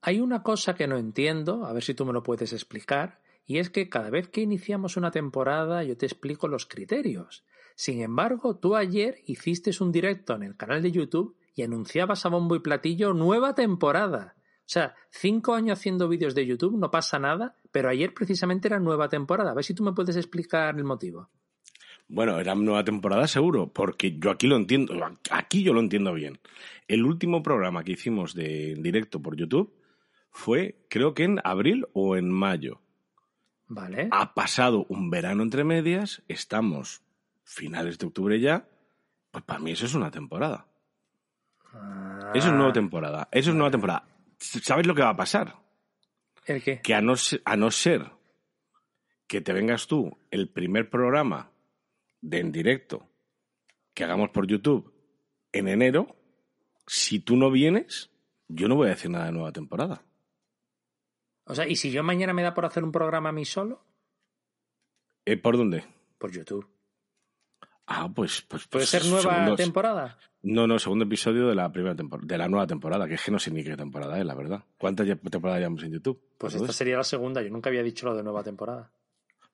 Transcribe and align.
Hay 0.00 0.20
una 0.20 0.42
cosa 0.42 0.74
que 0.74 0.86
no 0.86 0.96
entiendo, 0.96 1.66
a 1.66 1.72
ver 1.72 1.82
si 1.82 1.94
tú 1.94 2.04
me 2.04 2.12
lo 2.12 2.22
puedes 2.22 2.52
explicar, 2.52 3.20
y 3.46 3.58
es 3.58 3.70
que 3.70 3.88
cada 3.88 4.10
vez 4.10 4.28
que 4.28 4.42
iniciamos 4.42 4.96
una 4.96 5.10
temporada 5.10 5.82
yo 5.82 5.96
te 5.96 6.06
explico 6.06 6.48
los 6.48 6.66
criterios. 6.66 7.44
Sin 7.74 8.02
embargo, 8.02 8.56
tú 8.56 8.76
ayer 8.76 9.18
hiciste 9.26 9.70
un 9.80 9.90
directo 9.90 10.34
en 10.34 10.42
el 10.42 10.56
canal 10.56 10.82
de 10.82 10.92
YouTube 10.92 11.36
y 11.54 11.62
anunciabas 11.62 12.26
a 12.26 12.28
bombo 12.28 12.54
y 12.54 12.60
platillo 12.60 13.12
nueva 13.14 13.54
temporada. 13.54 14.34
O 14.38 14.70
sea, 14.70 14.94
cinco 15.10 15.54
años 15.54 15.78
haciendo 15.78 16.08
vídeos 16.08 16.34
de 16.34 16.44
YouTube, 16.44 16.76
no 16.76 16.90
pasa 16.90 17.18
nada, 17.18 17.56
pero 17.72 17.88
ayer 17.88 18.12
precisamente 18.12 18.68
era 18.68 18.78
nueva 18.78 19.08
temporada. 19.08 19.52
A 19.52 19.54
ver 19.54 19.64
si 19.64 19.74
tú 19.74 19.82
me 19.82 19.92
puedes 19.92 20.16
explicar 20.16 20.76
el 20.76 20.84
motivo. 20.84 21.30
Bueno, 22.06 22.38
era 22.38 22.54
nueva 22.54 22.84
temporada 22.84 23.26
seguro, 23.26 23.72
porque 23.72 24.18
yo 24.18 24.30
aquí 24.30 24.46
lo 24.46 24.56
entiendo, 24.56 24.94
aquí 25.30 25.62
yo 25.62 25.72
lo 25.72 25.80
entiendo 25.80 26.12
bien. 26.12 26.38
El 26.86 27.04
último 27.04 27.42
programa 27.42 27.82
que 27.82 27.92
hicimos 27.92 28.34
de 28.34 28.74
directo 28.78 29.20
por 29.20 29.36
YouTube 29.36 29.77
fue, 30.38 30.76
creo 30.88 31.14
que 31.14 31.24
en 31.24 31.40
abril 31.42 31.88
o 31.94 32.16
en 32.16 32.30
mayo. 32.30 32.80
Vale. 33.66 34.08
Ha 34.12 34.34
pasado 34.34 34.86
un 34.88 35.10
verano 35.10 35.42
entre 35.42 35.64
medias, 35.64 36.22
estamos 36.28 37.02
finales 37.42 37.98
de 37.98 38.06
octubre 38.06 38.38
ya, 38.38 38.68
pues 39.32 39.42
para 39.44 39.58
mí 39.58 39.72
eso 39.72 39.84
es 39.84 39.94
una 39.94 40.12
temporada. 40.12 40.68
Eso 42.34 42.48
es 42.48 42.54
nueva 42.54 42.72
temporada. 42.72 43.28
Eso 43.32 43.50
es 43.50 43.56
nueva 43.56 43.72
temporada. 43.72 44.08
¿Sabes 44.38 44.86
lo 44.86 44.94
que 44.94 45.02
va 45.02 45.10
a 45.10 45.16
pasar? 45.16 45.56
¿El 46.46 46.62
qué? 46.62 46.80
Que 46.82 46.94
a 46.94 47.02
no, 47.02 47.14
a 47.44 47.56
no 47.56 47.70
ser 47.72 48.10
que 49.26 49.40
te 49.40 49.52
vengas 49.52 49.88
tú 49.88 50.16
el 50.30 50.48
primer 50.48 50.88
programa 50.88 51.50
de 52.20 52.38
en 52.38 52.52
directo 52.52 53.08
que 53.92 54.04
hagamos 54.04 54.30
por 54.30 54.46
YouTube 54.46 54.94
en 55.52 55.66
enero, 55.66 56.16
si 56.86 57.18
tú 57.18 57.36
no 57.36 57.50
vienes, 57.50 58.10
yo 58.46 58.68
no 58.68 58.76
voy 58.76 58.86
a 58.86 58.90
decir 58.90 59.10
nada 59.10 59.26
de 59.26 59.32
nueva 59.32 59.52
temporada. 59.52 60.04
O 61.48 61.54
sea, 61.54 61.66
¿y 61.66 61.76
si 61.76 61.90
yo 61.90 62.02
mañana 62.02 62.32
me 62.32 62.42
da 62.42 62.54
por 62.54 62.64
hacer 62.66 62.84
un 62.84 62.92
programa 62.92 63.30
a 63.30 63.32
mí 63.32 63.44
solo? 63.44 63.82
¿Eh, 65.24 65.36
¿Por 65.36 65.56
dónde? 65.56 65.84
Por 66.18 66.30
YouTube. 66.30 66.66
Ah, 67.86 68.08
pues. 68.14 68.42
pues 68.42 68.66
¿Puede 68.68 68.84
pues 68.84 68.88
ser 68.90 69.04
nueva 69.06 69.22
segundo- 69.34 69.56
temporada? 69.56 70.18
No, 70.42 70.66
no, 70.66 70.78
segundo 70.78 71.04
episodio 71.04 71.48
de 71.48 71.54
la 71.54 71.72
primera 71.72 71.96
temporada, 71.96 72.26
de 72.28 72.38
la 72.38 72.48
nueva 72.48 72.66
temporada, 72.66 73.08
que 73.08 73.14
es 73.14 73.22
que 73.24 73.30
no 73.32 73.38
sé 73.38 73.50
ni 73.50 73.64
qué 73.64 73.76
temporada 73.76 74.18
es, 74.18 74.24
la 74.24 74.34
verdad. 74.34 74.62
¿Cuántas 74.78 75.06
temporadas 75.06 75.58
llevamos 75.58 75.82
en 75.82 75.92
YouTube? 75.92 76.20
Pues 76.38 76.54
esta 76.54 76.72
sería 76.72 76.96
la 76.98 77.04
segunda. 77.04 77.42
Yo 77.42 77.50
nunca 77.50 77.70
había 77.70 77.82
dicho 77.82 78.06
lo 78.06 78.14
de 78.14 78.22
nueva 78.22 78.44
temporada. 78.44 78.92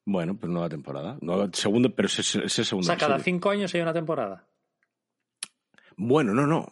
Bueno, 0.05 0.37
pues 0.37 0.53
nueva 0.53 0.69
temporada. 0.69 1.17
Nueva- 1.23 1.49
segundo, 1.53 1.95
pero 1.95 2.07
ese 2.07 2.21
ese 2.21 2.45
es 2.45 2.59
el 2.59 2.63
O 2.63 2.65
segundo 2.67 2.87
sea, 2.87 2.97
cada 2.99 3.19
cinco 3.21 3.49
años 3.51 3.73
hay 3.75 3.81
una 3.81 3.95
temporada. 3.95 4.47
Bueno, 5.97 6.35
no, 6.35 6.47
no. 6.47 6.71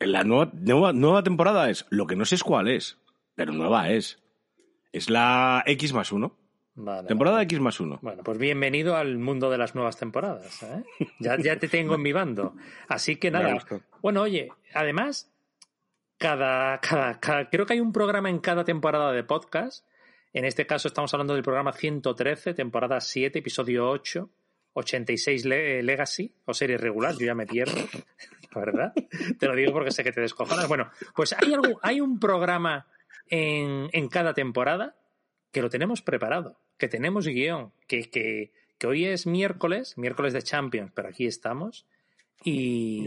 La 0.00 0.24
nueva, 0.24 0.50
nueva, 0.52 0.92
nueva 0.92 1.22
temporada 1.22 1.70
es, 1.70 1.86
lo 1.90 2.06
que 2.06 2.16
no 2.16 2.24
sé 2.24 2.34
es 2.34 2.42
cuál 2.42 2.68
es, 2.68 2.98
pero 3.34 3.52
nueva 3.52 3.88
es. 3.90 4.18
Es 4.92 5.08
la 5.10 5.62
X 5.66 5.92
más 5.92 6.12
uno. 6.12 6.36
Vale. 6.74 7.06
Temporada 7.08 7.36
vale. 7.36 7.44
X 7.44 7.60
más 7.60 7.80
uno. 7.80 7.98
Bueno, 8.02 8.22
pues 8.22 8.38
bienvenido 8.38 8.96
al 8.96 9.18
mundo 9.18 9.50
de 9.50 9.58
las 9.58 9.74
nuevas 9.74 9.96
temporadas. 9.98 10.62
¿eh? 10.62 10.82
Ya, 11.20 11.36
ya 11.38 11.58
te 11.58 11.68
tengo 11.68 11.94
en 11.94 12.02
mi 12.02 12.12
bando. 12.12 12.54
Así 12.88 13.16
que 13.16 13.30
nada. 13.30 13.58
Bueno, 14.00 14.22
oye, 14.22 14.48
además, 14.74 15.30
cada, 16.18 16.78
cada, 16.80 17.20
cada- 17.20 17.48
creo 17.50 17.66
que 17.66 17.74
hay 17.74 17.80
un 17.80 17.92
programa 17.92 18.30
en 18.30 18.38
cada 18.38 18.64
temporada 18.64 19.12
de 19.12 19.24
podcast. 19.24 19.86
En 20.34 20.44
este 20.46 20.66
caso 20.66 20.88
estamos 20.88 21.12
hablando 21.12 21.34
del 21.34 21.42
programa 21.42 21.72
113, 21.72 22.54
temporada 22.54 23.00
7, 23.00 23.38
episodio 23.40 23.88
8, 23.90 24.30
86 24.74 25.44
Le- 25.44 25.82
Legacy, 25.82 26.34
o 26.46 26.54
serie 26.54 26.78
regular, 26.78 27.12
yo 27.18 27.26
ya 27.26 27.34
me 27.34 27.46
pierdo, 27.46 27.74
la 28.54 28.60
verdad. 28.60 28.92
Te 29.38 29.46
lo 29.46 29.54
digo 29.54 29.72
porque 29.72 29.90
sé 29.90 30.02
que 30.02 30.12
te 30.12 30.22
descojonas. 30.22 30.66
Bueno, 30.68 30.88
pues 31.14 31.34
hay, 31.34 31.52
algo, 31.52 31.78
hay 31.82 32.00
un 32.00 32.18
programa 32.18 32.86
en, 33.28 33.88
en 33.92 34.08
cada 34.08 34.34
temporada 34.34 34.96
que 35.50 35.62
lo 35.62 35.70
tenemos 35.70 36.02
preparado, 36.02 36.58
que 36.78 36.88
tenemos 36.88 37.26
guion, 37.26 37.72
que, 37.86 38.10
que, 38.10 38.52
que 38.78 38.86
hoy 38.86 39.04
es 39.04 39.26
miércoles, 39.26 39.96
miércoles 39.98 40.32
de 40.32 40.42
Champions, 40.42 40.92
pero 40.94 41.08
aquí 41.08 41.26
estamos. 41.26 41.86
Y, 42.44 43.06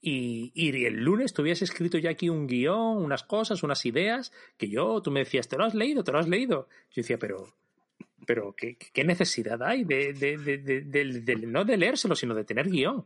y, 0.00 0.50
y 0.54 0.84
el 0.84 1.02
lunes 1.04 1.34
habías 1.38 1.60
escrito 1.62 1.98
ya 1.98 2.10
aquí 2.10 2.28
un 2.28 2.46
guion, 2.46 2.98
unas 2.98 3.22
cosas, 3.24 3.62
unas 3.62 3.84
ideas, 3.84 4.32
que 4.56 4.68
yo, 4.68 5.02
tú 5.02 5.10
me 5.10 5.20
decías, 5.20 5.48
¿te 5.48 5.56
lo 5.58 5.64
has 5.64 5.74
leído? 5.74 6.04
¿Te 6.04 6.12
lo 6.12 6.18
has 6.18 6.28
leído? 6.28 6.68
Yo 6.90 7.02
decía, 7.02 7.18
pero, 7.18 7.52
pero 8.26 8.54
¿qué, 8.56 8.76
qué 8.76 9.04
necesidad 9.04 9.62
hay 9.62 9.84
de, 9.84 10.12
de, 10.12 10.38
de, 10.38 10.58
de- 10.58 11.36
no 11.46 11.64
de 11.64 11.76
leérselo, 11.76 12.14
sino 12.16 12.34
de 12.34 12.44
tener 12.44 12.68
guion? 12.70 13.04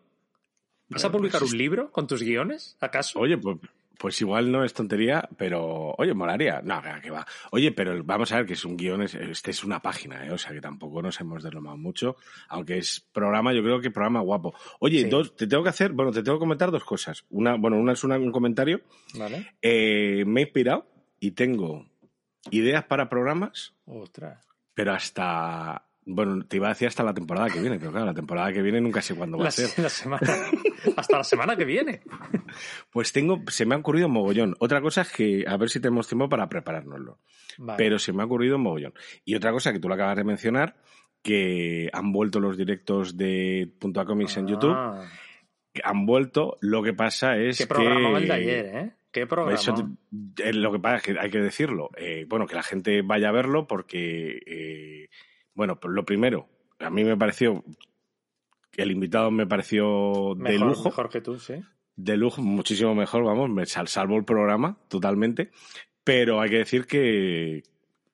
¿Vas 0.89 1.05
a 1.05 1.09
Bueno, 1.09 1.19
publicar 1.19 1.41
pues 1.41 1.51
un 1.53 1.59
libro 1.59 1.91
con 1.91 2.07
tus 2.07 2.23
guiones, 2.23 2.77
acaso? 2.81 3.19
Oye, 3.19 3.37
pues, 3.37 3.57
pues 3.99 4.21
igual 4.21 4.51
no 4.53 4.65
es 4.65 4.75
tontería, 4.75 5.29
pero 5.37 5.95
oye, 5.99 6.13
molaría. 6.15 6.61
No, 6.63 6.81
que 7.03 7.11
va. 7.11 7.27
Oye, 7.51 7.73
pero 7.73 8.03
vamos 8.05 8.31
a 8.33 8.37
ver 8.37 8.47
que 8.47 8.53
es 8.55 8.65
un 8.65 8.77
guion, 8.77 9.03
es- 9.03 9.15
este 9.15 9.51
es 9.51 9.65
una 9.65 9.81
página, 9.81 10.27
¿eh? 10.27 10.31
o 10.31 10.39
sea 10.39 10.53
que 10.53 10.61
tampoco 10.61 11.01
nos 11.03 11.19
hemos 11.21 11.43
deslomado 11.43 11.77
mucho, 11.77 12.17
aunque 12.49 12.79
es 12.79 13.01
programa, 13.13 13.53
yo 13.53 13.63
creo 13.63 13.81
que 13.81 13.91
programa 13.91 14.21
guapo. 14.21 14.55
Oye, 14.81 15.03
Sí. 15.03 15.09
dos, 15.09 15.35
te 15.37 15.47
tengo 15.47 15.63
que 15.63 15.71
hacer, 15.71 15.93
bueno, 15.93 16.13
te 16.13 16.23
tengo 16.23 16.39
que 16.39 16.43
comentar 16.45 16.71
dos 16.71 16.85
cosas. 16.85 17.25
Una, 17.31 17.55
bueno, 17.57 17.79
una 17.79 17.93
es 17.93 18.05
una- 18.05 18.19
un 18.19 18.33
comentario. 18.33 18.81
¿Vale? 19.19 19.53
Eh, 19.63 20.25
me 20.27 20.41
he 20.41 20.45
inspirado 20.45 20.87
y 21.21 21.31
tengo 21.33 21.87
ideas 22.51 22.85
para 22.85 23.09
programas, 23.09 23.75
Ostras. 23.87 24.39
pero 24.75 24.93
hasta, 24.93 25.86
bueno, 26.07 26.47
te 26.47 26.57
iba 26.57 26.67
a 26.69 26.71
decir 26.71 26.89
hasta 26.89 27.03
la 27.03 27.13
temporada 27.13 27.51
que 27.51 27.61
viene, 27.61 27.79
pero 27.79 27.91
claro, 27.91 28.07
la 28.07 28.15
temporada 28.15 28.53
que 28.53 28.63
viene 28.63 28.81
nunca 28.81 29.03
sé 29.03 29.15
cuándo 29.15 29.37
va 29.37 29.43
La, 29.45 29.49
a 29.49 29.53
ser. 29.53 29.83
la 29.83 29.89
semana, 29.91 30.23
hasta 30.97 31.19
la 31.19 31.25
semana 31.25 31.57
que 31.57 31.65
viene. 31.65 32.01
Pues 32.91 33.13
tengo, 33.13 33.43
se 33.49 33.67
me 33.67 33.75
ha 33.75 33.79
ocurrido 33.79 34.09
mogollón. 34.09 34.55
Otra 34.61 34.81
cosa 34.81 35.03
es 35.03 35.13
que, 35.13 35.45
a 35.47 35.57
ver 35.59 35.69
si 35.69 35.81
tenemos 35.81 36.09
tiempo 36.09 36.29
para 36.31 36.49
preparárnoslo. 36.49 37.19
Vale. 37.59 37.77
Pero 37.77 37.99
se 37.99 38.13
me 38.15 38.23
ha 38.23 38.25
ocurrido 38.27 38.57
mogollón. 38.59 38.95
Y 39.25 39.35
otra 39.35 39.53
cosa 39.53 39.73
que 39.73 39.79
tú 39.81 39.89
lo 39.89 39.95
acabas 39.95 40.17
de 40.17 40.25
mencionar, 40.25 40.77
que 41.23 41.91
han 41.93 42.13
vuelto 42.13 42.41
los 42.41 42.57
directos 42.57 43.17
de 43.19 43.71
Punto 43.79 44.01
a 44.01 44.07
Comics 44.07 44.37
en 44.39 44.47
YouTube. 44.49 44.73
Ah, 44.75 45.05
que 45.75 45.83
Han 45.85 46.07
vuelto, 46.07 46.57
lo 46.63 46.83
que 46.83 46.95
pasa 46.95 47.37
es 47.37 47.59
Qué 47.59 47.65
que... 47.65 47.69
programa 47.75 48.17
el 48.19 48.29
de 48.29 48.33
ayer, 48.33 48.67
¿eh? 48.75 48.93
Qué 49.13 49.27
programa. 49.27 49.55
Eso 49.55 49.75
eh, 50.39 50.53
lo 50.55 50.73
que 50.73 50.79
pasa 50.79 50.97
es 50.97 51.03
que 51.03 51.17
hay 51.19 51.29
que 51.31 51.41
decirlo. 51.41 51.91
eh, 51.99 52.25
bueno, 52.29 52.47
que 52.47 52.55
la 52.55 52.63
gente 52.63 53.03
vaya 53.03 53.29
a 53.29 53.33
verlo 53.33 53.67
porque, 53.67 54.39
eh, 54.47 55.09
bueno, 55.57 55.81
pues 55.81 55.93
lo 55.93 56.05
primero, 56.05 56.49
a 56.79 56.91
mí 56.91 57.03
me 57.03 57.17
pareció, 57.17 57.65
el 58.77 58.91
invitado 58.93 59.31
me 59.33 59.47
pareció 59.47 60.35
de 60.37 60.43
mejor, 60.43 60.69
lujo, 60.69 60.85
mejor 60.85 61.09
que 61.09 61.21
tú, 61.21 61.39
sí. 61.39 61.55
de 61.97 62.17
lujo, 62.17 62.43
muchísimo 62.43 62.95
mejor, 62.95 63.25
vamos, 63.25 63.51
me 63.51 63.67
sal- 63.67 63.89
salvo 63.89 64.17
el 64.17 64.25
programa 64.25 64.79
totalmente, 64.89 65.51
pero 66.05 66.41
hay 66.41 66.51
que 66.51 66.59
decir 66.59 66.87
que 66.87 67.65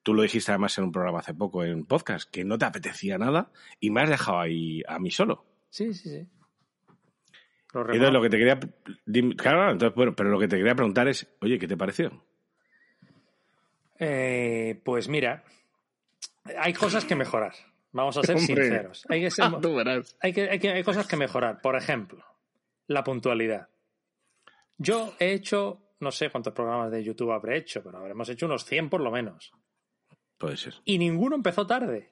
tú 0.03 0.15
lo 0.15 0.23
dijiste 0.23 0.51
además 0.53 0.77
en 0.79 0.85
un 0.85 0.93
programa 0.93 1.19
hace 1.19 1.35
poco 1.35 1.63
en 1.65 1.85
podcast, 1.85 2.31
que 2.31 2.45
no 2.45 2.57
te 2.59 2.65
apetecía 2.65 3.19
nada 3.19 3.51
y 3.81 3.91
me 3.91 4.01
has 4.03 4.09
dejado 4.09 4.41
ahí 4.41 4.83
a 4.89 4.99
mí 4.99 5.11
solo. 5.11 5.45
Sí, 5.69 5.93
sí, 5.95 6.09
sí. 6.09 6.27
Lo 7.75 7.81
entonces 7.83 8.13
lo 8.13 8.21
que 8.21 8.29
te 8.29 8.37
quería, 8.39 8.61
claro, 9.37 9.71
entonces, 9.73 9.95
bueno, 9.97 10.15
pero 10.15 10.29
lo 10.31 10.39
que 10.39 10.47
te 10.47 10.59
quería 10.59 10.75
preguntar 10.75 11.09
es, 11.09 11.27
oye, 11.41 11.59
¿qué 11.59 11.67
te 11.67 11.77
pareció? 11.77 12.23
Eh, 13.99 14.81
pues 14.85 15.09
mira, 15.09 15.45
hay 16.59 16.73
cosas 16.73 17.05
que 17.05 17.15
mejorar. 17.17 17.55
Vamos 17.93 18.17
a 18.17 18.23
ser 18.23 18.37
Hombre. 18.37 18.47
sinceros. 18.65 19.05
Hay, 19.09 19.21
que 19.21 19.31
ser- 19.31 19.51
Tú 19.61 19.75
verás. 19.75 20.17
hay, 20.21 20.33
que, 20.33 20.49
hay, 20.49 20.59
que- 20.59 20.71
hay 20.71 20.83
cosas 20.85 21.07
que 21.07 21.17
mejorar. 21.17 21.61
Por 21.61 21.77
ejemplo, 21.77 22.25
la 22.87 23.05
puntualidad. 23.05 23.69
Yo 24.79 25.15
he 25.19 25.33
hecho, 25.33 25.83
no 26.01 26.11
sé 26.11 26.31
cuántos 26.31 26.53
programas 26.55 26.91
de 26.91 27.05
YouTube 27.05 27.33
habré 27.33 27.59
hecho, 27.59 27.83
pero 27.83 27.99
habremos 27.99 28.29
hecho 28.29 28.47
unos 28.47 28.65
100 28.65 28.89
por 28.91 29.01
lo 29.03 29.11
menos. 29.11 29.53
Puede 30.39 30.57
ser. 30.57 30.75
Y 30.85 30.99
ninguno 30.99 31.37
empezó 31.37 31.67
tarde. 31.67 32.11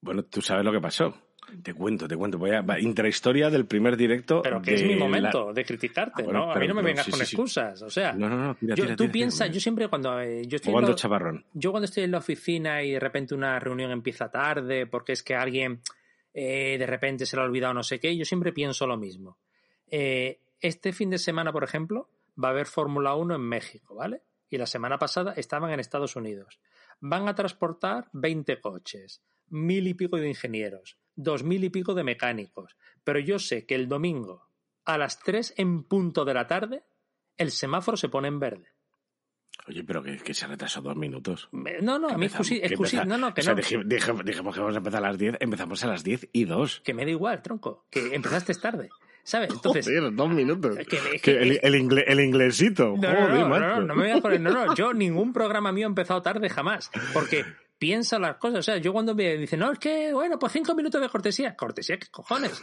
Bueno, 0.00 0.24
tú 0.24 0.42
sabes 0.42 0.64
lo 0.64 0.72
que 0.72 0.80
pasó. 0.80 1.14
Te 1.62 1.74
cuento, 1.74 2.06
te 2.08 2.16
cuento. 2.16 2.38
Voy 2.38 2.50
a, 2.50 2.62
va, 2.62 2.78
intrahistoria 2.78 3.50
del 3.50 3.66
primer 3.66 3.96
directo. 3.96 4.42
Pero 4.42 4.60
que 4.62 4.74
es 4.74 4.82
mi 4.82 4.94
la- 4.94 5.00
momento 5.04 5.52
de 5.52 5.64
criticarte, 5.64 6.22
Ah, 6.22 6.24
bueno, 6.24 6.46
¿no? 6.46 6.52
A 6.52 6.58
mí 6.58 6.66
no 6.68 6.74
me 6.74 6.82
vengas 6.82 7.04
sí, 7.04 7.10
con 7.10 7.18
sí, 7.18 7.24
excusas. 7.24 7.82
O 7.82 7.90
sea, 7.90 8.12
No, 8.12 8.28
no, 8.28 8.36
no. 8.36 8.54
Tira, 8.54 8.74
yo, 8.74 8.84
tira, 8.84 8.96
tú 8.96 9.04
tira, 9.04 9.12
piensas, 9.12 9.50
yo 9.50 9.60
siempre 9.60 9.88
cuando 9.88 10.20
eh, 10.20 10.42
yo 10.46 10.56
estoy 10.56 10.72
lo- 10.72 10.94
chaparrón. 10.94 11.44
yo 11.52 11.70
cuando 11.70 11.84
estoy 11.86 12.04
en 12.04 12.10
la 12.12 12.18
oficina 12.18 12.82
y 12.82 12.92
de 12.92 13.00
repente 13.00 13.34
una 13.34 13.58
reunión 13.58 13.90
empieza 13.90 14.30
tarde 14.30 14.86
porque 14.86 15.12
es 15.12 15.22
que 15.22 15.34
alguien 15.34 15.80
eh, 16.34 16.76
de 16.78 16.86
repente 16.86 17.26
se 17.26 17.36
le 17.36 17.42
ha 17.42 17.44
olvidado 17.44 17.74
no 17.74 17.82
sé 17.82 17.98
qué, 17.98 18.16
yo 18.16 18.24
siempre 18.24 18.52
pienso 18.52 18.86
lo 18.86 18.96
mismo. 18.96 19.38
Eh, 19.90 20.38
este 20.60 20.92
fin 20.92 21.10
de 21.10 21.18
semana, 21.18 21.52
por 21.52 21.64
ejemplo, 21.64 22.08
va 22.42 22.48
a 22.48 22.50
haber 22.52 22.66
Fórmula 22.66 23.14
1 23.14 23.34
en 23.34 23.40
México, 23.42 23.94
¿vale? 23.94 24.22
Y 24.48 24.58
la 24.58 24.66
semana 24.66 24.98
pasada 24.98 25.32
estaban 25.36 25.70
en 25.72 25.80
Estados 25.80 26.16
Unidos. 26.16 26.60
Van 27.00 27.28
a 27.28 27.34
transportar 27.34 28.08
20 28.12 28.60
coches, 28.60 29.22
mil 29.48 29.88
y 29.88 29.94
pico 29.94 30.16
de 30.18 30.28
ingenieros, 30.28 30.96
dos 31.22 31.42
mil 31.42 31.64
y 31.64 31.70
pico 31.70 31.94
de 31.94 32.04
mecánicos. 32.04 32.76
Pero 33.04 33.18
yo 33.18 33.38
sé 33.38 33.66
que 33.66 33.74
el 33.74 33.88
domingo, 33.88 34.48
a 34.84 34.98
las 34.98 35.20
3 35.20 35.54
en 35.56 35.84
punto 35.84 36.24
de 36.24 36.34
la 36.34 36.46
tarde, 36.46 36.82
el 37.36 37.50
semáforo 37.50 37.96
se 37.96 38.08
pone 38.08 38.28
en 38.28 38.38
verde. 38.40 38.68
Oye, 39.66 39.84
pero 39.84 40.02
que, 40.02 40.16
que 40.18 40.34
se 40.34 40.46
retrasó 40.46 40.80
dos 40.80 40.96
minutos. 40.96 41.48
No, 41.52 41.98
no, 41.98 42.08
a 42.08 42.16
mí 42.16 42.26
excusi- 42.26 43.04
no, 43.06 43.18
no, 43.18 43.34
que 43.34 43.40
o 43.42 43.44
sea, 43.44 43.54
no. 43.54 43.60
dijimos 44.24 44.54
que 44.54 44.60
vamos 44.60 44.74
a 44.74 44.78
empezar 44.78 45.04
a 45.04 45.08
las 45.08 45.18
10, 45.18 45.36
empezamos 45.40 45.84
a 45.84 45.86
las 45.86 46.02
10 46.02 46.28
y 46.32 46.44
2. 46.44 46.80
que 46.84 46.94
me 46.94 47.04
da 47.04 47.10
igual, 47.10 47.42
tronco, 47.42 47.86
que 47.90 48.14
empezaste 48.14 48.54
tarde. 48.54 48.88
¿Sabes? 49.22 49.50
Entonces. 49.52 49.84
Joder, 49.86 50.14
dos 50.14 50.30
minutos. 50.30 50.76
el, 51.24 51.60
el, 51.62 52.04
el, 52.06 52.20
inglesito. 52.20 52.94
No, 52.96 53.08
Joder, 53.08 53.30
no, 53.30 53.58
no, 53.60 53.80
no, 53.82 53.94
me 53.94 54.08
voy 54.08 54.18
a 54.18 54.22
poner. 54.22 54.40
No, 54.40 54.50
no, 54.50 54.74
yo 54.74 54.94
ningún 54.94 55.32
programa 55.34 55.72
mío 55.72 55.86
ha 55.86 55.90
empezado 55.90 56.22
tarde 56.22 56.48
jamás. 56.48 56.90
Porque 57.12 57.44
piensa 57.80 58.18
las 58.18 58.36
cosas. 58.36 58.58
O 58.58 58.62
sea, 58.62 58.76
yo 58.76 58.92
cuando 58.92 59.14
me 59.14 59.38
dicen, 59.38 59.58
no, 59.58 59.72
es 59.72 59.78
que, 59.78 60.12
bueno, 60.12 60.38
pues 60.38 60.52
cinco 60.52 60.74
minutos 60.74 61.00
de 61.00 61.08
cortesía. 61.08 61.56
¿Cortesía 61.56 61.98
qué 61.98 62.08
cojones? 62.08 62.62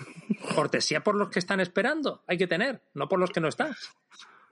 Cortesía 0.56 1.04
por 1.04 1.16
los 1.16 1.30
que 1.30 1.40
están 1.40 1.60
esperando. 1.60 2.24
Hay 2.28 2.38
que 2.38 2.46
tener, 2.46 2.84
no 2.94 3.10
por 3.10 3.20
los 3.20 3.32
que 3.32 3.42
no 3.42 3.48
están. 3.48 3.76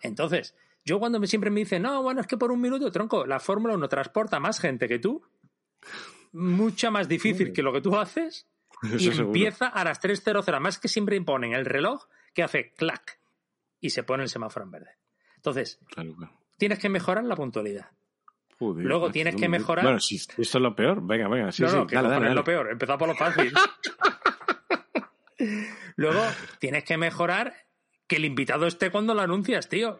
Entonces, 0.01 0.55
yo 0.83 0.99
cuando 0.99 1.19
me, 1.19 1.27
siempre 1.27 1.51
me 1.51 1.59
dicen, 1.59 1.83
no, 1.83 2.01
bueno, 2.01 2.19
es 2.19 2.27
que 2.27 2.35
por 2.35 2.51
un 2.51 2.59
minuto, 2.59 2.91
tronco, 2.91 3.27
la 3.27 3.39
Fórmula 3.39 3.75
1 3.75 3.87
transporta 3.87 4.39
más 4.39 4.59
gente 4.59 4.87
que 4.87 4.97
tú, 4.97 5.23
mucha 6.33 6.89
más 6.89 7.07
difícil 7.07 7.53
que 7.53 7.61
lo 7.61 7.71
que 7.71 7.81
tú 7.81 7.95
haces, 7.95 8.47
y 8.97 9.07
empieza 9.07 9.67
a 9.67 9.83
las 9.83 10.01
3.00. 10.01 10.59
Más 10.59 10.79
que 10.79 10.87
siempre 10.87 11.15
imponen 11.15 11.53
el 11.53 11.65
reloj 11.65 12.07
que 12.33 12.41
hace 12.41 12.73
clac 12.73 13.19
y 13.79 13.91
se 13.91 14.01
pone 14.01 14.23
el 14.23 14.29
semáforo 14.29 14.65
en 14.65 14.71
verde. 14.71 14.97
Entonces, 15.35 15.79
tienes 16.57 16.79
que 16.79 16.89
mejorar 16.89 17.23
la 17.23 17.35
puntualidad. 17.35 17.91
Luego 18.59 19.11
tienes 19.11 19.35
que 19.35 19.49
mejorar. 19.49 19.83
Bueno, 19.83 19.99
si 19.99 20.15
esto 20.15 20.41
es 20.41 20.55
lo 20.55 20.75
peor, 20.75 21.05
venga, 21.05 21.27
venga. 21.27 21.51
Sí, 21.51 21.63
no, 21.63 21.71
no, 21.71 21.87
que 21.87 21.95
es 21.95 22.01
lo 22.01 22.43
peor. 22.43 22.71
Empezar 22.71 22.97
por 22.97 23.07
lo 23.09 23.15
fácil. 23.15 23.53
Luego 25.97 26.21
tienes 26.59 26.83
que 26.83 26.97
mejorar 26.97 27.53
que 28.07 28.17
el 28.17 28.25
invitado 28.25 28.67
esté 28.67 28.91
cuando 28.91 29.13
lo 29.13 29.21
anuncias, 29.21 29.67
tío. 29.67 29.99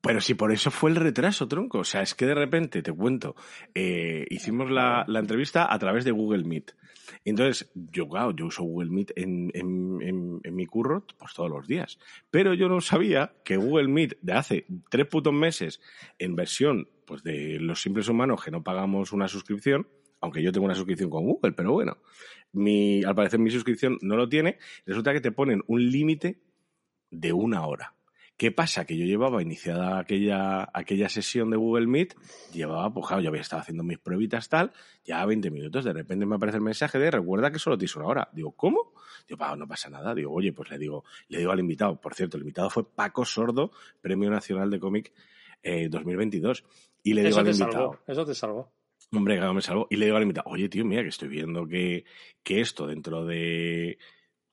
Pero 0.00 0.20
si 0.20 0.34
por 0.34 0.52
eso 0.52 0.70
fue 0.70 0.90
el 0.90 0.96
retraso, 0.96 1.48
tronco. 1.48 1.80
O 1.80 1.84
sea, 1.84 2.02
es 2.02 2.14
que 2.14 2.26
de 2.26 2.34
repente, 2.34 2.82
te 2.82 2.92
cuento, 2.92 3.36
eh, 3.74 4.26
hicimos 4.30 4.70
la, 4.70 5.04
la, 5.06 5.18
entrevista 5.18 5.72
a 5.72 5.78
través 5.78 6.04
de 6.04 6.12
Google 6.12 6.44
Meet. 6.44 6.72
Entonces, 7.24 7.70
yo, 7.74 8.08
claro, 8.08 8.34
yo 8.34 8.46
uso 8.46 8.62
Google 8.62 8.90
Meet 8.90 9.12
en, 9.16 9.50
en, 9.54 10.40
en, 10.42 10.54
mi 10.54 10.66
curro 10.66 11.04
pues 11.18 11.34
todos 11.34 11.50
los 11.50 11.66
días. 11.66 11.98
Pero 12.30 12.54
yo 12.54 12.68
no 12.68 12.80
sabía 12.80 13.32
que 13.44 13.56
Google 13.56 13.88
Meet 13.88 14.18
de 14.22 14.32
hace 14.32 14.66
tres 14.88 15.06
putos 15.06 15.34
meses, 15.34 15.80
en 16.18 16.36
versión 16.36 16.88
pues 17.06 17.22
de 17.22 17.58
los 17.60 17.80
simples 17.80 18.08
humanos 18.08 18.44
que 18.44 18.50
no 18.50 18.62
pagamos 18.62 19.12
una 19.12 19.28
suscripción, 19.28 19.88
aunque 20.20 20.42
yo 20.42 20.52
tengo 20.52 20.66
una 20.66 20.74
suscripción 20.74 21.10
con 21.10 21.24
Google, 21.24 21.52
pero 21.52 21.72
bueno, 21.72 21.98
mi, 22.52 23.02
al 23.04 23.14
parecer 23.14 23.38
mi 23.38 23.50
suscripción 23.50 23.98
no 24.02 24.16
lo 24.16 24.28
tiene, 24.28 24.58
resulta 24.84 25.12
que 25.12 25.20
te 25.20 25.32
ponen 25.32 25.62
un 25.66 25.90
límite 25.90 26.42
de 27.10 27.32
una 27.32 27.66
hora. 27.66 27.94
¿Qué 28.36 28.52
pasa? 28.52 28.84
Que 28.84 28.98
yo 28.98 29.06
llevaba 29.06 29.40
iniciada 29.40 29.98
aquella, 29.98 30.68
aquella 30.74 31.08
sesión 31.08 31.48
de 31.48 31.56
Google 31.56 31.86
Meet, 31.86 32.14
llevaba, 32.52 32.92
pues 32.92 33.06
claro, 33.06 33.22
yo 33.22 33.30
había 33.30 33.40
estado 33.40 33.62
haciendo 33.62 33.82
mis 33.82 33.98
pruebitas 33.98 34.50
tal, 34.50 34.72
ya 35.06 35.24
20 35.24 35.50
minutos, 35.50 35.84
de 35.86 35.94
repente 35.94 36.26
me 36.26 36.34
aparece 36.34 36.58
el 36.58 36.62
mensaje 36.62 36.98
de 36.98 37.10
recuerda 37.10 37.50
que 37.50 37.58
solo 37.58 37.78
tienes 37.78 37.96
una 37.96 38.06
hora. 38.06 38.28
Digo, 38.34 38.52
¿cómo? 38.52 38.92
Digo, 39.26 39.56
no 39.56 39.66
pasa 39.66 39.88
nada. 39.88 40.14
Digo, 40.14 40.32
oye, 40.32 40.52
pues 40.52 40.70
le 40.70 40.78
digo, 40.78 41.04
le 41.28 41.38
digo 41.38 41.50
al 41.50 41.60
invitado, 41.60 41.98
por 41.98 42.14
cierto, 42.14 42.36
el 42.36 42.42
invitado 42.42 42.68
fue 42.68 42.86
Paco 42.86 43.24
Sordo, 43.24 43.70
Premio 44.02 44.28
Nacional 44.28 44.70
de 44.70 44.80
Cómic 44.80 45.14
eh, 45.62 45.88
2022. 45.88 46.64
Y 47.06 47.14
le 47.14 47.22
digo 47.22 47.38
al 47.38 47.48
invitado. 47.48 48.00
eso 48.04 48.26
te 48.26 48.34
salvó. 48.34 48.72
Hombre, 49.12 49.36
claro, 49.36 49.54
me 49.54 49.62
salvó. 49.62 49.86
Y 49.90 49.94
le 49.94 50.06
digo 50.06 50.16
al 50.16 50.24
invitado, 50.24 50.50
oye, 50.50 50.68
tío, 50.68 50.84
mira, 50.84 51.02
que 51.02 51.10
estoy 51.10 51.28
viendo 51.28 51.64
que, 51.68 52.04
que 52.42 52.60
esto 52.60 52.84
dentro 52.88 53.24
de 53.24 53.96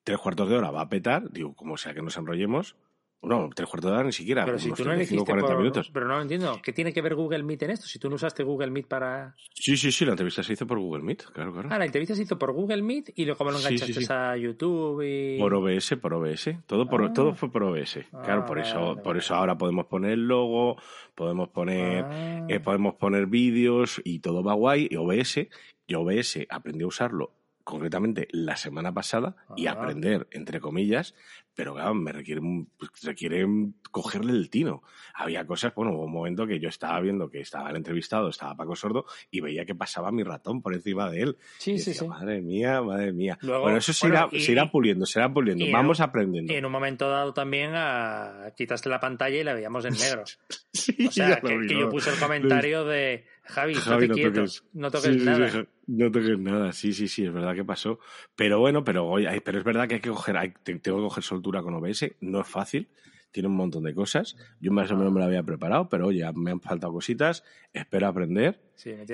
tres 0.04 0.20
cuartos 0.20 0.48
de 0.48 0.58
hora 0.58 0.70
va 0.70 0.82
a 0.82 0.90
petar. 0.90 1.32
Digo, 1.32 1.56
como 1.56 1.78
sea 1.78 1.96
que 1.96 2.04
nos 2.04 2.16
enrollemos, 2.16 2.76
no, 3.24 3.50
tres 3.56 3.70
cuartos 3.70 3.90
de 3.90 3.96
hora 3.96 4.06
ni 4.06 4.12
siquiera. 4.12 4.46
Pero 4.46 4.60
si 4.60 4.72
tú 4.72 4.84
no 4.84 4.94
elegiste 4.94 5.24
40 5.24 5.56
minutos. 5.56 5.90
Pero 5.94 6.08
no 6.08 6.16
lo 6.16 6.22
entiendo. 6.22 6.60
¿Qué 6.62 6.74
tiene 6.74 6.92
que 6.92 7.02
ver 7.02 7.16
Google 7.16 7.44
Meet 7.44 7.64
en 7.64 7.72
esto? 7.72 7.88
Si 7.88 7.98
tú 7.98 8.10
no 8.10 8.16
usaste 8.16 8.44
Google 8.44 8.72
Meet 8.72 8.88
para. 8.88 9.36
Sí, 9.54 9.78
sí, 9.78 9.92
sí, 9.92 10.06
la 10.06 10.12
entrevista 10.12 10.44
se 10.44 10.54
hizo 10.54 10.68
por 10.68 10.80
Google 10.80 11.04
Meet, 11.04 11.26
claro, 11.32 11.54
claro. 11.54 11.70
Ah, 11.72 11.78
la 11.78 11.86
entrevista 11.86 12.16
se 12.16 12.24
hizo 12.24 12.38
por 12.38 12.52
Google 12.52 12.82
Meet 12.82 13.12
y 13.16 13.26
luego 13.26 13.46
lo 13.46 13.58
enganchaste 13.58 14.14
a 14.14 14.36
YouTube 14.36 15.02
y. 15.02 15.40
Por 15.40 15.54
OBS, 15.54 15.96
por 16.02 16.14
OBS. 16.14 16.50
Todo, 16.66 16.88
por, 16.88 17.04
ah. 17.04 17.14
todo 17.14 17.34
fue 17.34 17.52
por 17.52 17.64
OBS. 17.64 18.00
claro, 18.24 18.46
por 18.46 18.60
ah, 18.60 18.62
eso, 18.62 18.98
por 19.02 19.18
eso 19.18 19.36
ahora 19.36 19.58
podemos 19.58 19.86
poner 19.86 20.12
el 20.12 20.28
logo, 20.28 20.78
podemos 21.16 21.50
poner, 21.50 22.06
ah. 22.06 22.46
eh, 22.50 22.60
podemos 22.60 22.96
poner 22.96 23.28
vídeos 23.28 24.02
y 24.04 24.20
todo 24.20 24.44
va 24.44 24.54
guay. 24.54 24.88
Y 24.92 24.98
OBS, 24.98 25.48
y 25.88 25.94
OBS 25.96 26.46
aprendí 26.50 26.84
a 26.84 26.88
usarlo 26.88 27.32
concretamente 27.64 28.28
la 28.32 28.58
semana 28.58 28.94
pasada 28.94 29.36
y 29.56 29.68
aprender, 29.68 30.28
entre 30.32 30.60
comillas, 30.60 31.16
pero 31.56 31.76
claro, 31.76 31.94
me 31.94 32.12
requiere, 32.12 32.42
pues, 32.78 32.92
requiere 33.04 33.46
cogerle 33.92 34.34
el 34.34 34.50
tino. 34.50 34.82
Había 35.14 35.46
cosas, 35.46 35.74
bueno, 35.76 35.94
hubo 35.94 36.06
un 36.06 36.12
momento 36.12 36.48
que 36.48 36.60
yo 36.60 36.68
estaba 36.68 37.00
viendo 37.00 37.30
que 37.30 37.40
estaba 37.40 37.70
el 37.70 37.76
entrevistado, 37.76 38.30
estaba 38.30 38.56
Paco 38.56 38.76
Sordo, 38.76 39.06
y 39.30 39.40
veía 39.40 39.66
que 39.66 39.76
pasaba 39.76 40.12
mi 40.12 40.24
ratón 40.24 40.62
por 40.62 40.74
encima 40.74 41.10
de 41.10 41.22
él. 41.22 41.38
Sí, 41.60 41.78
sí, 41.78 41.94
sí. 41.94 42.08
Madre 42.08 42.42
mía, 42.42 42.82
madre 42.82 43.14
mía. 43.14 43.38
bueno, 43.42 43.78
eso 43.78 43.94
se, 43.94 44.08
irá, 44.08 44.30
se, 44.32 44.52
irá, 44.52 44.70
puliendo, 44.72 45.06
se 45.06 45.20
irá 45.20 45.32
puliendo. 45.32 45.66
Vamos 45.72 46.00
aprendiendo. 46.00 46.52
Y 46.52 46.56
en 46.56 46.66
un 46.66 46.72
momento 46.72 47.10
dado 47.10 47.34
también 47.34 47.72
a, 47.76 48.52
quitaste 48.58 48.90
la 48.90 49.00
pantalla 49.00 49.38
y 49.38 49.44
la 49.44 49.54
veíamos 49.54 49.86
en 49.86 49.94
negro. 49.94 50.24
sí, 50.74 51.08
o 51.08 51.12
sea, 51.12 51.40
que, 51.40 51.68
yo 51.68 51.90
puse 51.90 52.10
el 52.10 52.20
comentario 52.20 52.84
de 52.84 53.26
Javi, 53.46 53.74
Javi 53.74 54.08
no, 54.08 54.16
toques, 54.16 54.64
no 54.74 54.90
toques 54.90 55.18
nada. 55.18 55.68
no 55.88 56.12
toques 56.12 56.40
nada, 56.40 56.72
sí, 56.72 56.94
sí, 56.94 57.08
sí, 57.08 57.26
es 57.26 57.34
verdad 57.34 57.54
que 57.54 57.66
pasó. 57.66 58.00
Pero 58.36 58.60
bueno, 58.60 58.84
pero, 58.84 59.06
oye, 59.06 59.42
pero 59.42 59.58
es 59.58 59.64
verdad 59.66 59.88
que 59.88 59.96
hay 59.96 60.02
que 60.02 60.10
coger, 60.10 60.38
hay, 60.38 60.54
tengo 60.64 60.80
que 60.82 61.04
coger 61.04 61.24
soltura 61.24 61.62
con 61.62 61.74
OBS, 61.74 62.16
no 62.22 62.40
es 62.40 62.48
fácil, 62.48 62.88
tiene 63.32 63.50
un 63.50 63.56
montón 63.56 63.84
de 63.84 63.94
cosas. 63.94 64.38
Yo 64.62 64.72
más 64.72 64.90
o 64.92 64.96
menos 64.96 65.12
me 65.12 65.20
lo 65.20 65.26
había 65.26 65.44
preparado, 65.44 65.90
pero 65.90 66.08
oye, 66.08 66.24
me 66.36 66.52
han 66.52 66.62
faltado 66.62 66.94
cositas, 66.94 67.44
espero 67.74 68.08
aprender 68.08 68.62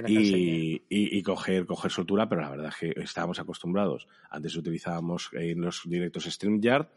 y, 0.08 0.84
y, 0.90 1.24
coger, 1.24 1.66
coger 1.66 1.90
soltura, 1.90 2.30
pero 2.30 2.42
la 2.42 2.52
verdad 2.52 2.68
es 2.68 2.76
que 2.76 3.02
estábamos 3.02 3.40
acostumbrados. 3.40 4.08
Antes 4.30 4.56
utilizábamos 4.56 5.32
en 5.34 5.62
los 5.62 5.82
directos 5.86 6.26
StreamYard, 6.26 6.88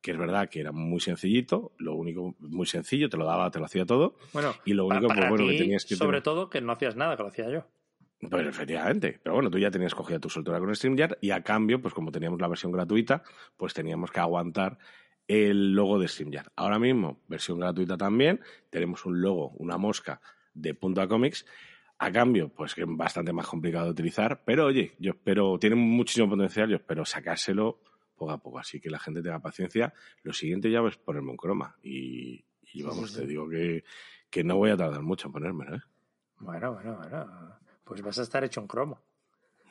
que 0.00 0.12
es 0.12 0.18
verdad 0.18 0.48
que 0.48 0.60
era 0.60 0.72
muy 0.72 1.00
sencillito, 1.00 1.72
lo 1.78 1.94
único, 1.94 2.34
muy 2.38 2.66
sencillo, 2.66 3.08
te 3.08 3.16
lo 3.16 3.24
daba, 3.24 3.50
te 3.50 3.58
lo 3.58 3.64
hacía 3.64 3.84
todo. 3.84 4.16
Bueno, 4.32 4.54
y 4.64 4.74
lo 4.74 4.86
único, 4.86 5.08
pues, 5.08 5.28
bueno, 5.28 5.46
que 5.48 5.58
tenías 5.58 5.84
que. 5.84 5.96
Sobre 5.96 6.20
todo 6.20 6.48
que 6.48 6.60
no 6.60 6.72
hacías 6.72 6.96
nada, 6.96 7.16
que 7.16 7.22
lo 7.22 7.28
hacía 7.28 7.50
yo. 7.50 7.66
Pues 8.20 8.46
efectivamente. 8.46 9.20
Pero 9.22 9.34
bueno, 9.34 9.50
tú 9.50 9.58
ya 9.58 9.70
tenías 9.70 9.94
cogida 9.94 10.18
tu 10.18 10.28
soltura 10.28 10.58
con 10.58 10.74
StreamYard 10.74 11.18
y 11.20 11.30
a 11.30 11.42
cambio, 11.42 11.80
pues 11.80 11.94
como 11.94 12.10
teníamos 12.10 12.40
la 12.40 12.48
versión 12.48 12.72
gratuita, 12.72 13.22
pues 13.56 13.74
teníamos 13.74 14.10
que 14.10 14.20
aguantar 14.20 14.78
el 15.28 15.72
logo 15.72 15.98
de 15.98 16.08
StreamYard. 16.08 16.48
Ahora 16.56 16.78
mismo, 16.78 17.20
versión 17.28 17.60
gratuita 17.60 17.96
también, 17.96 18.40
tenemos 18.70 19.04
un 19.04 19.20
logo, 19.20 19.50
una 19.58 19.78
mosca 19.78 20.20
de 20.54 20.74
punto 20.74 21.00
a 21.00 21.08
comics. 21.08 21.46
A 22.00 22.12
cambio, 22.12 22.48
pues 22.48 22.76
que 22.76 22.82
es 22.82 22.86
bastante 22.88 23.32
más 23.32 23.46
complicado 23.48 23.86
de 23.86 23.90
utilizar, 23.90 24.42
pero 24.44 24.66
oye, 24.66 24.92
yo 25.00 25.10
espero, 25.10 25.58
tiene 25.58 25.74
muchísimo 25.74 26.28
potencial, 26.28 26.70
yo 26.70 26.76
espero 26.76 27.04
sacárselo 27.04 27.80
poco 28.18 28.32
a 28.32 28.38
poco. 28.38 28.58
Así 28.58 28.80
que 28.80 28.90
la 28.90 28.98
gente 28.98 29.22
tenga 29.22 29.38
paciencia. 29.38 29.94
Lo 30.22 30.32
siguiente 30.34 30.70
ya 30.70 30.80
es 30.80 30.96
ponerme 30.98 31.30
un 31.30 31.36
croma. 31.36 31.76
Y, 31.82 32.44
vamos, 32.82 33.14
te 33.14 33.26
digo 33.26 33.48
que, 33.48 33.84
que, 34.28 34.44
no 34.44 34.56
voy 34.56 34.70
a 34.70 34.76
tardar 34.76 35.00
mucho 35.02 35.28
en 35.28 35.32
ponérmelo. 35.32 35.76
¿eh? 35.76 35.80
Bueno, 36.40 36.74
bueno, 36.74 36.96
bueno. 36.96 37.58
Pues 37.84 38.02
vas 38.02 38.18
a 38.18 38.22
estar 38.22 38.44
hecho 38.44 38.60
un 38.60 38.68
cromo. 38.68 39.00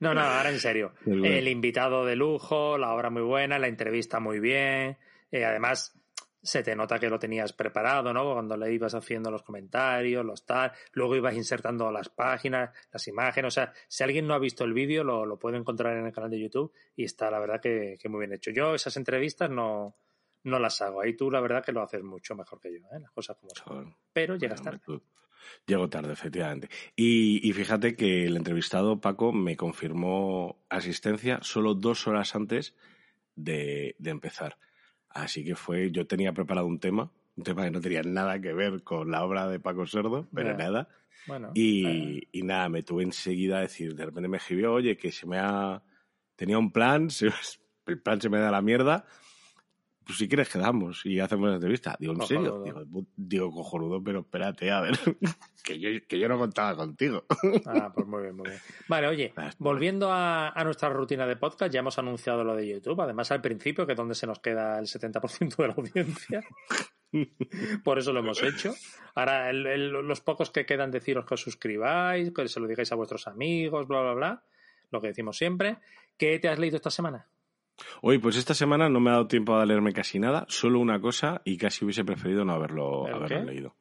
no, 0.00 0.14
no, 0.14 0.20
ahora 0.20 0.50
en 0.50 0.60
serio. 0.60 0.92
El 1.06 1.48
invitado 1.48 2.04
de 2.04 2.14
lujo, 2.16 2.78
la 2.78 2.92
obra 2.92 3.10
muy 3.10 3.22
buena, 3.22 3.58
la 3.58 3.68
entrevista 3.68 4.20
muy 4.20 4.38
bien. 4.38 4.98
Eh, 5.30 5.44
además, 5.44 5.98
se 6.42 6.62
te 6.62 6.74
nota 6.74 6.98
que 6.98 7.08
lo 7.08 7.18
tenías 7.18 7.52
preparado, 7.52 8.12
¿no? 8.12 8.32
Cuando 8.32 8.56
le 8.56 8.72
ibas 8.72 8.94
haciendo 8.94 9.30
los 9.30 9.42
comentarios, 9.42 10.24
los 10.24 10.44
tal, 10.44 10.72
luego 10.92 11.14
ibas 11.14 11.34
insertando 11.34 11.90
las 11.92 12.08
páginas, 12.08 12.70
las 12.92 13.06
imágenes, 13.06 13.48
o 13.48 13.54
sea, 13.54 13.72
si 13.86 14.02
alguien 14.02 14.26
no 14.26 14.34
ha 14.34 14.38
visto 14.38 14.64
el 14.64 14.72
vídeo, 14.72 15.04
lo, 15.04 15.24
lo 15.24 15.38
puede 15.38 15.56
encontrar 15.58 15.96
en 15.96 16.06
el 16.06 16.12
canal 16.12 16.30
de 16.30 16.40
YouTube 16.40 16.72
y 16.96 17.04
está, 17.04 17.30
la 17.30 17.38
verdad, 17.38 17.60
que, 17.60 17.96
muy 18.08 18.20
bien 18.20 18.32
hecho. 18.32 18.50
Yo 18.50 18.74
esas 18.74 18.96
entrevistas 18.96 19.50
no, 19.50 19.96
no 20.44 20.58
las 20.58 20.80
hago, 20.82 21.00
ahí 21.00 21.16
tú 21.16 21.30
la 21.30 21.40
verdad 21.40 21.64
que 21.64 21.72
lo 21.72 21.82
haces 21.82 22.02
mucho 22.02 22.34
mejor 22.34 22.60
que 22.60 22.72
yo, 22.72 22.80
¿eh? 22.88 23.00
las 23.00 23.12
cosas 23.12 23.36
como 23.36 23.50
son. 23.54 23.96
Pero 24.12 24.36
llegas 24.36 24.62
tarde. 24.62 24.80
Llego 25.66 25.88
tarde, 25.88 26.12
efectivamente. 26.12 26.68
Y, 26.94 27.48
y, 27.48 27.52
fíjate 27.52 27.96
que 27.96 28.26
el 28.26 28.36
entrevistado, 28.36 29.00
Paco, 29.00 29.32
me 29.32 29.56
confirmó 29.56 30.64
asistencia 30.68 31.40
solo 31.42 31.74
dos 31.74 32.06
horas 32.06 32.36
antes 32.36 32.76
de, 33.34 33.96
de 33.98 34.10
empezar. 34.10 34.56
Así 35.14 35.44
que 35.44 35.54
fue, 35.54 35.90
yo 35.90 36.06
tenía 36.06 36.32
preparado 36.32 36.66
un 36.66 36.78
tema, 36.78 37.10
un 37.36 37.44
tema 37.44 37.64
que 37.64 37.70
no 37.70 37.80
tenía 37.80 38.02
nada 38.02 38.40
que 38.40 38.52
ver 38.52 38.82
con 38.82 39.10
la 39.10 39.24
obra 39.24 39.48
de 39.48 39.60
Paco 39.60 39.86
Sordo, 39.86 40.28
pero 40.34 40.56
nada. 40.56 40.88
y, 41.54 42.28
y, 42.32 42.42
nada, 42.42 42.68
me 42.68 42.82
tuve 42.82 43.02
enseguida 43.02 43.58
a 43.58 43.62
decir, 43.62 43.94
de 43.94 44.06
repente 44.06 44.28
me 44.28 44.38
escribió, 44.38 44.72
oye, 44.72 44.96
que 44.96 45.12
se 45.12 45.26
me 45.26 45.38
ha... 45.38 45.82
Tenía 46.36 46.58
un 46.58 46.72
plan, 46.72 47.08
el 47.86 48.00
plan 48.00 48.20
se 48.20 48.28
me 48.28 48.38
da 48.38 48.50
la 48.50 48.62
mierda, 48.62 49.04
pues 50.04 50.18
si 50.18 50.28
quieres 50.28 50.48
quedamos 50.48 51.04
y 51.04 51.20
hacemos 51.20 51.48
la 51.48 51.56
entrevista. 51.56 51.96
Digo, 51.98 52.14
¿en 52.14 52.22
serio? 52.26 52.62
Digo, 52.64 53.06
digo, 53.16 53.52
cojonudo, 53.52 54.02
pero 54.02 54.20
espérate, 54.20 54.70
a 54.70 54.80
ver, 54.80 54.98
que, 55.64 55.78
yo, 55.78 55.90
que 56.06 56.18
yo 56.18 56.28
no 56.28 56.38
contaba 56.38 56.76
contigo. 56.76 57.24
Ah, 57.66 57.92
pues 57.94 58.06
muy 58.06 58.22
bien, 58.22 58.36
muy 58.36 58.48
bien. 58.48 58.60
Vale, 58.88 59.08
oye, 59.08 59.32
volviendo 59.58 60.12
a, 60.12 60.48
a, 60.48 60.64
nuestra 60.64 60.88
rutina 60.88 61.26
de 61.26 61.36
podcast, 61.36 61.72
ya 61.72 61.80
hemos 61.80 61.98
anunciado 61.98 62.44
lo 62.44 62.54
de 62.56 62.68
YouTube, 62.68 63.00
además 63.00 63.30
al 63.30 63.40
principio, 63.40 63.86
que 63.86 63.92
es 63.92 63.98
donde 63.98 64.14
se 64.14 64.26
nos 64.26 64.38
queda 64.40 64.78
el 64.78 64.86
70% 64.86 65.56
de 65.56 65.68
la 65.68 65.74
audiencia. 65.74 66.44
Por 67.84 67.98
eso 67.98 68.12
lo 68.12 68.20
hemos 68.20 68.42
hecho. 68.42 68.74
Ahora, 69.14 69.50
el, 69.50 69.66
el, 69.66 69.90
los 69.90 70.20
pocos 70.20 70.50
que 70.50 70.64
quedan, 70.64 70.90
deciros 70.90 71.26
que 71.26 71.34
os 71.34 71.40
suscribáis, 71.40 72.32
que 72.32 72.48
se 72.48 72.60
lo 72.60 72.66
digáis 72.66 72.90
a 72.92 72.96
vuestros 72.96 73.26
amigos, 73.26 73.86
bla, 73.86 74.00
bla, 74.00 74.14
bla. 74.14 74.44
Lo 74.90 75.00
que 75.00 75.08
decimos 75.08 75.36
siempre. 75.36 75.78
¿Qué 76.16 76.38
te 76.38 76.48
has 76.48 76.58
leído 76.58 76.76
esta 76.76 76.90
semana? 76.90 77.26
Hoy, 78.02 78.18
pues 78.18 78.36
esta 78.36 78.54
semana 78.54 78.88
no 78.88 79.00
me 79.00 79.10
ha 79.10 79.14
dado 79.14 79.26
tiempo 79.26 79.54
a 79.56 79.66
leerme 79.66 79.92
casi 79.92 80.18
nada, 80.18 80.44
solo 80.48 80.78
una 80.80 81.00
cosa 81.00 81.40
y 81.44 81.56
casi 81.56 81.84
hubiese 81.84 82.04
preferido 82.04 82.44
no 82.44 82.52
haberlo, 82.52 83.06
¿El 83.08 83.14
haberlo 83.14 83.40
qué? 83.40 83.44
leído. 83.52 83.76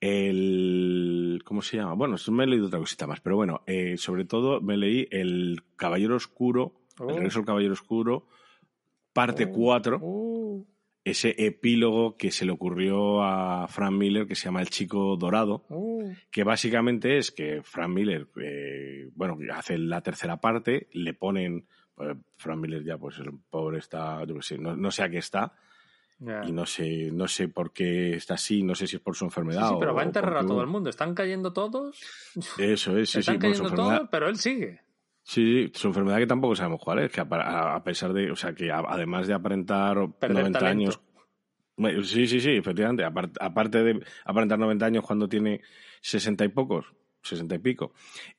El. 0.00 1.42
¿Cómo 1.44 1.62
se 1.62 1.76
llama? 1.78 1.94
Bueno, 1.94 2.16
me 2.30 2.44
he 2.44 2.46
leído 2.46 2.66
otra 2.66 2.78
cosita 2.78 3.06
más, 3.06 3.20
pero 3.20 3.36
bueno, 3.36 3.62
eh, 3.66 3.96
sobre 3.96 4.24
todo 4.24 4.60
me 4.60 4.76
leí 4.76 5.06
El 5.10 5.62
Caballero 5.76 6.16
Oscuro, 6.16 6.80
Oh. 6.96 7.08
El 7.08 7.16
Regreso 7.16 7.40
del 7.40 7.46
Caballero 7.46 7.72
Oscuro, 7.72 8.28
parte 9.12 9.46
Oh. 9.46 9.52
4, 9.52 9.98
Uh, 10.00 10.64
ese 11.02 11.34
epílogo 11.44 12.16
que 12.16 12.30
se 12.30 12.44
le 12.46 12.52
ocurrió 12.52 13.20
a 13.22 13.66
Frank 13.66 13.92
Miller 13.94 14.26
que 14.28 14.36
se 14.36 14.44
llama 14.44 14.60
El 14.60 14.70
Chico 14.70 15.16
Dorado, 15.16 15.64
que 16.30 16.44
básicamente 16.44 17.18
es 17.18 17.32
que 17.32 17.62
Frank 17.64 17.90
Miller, 17.90 18.28
eh, 18.40 19.08
bueno, 19.16 19.36
hace 19.52 19.76
la 19.76 20.02
tercera 20.02 20.40
parte, 20.40 20.88
le 20.92 21.14
ponen, 21.14 21.66
Frank 22.36 22.60
Miller 22.60 22.82
ya, 22.84 22.98
pues 22.98 23.18
el 23.18 23.30
pobre 23.50 23.78
está, 23.78 24.24
yo 24.24 24.34
qué 24.36 24.42
sé, 24.42 24.58
no, 24.58 24.76
no 24.76 24.90
sé 24.90 25.02
a 25.02 25.08
qué 25.10 25.18
está, 25.18 25.52
Ya. 26.18 26.42
y 26.44 26.52
no 26.52 26.66
sé, 26.66 27.10
no 27.12 27.28
sé 27.28 27.48
por 27.48 27.72
qué 27.72 28.14
está 28.16 28.34
así, 28.34 28.62
no 28.62 28.74
sé 28.74 28.86
si 28.86 28.96
es 28.96 29.02
por 29.02 29.14
su 29.14 29.20
Sí, 29.20 29.26
enfermedad 29.26 29.68
sí, 29.68 29.74
pero 29.78 29.92
o 29.92 29.94
va 29.94 30.02
a 30.02 30.04
enterrar 30.04 30.36
a 30.38 30.46
todo 30.46 30.60
el 30.60 30.66
mundo. 30.66 30.90
Están 30.90 31.14
cayendo 31.14 31.52
todos. 31.52 32.00
Eso 32.58 32.96
es, 32.98 33.10
sí, 33.10 33.14
sí, 33.14 33.18
están 33.20 33.34
su 33.36 33.40
cayendo 33.40 33.74
todos, 33.74 34.08
pero 34.10 34.28
él 34.28 34.36
sigue. 34.36 34.80
Sí, 35.22 35.70
sí, 35.70 35.72
su 35.74 35.88
enfermedad 35.88 36.18
que 36.18 36.26
tampoco 36.26 36.54
sabemos 36.54 36.80
cuál 36.82 36.98
es, 36.98 37.10
que 37.10 37.20
a, 37.20 37.24
a- 37.76 37.82
pesar 37.84 38.12
de, 38.12 38.30
o 38.30 38.36
sea, 38.36 38.54
que 38.54 38.70
a- 38.70 38.84
además 38.86 39.26
de 39.26 39.34
aparentar 39.34 39.96
Perder 40.18 40.36
90 40.36 40.58
talento. 40.58 40.82
años. 40.82 41.00
Bueno, 41.76 42.02
Sí, 42.04 42.26
sí, 42.26 42.40
sí, 42.40 42.50
efectivamente. 42.50 43.04
Apar- 43.04 43.32
Aparte 43.40 43.82
de 43.82 44.04
aparentar 44.24 44.58
90 44.58 44.84
años 44.86 45.04
cuando 45.04 45.28
tiene 45.28 45.60
60 46.00 46.44
y 46.44 46.48
pocos, 46.48 46.86
60 47.22 47.54
y 47.54 47.58
pico, 47.58 47.94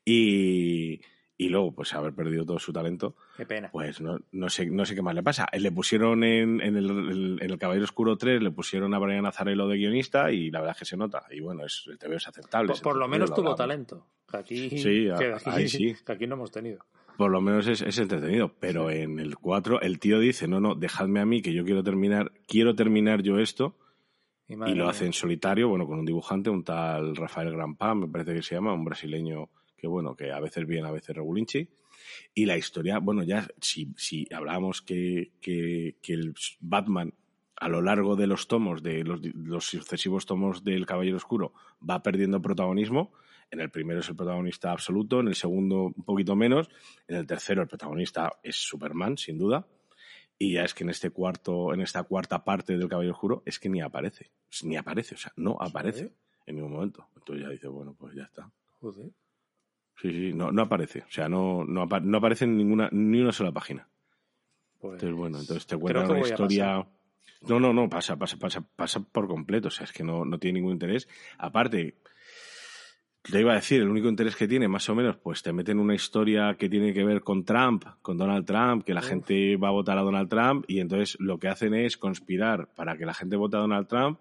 y, 0.05 1.01
y 1.37 1.49
luego, 1.49 1.73
pues, 1.73 1.93
haber 1.93 2.13
perdido 2.13 2.45
todo 2.45 2.59
su 2.59 2.71
talento, 2.71 3.15
Qué 3.35 3.45
pena. 3.45 3.69
pues 3.71 3.99
no, 3.99 4.19
no, 4.31 4.49
sé, 4.49 4.67
no 4.67 4.85
sé 4.85 4.95
qué 4.95 5.01
más 5.01 5.13
le 5.15 5.21
pasa. 5.23 5.47
Le 5.57 5.71
pusieron 5.71 6.23
en, 6.23 6.61
en, 6.61 6.77
el, 6.77 7.39
en 7.41 7.49
el 7.51 7.57
Caballero 7.57 7.83
Oscuro 7.83 8.17
3, 8.17 8.41
le 8.41 8.51
pusieron 8.51 8.93
a 8.93 8.99
Brian 8.99 9.25
Azarelo 9.25 9.67
de 9.67 9.77
guionista 9.77 10.31
y 10.31 10.49
la 10.49 10.59
verdad 10.61 10.75
es 10.75 10.79
que 10.79 10.85
se 10.85 10.95
nota. 10.97 11.23
Y 11.31 11.41
bueno, 11.41 11.65
es, 11.65 11.83
el 11.87 11.97
TV 11.97 12.15
es 12.15 12.27
aceptable. 12.27 12.67
Por, 12.67 12.75
es 12.75 12.81
por 12.81 12.95
lo 12.95 13.07
menos 13.07 13.29
tuvo 13.31 13.39
hablamos. 13.51 13.57
talento. 13.57 14.07
Aquí, 14.31 14.69
Sí, 14.77 15.09
a- 15.09 15.15
que 15.17 15.33
aquí, 15.33 15.49
ahí 15.49 15.67
sí. 15.67 15.93
que 16.05 16.11
aquí 16.11 16.25
no 16.27 16.35
hemos 16.35 16.51
tenido. 16.51 16.85
Por 17.17 17.31
lo 17.31 17.39
menos 17.41 17.65
es, 17.67 17.81
es 17.81 17.97
entretenido, 17.97 18.51
pero 18.59 18.89
en 18.89 19.19
el 19.19 19.37
4 19.37 19.81
el 19.81 19.99
tío 19.99 20.19
dice, 20.19 20.47
no, 20.49 20.59
no, 20.59 20.75
dejadme 20.75 21.21
a 21.21 21.25
mí 21.25 21.41
que 21.41 21.53
yo 21.53 21.63
quiero 21.63 21.81
terminar, 21.83 22.31
quiero 22.47 22.75
terminar 22.75 23.21
yo 23.23 23.39
esto, 23.39 23.77
Y, 24.49 24.55
lo 24.55 24.89
hace 24.89 25.05
en 25.05 25.13
solitario, 25.13 25.69
bueno, 25.69 25.87
con 25.87 25.99
un 25.99 26.05
dibujante, 26.05 26.49
un 26.49 26.63
tal 26.65 27.15
Rafael 27.15 27.51
Granpá, 27.51 27.95
me 27.95 28.07
parece 28.09 28.33
que 28.35 28.41
se 28.41 28.55
llama, 28.55 28.73
un 28.73 28.83
brasileño 28.83 29.49
que, 29.85 29.89
bueno, 29.89 30.15
que 30.15 30.31
a 30.31 30.39
veces 30.39 30.65
bien, 30.65 30.85
a 30.85 30.91
veces 30.91 31.15
regulinchi. 31.15 31.69
Y 32.33 32.45
la 32.45 32.57
historia, 32.57 32.97
bueno, 32.97 33.23
ya 33.23 33.47
si, 33.61 33.93
si 33.97 34.27
hablábamos 34.33 34.81
que, 34.81 35.33
que, 35.39 35.97
que 36.01 36.13
el 36.13 36.33
Batman 36.59 37.13
a 37.57 37.69
lo 37.69 37.81
largo 37.81 38.15
de 38.15 38.25
los 38.25 38.47
tomos, 38.47 38.81
de 38.81 39.03
los, 39.03 39.21
los 39.35 39.65
sucesivos 39.65 40.25
tomos 40.25 40.63
del 40.63 40.87
Caballero 40.87 41.17
Oscuro, 41.17 41.53
va 41.87 42.01
perdiendo 42.01 42.41
protagonismo. 42.41 43.13
En 43.51 43.59
el 43.61 43.69
primero 43.69 43.99
es 43.99 44.09
el 44.09 44.15
protagonista 44.15 44.71
absoluto, 44.71 45.19
en 45.19 45.27
el 45.27 45.35
segundo 45.35 45.93
un 45.95 46.03
poquito 46.03 46.35
menos, 46.35 46.67
en 47.07 47.17
el 47.17 47.27
tercero 47.27 47.61
el 47.61 47.67
protagonista 47.67 48.33
es 48.41 48.55
Superman, 48.55 49.17
sin 49.17 49.37
duda. 49.37 49.67
Y 50.37 50.53
ya 50.53 50.63
es 50.63 50.73
que 50.73 50.83
en 50.83 50.89
este 50.89 51.11
cuarto, 51.11 51.73
en 51.73 51.81
esta 51.81 52.03
cuarta 52.03 52.43
parte 52.43 52.75
del 52.75 52.89
Caballero 52.89 53.13
Oscuro, 53.13 53.43
es 53.45 53.59
que 53.59 53.69
ni 53.69 53.81
aparece. 53.81 54.31
Ni 54.63 54.77
aparece, 54.77 55.13
o 55.13 55.17
sea, 55.17 55.31
no 55.37 55.57
aparece 55.61 56.11
en 56.47 56.55
ningún 56.55 56.73
momento. 56.73 57.07
Entonces 57.15 57.45
ya 57.45 57.51
dice, 57.51 57.67
bueno, 57.67 57.95
pues 57.97 58.15
ya 58.15 58.23
está. 58.23 58.51
Joder. 58.81 59.11
Sí, 60.01 60.11
sí, 60.11 60.33
no, 60.33 60.51
no 60.51 60.63
aparece. 60.63 60.99
O 61.07 61.11
sea, 61.11 61.29
no, 61.29 61.63
no, 61.65 61.83
apa- 61.83 61.99
no 62.01 62.17
aparece 62.17 62.45
en 62.45 62.57
ninguna, 62.57 62.89
ni 62.91 63.21
una 63.21 63.31
sola 63.31 63.51
página. 63.51 63.87
Pues, 64.79 64.95
Entonces, 64.95 65.17
bueno, 65.17 65.39
entonces 65.39 65.65
te 65.65 65.75
creo 65.75 65.79
cuentan 65.81 66.05
que 66.07 66.11
una 66.13 66.21
historia. 66.27 66.87
No, 67.47 67.59
no, 67.59 67.73
no, 67.73 67.89
pasa, 67.89 68.17
pasa, 68.17 68.37
pasa, 68.37 68.61
pasa 68.75 68.99
por 68.99 69.27
completo. 69.27 69.67
O 69.69 69.71
sea, 69.71 69.85
es 69.85 69.91
que 69.93 70.03
no, 70.03 70.25
no 70.25 70.37
tiene 70.39 70.59
ningún 70.59 70.73
interés. 70.73 71.07
Aparte, 71.37 71.95
te 73.23 73.39
iba 73.39 73.53
a 73.53 73.55
decir, 73.55 73.81
el 73.81 73.89
único 73.89 74.07
interés 74.09 74.35
que 74.35 74.47
tiene, 74.47 74.67
más 74.67 74.87
o 74.89 74.95
menos, 74.95 75.17
pues 75.17 75.41
te 75.41 75.53
meten 75.53 75.79
una 75.79 75.95
historia 75.95 76.55
que 76.59 76.69
tiene 76.69 76.93
que 76.93 77.03
ver 77.03 77.21
con 77.21 77.43
Trump, 77.45 77.83
con 78.01 78.17
Donald 78.17 78.45
Trump, 78.45 78.83
que 78.83 78.93
la 78.93 78.99
Uf. 79.01 79.07
gente 79.07 79.57
va 79.57 79.69
a 79.69 79.71
votar 79.71 79.97
a 79.97 80.01
Donald 80.01 80.29
Trump, 80.29 80.65
y 80.67 80.79
entonces 80.79 81.17
lo 81.19 81.39
que 81.39 81.47
hacen 81.47 81.73
es 81.73 81.97
conspirar 81.97 82.73
para 82.75 82.97
que 82.97 83.05
la 83.05 83.13
gente 83.15 83.35
vote 83.35 83.57
a 83.57 83.61
Donald 83.61 83.87
Trump. 83.87 84.19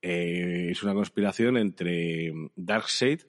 Eh, 0.00 0.68
es 0.70 0.82
una 0.82 0.94
conspiración 0.94 1.56
entre 1.56 2.32
Darkseid 2.56 3.20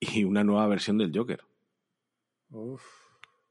y 0.00 0.24
una 0.24 0.44
nueva 0.44 0.66
versión 0.66 0.98
del 0.98 1.12
Joker. 1.14 1.42
Uf. 2.50 2.82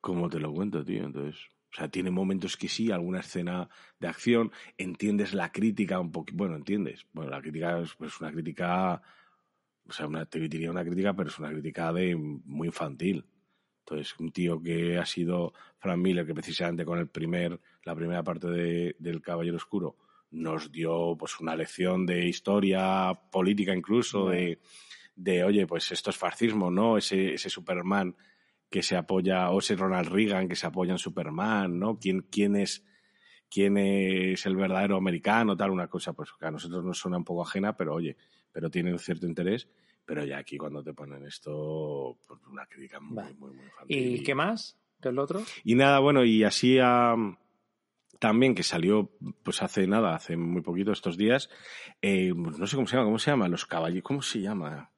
¿Cómo 0.01 0.29
te 0.29 0.39
lo 0.39 0.53
cuento, 0.53 0.83
tío? 0.83 1.05
Entonces, 1.05 1.39
o 1.73 1.75
sea, 1.75 1.87
tiene 1.87 2.11
momentos 2.11 2.55
que 2.55 2.67
sí, 2.67 2.91
alguna 2.91 3.21
escena 3.21 3.67
de 3.99 4.07
acción, 4.07 4.51
entiendes 4.77 5.33
la 5.33 5.51
crítica 5.51 5.99
un 5.99 6.11
poquito, 6.11 6.37
bueno, 6.37 6.55
entiendes, 6.55 7.07
bueno, 7.13 7.31
la 7.31 7.41
crítica 7.41 7.79
es 7.79 7.95
pues, 7.95 8.19
una 8.21 8.31
crítica, 8.31 9.01
o 9.87 9.91
sea, 9.91 10.05
una, 10.05 10.25
te 10.25 10.39
diría 10.39 10.69
una 10.69 10.83
crítica, 10.83 11.15
pero 11.15 11.29
es 11.29 11.39
una 11.39 11.49
crítica 11.49 11.91
de 11.91 12.15
muy 12.15 12.67
infantil. 12.67 13.25
Entonces, 13.79 14.17
un 14.19 14.31
tío 14.31 14.61
que 14.61 14.97
ha 14.97 15.05
sido 15.05 15.53
Frank 15.77 15.97
Miller, 15.97 16.25
que 16.25 16.33
precisamente 16.33 16.85
con 16.85 16.99
el 16.99 17.07
primer, 17.07 17.59
la 17.83 17.95
primera 17.95 18.23
parte 18.23 18.47
de, 18.47 18.95
del 18.99 19.21
Caballero 19.21 19.57
Oscuro 19.57 19.97
nos 20.31 20.71
dio 20.71 21.15
pues 21.17 21.39
una 21.39 21.55
lección 21.55 22.05
de 22.05 22.27
historia 22.27 23.13
política 23.31 23.73
incluso, 23.73 24.29
de, 24.29 24.59
de, 25.15 25.43
oye, 25.43 25.67
pues 25.67 25.91
esto 25.91 26.09
es 26.09 26.17
fascismo, 26.17 26.71
¿no? 26.71 26.97
Ese, 26.97 27.33
ese 27.33 27.49
Superman 27.49 28.15
que 28.69 28.81
se 28.81 28.95
apoya, 28.95 29.51
o 29.51 29.59
ese 29.59 29.75
Ronald 29.75 30.09
Reagan 30.09 30.47
que 30.47 30.55
se 30.55 30.65
apoya 30.65 30.93
en 30.93 30.97
Superman, 30.97 31.77
¿no? 31.77 31.99
¿Quién, 31.99 32.21
quién, 32.21 32.55
es, 32.55 32.83
quién 33.49 33.77
es 33.77 34.45
el 34.45 34.55
verdadero 34.55 34.97
americano? 34.97 35.55
Tal, 35.55 35.69
una 35.69 35.87
cosa, 35.87 36.13
pues 36.13 36.31
que 36.39 36.47
a 36.47 36.51
nosotros 36.51 36.83
nos 36.83 36.97
suena 36.97 37.17
un 37.17 37.23
poco 37.23 37.43
ajena, 37.43 37.77
pero 37.77 37.93
oye, 37.93 38.17
pero 38.51 38.71
tiene 38.71 38.91
un 38.91 38.99
cierto 38.99 39.27
interés. 39.27 39.67
Pero 40.05 40.25
ya 40.25 40.37
aquí 40.39 40.57
cuando 40.57 40.83
te 40.83 40.93
ponen 40.93 41.25
esto, 41.25 42.17
pues 42.27 42.39
una 42.47 42.65
crítica 42.65 42.99
muy, 42.99 43.15
Vale. 43.15 43.33
muy, 43.35 43.51
muy 43.51 43.65
infantil. 43.65 44.15
¿Y 44.15 44.23
qué 44.23 44.35
más? 44.35 44.77
¿Qué 45.01 45.09
es 45.09 45.15
lo 45.15 45.23
otro? 45.23 45.43
Y 45.63 45.75
nada, 45.75 45.99
bueno, 45.99 46.25
y 46.25 46.43
así 46.43 46.79
am, 46.79 47.37
también 48.19 48.55
que 48.55 48.63
salió, 48.63 49.11
pues 49.43 49.61
hace 49.61 49.85
nada, 49.85 50.15
hace 50.15 50.35
muy 50.35 50.61
poquito, 50.61 50.91
estos 50.91 51.17
días, 51.17 51.49
eh, 52.01 52.33
no 52.33 52.65
sé 52.67 52.75
cómo 52.75 52.87
se 52.87 52.95
llama, 52.95 53.05
¿cómo 53.05 53.19
se 53.19 53.31
llama? 53.31 53.47
Los 53.49 53.65
caballeros, 53.65 54.03
¿cómo 54.03 54.21
se 54.21 54.41
llama? 54.41 54.92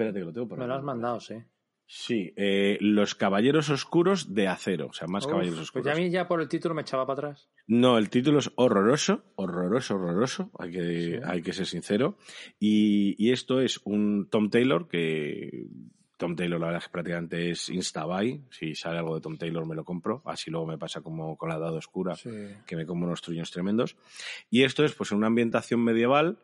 Espérate 0.00 0.18
que 0.20 0.24
lo 0.24 0.32
tengo 0.32 0.48
por 0.48 0.58
Me 0.58 0.66
lo 0.66 0.74
has 0.74 0.82
mandado, 0.82 1.20
sí. 1.20 1.34
Sí, 1.92 2.32
eh, 2.36 2.78
Los 2.80 3.14
Caballeros 3.16 3.68
Oscuros 3.68 4.32
de 4.32 4.46
Acero, 4.48 4.86
o 4.86 4.92
sea, 4.92 5.08
más 5.08 5.24
Uf, 5.26 5.32
Caballeros 5.32 5.56
Pues 5.58 5.64
Oscuros. 5.68 5.86
ya 5.86 5.92
a 5.92 5.96
mí 5.96 6.08
ya 6.10 6.26
por 6.28 6.40
el 6.40 6.48
título 6.48 6.74
me 6.74 6.82
echaba 6.82 7.04
para 7.06 7.28
atrás. 7.28 7.50
No, 7.66 7.98
el 7.98 8.08
título 8.08 8.38
es 8.38 8.50
horroroso, 8.54 9.24
horroroso, 9.34 9.96
horroroso, 9.96 10.50
hay 10.58 10.70
que, 10.70 11.00
Sí. 11.16 11.20
hay 11.24 11.42
que 11.42 11.52
ser 11.52 11.66
sincero. 11.66 12.16
Y, 12.60 13.14
y 13.18 13.32
esto 13.32 13.60
es 13.60 13.80
un 13.84 14.28
Tom 14.30 14.48
Taylor 14.50 14.88
que... 14.88 15.66
Tom 16.16 16.36
Taylor, 16.36 16.60
la 16.60 16.66
verdad 16.66 16.82
es 16.82 16.88
que 16.88 16.92
prácticamente 16.92 17.50
es 17.50 17.68
Instabuy. 17.70 18.44
Si 18.50 18.74
sale 18.74 18.98
algo 18.98 19.14
de 19.14 19.22
Tom 19.22 19.36
Taylor 19.38 19.66
me 19.66 19.74
lo 19.74 19.84
compro. 19.84 20.22
Así 20.26 20.50
luego 20.50 20.66
me 20.66 20.76
pasa 20.78 21.00
como 21.00 21.36
con 21.38 21.48
la 21.48 21.58
Dado 21.58 21.76
Oscura, 21.78 22.14
Sí. 22.14 22.28
que 22.66 22.76
me 22.76 22.84
como 22.86 23.06
unos 23.06 23.20
truños 23.22 23.50
tremendos. 23.50 23.96
Y 24.50 24.62
esto 24.64 24.84
es 24.84 24.94
pues 24.94 25.12
una 25.12 25.26
ambientación 25.28 25.80
medieval, 25.82 26.38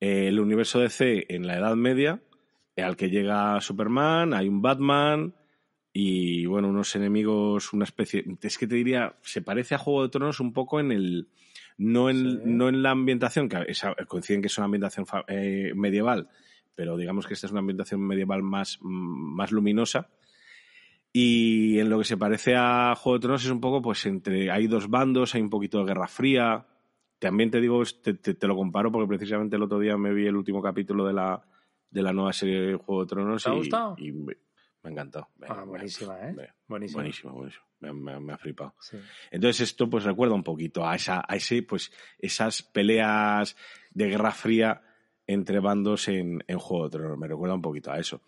eh, 0.00 0.28
el 0.28 0.40
universo 0.40 0.80
DC 0.80 1.26
en 1.28 1.46
la 1.46 1.56
Edad 1.58 1.76
Media, 1.76 2.22
al 2.82 2.96
que 2.96 3.08
llega 3.10 3.60
Superman, 3.60 4.34
hay 4.34 4.48
un 4.48 4.60
Batman 4.62 5.34
y 5.92 6.44
bueno, 6.46 6.68
unos 6.68 6.94
enemigos, 6.96 7.72
una 7.72 7.84
especie, 7.84 8.24
es 8.42 8.58
que 8.58 8.66
te 8.66 8.74
diría, 8.74 9.16
se 9.22 9.40
parece 9.42 9.74
a 9.74 9.78
Juego 9.78 10.02
de 10.02 10.08
Tronos 10.10 10.40
un 10.40 10.52
poco 10.52 10.78
en 10.78 10.92
el, 10.92 11.28
no 11.78 12.10
en, 12.10 12.16
Sí. 12.16 12.38
no 12.44 12.68
en 12.68 12.82
la 12.82 12.90
ambientación, 12.90 13.48
que 13.48 13.64
esa- 13.68 13.94
coinciden 14.06 14.42
que 14.42 14.48
es 14.48 14.58
una 14.58 14.66
ambientación 14.66 15.06
eh, 15.28 15.72
medieval, 15.74 16.28
pero 16.74 16.98
digamos 16.98 17.26
que 17.26 17.32
esta 17.34 17.46
es 17.46 17.50
una 17.52 17.60
ambientación 17.60 18.00
medieval 18.02 18.42
más, 18.42 18.78
más 18.82 19.52
luminosa. 19.52 20.10
Y 21.12 21.78
en 21.78 21.88
lo 21.88 21.98
que 21.98 22.04
se 22.04 22.16
parece 22.18 22.54
a 22.56 22.94
Juego 22.94 23.16
de 23.18 23.22
Tronos 23.22 23.44
es 23.44 23.50
un 23.50 23.60
poco, 23.60 23.80
pues, 23.80 24.04
entre. 24.04 24.50
Hay 24.50 24.66
dos 24.66 24.90
bandos, 24.90 25.34
hay 25.34 25.40
un 25.40 25.48
poquito 25.50 25.78
de 25.78 25.86
Guerra 25.86 26.08
Fría. 26.08 26.66
También 27.18 27.50
te 27.50 27.60
digo, 27.60 27.82
te, 28.02 28.12
te- 28.14 28.34
te 28.34 28.46
lo 28.46 28.54
comparo 28.54 28.92
porque 28.92 29.08
precisamente 29.08 29.56
el 29.56 29.62
otro 29.62 29.78
día 29.78 29.96
me 29.96 30.12
vi 30.12 30.26
el 30.26 30.36
último 30.36 30.60
capítulo 30.60 31.06
de 31.06 31.14
la, 31.14 31.42
de 31.96 32.02
la 32.02 32.12
nueva 32.12 32.32
serie 32.32 32.60
de 32.60 32.74
Juego 32.76 33.02
de 33.02 33.08
Tronos 33.08 33.42
¿Te 33.42 33.48
ha 33.48 33.54
y, 33.54 33.56
gustado? 33.56 33.94
y 33.98 34.12
me, 34.12 34.34
me 34.34 34.34
ha 34.84 34.88
encantado. 34.90 35.28
Me- 35.38 35.46
Ah, 35.48 35.54
me- 35.60 35.64
buenísima, 35.64 36.18
¿eh? 36.28 36.32
me- 36.34 36.48
Buenísima. 36.68 37.00
buenísimo, 37.02 37.32
buenísimo. 37.32 37.64
Me, 38.20 38.32
ha 38.32 38.38
flipado. 38.38 38.74
Sí. 38.80 38.98
Entonces 39.30 39.68
esto 39.70 39.88
pues 39.88 40.04
recuerda 40.04 40.34
un 40.34 40.42
poquito 40.42 40.86
a 40.86 40.94
esa, 40.96 41.24
a 41.26 41.36
ese, 41.36 41.62
pues, 41.62 41.90
esas 42.18 42.62
peleas 42.62 43.56
de 43.90 44.08
guerra 44.08 44.30
fría 44.32 44.82
entre 45.26 45.58
bandos 45.60 46.08
en, 46.08 46.42
en 46.46 46.58
Juego 46.58 46.84
de 46.84 46.90
Tronos. 46.98 47.18
Me 47.18 47.26
recuerda 47.28 47.54
un 47.54 47.62
poquito 47.62 47.90
a 47.92 47.98
eso. 47.98 48.20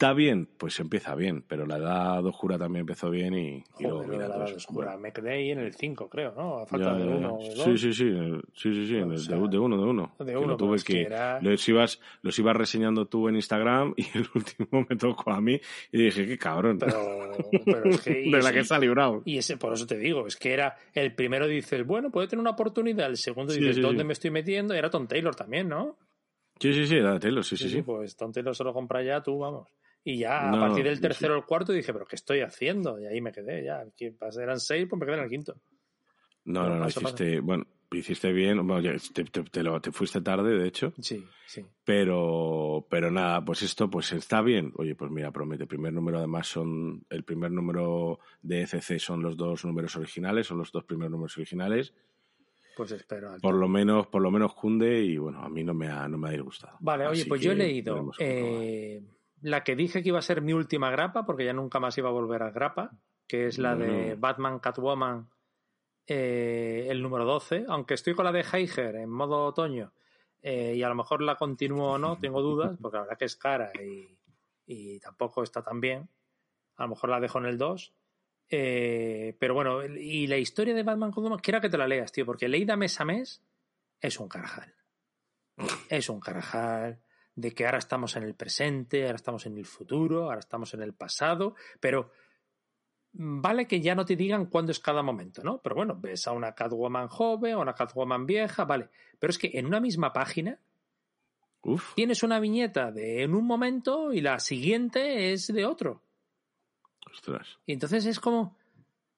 ¿Está 0.00 0.14
bien? 0.14 0.48
Pues 0.56 0.80
empieza 0.80 1.14
bien, 1.14 1.44
pero 1.46 1.66
la 1.66 1.76
edad 1.76 2.24
oscura 2.24 2.56
también 2.56 2.80
empezó 2.84 3.10
bien 3.10 3.34
y, 3.34 3.62
y 3.78 3.82
luego, 3.82 3.98
Joder, 3.98 4.08
mira, 4.08 4.28
la 4.28 4.34
edad 4.36 4.44
pues, 4.46 4.56
oscura. 4.56 4.96
Me 4.96 5.12
quedé 5.12 5.30
ahí 5.32 5.50
en 5.50 5.58
el 5.58 5.74
5, 5.74 6.08
creo, 6.08 6.32
¿no? 6.34 6.60
A 6.60 6.66
falta 6.66 6.98
ya, 6.98 7.04
uno 7.04 7.34
o 7.36 7.42
de 7.42 7.54
dos. 7.54 7.64
Sí, 7.64 7.76
sí, 7.76 7.92
sí, 7.92 8.10
sí, 8.54 8.74
sí, 8.74 8.86
sí, 8.86 8.96
en 8.96 9.10
el 9.12 9.18
sea, 9.18 9.36
de, 9.36 9.48
de 9.48 9.58
uno, 9.58 9.76
de 9.76 9.84
uno. 9.84 10.14
de 10.18 10.24
Que 10.24 10.38
uno, 10.38 10.46
lo 10.46 10.56
tuve 10.56 10.68
pero 10.68 10.74
es 10.76 10.84
que 10.84 10.92
que, 10.94 11.02
era- 11.02 11.38
los 11.42 11.68
ibas, 11.68 12.00
los 12.22 12.38
ibas 12.38 12.56
reseñando 12.56 13.08
tú 13.08 13.28
en 13.28 13.36
Instagram 13.36 13.92
y 13.94 14.04
el 14.16 14.26
último 14.34 14.86
me 14.88 14.96
tocó 14.96 15.32
a 15.32 15.40
mí 15.42 15.60
y 15.92 16.02
dije, 16.04 16.26
qué 16.26 16.38
cabrón. 16.38 16.78
Pero, 16.78 17.36
pero 17.66 17.90
es 17.90 18.00
que... 18.00 18.10
de 18.24 18.42
la 18.42 18.54
que 18.54 18.64
se 18.64 18.74
ha 18.74 18.78
librado. 18.78 19.20
Y 19.26 19.36
ese, 19.36 19.58
por 19.58 19.74
eso 19.74 19.86
te 19.86 19.98
digo, 19.98 20.26
es 20.26 20.36
que 20.36 20.54
era 20.54 20.78
el 20.94 21.14
primero 21.14 21.46
dices, 21.46 21.84
bueno, 21.84 22.10
puede 22.10 22.26
tener 22.26 22.40
una 22.40 22.52
oportunidad, 22.52 23.10
el 23.10 23.18
segundo 23.18 23.52
dices, 23.52 23.76
sí, 23.76 23.82
¿dónde 23.82 24.04
me 24.04 24.14
estoy 24.14 24.30
metiendo? 24.30 24.72
Era 24.72 24.88
Tom 24.88 25.06
Taylor 25.06 25.36
también, 25.36 25.68
¿no? 25.68 25.98
Sí, 26.58 26.72
sí, 26.72 26.86
sí, 26.86 26.96
era 26.96 27.18
Taylor, 27.18 27.44
sí, 27.44 27.58
sí, 27.58 27.68
sí. 27.68 27.82
Pues 27.82 28.16
Tom 28.16 28.32
Taylor 28.32 28.56
se 28.56 28.64
lo 28.64 28.72
compra 28.72 29.02
ya, 29.02 29.22
tú, 29.22 29.38
vamos. 29.38 29.68
Y 30.02 30.18
ya 30.18 30.48
a 30.50 30.60
partir 30.60 30.84
del 30.84 31.00
tercero 31.00 31.34
o 31.34 31.36
el 31.38 31.44
cuarto 31.44 31.72
dije, 31.72 31.92
¿pero 31.92 32.06
qué 32.06 32.16
estoy 32.16 32.40
haciendo? 32.40 32.98
Y 32.98 33.06
ahí 33.06 33.20
me 33.20 33.32
quedé, 33.32 33.64
ya. 33.64 33.84
Eran 34.40 34.58
seis, 34.60 34.86
pues 34.88 34.98
me 34.98 35.06
quedé 35.06 35.16
en 35.18 35.24
el 35.24 35.28
quinto. 35.30 35.54
No, 36.44 36.62
no, 36.66 36.76
no, 36.78 36.84
paso, 36.86 37.00
hiciste, 37.00 37.40
bueno, 37.40 37.66
hiciste 37.92 38.32
bien, 38.32 38.66
bueno, 38.66 38.98
te, 39.12 39.24
te- 39.24 39.42
te 39.44 39.62
lo- 39.62 39.78
te 39.80 39.92
fuiste 39.92 40.22
tarde, 40.22 40.56
de 40.58 40.66
hecho, 40.66 40.94
Sí, 41.00 41.22
sí. 41.46 41.66
pero, 41.84 42.86
pero 42.88 43.10
nada, 43.10 43.44
pues 43.44 43.60
esto, 43.62 43.90
pues 43.90 44.10
está 44.12 44.40
bien. 44.40 44.72
Oye, 44.76 44.94
pues 44.94 45.10
mira, 45.10 45.30
promete, 45.30 45.66
primer 45.66 45.92
número 45.92 46.16
además 46.18 46.46
son, 46.48 47.04
el 47.10 47.24
primer 47.24 47.50
número 47.52 48.20
de 48.40 48.62
ECC 48.62 48.98
son 48.98 49.22
los 49.22 49.36
dos 49.36 49.64
números 49.66 49.94
originales, 49.96 50.46
son 50.46 50.56
los 50.58 50.72
dos 50.72 50.84
primeros 50.84 51.10
números 51.12 51.36
originales. 51.36 51.92
Pues 52.74 52.92
espero. 52.92 53.36
Por 53.42 53.54
lo 53.56 53.68
menos, 53.68 54.06
por 54.06 54.22
lo 54.22 54.30
menos 54.30 54.54
cunde 54.54 55.02
y 55.02 55.18
bueno, 55.18 55.42
a 55.42 55.48
mí 55.50 55.62
no 55.62 55.74
me 55.74 55.88
ha, 55.88 56.08
no 56.08 56.16
me 56.16 56.28
ha 56.30 56.32
disgustado. 56.32 56.78
Vale, 56.80 57.06
oye, 57.06 57.26
pues 57.26 57.42
yo 57.42 57.52
he 57.52 57.54
leído 57.56 58.10
eh, 58.18 59.02
la 59.42 59.64
que 59.64 59.76
dije 59.76 60.02
que 60.02 60.08
iba 60.08 60.18
a 60.18 60.22
ser 60.22 60.42
mi 60.42 60.52
última 60.52 60.90
grapa, 60.90 61.24
porque 61.24 61.44
ya 61.44 61.52
nunca 61.52 61.80
más 61.80 61.96
iba 61.98 62.08
a 62.08 62.12
volver 62.12 62.42
a 62.42 62.50
grapa, 62.50 62.92
que 63.26 63.46
es 63.46 63.58
la 63.58 63.76
de. 63.76 64.16
Batman 64.16 64.58
Catwoman, 64.58 65.30
eh, 66.06 66.86
el 66.90 67.02
número 67.02 67.24
12, 67.24 67.66
aunque 67.68 67.94
estoy 67.94 68.14
con 68.14 68.24
la 68.24 68.32
de 68.32 68.44
Heiger 68.52 68.96
en 68.96 69.10
modo 69.10 69.44
otoño, 69.44 69.92
eh, 70.42 70.74
y 70.76 70.82
a 70.82 70.88
lo 70.88 70.94
mejor 70.94 71.22
la 71.22 71.36
continúo 71.36 71.92
o 71.92 71.98
no, 71.98 72.18
tengo 72.18 72.42
dudas, 72.42 72.76
porque 72.80 72.96
la 72.96 73.02
verdad 73.02 73.18
que 73.18 73.26
es 73.26 73.36
cara 73.36 73.70
y, 73.80 74.18
y 74.66 74.98
tampoco 75.00 75.42
está 75.42 75.62
tan 75.62 75.80
bien. 75.80 76.08
A 76.76 76.84
lo 76.84 76.90
mejor 76.90 77.10
la 77.10 77.20
dejo 77.20 77.38
en 77.38 77.46
el 77.46 77.58
2. 77.58 77.92
Eh, 78.52 79.36
pero 79.38 79.54
bueno, 79.54 79.84
y 79.84 80.26
la 80.26 80.38
historia 80.38 80.74
de 80.74 80.82
Batman 80.82 81.12
Catwoman, 81.12 81.38
quiero 81.38 81.60
que 81.60 81.68
te 81.68 81.78
la 81.78 81.86
leas, 81.86 82.10
tío, 82.10 82.26
porque 82.26 82.48
leída 82.48 82.76
mes 82.76 83.00
a 83.00 83.04
mes 83.04 83.42
es 84.00 84.18
un 84.18 84.28
carajal. 84.28 84.74
Es 85.88 86.08
un 86.08 86.20
carajal 86.20 87.00
de 87.40 87.52
que 87.52 87.64
ahora 87.64 87.78
estamos 87.78 88.16
en 88.16 88.24
el 88.24 88.34
presente, 88.34 89.04
ahora 89.04 89.16
estamos 89.16 89.46
en 89.46 89.56
el 89.56 89.66
futuro, 89.66 90.24
ahora 90.24 90.40
estamos 90.40 90.74
en 90.74 90.82
el 90.82 90.92
pasado, 90.92 91.54
pero 91.80 92.10
vale 93.12 93.66
que 93.66 93.80
ya 93.80 93.94
no 93.94 94.04
te 94.04 94.16
digan 94.16 94.46
cuándo 94.46 94.72
es 94.72 94.80
cada 94.80 95.02
momento, 95.02 95.42
¿no? 95.42 95.60
Pero 95.62 95.74
bueno, 95.74 95.96
ves 95.98 96.26
a 96.26 96.32
una 96.32 96.54
Catwoman 96.54 97.08
joven, 97.08 97.54
a 97.54 97.58
una 97.58 97.74
Catwoman 97.74 98.26
vieja, 98.26 98.64
vale. 98.64 98.88
Pero 99.18 99.30
es 99.30 99.38
que 99.38 99.50
en 99.54 99.66
una 99.66 99.80
misma 99.80 100.12
página 100.12 100.58
Uf, 101.62 101.94
tienes 101.94 102.22
una 102.22 102.40
viñeta 102.40 102.90
de 102.90 103.22
en 103.22 103.34
un 103.34 103.46
momento 103.46 104.12
y 104.12 104.20
la 104.20 104.38
siguiente 104.38 105.32
es 105.32 105.48
de 105.48 105.66
otro. 105.66 106.02
ostras. 107.10 107.58
Y 107.66 107.72
entonces 107.72 108.06
es 108.06 108.20
como 108.20 108.56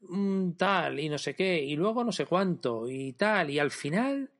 mm, 0.00 0.52
tal 0.52 0.98
y 0.98 1.08
no 1.08 1.18
sé 1.18 1.34
qué, 1.34 1.62
y 1.62 1.76
luego 1.76 2.02
no 2.02 2.12
sé 2.12 2.26
cuánto 2.26 2.88
y 2.88 3.12
tal, 3.12 3.50
y 3.50 3.58
al 3.58 3.70
final... 3.70 4.30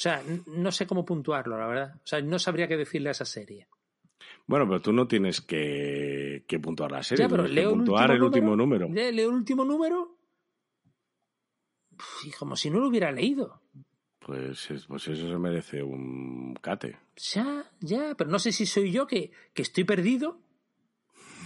sea, 0.00 0.20
n- 0.20 0.42
no 0.46 0.72
sé 0.72 0.86
cómo 0.86 1.04
puntuarlo, 1.04 1.58
la 1.58 1.66
verdad. 1.66 1.94
O 1.96 2.06
sea, 2.06 2.20
no 2.22 2.38
sabría 2.38 2.66
qué 2.68 2.76
decirle 2.76 3.08
a 3.10 3.12
esa 3.12 3.24
serie. 3.24 3.68
Bueno, 4.46 4.66
pero 4.66 4.80
tú 4.80 4.92
no 4.92 5.06
tienes 5.06 5.40
que, 5.40 6.44
que 6.48 6.58
puntuar 6.58 6.90
la 6.92 7.02
serie, 7.02 7.24
Ya, 7.24 7.28
pero 7.28 7.44
que 7.44 7.50
leo 7.50 7.70
el 7.70 7.76
puntuar 7.76 8.10
el 8.10 8.22
último 8.22 8.26
último 8.52 8.56
número. 8.56 8.88
Leo 8.90 9.08
el 9.08 9.34
último 9.34 9.64
número 9.64 10.16
y 12.24 12.30
como 12.32 12.56
si 12.56 12.70
no 12.70 12.80
lo 12.80 12.88
hubiera 12.88 13.12
leído. 13.12 13.60
Pues, 14.18 14.70
es- 14.70 14.86
pues 14.86 15.08
eso 15.08 15.28
se 15.28 15.38
merece 15.38 15.82
un 15.82 16.54
cate. 16.60 16.98
Ya, 17.34 17.64
ya, 17.80 18.14
pero 18.16 18.30
no 18.30 18.38
sé 18.38 18.52
si 18.52 18.66
soy 18.66 18.92
yo 18.92 19.06
que, 19.06 19.32
que 19.54 19.62
estoy 19.62 19.84
perdido 19.84 20.38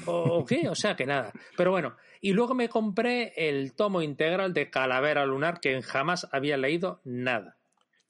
o, 0.07 0.39
o 0.39 0.45
qué, 0.45 0.69
o 0.69 0.75
sea 0.75 0.97
que 0.97 1.07
nada. 1.07 1.33
Pero 1.57 1.71
bueno, 1.71 1.97
y 2.21 2.33
luego 2.33 2.55
me 2.55 2.69
compré 2.69 3.33
el 3.37 3.75
tomo 3.75 4.03
integral 4.03 4.53
de 4.55 4.71
Calavera 4.71 5.25
Lunar 5.27 5.61
que 5.61 5.81
jamás 5.83 6.29
había 6.33 6.57
leído 6.57 7.01
nada. 7.05 7.57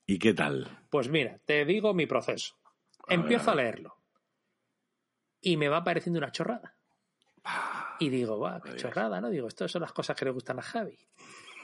¿Y 0.06 0.18
qué 0.18 0.34
tal? 0.34 0.68
Pues 0.90 1.08
mira, 1.08 1.38
te 1.44 1.64
digo 1.64 1.94
mi 1.94 2.06
proceso. 2.06 2.56
A 3.08 3.14
Empiezo 3.14 3.50
ver, 3.54 3.60
a 3.60 3.62
leerlo 3.62 3.96
y 5.40 5.56
me 5.58 5.68
va 5.68 5.84
pareciendo 5.84 6.18
una 6.18 6.32
chorrada. 6.32 6.74
Y 8.00 8.08
digo, 8.08 8.38
va, 8.40 8.60
qué 8.62 8.76
chorrada, 8.76 9.20
¿no? 9.20 9.28
Digo, 9.28 9.46
estas 9.46 9.70
son 9.70 9.82
las 9.82 9.92
cosas 9.92 10.16
que 10.16 10.24
le 10.24 10.30
gustan 10.30 10.58
a 10.58 10.62
Javi. 10.62 10.98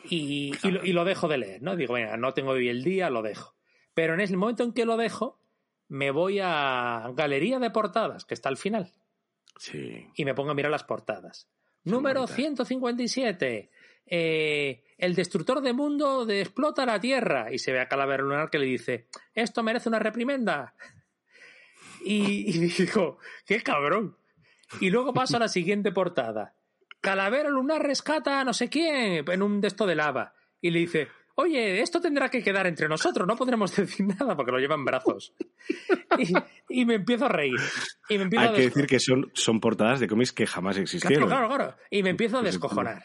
Y, 0.05 0.53
y 0.63 0.71
lo, 0.71 0.85
y 0.85 0.93
lo 0.93 1.05
dejo 1.05 1.29
de 1.29 1.39
leer, 1.39 1.63
¿no? 1.63 1.77
Digo, 1.77 1.95
venga, 1.95 2.17
no 2.19 2.35
tengo 2.35 2.51
hoy 2.51 2.69
el 2.69 2.85
día, 2.85 3.09
lo 3.09 3.23
dejo. 3.23 3.55
Pero 3.95 4.13
en 4.15 4.21
el 4.21 4.37
momento 4.37 4.63
en 4.65 4.73
que 4.75 4.85
lo 4.85 4.97
dejo, 4.99 5.39
me 5.89 6.11
voy 6.11 6.41
a 6.43 7.11
Galería 7.15 7.59
de 7.59 7.71
Portadas, 7.71 8.25
que 8.27 8.35
está 8.35 8.49
al 8.51 8.59
final, 8.59 8.93
Sí. 9.57 10.07
y 10.15 10.25
me 10.27 10.35
pongo 10.35 10.51
a 10.51 10.55
mirar 10.55 10.71
las 10.71 10.85
portadas. 10.85 11.49
Número 11.85 12.21
bonitas. 12.21 12.37
157. 12.37 13.71
Eh, 14.07 14.85
el 14.99 15.15
destructor 15.15 15.61
de 15.61 15.73
mundo 15.73 16.27
de 16.27 16.41
explota 16.41 16.85
la 16.87 17.01
Tierra. 17.01 17.53
Y 17.53 17.59
se 17.59 17.73
ve 17.73 17.81
a 17.81 17.89
Calavera 17.89 18.23
Lunar 18.23 18.51
que 18.51 18.59
le 18.59 18.67
dice, 18.67 19.07
esto 19.35 19.63
merece 19.63 19.89
una 19.89 19.99
reprimenda. 19.99 20.75
Y, 22.05 22.51
y 22.51 22.59
digo, 22.79 23.19
qué 23.47 23.63
cabrón. 23.63 24.17
Y 24.81 24.91
luego 24.91 25.13
paso 25.13 25.37
a 25.37 25.41
la 25.41 25.49
siguiente 25.49 25.93
portada. 25.93 26.55
Calavera 27.01 27.49
Lunar 27.49 27.83
rescata 27.83 28.41
a 28.41 28.45
no 28.45 28.53
sé 28.53 28.69
quién 28.69 29.25
en 29.29 29.43
un 29.43 29.61
desto 29.61 29.87
de 29.87 29.95
lava. 29.95 30.35
Y 30.61 30.71
le 30.71 30.81
dice, 30.81 31.09
oye, 31.35 31.81
esto 31.81 32.01
tendrá 32.01 32.29
que 32.29 32.43
quedar 32.43 32.67
entre 32.67 32.89
nosotros, 32.89 33.27
no 33.27 33.37
podremos 33.37 33.75
decir 33.77 34.07
nada 34.07 34.37
porque 34.37 34.53
lo 34.53 34.59
llevan 34.59 34.85
brazos. 34.85 35.33
Y, 36.19 36.35
y 36.69 36.85
me 36.85 36.97
empiezo 36.97 37.25
a 37.27 37.31
reír. 37.31 37.59
Y 38.09 38.19
me 38.19 38.25
empiezo 38.25 38.43
Hay 38.45 38.51
a 38.51 38.57
que 38.57 38.63
decir 38.63 38.87
que 38.87 39.01
son, 39.01 39.31
son 39.35 39.61
portadas 39.61 40.01
de 40.01 40.09
cómics 40.09 40.33
que 40.33 40.47
jamás 40.47 40.77
existieron. 40.77 41.27
Claro, 41.29 41.49
claro, 41.49 41.65
claro. 41.65 41.77
Y 41.91 42.03
me 42.03 42.11
empiezo 42.11 42.37
a 42.39 42.41
Pues, 42.43 42.53
descojonar. 42.53 43.05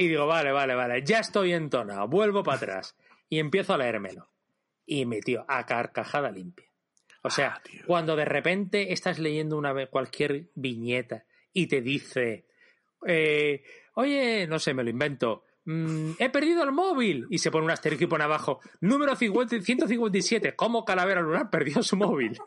Y 0.00 0.08
digo, 0.08 0.26
vale, 0.26 0.50
vale, 0.50 0.74
vale, 0.74 1.02
ya 1.04 1.18
estoy 1.18 1.52
entonado, 1.52 2.08
vuelvo 2.08 2.42
para 2.42 2.56
atrás. 2.56 2.96
Y 3.28 3.38
empiezo 3.38 3.74
a 3.74 3.76
leérmelo. 3.76 4.30
Y 4.86 5.04
me 5.04 5.20
tío, 5.20 5.44
a 5.46 5.66
carcajada 5.66 6.30
limpia. 6.30 6.70
O 7.20 7.28
sea, 7.28 7.56
Ah, 7.56 7.62
cuando 7.86 8.16
de 8.16 8.24
repente 8.24 8.94
estás 8.94 9.18
leyendo 9.18 9.58
una 9.58 9.74
cualquier 9.88 10.48
viñeta 10.54 11.26
y 11.52 11.66
te 11.66 11.82
dice, 11.82 12.46
eh, 13.06 13.62
oye, 13.92 14.46
no 14.46 14.58
sé, 14.58 14.72
me 14.72 14.84
lo 14.84 14.88
invento. 14.88 15.44
mm, 15.66 16.12
he 16.18 16.30
perdido 16.30 16.64
el 16.64 16.72
móvil 16.72 17.26
y 17.28 17.36
se 17.36 17.50
pone 17.50 17.66
un 17.66 17.70
asterisco 17.70 18.04
y 18.04 18.06
pone 18.06 18.24
abajo 18.24 18.60
número 18.80 19.14
50 19.14 19.60
157 19.60 20.56
cómo 20.56 20.86
Calavera 20.86 21.20
Lunar 21.20 21.50
perdió 21.50 21.82
su 21.82 21.98
móvil 21.98 22.38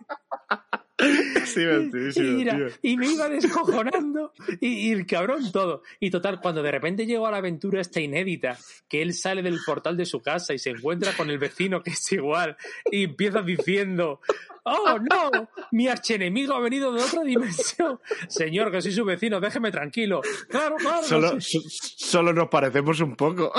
Sí, 1.45 1.61
y, 1.61 2.21
mira, 2.21 2.69
y 2.81 2.97
me 2.97 3.11
iba 3.11 3.27
descojonando 3.27 4.31
y, 4.61 4.89
y 4.89 4.91
el 4.91 5.05
cabrón 5.05 5.51
todo. 5.51 5.83
Y 5.99 6.09
total, 6.09 6.39
cuando 6.39 6.61
de 6.61 6.71
repente 6.71 7.05
llegó 7.05 7.27
a 7.27 7.31
la 7.31 7.37
aventura 7.37 7.81
esta 7.81 7.99
inédita, 7.99 8.57
que 8.87 9.01
él 9.01 9.13
sale 9.13 9.41
del 9.41 9.59
portal 9.65 9.97
de 9.97 10.05
su 10.05 10.21
casa 10.21 10.53
y 10.53 10.59
se 10.59 10.69
encuentra 10.69 11.13
con 11.13 11.29
el 11.29 11.39
vecino 11.39 11.81
que 11.81 11.91
es 11.91 12.11
igual 12.11 12.57
y 12.91 13.03
empieza 13.03 13.41
diciendo, 13.41 14.21
oh 14.63 14.97
no, 14.99 15.49
mi 15.71 15.87
archienemigo 15.87 16.53
ha 16.53 16.59
venido 16.59 16.91
de 16.93 17.01
otra 17.03 17.23
dimensión. 17.23 17.99
Señor, 18.27 18.71
que 18.71 18.81
soy 18.81 18.91
su 18.91 19.03
vecino, 19.05 19.39
déjeme 19.39 19.71
tranquilo. 19.71 20.21
Claro, 20.49 20.75
claro. 20.77 21.01
no 21.01 21.07
Solo, 21.07 21.41
sé. 21.41 21.59
solo 21.67 22.33
nos 22.33 22.47
parecemos 22.49 22.99
un 23.01 23.15
poco. 23.15 23.51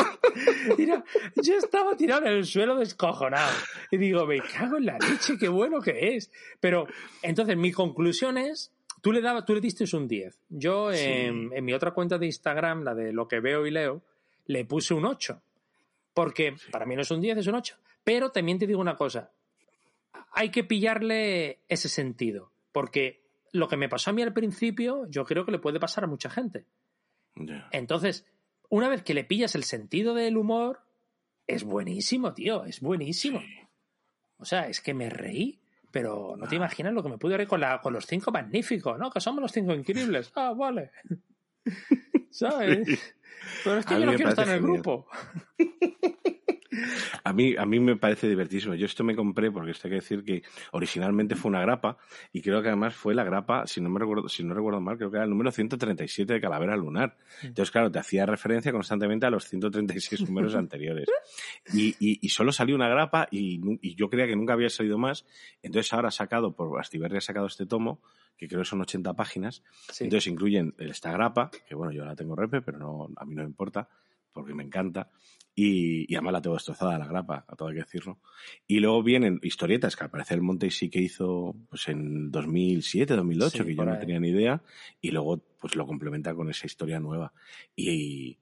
Mira, 0.78 1.04
yo 1.36 1.54
estaba 1.56 1.96
tirado 1.96 2.22
en 2.26 2.32
el 2.32 2.44
suelo 2.46 2.76
descojonado. 2.76 3.52
Y 3.90 3.96
digo, 3.96 4.26
me 4.26 4.40
cago 4.40 4.76
en 4.78 4.86
la 4.86 4.98
leche, 4.98 5.36
qué 5.38 5.48
bueno 5.48 5.80
que 5.80 6.16
es. 6.16 6.30
Pero, 6.60 6.86
entonces, 7.22 7.56
mi 7.56 7.72
conclusión 7.72 8.38
es, 8.38 8.72
tú 9.02 9.12
le, 9.12 9.20
daba, 9.20 9.44
tú 9.44 9.54
le 9.54 9.60
diste 9.60 9.84
un 9.96 10.08
10. 10.08 10.38
Yo, 10.48 10.92
Sí. 10.92 10.98
en, 11.04 11.50
en 11.54 11.64
mi 11.64 11.72
otra 11.74 11.92
cuenta 11.92 12.18
de 12.18 12.26
Instagram, 12.26 12.82
la 12.84 12.94
de 12.94 13.12
lo 13.12 13.28
que 13.28 13.40
veo 13.40 13.66
y 13.66 13.70
leo, 13.70 14.02
le 14.46 14.64
puse 14.64 14.94
un 14.94 15.04
8. 15.04 15.40
Porque 16.14 16.54
para 16.70 16.86
mí 16.86 16.94
no 16.94 17.02
es 17.02 17.10
un 17.10 17.20
10, 17.20 17.38
es 17.38 17.46
un 17.46 17.56
8. 17.56 17.76
Pero 18.04 18.30
también 18.30 18.58
te 18.58 18.66
digo 18.66 18.80
una 18.80 18.96
cosa, 18.96 19.30
hay 20.35 20.51
que 20.51 20.64
pillarle 20.64 21.61
ese 21.68 21.88
sentido. 21.88 22.53
Porque 22.73 23.25
lo 23.53 23.68
que 23.68 23.77
me 23.77 23.88
pasó 23.88 24.11
a 24.11 24.12
mí 24.12 24.23
al 24.23 24.33
principio, 24.33 25.07
yo 25.09 25.25
creo 25.25 25.44
que 25.44 25.53
le 25.53 25.59
puede 25.59 25.81
pasar 25.81 26.05
a 26.05 26.09
mucha 26.09 26.29
gente. 26.31 26.66
Entonces, 27.70 28.27
una 28.68 28.88
vez 28.88 29.03
que 29.03 29.14
le 29.14 29.25
pillas 29.25 29.55
el 29.55 29.64
sentido 29.64 30.14
del 30.14 30.37
humor, 30.37 30.81
es 31.47 31.64
buenísimo, 31.64 32.35
tío, 32.35 32.64
es 32.64 32.81
buenísimo. 32.81 33.40
O 34.38 34.44
sea, 34.44 34.68
es 34.68 34.81
que 34.81 34.94
me 34.94 35.11
reí, 35.11 35.61
pero 35.90 36.37
no 36.37 36.49
te 36.49 36.57
imaginas 36.57 36.92
lo 36.92 37.03
que 37.03 37.09
me 37.09 37.18
pude 37.18 37.37
reír 37.37 37.49
con, 37.49 37.61
la, 37.61 37.81
con 37.81 37.92
los 37.92 38.07
cinco 38.07 38.31
magníficos, 38.33 38.99
¿no? 38.99 39.11
Que 39.11 39.20
somos 39.20 39.40
los 39.40 39.53
cinco 39.53 39.73
increíbles. 39.75 40.33
Ah, 40.35 40.53
vale. 40.57 40.90
¿Sabes? 42.31 43.14
Pero 43.62 43.79
es 43.79 43.87
que 43.87 43.94
A 43.94 43.99
yo 43.99 44.07
no 44.07 44.14
quiero 44.14 44.31
estar 44.31 44.49
en 44.49 44.55
el 44.55 44.61
genial. 44.61 44.83
grupo. 44.83 45.07
A 47.22 47.32
mí, 47.32 47.54
a 47.56 47.64
mí 47.66 47.80
me 47.80 47.96
parece 47.96 48.28
divertísimo. 48.28 48.74
Yo 48.74 48.87
esto 48.87 49.04
me 49.04 49.14
compré 49.14 49.50
porque 49.50 49.72
esto 49.72 49.88
hay 49.88 49.92
que 49.92 49.96
decir 49.96 50.24
que 50.24 50.42
originalmente 50.72 51.34
fue 51.37 51.50
una 51.50 51.60
grapa 51.60 51.98
y 52.32 52.42
creo 52.42 52.62
que 52.62 52.68
además 52.68 52.94
fue 52.94 53.14
la 53.14 53.24
grapa, 53.24 53.66
si 53.66 53.80
no 53.80 53.90
me 53.90 53.98
recuerdo, 54.00 54.28
si 54.28 54.44
no 54.44 54.54
recuerdo 54.54 54.80
mal, 54.80 54.96
creo 54.96 55.10
que 55.10 55.16
era 55.16 55.24
el 55.24 55.30
número 55.30 55.50
137 55.50 56.32
de 56.32 56.40
Calavera 56.40 56.76
Lunar. 56.76 57.16
Entonces, 57.42 57.70
claro, 57.70 57.90
te 57.90 57.98
hacía 57.98 58.26
referencia 58.26 58.72
constantemente 58.72 59.26
a 59.26 59.30
los 59.30 59.44
136 59.48 60.22
números 60.28 60.54
anteriores. 60.54 61.08
Y, 61.72 61.94
y, 61.98 62.28
solo 62.28 62.52
salió 62.52 62.74
una 62.74 62.88
grapa 62.88 63.28
y, 63.30 63.60
y, 63.80 63.94
yo 63.94 64.08
creía 64.08 64.26
que 64.26 64.37
nunca 64.37 64.54
había 64.54 64.68
salido 64.68 64.98
más. 64.98 65.24
Entonces 65.62 65.92
ahora 65.92 66.08
ha 66.08 66.12
sacado, 66.12 66.54
por 66.54 66.78
Astiberri 66.80 67.16
ha 67.16 67.20
sacado 67.20 67.46
este 67.46 67.66
tomo 67.66 68.00
que 68.37 68.48
creo 68.48 68.62
que 68.62 68.68
son 68.68 68.80
80 68.80 69.14
páginas. 69.14 69.62
Entonces 70.00 70.26
incluyen 70.26 70.74
esta 70.78 71.12
grapa, 71.12 71.50
que 71.66 71.74
bueno, 71.74 71.92
yo 71.92 72.04
la 72.04 72.16
tengo 72.16 72.34
repe, 72.34 72.60
pero 72.62 72.78
no, 72.78 73.08
a 73.16 73.24
mí 73.24 73.34
no 73.34 73.42
me 73.42 73.48
importa, 73.48 73.88
porque 74.35 74.53
me 74.53 74.64
encanta. 74.64 75.09
Y, 75.55 76.12
y 76.12 76.16
además 76.16 76.33
la 76.33 76.42
tengo 76.42 76.57
destrozada 76.57 76.99
la 76.99 77.07
grapa, 77.07 77.44
a 77.47 77.55
todo 77.55 77.68
hay 77.68 77.75
que 77.75 77.83
decirlo. 77.83 78.18
Y 78.66 78.81
luego 78.81 79.03
vienen 79.03 79.38
historietas 79.42 79.94
que 79.94 80.05
al 80.05 80.11
parecer 80.11 80.42
Monte 80.42 80.68
sí 80.70 80.90
que 80.90 81.01
hizo 81.01 81.55
pues 81.70 81.88
en 81.88 82.31
2007, 82.33 83.14
2008, 83.14 83.64
que 83.64 83.75
yo 83.77 83.85
no 83.85 83.99
tenía 83.99 84.18
ni 84.18 84.31
idea, 84.31 84.62
y 85.01 85.12
luego 85.12 85.38
pues 85.61 85.77
lo 85.77 85.87
complementa 85.87 86.35
con 86.35 86.51
esa 86.51 86.66
historia 86.66 86.99
nueva. 86.99 87.33
Y, 87.77 88.37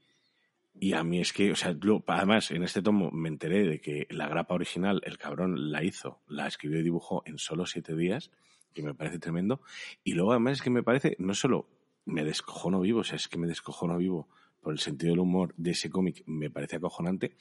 y 0.81 0.95
a 0.95 1.05
mí 1.05 1.21
es 1.21 1.35
que, 1.35 1.53
o 1.53 1.57
sea, 1.57 1.77
además 2.07 2.51
en 2.51 2.63
este 2.63 2.81
tomo 2.81 3.11
me 3.11 3.29
enteré 3.29 3.67
de 3.67 3.81
que 3.81 4.07
la 4.11 4.27
grapa 4.27 4.55
original, 4.55 5.03
el 5.05 5.19
cabrón 5.19 5.71
la 5.71 5.85
hizo, 5.85 6.23
la 6.29 6.47
escribió 6.47 6.81
y 6.81 6.83
dibujó 6.83 7.23
en 7.27 7.39
solo 7.39 7.67
siete 7.67 7.95
días 7.95 8.31
que 8.73 8.83
me 8.83 8.95
parece 8.95 9.19
tremendo. 9.19 9.61
Y 10.03 10.15
luego 10.15 10.33
además 10.33 10.55
es 10.55 10.63
que 10.63 10.71
me 10.71 10.83
parece, 10.83 11.15
no 11.19 11.35
solo 11.35 11.69
me 12.05 12.25
descojono 12.25 12.81
vivo, 12.81 13.01
o 13.01 13.05
sea, 13.05 13.17
es 13.17 13.29
que 13.29 13.39
me 13.39 13.47
descojono 13.47 13.99
vivo 13.99 14.29
por 14.62 14.72
el 14.72 14.79
sentido 14.79 15.12
del 15.12 15.18
humor 15.18 15.53
de 15.57 15.72
ese 15.72 15.90
cómic, 15.90 16.22
me 16.27 16.48
parece 16.48 16.77
acojonante. 16.77 17.37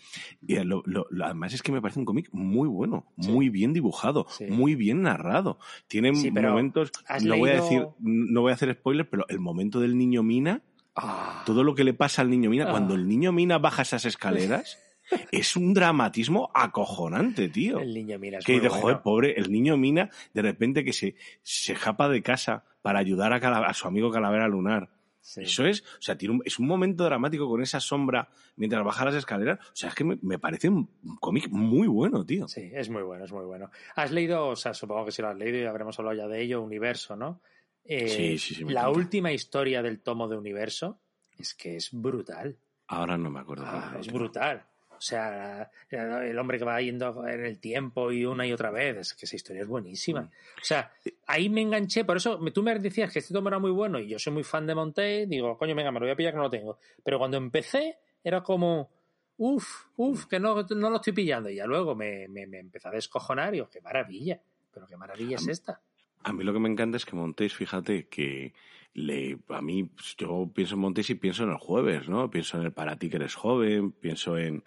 Y 0.45 0.55
lo, 0.63 0.83
además 1.23 1.53
es 1.53 1.61
que 1.61 1.71
me 1.71 1.81
parece 1.81 1.99
un 1.99 2.05
cómic 2.05 2.29
muy 2.31 2.67
bueno, 2.67 3.05
muy 3.15 3.49
bien 3.49 3.73
dibujado, 3.73 4.25
muy 4.49 4.75
bien 4.75 5.03
narrado. 5.03 5.59
Tiene 5.87 6.11
momentos, 6.11 6.91
no 7.23 7.37
voy 7.37 7.51
a 7.51 7.61
decir, 7.61 7.87
no 7.99 8.41
voy 8.41 8.51
a 8.51 8.55
hacer 8.55 8.73
spoilers, 8.73 9.09
pero 9.09 9.25
el 9.29 9.39
momento 9.39 9.79
del 9.79 9.97
niño 9.97 10.23
Mina, 10.23 10.63
ah. 10.95 11.43
todo 11.45 11.63
lo 11.63 11.75
que 11.75 11.83
le 11.83 11.93
pasa 11.93 12.23
al 12.23 12.29
niño 12.29 12.49
Mina, 12.49 12.69
cuando 12.69 12.95
ah. 12.95 12.97
el 12.97 13.07
niño 13.07 13.31
Mina 13.31 13.59
baja 13.59 13.83
esas 13.83 14.05
escaleras. 14.05 14.79
es 15.31 15.55
un 15.55 15.73
dramatismo 15.73 16.51
acojonante, 16.53 17.49
tío. 17.49 17.79
El 17.79 17.93
niño 17.93 18.17
Mina 18.17 18.37
es 18.39 18.45
Que 18.45 18.59
muy 18.59 18.69
bueno. 18.69 19.01
pobre, 19.03 19.33
el 19.37 19.51
niño 19.51 19.77
Mina, 19.77 20.09
de 20.33 20.41
repente 20.41 20.83
que 20.83 20.93
se, 20.93 21.15
se 21.43 21.75
japa 21.75 22.09
de 22.09 22.21
casa 22.21 22.63
para 22.81 22.99
ayudar 22.99 23.33
a, 23.33 23.37
a 23.37 23.73
su 23.73 23.87
amigo 23.87 24.11
Calavera 24.11 24.47
Lunar. 24.47 24.89
Eso 25.21 25.65
es, 25.65 25.81
o 25.81 26.01
sea, 26.01 26.17
tiene 26.17 26.35
un, 26.35 26.41
es 26.45 26.57
un 26.57 26.67
momento 26.67 27.03
dramático 27.03 27.47
con 27.47 27.61
esa 27.61 27.79
sombra 27.79 28.27
mientras 28.55 28.83
baja 28.83 29.05
las 29.05 29.15
escaleras. 29.15 29.59
O 29.59 29.75
sea, 29.75 29.89
es 29.89 29.95
que 29.95 30.03
me, 30.03 30.39
parece 30.39 30.69
un, 30.69 30.89
cómic 31.19 31.47
muy 31.49 31.87
bueno, 31.87 32.25
tío. 32.25 32.47
Sí, 32.47 32.71
es 32.73 32.89
muy 32.89 33.03
bueno, 33.03 33.25
es 33.25 33.31
muy 33.31 33.45
bueno. 33.45 33.69
Has 33.95 34.11
leído, 34.11 34.47
o 34.47 34.55
sea, 34.55 34.73
supongo 34.73 35.05
que 35.05 35.11
si 35.11 35.21
lo 35.21 35.29
has 35.29 35.37
leído 35.37 35.59
y 35.59 35.65
habremos 35.65 35.97
hablado 35.99 36.17
ya 36.17 36.27
de 36.27 36.41
ello, 36.41 36.61
Universo, 36.61 37.15
¿no? 37.15 37.41
Eh, 37.83 38.07
sí, 38.07 38.37
sí, 38.37 38.55
sí. 38.55 38.63
La 38.65 38.89
última 38.89 39.31
historia 39.31 39.81
del 39.81 40.01
tomo 40.01 40.27
de 40.27 40.37
Universo 40.37 40.99
es 41.37 41.53
que 41.53 41.75
es 41.75 41.89
brutal. 41.91 42.57
Ahora 42.87 43.17
no 43.17 43.29
me 43.29 43.39
acuerdo. 43.39 43.65
Ah, 43.65 43.95
es 43.99 44.11
brutal. 44.11 44.65
O 45.01 45.03
sea, 45.03 45.71
el 45.89 46.37
hombre 46.37 46.59
que 46.59 46.63
va 46.63 46.79
yendo 46.79 47.27
en 47.27 47.43
el 47.43 47.57
tiempo 47.57 48.11
y 48.11 48.23
una 48.23 48.45
y 48.45 48.53
otra 48.53 48.69
vez. 48.69 48.97
Es 48.97 49.13
que 49.15 49.25
esa 49.25 49.35
historia 49.35 49.63
es 49.63 49.67
buenísima. 49.67 50.29
O 50.61 50.63
sea, 50.63 50.91
ahí 51.25 51.49
me 51.49 51.61
enganché. 51.61 52.05
Por 52.05 52.17
eso 52.17 52.39
tú 52.53 52.61
me 52.61 52.77
decías 52.77 53.11
que 53.11 53.17
este 53.17 53.33
tomo 53.33 53.49
era 53.49 53.57
muy 53.57 53.71
bueno 53.71 53.97
y 53.97 54.07
yo 54.07 54.19
soy 54.19 54.31
muy 54.31 54.43
fan 54.43 54.67
de 54.67 54.75
Monte. 54.75 55.25
Digo, 55.25 55.57
coño, 55.57 55.73
venga, 55.73 55.91
me 55.91 55.99
lo 55.99 56.05
voy 56.05 56.11
a 56.11 56.15
pillar 56.15 56.33
que 56.33 56.37
no 56.37 56.43
lo 56.43 56.51
tengo. 56.51 56.77
Pero 57.03 57.17
cuando 57.17 57.37
empecé, 57.37 57.97
era 58.23 58.43
como, 58.43 58.91
uff, 59.37 59.85
uff, 59.95 60.27
que 60.27 60.39
no, 60.39 60.61
no 60.69 60.89
lo 60.91 60.97
estoy 60.97 61.13
pillando. 61.13 61.49
Y 61.49 61.55
ya 61.55 61.65
luego 61.65 61.95
me, 61.95 62.27
me, 62.27 62.45
me 62.45 62.59
empecé 62.59 62.87
a 62.87 62.91
descojonar 62.91 63.49
y 63.49 63.57
digo, 63.57 63.69
qué 63.71 63.81
maravilla. 63.81 64.39
Pero 64.71 64.85
qué 64.85 64.97
maravilla 64.97 65.37
es 65.37 65.47
esta. 65.47 65.81
A 66.23 66.31
mí 66.31 66.43
lo 66.43 66.53
que 66.53 66.59
me 66.59 66.69
encanta 66.69 66.97
es 66.97 67.05
que 67.07 67.15
Montes, 67.15 67.55
fíjate, 67.55 68.05
que 68.07 68.53
le, 68.93 69.39
a 69.49 69.61
mí, 69.61 69.85
pues, 69.85 70.15
yo 70.17 70.51
pienso 70.53 70.75
en 70.75 70.81
Montes 70.81 71.09
y 71.09 71.15
pienso 71.15 71.43
en 71.43 71.51
el 71.51 71.57
jueves, 71.57 72.09
¿no? 72.09 72.29
Pienso 72.29 72.57
en 72.57 72.65
el 72.65 72.73
para 72.73 72.97
ti 72.97 73.09
que 73.09 73.15
eres 73.17 73.35
joven, 73.35 73.91
pienso 73.91 74.37
en, 74.37 74.63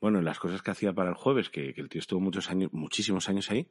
bueno, 0.00 0.18
en 0.18 0.24
las 0.24 0.38
cosas 0.38 0.62
que 0.62 0.70
hacía 0.70 0.92
para 0.94 1.10
el 1.10 1.16
jueves, 1.16 1.50
que, 1.50 1.74
el 1.76 1.88
tío 1.88 2.00
estuvo 2.00 2.20
muchos 2.20 2.50
años, 2.50 2.72
muchísimos 2.72 3.28
años 3.28 3.50
ahí. 3.50 3.68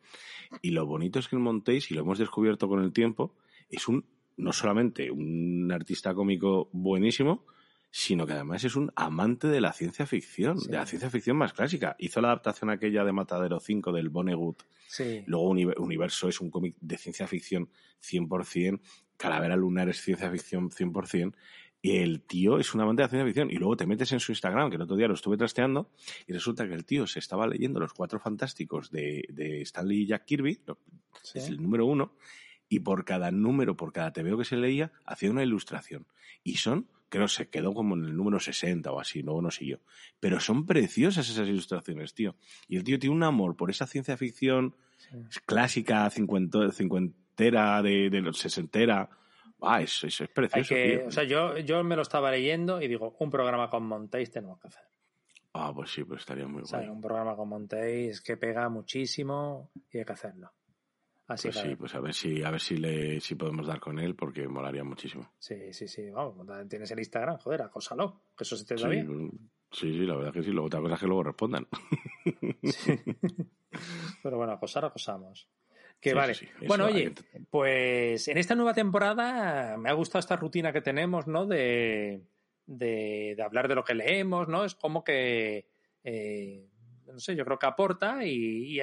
Y 0.62 0.72
lo 0.72 0.86
bonito 0.86 1.20
es 1.20 1.28
que 1.28 1.36
el 1.36 1.42
Montes, 1.42 1.90
y 1.90 1.96
lo 1.96 2.02
hemos 2.02 2.20
descubierto 2.20 2.68
con 2.68 2.84
el 2.84 2.94
tiempo, 2.94 3.36
es 3.70 3.88
un, 3.88 4.06
no 4.38 4.54
solamente 4.54 5.10
un 5.10 5.72
artista 5.72 6.14
cómico 6.14 6.70
buenísimo, 6.72 7.46
sino 7.90 8.28
que 8.28 8.34
además 8.34 8.64
es 8.66 8.76
un 8.76 8.92
amante 8.98 9.48
de 9.48 9.62
la 9.62 9.72
ciencia 9.72 10.06
ficción, 10.06 10.58
de 10.58 10.76
la 10.76 10.86
ciencia 10.86 11.10
ficción 11.10 11.38
más 11.38 11.54
clásica. 11.54 11.96
Hizo 11.98 12.20
la 12.20 12.28
adaptación 12.28 12.70
aquella 12.70 13.06
de 13.06 13.14
Matadero 13.14 13.60
5 13.60 13.94
del 13.94 14.10
Vonnegut. 14.10 14.64
Sí. 14.88 15.24
Luego 15.28 15.50
Universo 15.50 16.28
es 16.28 16.42
un 16.42 16.52
cómic 16.52 16.76
de 16.82 16.98
ciencia 16.98 17.26
ficción 17.26 17.70
100%, 18.04 18.82
Calavera 19.18 19.56
Lunar 19.56 19.90
es 19.90 20.02
ciencia 20.02 20.30
ficción 20.32 20.70
100%, 20.70 21.34
y 21.82 21.98
el 21.98 22.22
tío 22.22 22.58
es 22.58 22.74
un 22.74 22.82
amante 22.82 23.02
de 23.02 23.06
la 23.06 23.10
ciencia 23.10 23.26
ficción. 23.26 23.52
Y 23.52 23.58
luego 23.58 23.78
te 23.78 23.86
metes 23.86 24.12
en 24.12 24.20
su 24.20 24.32
Instagram, 24.32 24.70
que 24.70 24.78
el 24.78 24.82
otro 24.82 24.96
día 24.96 25.08
lo 25.08 25.14
estuve 25.14 25.38
trasteando, 25.38 25.92
y 26.28 26.34
resulta 26.34 26.68
que 26.68 26.74
el 26.74 26.86
tío 26.86 27.06
se 27.06 27.20
estaba 27.20 27.48
leyendo 27.48 27.80
Los 27.80 27.94
Cuatro 27.94 28.20
Fantásticos 28.20 28.90
de, 28.90 29.26
de 29.30 29.62
Stanley 29.62 30.02
y 30.02 30.06
Jack 30.08 30.26
Kirby, 30.26 30.60
es 31.34 31.48
el 31.48 31.62
número 31.62 31.86
uno, 31.86 32.14
y 32.68 32.80
por 32.80 33.06
cada 33.06 33.32
número, 33.32 33.78
por 33.78 33.94
cada 33.94 34.12
TVO 34.12 34.38
que 34.40 34.46
se 34.46 34.58
leía, 34.58 34.92
hacía 35.06 35.30
una 35.30 35.44
ilustración. 35.44 36.08
Y 36.44 36.58
son 36.58 36.88
creo 37.10 37.28
se 37.28 37.50
quedó 37.50 37.74
como 37.74 37.96
en 37.96 38.06
el 38.06 38.18
número 38.18 38.40
60 38.40 38.92
o 38.92 39.00
así, 39.00 39.22
luego 39.22 39.42
no 39.42 39.52
siguió. 39.52 39.80
Pero 40.20 40.40
son 40.40 40.66
preciosas 40.66 41.30
esas 41.30 41.48
ilustraciones, 41.48 42.14
tío. 42.14 42.36
Y 42.68 42.78
el 42.78 42.84
tío 42.84 43.00
tiene 43.00 43.16
un 43.16 43.24
amor 43.24 43.56
por 43.56 43.70
esa 43.70 43.88
ciencia 43.88 44.18
ficción 44.18 44.76
clásica, 45.46 46.10
cincuentera, 47.36 47.82
de, 47.82 48.10
de 48.10 48.22
los 48.22 48.38
sesentera. 48.38 49.10
Ah, 49.62 49.82
eso, 49.82 50.08
es 50.08 50.30
precioso. 50.34 50.76
O 51.08 51.12
sea, 51.12 51.24
yo, 51.24 51.58
yo 51.60 51.84
me 51.84 51.96
lo 51.96 52.02
estaba 52.02 52.32
leyendo 52.32 52.82
y 52.82 52.88
digo, 52.88 53.16
un 53.20 53.30
programa 53.32 53.70
con 53.70 53.86
Montéis 53.86 54.32
tenemos 54.32 54.60
que 54.60 54.68
hacer. 54.68 54.84
Ah, 55.54 55.72
pues 55.74 55.92
sí, 55.92 56.04
pues 56.04 56.22
estaría 56.22 56.48
muy 56.48 56.64
bueno. 56.70 56.94
un 56.94 57.02
programa 57.02 57.36
con 57.36 57.48
Montéis 57.50 58.22
que 58.22 58.38
pega 58.38 58.68
muchísimo 58.70 59.72
y 59.92 60.00
hay 60.00 60.06
que 60.06 60.14
hacerlo. 60.14 60.52
Así 61.28 61.48
pues 61.48 61.60
sí, 61.60 61.76
pues 61.76 61.96
a 61.96 62.00
ver 62.00 62.14
si, 62.14 62.44
a 62.44 62.52
ver 62.52 62.62
si 62.62 62.78
le, 62.78 63.20
si 63.20 63.34
podemos 63.34 63.66
dar 63.66 63.80
con 63.80 63.98
él, 63.98 64.16
porque 64.16 64.48
molaría 64.48 64.84
muchísimo. 64.84 65.32
Sí, 65.40 65.74
sí, 65.74 65.88
sí. 65.88 66.12
Vamos, 66.12 66.46
tienes 66.70 66.92
el 66.92 67.00
Instagram, 67.00 67.38
joder, 67.40 67.64
acósalo, 67.64 68.22
que 68.38 68.44
eso 68.44 68.56
se 68.56 68.66
te 68.66 68.76
da 68.76 68.88
bien. 68.90 69.32
Sí, 69.72 69.92
sí, 69.92 70.06
la 70.06 70.16
verdad 70.16 70.34
que 70.34 70.44
sí. 70.44 70.52
Luego 70.52 70.68
otra 70.68 70.82
cosa 70.82 70.94
es 70.94 71.00
que 71.00 71.08
luego 71.08 71.24
respondan. 71.24 71.68
Sí. 72.64 72.94
Pero 74.24 74.38
bueno, 74.38 74.54
acosar, 74.54 74.86
acosamos. 74.86 75.48
Que 76.10 76.14
vale. 76.14 76.34
bueno, 76.68 76.86
oye, 76.86 77.14
pues 77.50 78.28
en 78.28 78.38
esta 78.38 78.56
nueva 78.56 78.74
temporada 78.74 79.78
me 79.78 79.90
ha 79.90 79.94
gustado 79.94 80.20
esta 80.20 80.36
rutina 80.36 80.72
que 80.72 80.82
tenemos, 80.82 81.26
¿no? 81.26 81.46
De, 81.46 82.22
de, 82.66 83.34
de 83.36 83.44
hablar 83.44 83.68
de 83.68 83.76
lo 83.76 83.84
que 83.84 83.96
leemos, 83.96 84.48
¿no? 84.48 84.66
Es 84.66 84.76
como 84.76 85.04
que 85.04 85.68
eh, 86.04 86.70
no 87.12 87.20
sé, 87.20 87.36
yo 87.36 87.46
creo 87.46 87.58
que 87.58 87.66
aporta 87.66 88.26
y, 88.26 88.80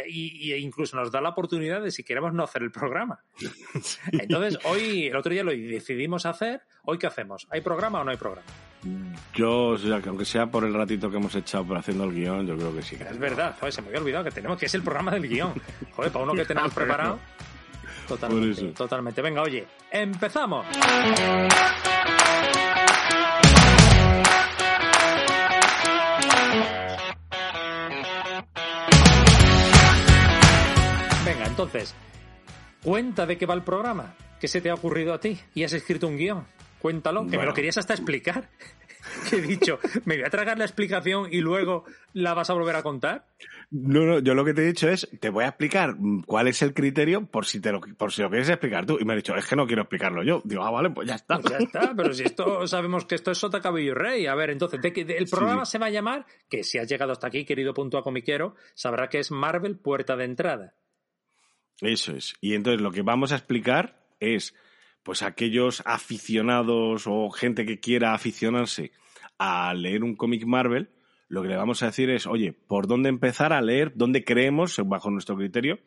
incluso 0.59 0.97
nos 0.97 1.11
da 1.13 1.21
la 1.21 1.31
oportunidad 1.31 1.83
de 1.83 1.91
si 1.91 2.03
queremos 2.03 2.33
no 2.33 2.43
hacer 2.43 2.63
el 2.63 2.73
programa. 2.73 3.25
Entonces, 4.13 4.59
hoy, 4.65 5.07
el 5.07 5.17
otro 5.17 5.33
día 5.33 5.45
lo 5.45 5.53
decidimos 5.53 6.27
hacer, 6.27 6.63
¿hoy 6.85 6.99
qué 6.99 7.07
hacemos? 7.07 7.47
¿Hay 7.51 7.61
programa 7.61 8.01
o 8.01 8.05
no 8.05 8.11
hay 8.11 8.17
programa? 8.17 8.47
Yo, 9.35 9.69
o 9.69 9.79
sea, 9.79 10.01
que 10.01 10.09
aunque 10.09 10.25
sea 10.25 10.47
por 10.47 10.65
el 10.65 10.75
ratito 10.75 11.11
que 11.11 11.17
hemos 11.17 11.35
echado 11.35 11.65
por 11.65 11.77
haciendo 11.77 12.05
el 12.05 12.13
guion, 12.13 12.47
yo 12.47 12.57
creo 12.57 12.75
que 12.75 12.83
sí. 12.83 12.97
es 12.97 13.19
verdad, 13.19 13.55
joder, 13.59 13.73
se 13.73 13.83
me 13.83 13.89
había 13.89 14.01
olvidado 14.01 14.25
que 14.25 14.33
tenemos, 14.33 14.59
que 14.59 14.67
es 14.67 14.75
el 14.75 14.83
programa 14.83 15.13
del 15.13 15.29
guion. 15.29 15.55
Joder, 15.93 16.11
para 16.11 16.25
uno 16.25 16.35
que 16.35 16.45
tenemos 16.47 16.75
preparado. 16.75 17.19
Totalmente, 18.09 18.63
totalmente. 18.73 19.23
Venga, 19.23 19.43
oye, 19.43 19.67
empezamos. 19.91 20.67
Entonces, 31.53 31.95
cuenta 32.83 33.25
de 33.25 33.39
qué 33.39 33.47
va 33.47 33.55
el 33.55 33.63
programa. 33.63 34.15
¿Qué 34.41 34.49
se 34.49 34.61
te 34.61 34.71
ha 34.71 34.75
ocurrido 34.75 35.15
a 35.15 35.21
ti? 35.21 35.39
Y 35.55 35.63
has 35.63 35.73
escrito 35.75 36.09
un 36.09 36.17
guion. 36.17 36.45
Cuéntalo, 36.83 37.29
que 37.29 37.39
me 37.39 37.47
lo 37.47 37.55
querías 37.55 37.79
hasta 37.79 37.95
explicar. 37.95 38.51
que 39.31 39.37
he 39.37 39.41
dicho, 39.41 39.79
me 40.05 40.17
voy 40.17 40.25
a 40.25 40.31
tragar 40.31 40.59
la 40.59 40.65
explicación 40.65 41.29
y 41.33 41.41
luego 41.41 41.85
la 42.13 42.35
vas 42.35 42.51
a 42.51 42.55
volver 42.55 42.75
a 42.75 42.83
contar. 42.83 43.27
No, 43.71 44.05
no, 44.05 44.19
yo 44.19 44.35
lo 44.35 44.45
que 44.45 44.53
te 44.53 44.63
he 44.63 44.67
dicho 44.67 44.89
es, 44.89 45.09
te 45.21 45.31
voy 45.31 45.45
a 45.45 45.49
explicar 45.49 45.95
cuál 46.27 46.49
es 46.49 46.61
el 46.63 46.75
criterio 46.75 47.25
por 47.25 47.47
si 47.47 47.61
te 47.61 47.71
lo, 47.71 47.81
por 47.81 48.13
si 48.13 48.23
lo 48.23 48.31
quieres 48.31 48.49
explicar 48.49 48.85
tú. 48.85 48.99
Y 49.01 49.05
me 49.05 49.13
ha 49.13 49.17
dicho, 49.17 49.37
es 49.37 49.47
que 49.47 49.55
no 49.55 49.65
quiero 49.65 49.83
explicarlo 49.83 50.25
yo. 50.25 50.43
Digo, 50.45 50.65
ah, 50.65 50.73
vale, 50.73 50.91
pues 50.91 51.07
ya 51.07 51.15
está. 51.15 51.39
Pues 51.39 51.53
ya 51.53 51.59
está, 51.59 51.95
pero 51.97 52.13
si 52.13 52.25
esto 52.25 52.67
sabemos 52.67 53.05
que 53.05 53.15
esto 53.15 53.31
es 53.31 53.39
Sota 53.39 53.61
Cabello 53.61 53.95
Rey. 53.95 54.27
A 54.27 54.35
ver, 54.35 54.51
entonces, 54.51 54.81
el 54.83 55.29
programa 55.29 55.65
se 55.65 55.79
va 55.79 55.87
a 55.87 55.91
llamar, 55.91 56.27
que 56.51 56.65
si 56.65 56.79
has 56.79 56.89
llegado 56.89 57.13
hasta 57.13 57.29
aquí, 57.29 57.45
querido 57.45 57.73
punto 57.73 57.97
a 57.97 58.03
comiquero, 58.03 58.57
sabrá 58.75 59.09
que 59.09 59.21
es 59.21 59.31
Marvel 59.31 59.79
Puerta 59.79 60.17
de 60.17 60.25
Entrada. 60.25 60.75
Eso 61.81 62.13
es. 62.17 62.35
Y 62.41 62.55
entonces 62.55 62.81
lo 62.81 62.91
que 62.91 63.03
vamos 63.03 63.33
a 63.33 63.37
explicar 63.37 64.03
es, 64.21 64.55
pues 65.03 65.23
aquellos 65.23 65.83
aficionados 65.85 67.05
o 67.07 67.31
gente 67.31 67.67
que 67.67 67.81
quiera 67.81 68.15
aficionarse 68.15 68.93
a 69.39 69.75
leer 69.75 70.05
un 70.05 70.15
cómic 70.15 70.45
Marvel, 70.47 70.91
lo 71.29 71.43
que 71.43 71.49
le 71.49 71.57
vamos 71.57 71.83
a 71.83 71.87
decir 71.87 72.11
es, 72.11 72.27
oye, 72.27 72.53
¿por 72.53 72.87
dónde 72.87 73.09
empezar 73.09 73.53
a 73.53 73.63
leer? 73.63 73.93
¿Dónde 73.95 74.25
creemos, 74.25 74.81
bajo 74.85 75.11
nuestro 75.11 75.37
criterio, 75.37 75.81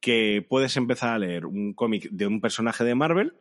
que 0.00 0.44
puedes 0.48 0.76
empezar 0.76 1.14
a 1.14 1.18
leer 1.18 1.46
un 1.46 1.74
cómic 1.74 2.08
de 2.10 2.26
un 2.26 2.40
personaje 2.40 2.84
de 2.84 2.94
Marvel, 2.94 3.34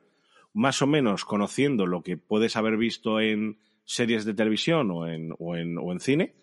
más 0.53 0.82
o 0.82 0.88
menos 0.88 1.25
conociendo 1.25 1.86
lo 1.86 2.03
que 2.03 2.17
puedes 2.17 2.56
haber 2.58 2.77
visto 2.77 3.19
en 3.19 3.60
series 3.86 4.25
de 4.25 4.34
televisión 4.34 4.91
o 4.91 5.08
en, 5.08 5.34
o 5.39 5.56
en, 5.56 5.77
o 5.77 5.91
en 5.91 5.99
cine? 5.99 6.36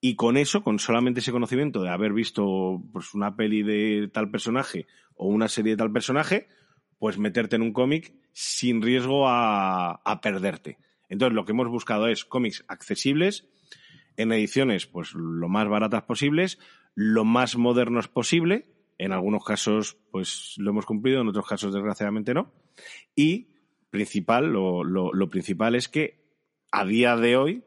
Y 0.00 0.16
con 0.16 0.36
eso, 0.36 0.62
con 0.62 0.78
solamente 0.78 1.20
ese 1.20 1.32
conocimiento 1.32 1.82
de 1.82 1.90
haber 1.90 2.12
visto 2.12 2.82
pues, 2.92 3.14
una 3.14 3.36
peli 3.36 3.62
de 3.62 4.08
tal 4.12 4.30
personaje 4.30 4.86
o 5.14 5.28
una 5.28 5.48
serie 5.48 5.72
de 5.72 5.78
tal 5.78 5.92
personaje, 5.92 6.48
pues 6.98 7.18
meterte 7.18 7.56
en 7.56 7.62
un 7.62 7.72
cómic 7.72 8.14
sin 8.32 8.82
riesgo 8.82 9.28
a, 9.28 10.00
a, 10.04 10.20
perderte. 10.20 10.78
Entonces, 11.08 11.34
lo 11.34 11.44
que 11.44 11.52
hemos 11.52 11.68
buscado 11.68 12.08
es 12.08 12.24
cómics 12.24 12.64
accesibles, 12.68 13.48
en 14.16 14.32
ediciones 14.32 14.86
pues 14.86 15.14
lo 15.14 15.48
más 15.48 15.68
baratas 15.68 16.02
posibles, 16.02 16.58
lo 16.94 17.24
más 17.24 17.56
modernos 17.56 18.08
posible. 18.08 18.72
En 18.98 19.12
algunos 19.12 19.44
casos, 19.44 19.98
pues 20.10 20.54
lo 20.56 20.70
hemos 20.70 20.86
cumplido, 20.86 21.20
en 21.20 21.28
otros 21.28 21.46
casos, 21.46 21.72
desgraciadamente, 21.72 22.32
no. 22.32 22.52
Y 23.14 23.48
principal, 23.90 24.46
lo, 24.46 24.84
lo, 24.84 25.12
lo 25.12 25.28
principal 25.28 25.74
es 25.74 25.88
que 25.88 26.24
a 26.72 26.84
día 26.84 27.16
de 27.16 27.36
hoy 27.36 27.64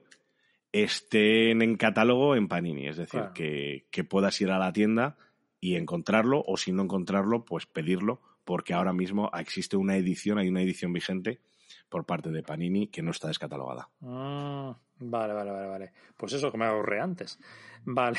estén 0.71 1.61
en 1.61 1.77
catálogo 1.77 2.35
en 2.35 2.47
Panini, 2.47 2.87
es 2.87 2.97
decir, 2.97 3.19
claro. 3.21 3.33
que, 3.33 3.87
que, 3.91 4.03
puedas 4.03 4.39
ir 4.41 4.51
a 4.51 4.59
la 4.59 4.73
tienda 4.73 5.17
y 5.59 5.75
encontrarlo, 5.75 6.43
o 6.45 6.57
si 6.57 6.71
no 6.71 6.83
encontrarlo, 6.83 7.45
pues 7.45 7.65
pedirlo, 7.65 8.21
porque 8.49 8.73
ahora 8.73 8.93
mismo 8.93 9.29
existe 9.37 9.77
una 9.77 9.95
edición, 9.95 10.39
hay 10.39 10.49
una 10.49 10.63
edición 10.63 10.91
vigente 10.91 11.39
por 11.87 12.07
parte 12.07 12.31
de 12.31 12.41
Panini 12.41 12.87
que 12.87 13.03
no 13.03 13.11
está 13.11 13.27
descatalogada. 13.27 13.91
Ah, 14.01 14.75
vale, 14.97 15.33
vale, 15.35 15.51
vale, 15.51 15.67
vale. 15.67 15.93
Pues 16.17 16.33
eso 16.33 16.51
que 16.51 16.57
me 16.57 16.65
ahorré 16.65 16.99
antes. 16.99 17.37
Vale. 17.85 18.17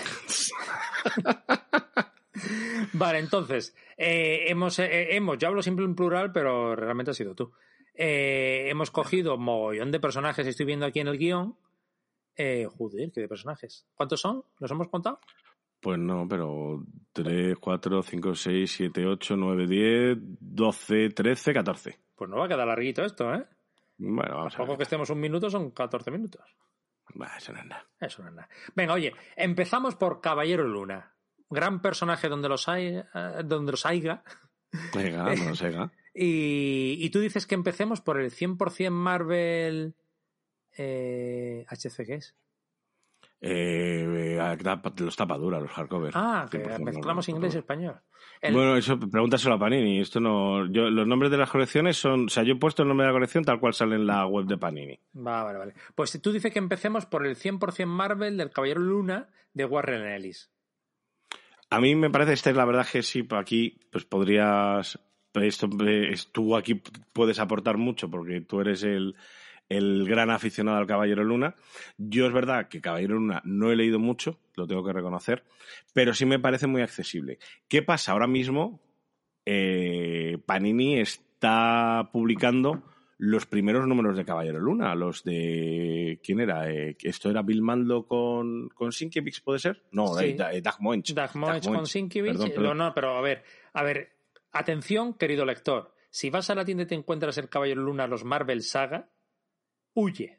vale, 2.93 3.19
entonces, 3.19 3.75
eh, 3.97 4.45
hemos, 4.47 4.79
eh, 4.79 5.17
hemos, 5.17 5.37
yo 5.37 5.49
hablo 5.49 5.63
siempre 5.63 5.85
en 5.85 5.97
plural, 5.97 6.31
pero 6.31 6.77
realmente 6.77 7.11
ha 7.11 7.15
sido 7.15 7.35
tú. 7.35 7.51
Eh, 7.93 8.69
hemos 8.71 8.93
cogido 8.93 9.37
mogollón 9.37 9.91
de 9.91 9.99
personajes, 9.99 10.47
estoy 10.47 10.65
viendo 10.65 10.87
aquí 10.87 11.01
en 11.01 11.09
el 11.09 11.19
guion, 11.19 11.57
eh, 12.37 12.69
joder, 12.79 13.11
qué 13.11 13.21
de 13.21 13.29
personajes. 13.29 13.85
¿Cuántos 13.97 14.21
son? 14.21 14.45
¿Los 14.61 14.71
hemos 14.71 14.87
contado? 14.87 15.19
Pues 15.81 15.99
no, 15.99 16.29
pero 16.29 16.85
3, 17.13 17.57
4, 17.59 18.03
5, 18.03 18.35
6, 18.35 18.71
7, 18.71 19.07
8, 19.07 19.37
9, 19.37 19.67
10, 19.67 20.19
12, 20.41 21.11
13, 21.11 21.55
14. 21.55 21.99
Pues 22.15 22.31
no 22.31 22.37
va 22.37 22.45
a 22.45 22.49
quedar 22.49 22.67
larguito 22.67 23.05
esto, 23.05 23.35
¿eh? 23.35 23.47
Bueno, 23.97 24.37
vamos 24.37 24.55
a 24.55 24.59
ver. 24.59 24.67
poco 24.67 24.77
que 24.77 24.83
estemos 24.85 25.11
un 25.11 25.21
minuto 25.21 25.51
son 25.51 25.71
14 25.71 26.11
minutos. 26.11 26.43
Bah, 27.15 27.35
eso 27.37 27.53
no 27.53 27.61
es 27.61 27.67
nada. 27.67 27.87
Eso 27.99 28.23
no 28.23 28.29
es 28.29 28.35
nada. 28.35 28.49
Venga, 28.75 28.95
oye, 28.95 29.15
empezamos 29.37 29.97
por 29.97 30.21
Caballero 30.21 30.65
Luna. 30.65 31.15
Gran 31.49 31.83
personaje 31.83 32.29
donde 32.29 32.49
los 32.49 32.69
hay, 32.69 32.97
eh, 32.97 33.05
donde 33.45 33.73
los 33.73 33.85
haiga. 33.85 34.23
Venga, 34.95 35.35
no 35.35 35.49
los 35.51 35.63
haiga. 35.63 35.91
y, 36.15 36.97
y 36.99 37.11
tú 37.11 37.21
dices 37.21 37.47
que 37.47 37.55
empecemos 37.55 38.01
por 38.01 38.21
el 38.21 38.31
100% 38.31 38.91
Marvel 38.91 39.97
eh, 40.77 41.67
HC, 41.69 42.07
¿qué 42.07 42.15
es? 42.15 42.37
Eh, 43.43 44.39
los 44.99 45.17
tapaduras, 45.17 45.63
los 45.63 45.71
hardcovers. 45.71 46.15
Ah, 46.15 46.47
que 46.51 46.59
mezclamos 46.59 47.29
no, 47.29 47.37
inglés 47.37 47.55
y 47.55 47.59
español. 47.59 47.97
El... 48.43 48.55
Bueno, 48.55 48.77
eso 48.77 48.99
pregúntaselo 48.99 49.55
a 49.55 49.59
Panini. 49.59 50.01
Esto 50.01 50.21
no, 50.21 50.67
yo, 50.67 50.91
los 50.91 51.07
nombres 51.07 51.31
de 51.31 51.39
las 51.39 51.51
colecciones 51.51 51.97
son, 51.97 52.27
o 52.27 52.29
sea, 52.29 52.43
yo 52.43 52.55
he 52.55 52.59
puesto 52.59 52.83
el 52.83 52.89
nombre 52.89 53.07
de 53.07 53.13
la 53.13 53.17
colección 53.17 53.45
tal 53.45 53.59
cual 53.59 53.73
sale 53.73 53.97
en 53.97 54.07
la 54.07 54.27
web 54.27 54.47
de 54.47 54.59
Panini. 54.59 54.99
Va, 55.17 55.43
vale, 55.45 55.59
vale. 55.59 55.75
Pues 55.95 56.21
tú 56.21 56.33
dices 56.33 56.53
que 56.53 56.59
empecemos 56.59 57.07
por 57.07 57.27
el 57.27 57.37
100% 57.37 57.87
Marvel 57.87 58.37
del 58.37 58.51
Caballero 58.51 58.81
Luna 58.81 59.29
de 59.55 59.65
Warren 59.65 60.07
Ellis. 60.07 60.51
A 61.71 61.81
mí 61.81 61.95
me 61.95 62.11
parece, 62.11 62.33
este 62.35 62.51
es 62.51 62.57
la 62.57 62.65
verdad 62.65 62.87
que 62.91 63.03
sí, 63.03 63.27
aquí 63.31 63.79
pues 63.91 64.05
podrías, 64.05 64.99
esto, 65.35 65.69
tú 66.33 66.57
aquí 66.57 66.83
puedes 67.13 67.39
aportar 67.39 67.79
mucho 67.79 68.11
porque 68.11 68.41
tú 68.41 68.61
eres 68.61 68.83
el, 68.83 69.15
el 69.71 70.05
gran 70.07 70.31
aficionado 70.31 70.77
al 70.77 70.87
Caballero 70.87 71.25
Luna. 71.25 71.55
Yo 71.97 72.27
es 72.27 72.33
verdad 72.33 72.69
que 72.69 72.83
Caballero 72.83 73.15
Luna 73.15 73.41
no 73.45 73.73
he 73.73 73.77
leído 73.77 73.99
mucho, 73.99 74.39
lo 74.57 74.67
tengo 74.67 74.85
que 74.85 74.93
reconocer, 74.93 75.45
pero 75.95 76.13
sí 76.13 76.27
me 76.27 76.39
parece 76.39 76.67
muy 76.67 76.83
accesible. 76.83 77.39
¿Qué 77.69 77.83
pasa? 77.83 78.13
Ahora 78.13 78.27
mismo 78.27 78.83
eh, 79.47 80.39
Panini 80.45 80.99
está 80.99 82.11
publicando 82.13 82.83
los 83.17 83.47
primeros 83.47 83.87
números 83.87 84.17
de 84.17 84.25
Caballero 84.25 84.59
Luna, 84.59 84.95
los 84.95 85.23
de... 85.25 86.21
¿Quién 86.23 86.41
era? 86.41 86.71
Eh, 86.71 86.97
¿Esto 87.03 87.31
era 87.31 87.43
Bill 87.43 87.63
Mando 87.63 88.07
con, 88.07 88.71
con 88.71 88.93
Sienkiewicz, 88.93 89.41
puede 89.41 89.59
ser? 89.59 89.83
No, 89.93 90.07
sí. 90.17 90.37
eh, 90.39 90.63
Moench. 90.81 91.15
Doug 91.15 91.37
Moench 91.37 91.65
con. 91.65 91.85
Perdón, 91.85 92.51
perdón. 92.55 92.79
No, 92.79 92.87
no, 92.87 92.95
pero 92.95 93.17
a 93.17 93.21
ver, 93.21 93.45
a 93.75 93.83
ver, 93.83 94.11
atención, 94.53 95.15
querido 95.15 95.45
lector. 95.45 95.95
Si 96.09 96.31
vas 96.31 96.49
a 96.51 96.55
la 96.55 96.65
tienda 96.65 96.85
y 96.85 96.87
te 96.87 96.95
encuentras 96.95 97.37
el 97.39 97.49
Caballero 97.49 97.83
Luna, 97.83 98.07
los 98.07 98.25
Marvel 98.25 98.63
Saga, 98.63 99.11
huye. 99.95 100.39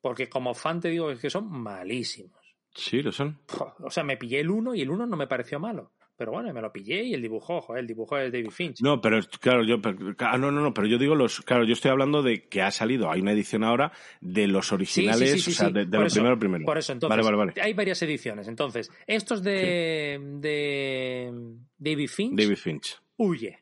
Porque 0.00 0.28
como 0.28 0.54
fan 0.54 0.80
te 0.80 0.88
digo 0.88 1.14
que 1.16 1.30
son 1.30 1.50
malísimos. 1.50 2.42
Sí, 2.74 3.02
lo 3.02 3.12
son. 3.12 3.38
O 3.80 3.90
sea, 3.90 4.02
me 4.02 4.16
pillé 4.16 4.40
el 4.40 4.50
1 4.50 4.74
y 4.74 4.82
el 4.82 4.90
1 4.90 5.06
no 5.06 5.16
me 5.16 5.26
pareció 5.26 5.60
malo. 5.60 5.92
Pero 6.16 6.32
bueno, 6.32 6.52
me 6.52 6.60
lo 6.60 6.72
pillé 6.72 7.02
y 7.02 7.14
el 7.14 7.22
dibujo, 7.22 7.60
joder, 7.60 7.80
el 7.80 7.86
dibujo 7.86 8.18
es 8.18 8.30
David 8.30 8.50
Finch. 8.50 8.80
No, 8.80 9.00
pero 9.00 9.18
claro, 9.40 9.64
yo 9.64 9.80
pero, 9.80 10.14
ah, 10.18 10.38
no, 10.38 10.52
no, 10.52 10.60
no, 10.60 10.72
pero 10.72 10.86
yo 10.86 10.98
digo 10.98 11.14
los, 11.14 11.40
claro, 11.40 11.64
yo 11.64 11.72
estoy 11.72 11.90
hablando 11.90 12.22
de 12.22 12.48
que 12.48 12.62
ha 12.62 12.70
salido, 12.70 13.10
hay 13.10 13.20
una 13.22 13.32
edición 13.32 13.64
ahora 13.64 13.92
de 14.20 14.46
los 14.46 14.72
originales, 14.72 15.32
sí, 15.32 15.38
sí, 15.38 15.42
sí, 15.42 15.50
o 15.50 15.54
sea, 15.54 15.70
de, 15.70 15.86
de 15.86 15.98
lo 15.98 16.06
eso, 16.06 16.16
primero 16.16 16.38
primero. 16.38 16.64
Por 16.64 16.78
eso, 16.78 16.92
entonces, 16.92 17.10
vale, 17.10 17.24
vale, 17.24 17.52
vale. 17.52 17.60
hay 17.60 17.72
varias 17.72 18.02
ediciones. 18.02 18.46
Entonces, 18.46 18.90
estos 19.06 19.42
de, 19.42 20.20
de 20.38 21.32
David 21.78 22.08
Finch, 22.08 22.38
David 22.38 22.56
Finch, 22.56 23.00
huye. 23.16 23.58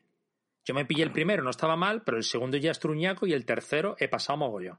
Yo 0.63 0.75
me 0.75 0.85
pillé 0.85 1.03
el 1.03 1.11
primero, 1.11 1.41
no 1.43 1.49
estaba 1.49 1.75
mal, 1.75 2.03
pero 2.03 2.17
el 2.17 2.23
segundo 2.23 2.57
ya 2.57 2.69
es 2.69 2.79
truñaco 2.79 3.25
y 3.25 3.33
el 3.33 3.45
tercero 3.45 3.95
he 3.97 4.07
pasado 4.07 4.37
mogollón 4.37 4.77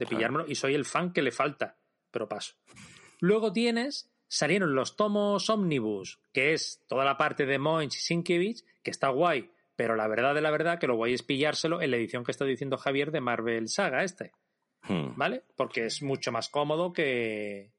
de 0.00 0.06
pillármelo 0.06 0.46
y 0.48 0.56
soy 0.56 0.74
el 0.74 0.84
fan 0.84 1.12
que 1.12 1.22
le 1.22 1.30
falta, 1.30 1.78
pero 2.10 2.28
paso. 2.28 2.54
Luego 3.20 3.52
tienes, 3.52 4.10
salieron 4.26 4.74
los 4.74 4.96
tomos 4.96 5.48
Omnibus, 5.50 6.18
que 6.32 6.54
es 6.54 6.82
toda 6.88 7.04
la 7.04 7.16
parte 7.16 7.46
de 7.46 7.58
Moench 7.58 7.94
y 7.96 8.00
Sienkiewicz, 8.00 8.64
que 8.82 8.90
está 8.90 9.10
guay, 9.10 9.50
pero 9.76 9.94
la 9.94 10.08
verdad 10.08 10.34
de 10.34 10.40
la 10.40 10.50
verdad 10.50 10.78
que 10.78 10.86
lo 10.86 10.96
guay 10.96 11.12
es 11.14 11.22
pillárselo 11.22 11.82
en 11.82 11.90
la 11.90 11.98
edición 11.98 12.24
que 12.24 12.32
está 12.32 12.44
diciendo 12.46 12.78
Javier 12.78 13.12
de 13.12 13.20
Marvel 13.20 13.68
Saga 13.68 14.02
este. 14.02 14.32
Hmm. 14.88 15.12
¿Vale? 15.16 15.44
Porque 15.54 15.84
es 15.84 16.02
mucho 16.02 16.32
más 16.32 16.48
cómodo 16.48 16.92
que, 16.94 17.72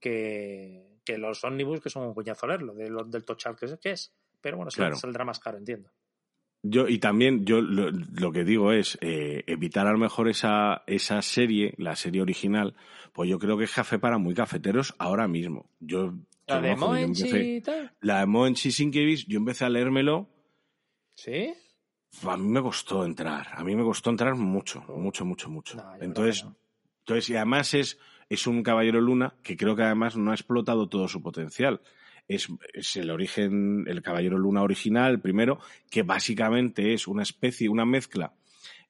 que, 0.00 0.98
que 1.04 1.16
los 1.18 1.44
Omnibus, 1.44 1.80
que 1.80 1.90
son 1.90 2.02
un 2.08 2.14
cuñazo 2.14 2.48
leerlo, 2.48 2.74
de 2.74 2.90
del 3.06 3.24
tochal 3.24 3.54
que 3.56 3.66
es, 3.66 3.78
que 3.78 3.92
es. 3.92 4.12
Pero 4.40 4.56
bueno, 4.56 4.70
Claro. 4.74 4.96
saldrá 4.96 5.24
más 5.24 5.38
caro, 5.38 5.58
entiendo. 5.58 5.92
Yo, 6.62 6.88
y 6.88 6.98
también 6.98 7.46
yo 7.46 7.62
lo, 7.62 7.90
lo 7.90 8.32
que 8.32 8.44
digo 8.44 8.72
es 8.72 8.98
eh, 9.00 9.44
evitar 9.46 9.86
a 9.86 9.92
lo 9.92 9.98
mejor 9.98 10.28
esa, 10.28 10.82
esa 10.86 11.22
serie, 11.22 11.72
la 11.78 11.96
serie 11.96 12.20
original, 12.20 12.74
pues 13.14 13.30
yo 13.30 13.38
creo 13.38 13.56
que 13.56 13.64
es 13.64 13.72
café 13.72 13.98
para 13.98 14.18
muy 14.18 14.34
cafeteros 14.34 14.94
ahora 14.98 15.26
mismo. 15.26 15.70
Yo, 15.80 16.12
La 16.46 16.60
de 16.60 16.72
ojo, 16.72 16.80
yo 16.80 16.86
Moench 16.88 17.18
empecé- 17.22 17.56
y 17.56 17.60
tal. 17.62 17.92
la 18.02 18.20
de 18.20 18.26
Moench 18.26 18.66
y 18.66 18.72
Sienkiewicz, 18.72 19.24
yo 19.26 19.38
empecé 19.38 19.64
a 19.64 19.70
leérmelo, 19.70 20.28
¿Sí? 21.14 21.54
a 22.26 22.36
mí 22.36 22.48
me 22.48 22.60
costó 22.60 23.04
entrar, 23.06 23.48
a 23.54 23.64
mí 23.64 23.74
me 23.74 23.82
costó 23.84 24.10
entrar 24.10 24.34
mucho, 24.34 24.82
mucho, 24.88 25.24
mucho, 25.24 25.48
mucho. 25.48 25.76
No, 25.76 25.94
entonces, 26.00 26.44
no. 26.44 26.56
entonces, 27.00 27.30
y 27.30 27.36
además 27.36 27.72
es, 27.72 27.98
es 28.28 28.46
un 28.46 28.62
caballero 28.62 29.00
luna 29.00 29.34
que 29.42 29.56
creo 29.56 29.76
que 29.76 29.82
además 29.84 30.16
no 30.16 30.30
ha 30.30 30.34
explotado 30.34 30.88
todo 30.88 31.08
su 31.08 31.22
potencial. 31.22 31.80
Es, 32.34 32.48
es 32.74 32.96
el 32.96 33.10
origen, 33.10 33.84
el 33.88 34.02
caballero 34.02 34.38
luna 34.38 34.62
original, 34.62 35.20
primero, 35.20 35.58
que 35.90 36.02
básicamente 36.02 36.92
es 36.94 37.08
una 37.08 37.22
especie, 37.22 37.68
una 37.68 37.84
mezcla 37.84 38.32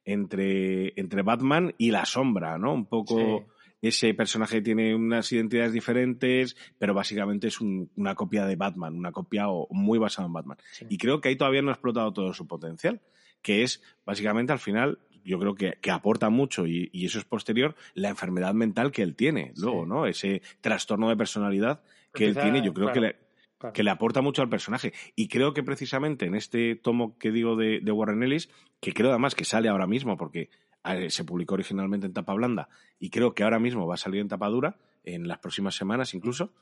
entre, 0.04 0.92
entre 1.00 1.22
Batman 1.22 1.74
y 1.78 1.90
la 1.90 2.04
sombra, 2.04 2.58
¿no? 2.58 2.72
Un 2.74 2.86
poco 2.86 3.46
ese 3.82 4.12
personaje 4.12 4.60
tiene 4.60 4.94
unas 4.94 5.30
identidades 5.32 5.72
diferentes, 5.72 6.54
pero 6.78 6.92
básicamente 6.92 7.46
es 7.48 7.60
un- 7.62 7.90
una 7.96 8.14
copia 8.14 8.44
de 8.44 8.56
Batman, 8.56 8.94
una 8.94 9.10
copia 9.12 9.48
o- 9.48 9.68
muy 9.70 9.98
basada 9.98 10.26
en 10.26 10.34
Batman. 10.34 10.58
Sí. 10.72 10.84
Y 10.90 10.98
creo 10.98 11.20
que 11.20 11.30
ahí 11.30 11.36
todavía 11.36 11.62
no 11.62 11.70
ha 11.70 11.72
explotado 11.74 12.12
todo 12.12 12.34
su 12.34 12.46
potencial, 12.46 13.00
que 13.40 13.62
es 13.62 13.82
básicamente 14.04 14.52
al 14.52 14.58
final, 14.58 14.98
yo 15.24 15.38
creo 15.38 15.54
que, 15.54 15.78
que 15.80 15.90
aporta 15.90 16.28
mucho 16.28 16.66
y, 16.66 16.90
y 16.92 17.06
eso 17.06 17.18
es 17.18 17.24
posterior, 17.24 17.74
la 17.94 18.10
enfermedad 18.10 18.52
mental 18.52 18.90
que 18.92 19.02
él 19.02 19.14
tiene, 19.16 19.52
luego, 19.56 19.84
Sí. 19.84 19.88
¿no? 19.88 20.06
Ese 20.06 20.42
trastorno 20.60 21.08
de 21.08 21.16
personalidad 21.16 21.80
que 22.12 22.24
él 22.24 22.30
Empieza- 22.30 22.50
tiene, 22.52 22.66
yo 22.66 22.74
creo 22.74 22.88
claro, 22.92 23.00
que 23.00 23.06
le, 23.06 23.16
claro. 23.60 23.72
que 23.72 23.84
le 23.84 23.90
aporta 23.90 24.20
mucho 24.22 24.42
al 24.42 24.48
personaje. 24.48 24.92
Y 25.14 25.28
creo 25.28 25.54
que 25.54 25.62
precisamente 25.62 26.26
en 26.26 26.34
este 26.34 26.74
tomo 26.74 27.16
que 27.18 27.30
digo 27.30 27.54
de, 27.54 27.78
de 27.80 27.92
Warren 27.92 28.24
Ellis, 28.24 28.50
que 28.80 28.92
creo 28.92 29.10
además 29.10 29.36
que 29.36 29.44
sale 29.44 29.68
ahora 29.68 29.86
mismo, 29.86 30.16
porque 30.16 30.50
eh, 30.84 31.10
se 31.10 31.22
publicó 31.22 31.54
originalmente 31.54 32.06
en 32.06 32.12
tapa 32.12 32.34
blanda 32.34 32.68
y 32.98 33.10
creo 33.10 33.34
que 33.34 33.44
ahora 33.44 33.58
mismo 33.60 33.86
va 33.86 33.94
a 33.94 33.98
salir 33.98 34.20
en 34.20 34.28
tapa 34.28 34.48
dura, 34.48 34.76
en 35.04 35.28
las 35.28 35.38
próximas 35.38 35.74
semanas 35.76 36.12
incluso, 36.14 36.52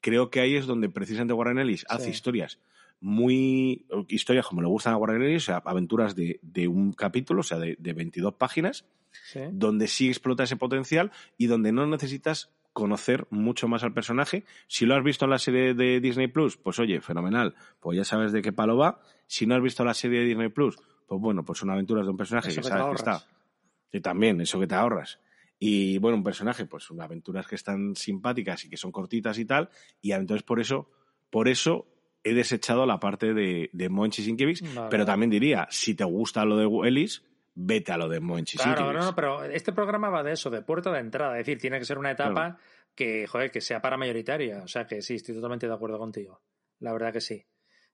creo 0.00 0.30
que 0.30 0.40
ahí 0.40 0.54
es 0.54 0.66
donde 0.66 0.88
precisamente 0.88 1.32
Warren 1.34 1.58
Ellis 1.58 1.84
hace 1.88 2.10
historias 2.10 2.58
muy 3.00 3.84
historias 4.08 4.46
como 4.46 4.62
le 4.62 4.68
gustan 4.68 4.94
a 4.94 4.96
Warren 4.96 5.22
Ellis, 5.22 5.42
o 5.42 5.46
sea, 5.46 5.62
aventuras 5.64 6.14
de, 6.14 6.38
de 6.42 6.68
un 6.68 6.92
capítulo, 6.92 7.40
o 7.40 7.42
sea, 7.42 7.58
de, 7.58 7.76
de 7.78 7.92
22 7.92 8.34
páginas, 8.34 8.84
Sí. 9.30 9.40
donde 9.52 9.88
sí 9.88 10.08
explota 10.08 10.44
ese 10.44 10.56
potencial 10.56 11.10
y 11.36 11.46
donde 11.46 11.70
no 11.72 11.86
necesitas 11.86 12.50
conocer 12.72 13.26
mucho 13.30 13.68
más 13.68 13.82
al 13.82 13.92
personaje. 13.92 14.44
Si 14.66 14.86
lo 14.86 14.94
has 14.94 15.04
visto 15.04 15.24
en 15.24 15.30
la 15.30 15.38
serie 15.38 15.74
de 15.74 16.00
Disney 16.00 16.28
Plus, 16.28 16.56
pues 16.56 16.78
oye, 16.78 17.00
fenomenal, 17.00 17.54
pues 17.80 17.96
ya 17.96 18.04
sabes 18.04 18.32
de 18.32 18.42
qué 18.42 18.52
palo 18.52 18.76
va. 18.76 19.00
Si 19.26 19.46
no 19.46 19.54
has 19.54 19.62
visto 19.62 19.84
la 19.84 19.94
serie 19.94 20.20
de 20.20 20.26
Disney 20.26 20.48
Plus, 20.48 20.76
pues 21.06 21.20
bueno, 21.20 21.44
pues 21.44 21.58
son 21.58 21.70
aventuras 21.70 22.06
de 22.06 22.10
un 22.10 22.16
personaje 22.16 22.48
Eso 22.48 22.60
que 22.60 22.62
que 22.62 22.68
sabes 22.68 22.86
que 22.86 22.96
está. 22.96 23.26
Y 23.92 24.00
también, 24.00 24.40
eso 24.40 24.58
que 24.58 24.66
te 24.66 24.74
ahorras. 24.74 25.20
Y 25.58 25.98
bueno, 25.98 26.16
un 26.16 26.24
personaje, 26.24 26.64
pues 26.66 26.84
son 26.84 27.00
aventuras 27.00 27.46
que 27.46 27.54
están 27.54 27.94
simpáticas 27.94 28.64
y 28.64 28.70
que 28.70 28.76
son 28.76 28.90
cortitas 28.90 29.38
y 29.38 29.44
tal. 29.44 29.68
Y 30.00 30.12
entonces 30.12 30.42
por 30.42 30.58
eso, 30.58 30.90
por 31.30 31.48
eso 31.48 31.86
he 32.24 32.34
desechado 32.34 32.86
la 32.86 32.98
parte 32.98 33.34
de, 33.34 33.70
de 33.72 33.88
Monchi 33.88 34.22
Sinkiewicz. 34.22 34.74
Vale, 34.74 34.88
pero 34.90 35.04
también 35.04 35.30
diría, 35.30 35.68
si 35.70 35.94
te 35.94 36.04
gusta 36.04 36.44
lo 36.44 36.56
de 36.56 36.88
Ellis, 36.88 37.22
vete 37.54 37.92
a 37.92 37.96
lo 37.96 38.08
de 38.08 38.20
Monchi 38.20 38.56
Claro, 38.58 38.92
no, 38.92 39.00
no, 39.04 39.14
pero 39.14 39.44
este 39.44 39.72
programa 39.72 40.08
va 40.10 40.22
de 40.22 40.32
eso, 40.32 40.50
de 40.50 40.62
puerta 40.62 40.90
de 40.92 41.00
entrada. 41.00 41.38
Es 41.38 41.46
decir, 41.46 41.60
tiene 41.60 41.78
que 41.78 41.84
ser 41.84 41.98
una 41.98 42.10
etapa 42.10 42.58
que, 42.94 43.26
joder, 43.26 43.50
que 43.50 43.60
sea 43.60 43.80
para 43.82 43.96
mayoritaria. 43.96 44.62
O 44.62 44.68
sea 44.68 44.86
que 44.86 45.02
sí, 45.02 45.14
estoy 45.16 45.34
totalmente 45.34 45.66
de 45.66 45.74
acuerdo 45.74 45.98
contigo. 45.98 46.42
La 46.80 46.92
verdad 46.92 47.12
que 47.12 47.20
sí. 47.20 47.44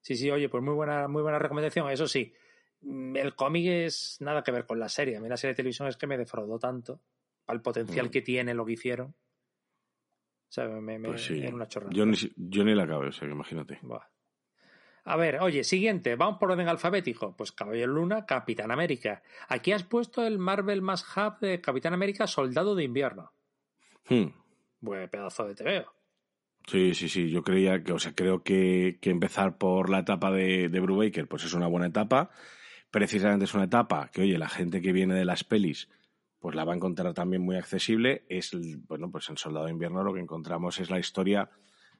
Sí, 0.01 0.15
sí, 0.15 0.31
oye, 0.31 0.47
pues 0.49 0.63
muy 0.63 0.73
buena, 0.73 1.07
muy 1.07 1.21
buena 1.21 1.39
recomendación. 1.39 1.89
Eso 1.89 2.07
sí, 2.07 2.33
mm, 2.81 3.17
el 3.17 3.35
cómic 3.35 3.65
es 3.67 4.17
nada 4.21 4.43
que 4.43 4.51
ver 4.51 4.65
con 4.65 4.79
la 4.79 4.87
serie. 4.89 5.17
A 5.17 5.19
mí 5.21 5.27
la 5.27 5.35
serie 5.37 5.51
de 5.53 5.57
televisión 5.57 5.87
es 5.87 5.97
que 5.97 6.07
me 6.07 6.17
defraudó 6.17 6.57
tanto. 6.57 7.01
Al 7.47 7.61
potencial 7.61 8.07
Mm. 8.07 8.09
que 8.11 8.21
tiene 8.21 8.53
lo 8.53 8.65
que 8.65 8.73
hicieron. 8.73 9.07
O 9.07 10.51
sea, 10.51 10.67
me, 10.67 10.97
me- 10.97 11.09
Pues 11.09 11.25
sí. 11.25 11.39
era 11.39 11.53
una 11.53 11.67
chorrada. 11.67 11.91
Yo 11.93 12.05
ni, 12.05 12.15
si- 12.15 12.31
yo 12.35 12.63
ni 12.63 12.73
la 12.73 12.83
acabé, 12.83 13.07
o 13.07 13.11
sea, 13.11 13.27
que 13.27 13.33
imagínate. 13.33 13.79
Buah. 13.81 14.01
A 15.09 15.15
ver, 15.15 15.39
oye, 15.41 15.63
siguiente, 15.63 16.15
vamos 16.15 16.37
por 16.39 16.51
orden 16.51 16.67
alfabético. 16.67 17.35
Pues 17.35 17.51
Caballero 17.51 17.93
Luna, 17.93 18.25
Capitán 18.25 18.71
América. 18.71 19.23
Aquí 19.47 19.71
has 19.71 19.83
puesto 19.83 20.25
el 20.25 20.37
Marvel 20.37 20.81
más 20.81 21.03
hub 21.17 21.39
de 21.39 21.59
Capitán 21.61 21.93
América, 21.93 22.27
Soldado 22.27 22.75
de 22.75 22.83
Invierno. 22.83 23.31
Hmm. 24.07 24.27
Buen 24.81 25.09
pedazo 25.09 25.47
de 25.47 25.55
TVO. 25.55 25.91
Sí, 26.67 26.93
sí, 26.93 27.09
sí. 27.09 27.29
Yo 27.31 27.43
creía 27.43 27.83
que, 27.83 27.91
o 27.93 27.99
sea, 27.99 28.13
creo 28.13 28.43
que, 28.43 28.99
que 29.01 29.09
empezar 29.09 29.57
por 29.57 29.89
la 29.89 29.99
etapa 29.99 30.31
de, 30.31 30.69
de 30.69 30.79
Brubaker, 30.79 31.27
pues 31.27 31.43
es 31.43 31.53
una 31.53 31.67
buena 31.67 31.87
etapa. 31.87 32.29
Precisamente 32.91 33.45
es 33.45 33.53
una 33.53 33.63
etapa 33.65 34.09
que, 34.13 34.21
oye, 34.21 34.37
la 34.37 34.49
gente 34.49 34.81
que 34.81 34.91
viene 34.91 35.15
de 35.15 35.25
las 35.25 35.43
pelis, 35.43 35.89
pues 36.39 36.55
la 36.55 36.65
va 36.65 36.73
a 36.73 36.75
encontrar 36.75 37.13
también 37.13 37.41
muy 37.41 37.55
accesible. 37.55 38.25
Es, 38.29 38.53
el- 38.53 38.77
bueno, 38.87 39.09
pues 39.11 39.27
en 39.29 39.37
Soldado 39.37 39.65
de 39.65 39.71
Invierno 39.71 40.03
lo 40.03 40.13
que 40.13 40.19
encontramos 40.21 40.79
es 40.79 40.89
la 40.91 40.99
historia 40.99 41.49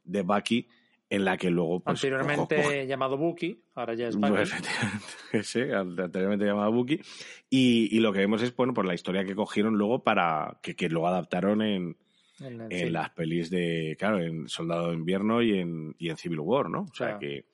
de 0.04 0.22
Bucky, 0.22 0.68
en 1.10 1.26
la 1.26 1.38
que 1.38 1.50
luego, 1.50 1.80
pues. 1.80 1.98
Anteriormente 1.98 2.56
cojo- 2.58 2.70
cojo- 2.70 2.84
llamado 2.84 3.18
Bucky, 3.18 3.64
ahora 3.76 3.94
ya 3.96 4.08
es 4.10 4.18
Pues, 4.18 4.52
sí, 5.48 5.62
anteriormente 5.62 6.46
llamado 6.46 6.72
Bucky. 6.72 7.02
Y, 7.50 7.90
y 7.96 8.00
lo 8.00 8.14
que 8.14 8.20
vemos 8.20 8.42
es, 8.44 8.56
bueno, 8.56 8.74
pues 8.74 8.88
la 8.88 8.94
historia 8.94 9.26
que 9.26 9.36
cogieron 9.36 9.76
luego 9.78 10.04
para. 10.04 10.60
que, 10.62 10.76
que 10.76 10.88
luego 10.90 11.08
adaptaron 11.08 11.62
en, 11.62 11.98
En 12.40 12.62
el- 12.62 12.72
en 12.72 12.80
sí. 12.88 12.90
las 12.92 13.10
pelis 13.12 13.50
de, 13.50 13.96
claro, 13.98 14.20
en 14.20 14.48
Soldado 14.48 14.90
de 14.90 14.94
Invierno 14.96 15.42
y 15.42 15.58
en, 15.60 15.96
y 15.98 16.10
en 16.10 16.18
Civil 16.18 16.40
War, 16.42 16.70
¿no? 16.70 16.82
O 16.82 16.94
sea, 16.94 17.08
Claro. 17.18 17.20
que, 17.20 17.46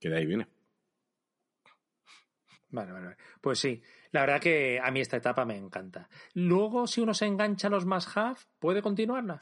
que 0.00 0.08
de 0.08 0.16
ahí 0.16 0.26
viene. 0.26 0.46
Vale, 2.70 2.90
vale, 2.92 3.04
vale. 3.04 3.16
Pues 3.40 3.58
sí, 3.58 3.82
la 4.12 4.20
verdad 4.22 4.40
que 4.40 4.80
a 4.82 4.90
mí 4.90 5.00
esta 5.00 5.18
etapa 5.18 5.44
me 5.44 5.56
encanta. 5.56 6.08
Luego, 6.32 6.86
si 6.86 7.02
uno 7.02 7.12
se 7.12 7.26
engancha 7.26 7.66
a 7.68 7.70
los 7.70 7.84
más 7.84 8.06
hub, 8.16 8.38
¿puede 8.58 8.80
continuarla? 8.80 9.40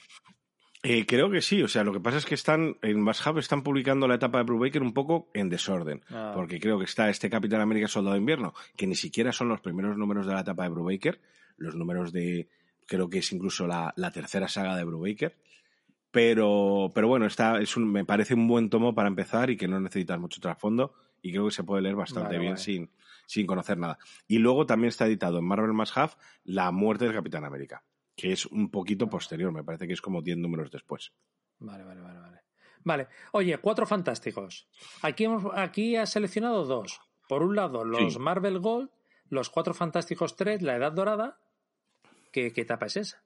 Eh, 0.82 1.04
creo 1.04 1.30
que 1.30 1.42
sí, 1.42 1.62
o 1.62 1.68
sea, 1.68 1.84
lo 1.84 1.92
que 1.92 2.00
pasa 2.00 2.16
es 2.16 2.24
que 2.24 2.34
están, 2.34 2.76
en 2.80 3.02
Hub 3.06 3.38
están 3.38 3.62
publicando 3.62 4.08
la 4.08 4.14
etapa 4.14 4.38
de 4.38 4.44
Brubaker 4.44 4.80
un 4.82 4.94
poco 4.94 5.28
en 5.34 5.50
desorden, 5.50 6.02
Ah. 6.10 6.32
porque 6.34 6.58
creo 6.58 6.78
que 6.78 6.86
está 6.86 7.10
este 7.10 7.28
Capitán 7.28 7.60
América 7.60 7.86
Soldado 7.86 8.14
de 8.14 8.20
Invierno, 8.20 8.54
que 8.76 8.86
ni 8.86 8.94
siquiera 8.94 9.30
son 9.32 9.48
los 9.50 9.60
primeros 9.60 9.98
números 9.98 10.26
de 10.26 10.32
la 10.32 10.40
etapa 10.40 10.62
de 10.62 10.70
Brubaker, 10.70 11.20
los 11.58 11.74
números 11.74 12.12
de, 12.12 12.48
creo 12.86 13.10
que 13.10 13.18
es 13.18 13.30
incluso 13.32 13.66
la, 13.66 13.92
la 13.96 14.10
tercera 14.10 14.48
saga 14.48 14.74
de 14.74 14.84
Brubaker, 14.84 15.36
pero, 16.10 16.90
pero 16.94 17.08
bueno, 17.08 17.26
está, 17.26 17.60
es 17.60 17.76
un, 17.76 17.92
me 17.92 18.04
parece 18.06 18.34
un 18.34 18.48
buen 18.48 18.70
tomo 18.70 18.94
para 18.94 19.08
empezar 19.08 19.50
y 19.50 19.56
que 19.56 19.68
no 19.68 19.78
necesitas 19.80 20.18
mucho 20.18 20.40
trasfondo 20.40 20.94
y 21.22 21.30
creo 21.30 21.44
que 21.44 21.50
se 21.54 21.62
puede 21.62 21.82
leer 21.82 21.94
bastante 21.96 22.28
Vale, 22.30 22.38
bien 22.38 22.52
vale. 22.54 22.62
sin, 22.64 22.90
sin 23.26 23.46
conocer 23.46 23.76
nada. 23.78 23.98
Y 24.26 24.38
luego 24.38 24.66
también 24.66 24.88
está 24.88 25.06
editado 25.06 25.38
en 25.38 25.44
Marvel 25.44 25.72
Más 25.74 25.96
Half 25.96 26.16
La 26.44 26.70
muerte 26.72 27.04
del 27.04 27.14
Capitán 27.14 27.44
América, 27.44 27.84
que 28.16 28.32
es 28.32 28.46
un 28.46 28.70
poquito 28.70 29.08
posterior, 29.08 29.52
me 29.52 29.64
parece 29.64 29.86
que 29.86 29.92
es 29.94 30.00
como 30.00 30.22
10 30.22 30.38
números 30.38 30.70
después. 30.70 31.12
Vale, 31.58 31.84
vale, 31.84 32.00
vale, 32.00 32.18
vale. 32.18 32.40
Vale, 32.82 33.08
oye, 33.32 33.58
cuatro 33.58 33.86
fantásticos. 33.86 34.68
Aquí, 35.02 35.24
hemos, 35.24 35.44
aquí 35.54 35.96
has 35.96 36.10
seleccionado 36.10 36.64
dos. 36.64 37.00
Por 37.28 37.42
un 37.42 37.54
lado, 37.54 37.84
los 37.84 38.14
Sí. 38.14 38.18
Marvel 38.18 38.58
Gold, 38.58 38.90
los 39.28 39.50
cuatro 39.50 39.74
fantásticos 39.74 40.34
3, 40.36 40.62
la 40.62 40.76
Edad 40.76 40.92
Dorada. 40.92 41.38
¿Qué, 42.32 42.52
qué 42.52 42.62
etapa 42.62 42.86
es 42.86 42.96
esa? 42.96 43.22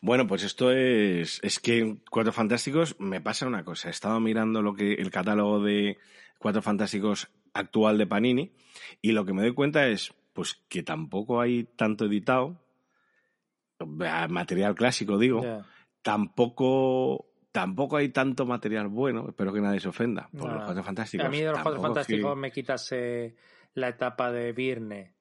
Bueno, 0.00 0.26
pues 0.26 0.42
esto 0.42 0.70
es. 0.72 1.40
Es 1.42 1.58
que 1.60 1.78
en 1.78 2.02
Cuatro 2.10 2.32
Fantásticos 2.32 2.96
me 2.98 3.20
pasa 3.20 3.46
una 3.46 3.64
cosa. 3.64 3.88
He 3.88 3.90
estado 3.90 4.18
mirando 4.20 4.60
lo 4.60 4.74
que 4.74 4.94
el 4.94 5.10
catálogo 5.10 5.60
de 5.62 5.98
Cuatro 6.38 6.62
Fantásticos 6.62 7.28
actual 7.52 7.96
de 7.98 8.06
Panini 8.06 8.52
y 9.02 9.12
lo 9.12 9.24
que 9.24 9.32
me 9.32 9.42
doy 9.42 9.54
cuenta 9.54 9.86
es 9.88 10.12
pues 10.32 10.62
que 10.68 10.82
tampoco 10.82 11.40
hay 11.40 11.64
tanto 11.64 12.04
editado. 12.06 12.60
Material 13.86 14.74
clásico, 14.74 15.18
digo. 15.18 15.42
Tampoco. 16.02 17.26
Tampoco 17.50 17.96
hay 17.96 18.10
tanto 18.10 18.44
material 18.46 18.88
bueno, 18.88 19.26
espero 19.30 19.52
que 19.52 19.60
nadie 19.60 19.80
se 19.80 19.88
ofenda 19.88 20.28
por 20.36 20.48
No. 20.48 20.54
los 20.56 20.64
Cuatro 20.64 20.84
Fantásticos. 20.84 21.26
A 21.26 21.30
mí 21.30 21.38
de 21.40 21.46
los 21.50 21.60
cuatro 21.60 21.80
que- 21.80 21.86
fantásticos 21.86 22.36
me 22.36 22.52
quitas 22.52 22.92
eh, 22.92 23.34
la 23.74 23.88
etapa 23.88 24.30
de 24.30 24.52
Virne. 24.52 25.14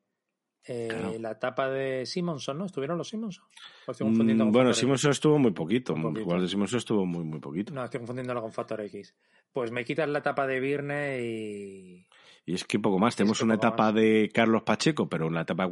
eh, 0.69 0.87
Claro. 0.89 1.13
La 1.19 1.31
etapa 1.31 1.69
de 1.69 2.05
Simonson, 2.05 2.57
¿no? 2.57 2.65
¿Estuvieron 2.65 2.97
los 2.97 3.07
Simonson? 3.07 3.45
¿O 3.85 3.91
estoy 3.91 4.05
confundiendo 4.05 4.43
Mm, 4.43 4.47
con 4.47 4.51
bueno, 4.51 4.67
Factor 4.67 4.73
X? 4.73 4.79
Simonson 4.81 5.11
estuvo 5.11 5.39
muy 5.39 5.51
poquito. 5.51 5.95
Igual 5.95 6.41
de 6.41 6.47
Simonson 6.49 6.77
estuvo 6.79 7.05
muy, 7.05 7.23
muy 7.23 7.39
poquito. 7.39 7.73
No, 7.73 7.85
estoy 7.85 8.01
confundiéndolo 8.01 8.41
con 8.41 8.51
Factor 8.51 8.81
X. 8.81 9.15
Pues 9.53 9.71
me 9.71 9.85
quitas 9.85 10.09
la 10.09 10.19
etapa 10.19 10.45
de 10.45 10.59
Virne 10.59 11.21
y. 11.23 12.07
Y 12.49 12.53
es 12.53 12.63
que 12.63 12.79
poco 12.79 12.97
más. 12.97 13.15
Tenemos 13.17 13.41
una 13.41 13.55
etapa 13.55 13.87
más. 13.91 13.95
de 13.95 14.31
Carlos 14.33 14.63
Pacheco, 14.63 15.09
pero 15.09 15.29
la 15.29 15.41
etapa 15.41 15.67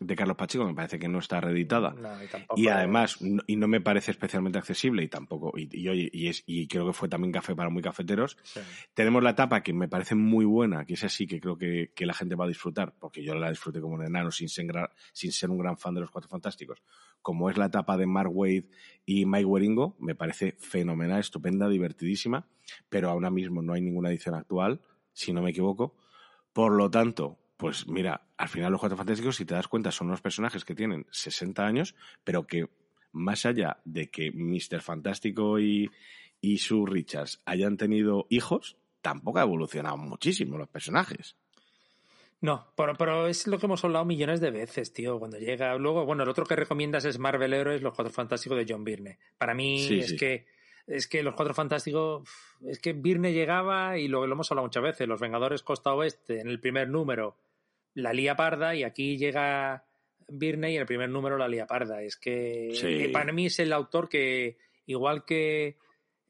de 0.00 0.16
Carlos 0.16 0.36
Pacheco 0.36 0.64
me 0.64 0.72
parece 0.74 0.98
que 0.98 1.08
no 1.08 1.18
está 1.18 1.42
reeditada. 1.42 1.90
No, 1.92 2.08
y 2.56 2.68
además, 2.68 3.20
no- 3.20 3.42
y 3.46 3.56
no 3.56 3.68
me 3.68 3.82
parece 3.82 4.12
especialmente 4.12 4.56
accesible 4.58 5.02
y 5.02 5.08
tampoco, 5.08 5.52
y, 5.58 5.68
y, 5.78 5.86
oye, 5.90 6.08
y, 6.10 6.28
es, 6.28 6.42
y 6.46 6.68
creo 6.68 6.86
que 6.86 6.94
fue 6.94 7.10
también 7.10 7.32
café 7.32 7.54
para 7.54 7.68
muy 7.68 7.82
cafeteros. 7.82 8.38
Sí. 8.44 8.60
Tenemos 8.94 9.22
la 9.22 9.30
etapa 9.30 9.62
que 9.62 9.74
me 9.74 9.88
parece 9.88 10.14
muy 10.14 10.46
buena, 10.46 10.86
que 10.86 10.94
es 10.94 11.04
así 11.04 11.26
que 11.26 11.38
creo 11.38 11.58
que, 11.58 11.92
que 11.94 12.06
la 12.06 12.14
gente 12.14 12.34
va 12.34 12.46
a 12.46 12.48
disfrutar, 12.48 12.94
porque 12.98 13.22
yo 13.22 13.34
la 13.34 13.50
disfruté 13.50 13.82
como 13.82 13.96
un 13.96 14.02
enano 14.06 14.30
sin 14.30 14.48
ser, 14.48 14.66
sin 15.12 15.32
ser 15.32 15.50
un 15.50 15.58
gran 15.58 15.76
fan 15.76 15.94
de 15.94 16.00
los 16.00 16.10
Cuatro 16.10 16.30
Fantásticos, 16.30 16.82
como 17.20 17.50
es 17.50 17.58
la 17.58 17.66
etapa 17.66 17.98
de 17.98 18.06
Mark 18.06 18.30
Wade 18.32 18.70
y 19.04 19.26
Mike 19.26 19.44
Waringo, 19.44 19.96
me 20.00 20.14
parece 20.14 20.52
fenomenal, 20.58 21.20
estupenda, 21.20 21.68
divertidísima, 21.68 22.46
pero 22.88 23.10
ahora 23.10 23.28
mismo 23.30 23.60
no 23.60 23.74
hay 23.74 23.82
ninguna 23.82 24.08
edición 24.08 24.34
actual, 24.34 24.80
si 25.16 25.32
no 25.32 25.40
me 25.42 25.50
equivoco. 25.50 25.96
Por 26.52 26.72
lo 26.72 26.90
tanto, 26.90 27.38
pues 27.56 27.88
mira, 27.88 28.28
al 28.36 28.48
final 28.48 28.70
los 28.70 28.80
Cuatro 28.80 28.98
Fantásticos, 28.98 29.36
si 29.36 29.44
te 29.46 29.54
das 29.54 29.66
cuenta, 29.66 29.90
son 29.90 30.08
unos 30.08 30.20
personajes 30.20 30.64
que 30.64 30.74
tienen 30.74 31.06
60 31.10 31.64
años, 31.66 31.94
pero 32.22 32.46
que 32.46 32.68
más 33.12 33.46
allá 33.46 33.78
de 33.84 34.08
que 34.10 34.30
Mr. 34.30 34.82
Fantástico 34.82 35.58
y, 35.58 35.90
y 36.40 36.58
Sue 36.58 36.84
Richards 36.86 37.40
hayan 37.46 37.78
tenido 37.78 38.26
hijos, 38.28 38.76
tampoco 39.00 39.38
ha 39.38 39.42
evolucionado 39.42 39.96
muchísimo 39.96 40.58
los 40.58 40.68
personajes. 40.68 41.36
No, 42.42 42.66
pero, 42.76 42.94
pero 42.96 43.26
es 43.26 43.46
lo 43.46 43.58
que 43.58 43.64
hemos 43.64 43.82
hablado 43.84 44.04
millones 44.04 44.40
de 44.42 44.50
veces, 44.50 44.92
tío. 44.92 45.18
Cuando 45.18 45.38
llega. 45.38 45.74
Luego, 45.76 46.04
bueno, 46.04 46.22
el 46.24 46.28
otro 46.28 46.44
que 46.44 46.54
recomiendas 46.56 47.06
es 47.06 47.18
Marvel 47.18 47.54
Heroes, 47.54 47.80
Los 47.80 47.94
Cuatro 47.94 48.12
Fantásticos 48.12 48.58
de 48.58 48.66
John 48.68 48.84
Byrne. 48.84 49.18
Para 49.38 49.54
mí 49.54 49.78
Sí, 49.78 50.00
es 50.00 50.10
sí. 50.10 50.16
que. 50.16 50.46
Es 50.86 51.08
que 51.08 51.22
los 51.22 51.34
Cuatro 51.34 51.52
Fantásticos. 51.54 52.28
Es 52.64 52.78
que 52.78 52.92
Byrne 52.92 53.32
llegaba 53.32 53.98
y 53.98 54.08
lo, 54.08 54.26
lo 54.26 54.32
hemos 54.34 54.50
hablado 54.50 54.66
muchas 54.66 54.82
veces. 54.82 55.08
Los 55.08 55.20
Vengadores 55.20 55.62
Costa 55.62 55.92
Oeste, 55.94 56.40
en 56.40 56.48
el 56.48 56.60
primer 56.60 56.88
número, 56.88 57.36
la 57.94 58.12
lía 58.12 58.36
parda 58.36 58.74
y 58.74 58.84
aquí 58.84 59.16
llega 59.18 59.84
Byrne 60.28 60.70
y 60.72 60.74
en 60.76 60.80
el 60.82 60.86
primer 60.86 61.08
número 61.10 61.36
la 61.38 61.48
lía 61.48 61.66
parda. 61.66 62.02
Es 62.02 62.16
que 62.16 62.70
Sí. 62.74 63.08
para 63.12 63.32
mí 63.32 63.46
es 63.46 63.58
el 63.58 63.72
autor 63.72 64.08
que, 64.08 64.58
igual 64.86 65.24
que. 65.24 65.76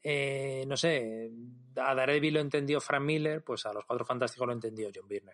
eh, 0.03 0.63
no 0.67 0.75
sé, 0.77 1.29
a 1.75 1.93
Daredevil 1.93 2.33
lo 2.35 2.39
entendió 2.39 2.79
Frank 2.79 3.03
Miller, 3.03 3.43
pues 3.43 3.65
a 3.65 3.73
los 3.73 3.85
Cuatro 3.85 4.05
Fantásticos 4.05 4.47
lo 4.47 4.53
entendió 4.53 4.89
John 4.93 5.07
Byrne. 5.07 5.33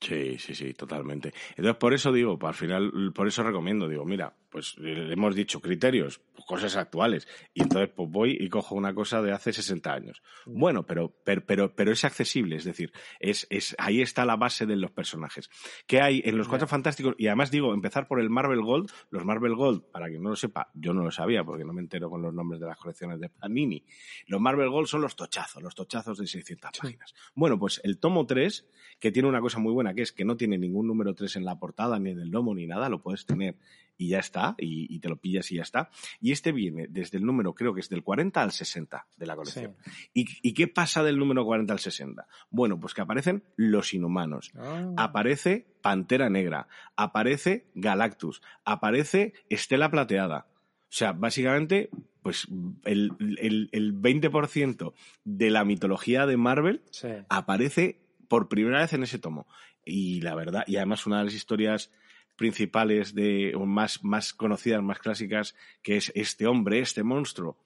Sí, 0.00 0.38
sí, 0.38 0.54
sí, 0.54 0.74
totalmente. 0.74 1.32
Entonces, 1.50 1.76
por 1.76 1.94
eso 1.94 2.12
digo, 2.12 2.38
al 2.42 2.54
final, 2.54 3.12
por 3.14 3.26
eso 3.28 3.42
recomiendo, 3.42 3.88
digo, 3.88 4.04
mira, 4.04 4.34
pues 4.54 4.76
eh, 4.84 5.08
hemos 5.10 5.34
dicho 5.34 5.60
criterios, 5.60 6.20
pues, 6.32 6.46
cosas 6.46 6.76
actuales, 6.76 7.26
y 7.54 7.62
entonces 7.62 7.90
pues 7.92 8.08
voy 8.08 8.36
y 8.38 8.48
cojo 8.48 8.76
una 8.76 8.94
cosa 8.94 9.20
de 9.20 9.32
hace 9.32 9.52
60 9.52 9.92
años. 9.92 10.22
Bueno, 10.46 10.86
pero, 10.86 11.12
pero, 11.24 11.44
pero, 11.44 11.74
pero 11.74 11.90
es 11.90 12.04
accesible, 12.04 12.54
es 12.54 12.62
decir, 12.62 12.92
es, 13.18 13.48
es, 13.50 13.74
ahí 13.78 14.00
está 14.00 14.24
la 14.24 14.36
base 14.36 14.64
de 14.64 14.76
los 14.76 14.92
personajes. 14.92 15.50
¿Qué 15.88 16.00
hay 16.00 16.22
en 16.24 16.38
los 16.38 16.46
Cuatro. 16.46 16.68
Fantásticos? 16.68 17.16
Y 17.18 17.26
además 17.26 17.50
digo, 17.50 17.74
empezar 17.74 18.06
por 18.06 18.20
el 18.20 18.30
Marvel 18.30 18.62
Gold. 18.62 18.92
Los 19.10 19.24
Marvel 19.24 19.56
Gold, 19.56 19.90
para 19.90 20.06
quien 20.06 20.22
no 20.22 20.30
lo 20.30 20.36
sepa, 20.36 20.70
yo 20.72 20.94
no 20.94 21.02
lo 21.02 21.10
sabía 21.10 21.42
porque 21.42 21.64
no 21.64 21.72
me 21.72 21.80
entero 21.80 22.08
con 22.08 22.22
los 22.22 22.32
nombres 22.32 22.60
de 22.60 22.68
las 22.68 22.78
colecciones 22.78 23.18
de 23.18 23.30
Panini. 23.30 23.84
Los 24.28 24.40
Marvel 24.40 24.70
Gold 24.70 24.86
son 24.86 25.00
los 25.00 25.16
tochazos, 25.16 25.64
los 25.64 25.74
tochazos 25.74 26.16
de 26.16 26.28
600 26.28 26.70
páginas. 26.80 27.12
Bueno, 27.34 27.58
pues 27.58 27.80
el 27.82 27.98
tomo 27.98 28.24
3, 28.24 28.68
que 29.00 29.10
tiene 29.10 29.28
una 29.28 29.40
cosa 29.40 29.58
muy 29.58 29.72
buena, 29.72 29.94
que 29.94 30.02
es 30.02 30.12
que 30.12 30.24
no 30.24 30.36
tiene 30.36 30.58
ningún 30.58 30.86
número 30.86 31.12
3 31.12 31.34
en 31.34 31.44
la 31.44 31.58
portada, 31.58 31.98
ni 31.98 32.10
en 32.10 32.20
el 32.20 32.28
lomo, 32.28 32.54
ni 32.54 32.68
nada, 32.68 32.88
lo 32.88 33.02
puedes 33.02 33.26
tener 33.26 33.56
y 33.96 34.08
ya 34.08 34.18
está, 34.18 34.54
y, 34.58 34.98
te 34.98 35.08
lo 35.08 35.16
pillas 35.16 35.50
y 35.52 35.56
ya 35.56 35.62
está. 35.62 35.90
Y 36.20 36.32
este 36.32 36.52
viene 36.52 36.86
desde 36.88 37.18
el 37.18 37.24
número, 37.24 37.54
creo 37.54 37.74
que 37.74 37.80
es 37.80 37.88
del 37.88 38.02
40 38.02 38.42
al 38.42 38.52
60 38.52 39.06
de 39.16 39.26
la 39.26 39.36
colección. 39.36 39.76
¿Y, 40.12 40.54
qué 40.54 40.68
pasa 40.68 41.02
del 41.02 41.18
número 41.18 41.44
40 41.44 41.72
al 41.72 41.78
60? 41.78 42.26
Bueno, 42.50 42.78
pues 42.78 42.94
que 42.94 43.02
aparecen 43.02 43.44
los 43.56 43.94
inhumanos, 43.94 44.52
ah. 44.56 44.92
aparece 44.96 45.66
Pantera 45.82 46.30
Negra, 46.30 46.68
aparece 46.96 47.70
Galactus, 47.74 48.42
aparece 48.64 49.34
Estela 49.48 49.90
Plateada. 49.90 50.46
O 50.94 50.96
sea, 50.96 51.12
básicamente, 51.12 51.90
pues 52.22 52.46
el, 52.84 53.12
el, 53.18 54.00
20% 54.00 54.92
de 55.24 55.50
la 55.50 55.64
mitología 55.64 56.24
de 56.26 56.36
Marvel 56.36 56.82
aparece 57.28 58.00
por 58.28 58.48
primera 58.48 58.78
vez 58.78 58.92
en 58.92 59.02
ese 59.02 59.18
tomo. 59.18 59.48
Y 59.84 60.20
la 60.20 60.34
verdad, 60.34 60.64
y 60.66 60.76
además 60.76 61.06
una 61.06 61.18
de 61.18 61.24
las 61.24 61.34
historias 61.34 61.90
principales 62.36 63.14
de, 63.14 63.54
o 63.54 63.66
más, 63.66 64.02
más 64.04 64.32
conocidas, 64.32 64.82
más 64.82 64.98
clásicas, 64.98 65.54
que 65.82 65.96
es 65.96 66.12
este 66.14 66.46
hombre, 66.46 66.80
este 66.80 67.02
monstruo, 67.02 67.58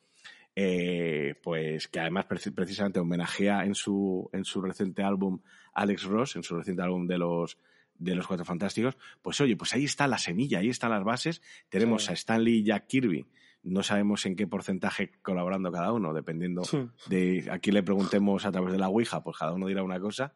eh, 0.55 1.35
pues 1.43 1.89
que 1.89 2.01
además 2.01 2.27
precisamente 2.27 3.01
homenajea 3.01 3.65
en 3.65 3.75
su, 3.75 4.29
en 4.33 4.45
su 4.45 4.61
reciente 4.61 5.03
álbum 5.03 5.41
Alex 5.75 6.05
Ross, 6.05 6.37
en 6.37 6.43
su 6.43 6.57
reciente 6.57 6.83
álbum 6.83 7.07
de 7.07 7.19
los 7.19 7.59
de 7.99 8.15
los 8.15 8.27
Cuatro 8.27 8.45
Fantásticos, 8.45 8.97
pues 9.23 9.41
oye, 9.41 9.57
pues 9.57 9.75
ahí 9.75 9.85
está 9.85 10.07
la 10.07 10.19
semilla, 10.19 10.61
ahí 10.61 10.69
están 10.69 10.91
las 10.91 11.05
bases. 11.05 11.43
Tenemos 11.69 12.09
a 12.09 12.13
Stanley 12.13 12.59
y 12.59 12.63
Jack 12.63 12.87
Kirby. 12.87 13.27
No 13.65 13.83
sabemos 13.83 14.25
en 14.25 14.37
qué 14.37 14.47
porcentaje 14.47 15.11
colaborando 15.21 15.73
cada 15.73 15.93
uno, 15.93 16.15
dependiendo 16.15 16.63
de 17.09 17.49
a 17.51 17.59
quién 17.59 17.75
le 17.75 17.83
preguntemos 17.83 18.47
a 18.47 18.53
través 18.53 18.73
de 18.73 18.79
la 18.79 18.89
Ouija, 18.89 19.23
pues 19.23 19.37
cada 19.37 19.53
uno 19.53 19.67
dirá 19.67 19.83
una 19.83 19.99
cosa. 19.99 20.35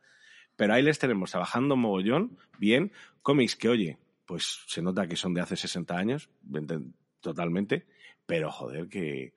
Pero 0.56 0.74
ahí 0.74 0.82
les 0.82 0.98
tenemos 0.98 1.30
trabajando 1.30 1.76
mogollón, 1.76 2.36
bien, 2.58 2.92
cómics 3.22 3.56
que, 3.56 3.68
oye, 3.68 3.98
pues 4.32 4.64
se 4.66 4.80
nota 4.80 5.06
que 5.06 5.14
son 5.14 5.34
de 5.34 5.42
hace 5.42 5.58
60 5.58 5.94
años, 5.94 6.30
totalmente, 7.20 7.84
pero 8.24 8.50
joder, 8.50 8.88
que, 8.88 9.34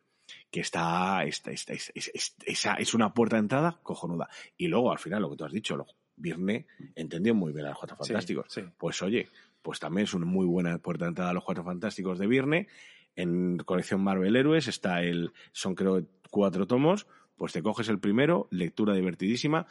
que 0.50 0.62
está, 0.62 1.26
está, 1.26 1.52
esa 1.52 2.76
es 2.76 2.94
una 2.94 3.14
puerta 3.14 3.36
de 3.36 3.42
entrada 3.42 3.78
cojonuda. 3.84 4.30
Y 4.56 4.70
luego, 4.70 4.94
al 4.94 4.98
final, 4.98 5.22
lo 5.22 5.32
que 5.32 5.36
tú 5.36 5.44
has 5.44 5.52
dicho, 5.52 5.76
lo, 5.76 5.86
Virne 6.16 6.66
entendió 6.96 7.36
muy 7.36 7.52
bien 7.52 7.66
a 7.66 7.72
los 7.72 7.78
Cuatro 7.78 7.98
Fantásticos. 7.98 8.58
Pues 8.78 9.02
oye, 9.02 9.28
pues 9.62 9.82
también 9.82 10.06
es 10.06 10.14
una 10.14 10.26
muy 10.26 10.46
buena 10.46 10.78
puerta 10.78 11.04
de 11.04 11.10
entrada 11.10 11.32
a 11.32 11.34
los 11.34 11.44
Cuatro 11.44 11.66
Fantásticos 11.66 12.18
de 12.18 12.28
Virne. 12.28 12.70
En 13.18 13.58
colección 13.58 14.02
Marvel 14.02 14.38
Héroes 14.38 14.70
está 14.70 15.04
el, 15.04 15.34
son 15.52 15.76
creo 15.76 16.08
cuatro 16.32 16.68
tomos, 16.68 17.06
pues 17.38 17.54
te 17.54 17.62
coges 17.62 17.90
el 17.90 18.00
primero, 18.00 18.48
lectura 18.52 18.94
divertidísima, 18.94 19.68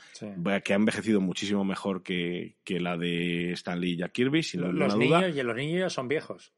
que 0.65 0.73
ha 0.73 0.77
envejecido 0.77 1.21
muchísimo 1.21 1.65
mejor 1.65 2.03
que, 2.03 2.57
que 2.65 2.81
la 2.81 2.97
de 2.97 3.53
Stanley 3.53 3.93
y 3.93 3.97
Jack 3.97 4.13
Kirby, 4.13 4.43
sin 4.43 4.61
los 4.61 4.97
niños, 4.97 5.37
Y 5.37 5.43
los 5.43 5.57
niños 5.57 5.93
son 5.93 6.09
viejos. 6.09 6.53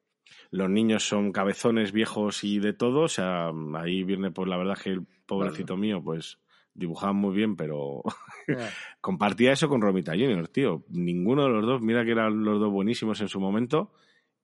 Los 0.51 0.71
niños 0.71 1.07
son 1.07 1.33
cabezones 1.33 1.93
viejos 1.93 2.45
y 2.45 2.59
de 2.59 2.73
todo, 2.73 3.03
o 3.03 3.09
sea, 3.09 3.51
ahí 3.75 4.03
viene, 4.05 4.31
pues 4.31 4.49
la 4.49 4.57
verdad 4.57 4.79
que 4.79 4.91
el 4.91 5.07
pobrecito 5.27 5.77
mío, 5.77 6.03
pues 6.03 6.39
dibujaba 6.75 7.13
muy 7.13 7.35
bien, 7.35 7.57
pero 7.57 8.03
compartía 9.01 9.53
eso 9.53 9.69
con 9.69 9.81
Romita 9.81 10.13
Junior, 10.13 10.49
tío. 10.49 10.85
Ninguno 10.89 11.45
de 11.45 11.51
los 11.51 11.67
dos, 11.67 11.83
mira 11.83 12.05
que 12.05 12.13
eran 12.13 12.45
los 12.45 12.61
dos 12.61 12.71
buenísimos 12.71 13.21
en 13.21 13.29
su 13.29 13.41
momento, 13.41 13.93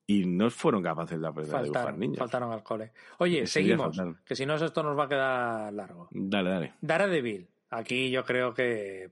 y 0.05 0.25
no 0.25 0.49
fueron 0.49 0.83
capaces 0.83 1.19
de 1.19 1.27
aprender 1.27 1.55
a 1.55 1.63
dibujar 1.63 1.97
niños. 1.97 2.17
Faltaron 2.17 2.51
al 2.51 2.63
cole. 2.63 2.91
Oye, 3.19 3.47
seguimos, 3.47 3.97
que 4.25 4.35
si 4.35 4.45
no 4.45 4.55
esto 4.55 4.83
nos 4.83 4.97
va 4.97 5.05
a 5.05 5.09
quedar 5.09 5.73
largo. 5.73 6.09
Dale, 6.11 6.49
dale. 6.49 6.73
Daredevil. 6.81 7.49
Aquí 7.69 8.11
yo 8.11 8.23
creo 8.23 8.53
que 8.53 9.11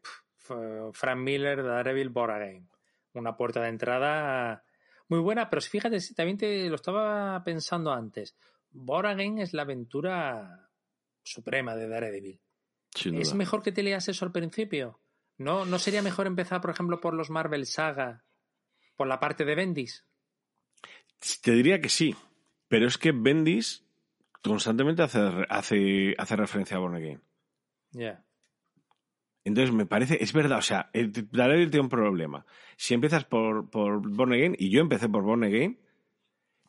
Frank 0.94 1.20
Miller, 1.20 1.64
Daredevil, 1.64 2.10
Born 2.10 2.70
Una 3.14 3.36
puerta 3.36 3.62
de 3.62 3.70
entrada 3.70 4.64
muy 5.08 5.20
buena, 5.20 5.50
pero 5.50 5.62
fíjate, 5.62 5.98
también 6.16 6.38
te 6.38 6.70
lo 6.70 6.76
estaba 6.76 7.44
pensando 7.44 7.92
antes. 7.92 8.36
Born 8.72 9.39
es 9.39 9.54
la 9.54 9.64
aventura 9.64 10.70
suprema 11.24 11.76
de 11.76 11.88
Daredevil. 11.88 12.42
¿Es 13.14 13.34
mejor 13.34 13.64
que 13.64 13.72
te 13.72 13.84
leas 13.84 14.08
eso 14.10 14.26
al 14.26 14.32
principio? 14.32 15.00
¿No, 15.38 15.66
¿No 15.66 15.80
sería 15.80 16.02
mejor 16.02 16.28
empezar, 16.28 16.62
por 16.62 16.72
ejemplo, 16.72 17.00
por 17.00 17.14
los 17.14 17.30
Marvel 17.30 17.66
Saga, 17.66 18.24
por 18.96 19.08
la 19.08 19.20
parte 19.20 19.46
de 19.46 19.56
Bendis? 19.56 20.06
Te 21.42 21.52
diría 21.52 21.80
que 21.82 21.90
sí, 21.90 22.16
pero 22.68 22.88
es 22.88 22.98
que 22.98 23.12
Bendis 23.12 23.86
constantemente 24.42 25.04
hace, 25.04 25.20
hace, 25.50 26.16
hace 26.18 26.36
referencia 26.36 26.78
a 26.78 26.80
Born 26.80 26.96
Again. 26.96 27.22
Ya. 27.92 28.24
Entonces 29.44 29.74
me 29.74 29.86
parece, 29.86 30.24
es 30.24 30.34
verdad, 30.34 30.60
o 30.60 30.62
sea, 30.62 30.90
Daredevil 30.94 31.72
tiene 31.72 31.84
un 31.84 31.90
problema. 31.90 32.46
Si 32.78 32.94
empiezas 32.94 33.26
por, 33.26 33.70
por 33.70 34.08
Born 34.08 34.34
Again, 34.34 34.56
y 34.58 34.70
yo 34.70 34.82
empecé 34.82 35.10
por 35.10 35.24
Born 35.24 35.44
Again, 35.44 35.80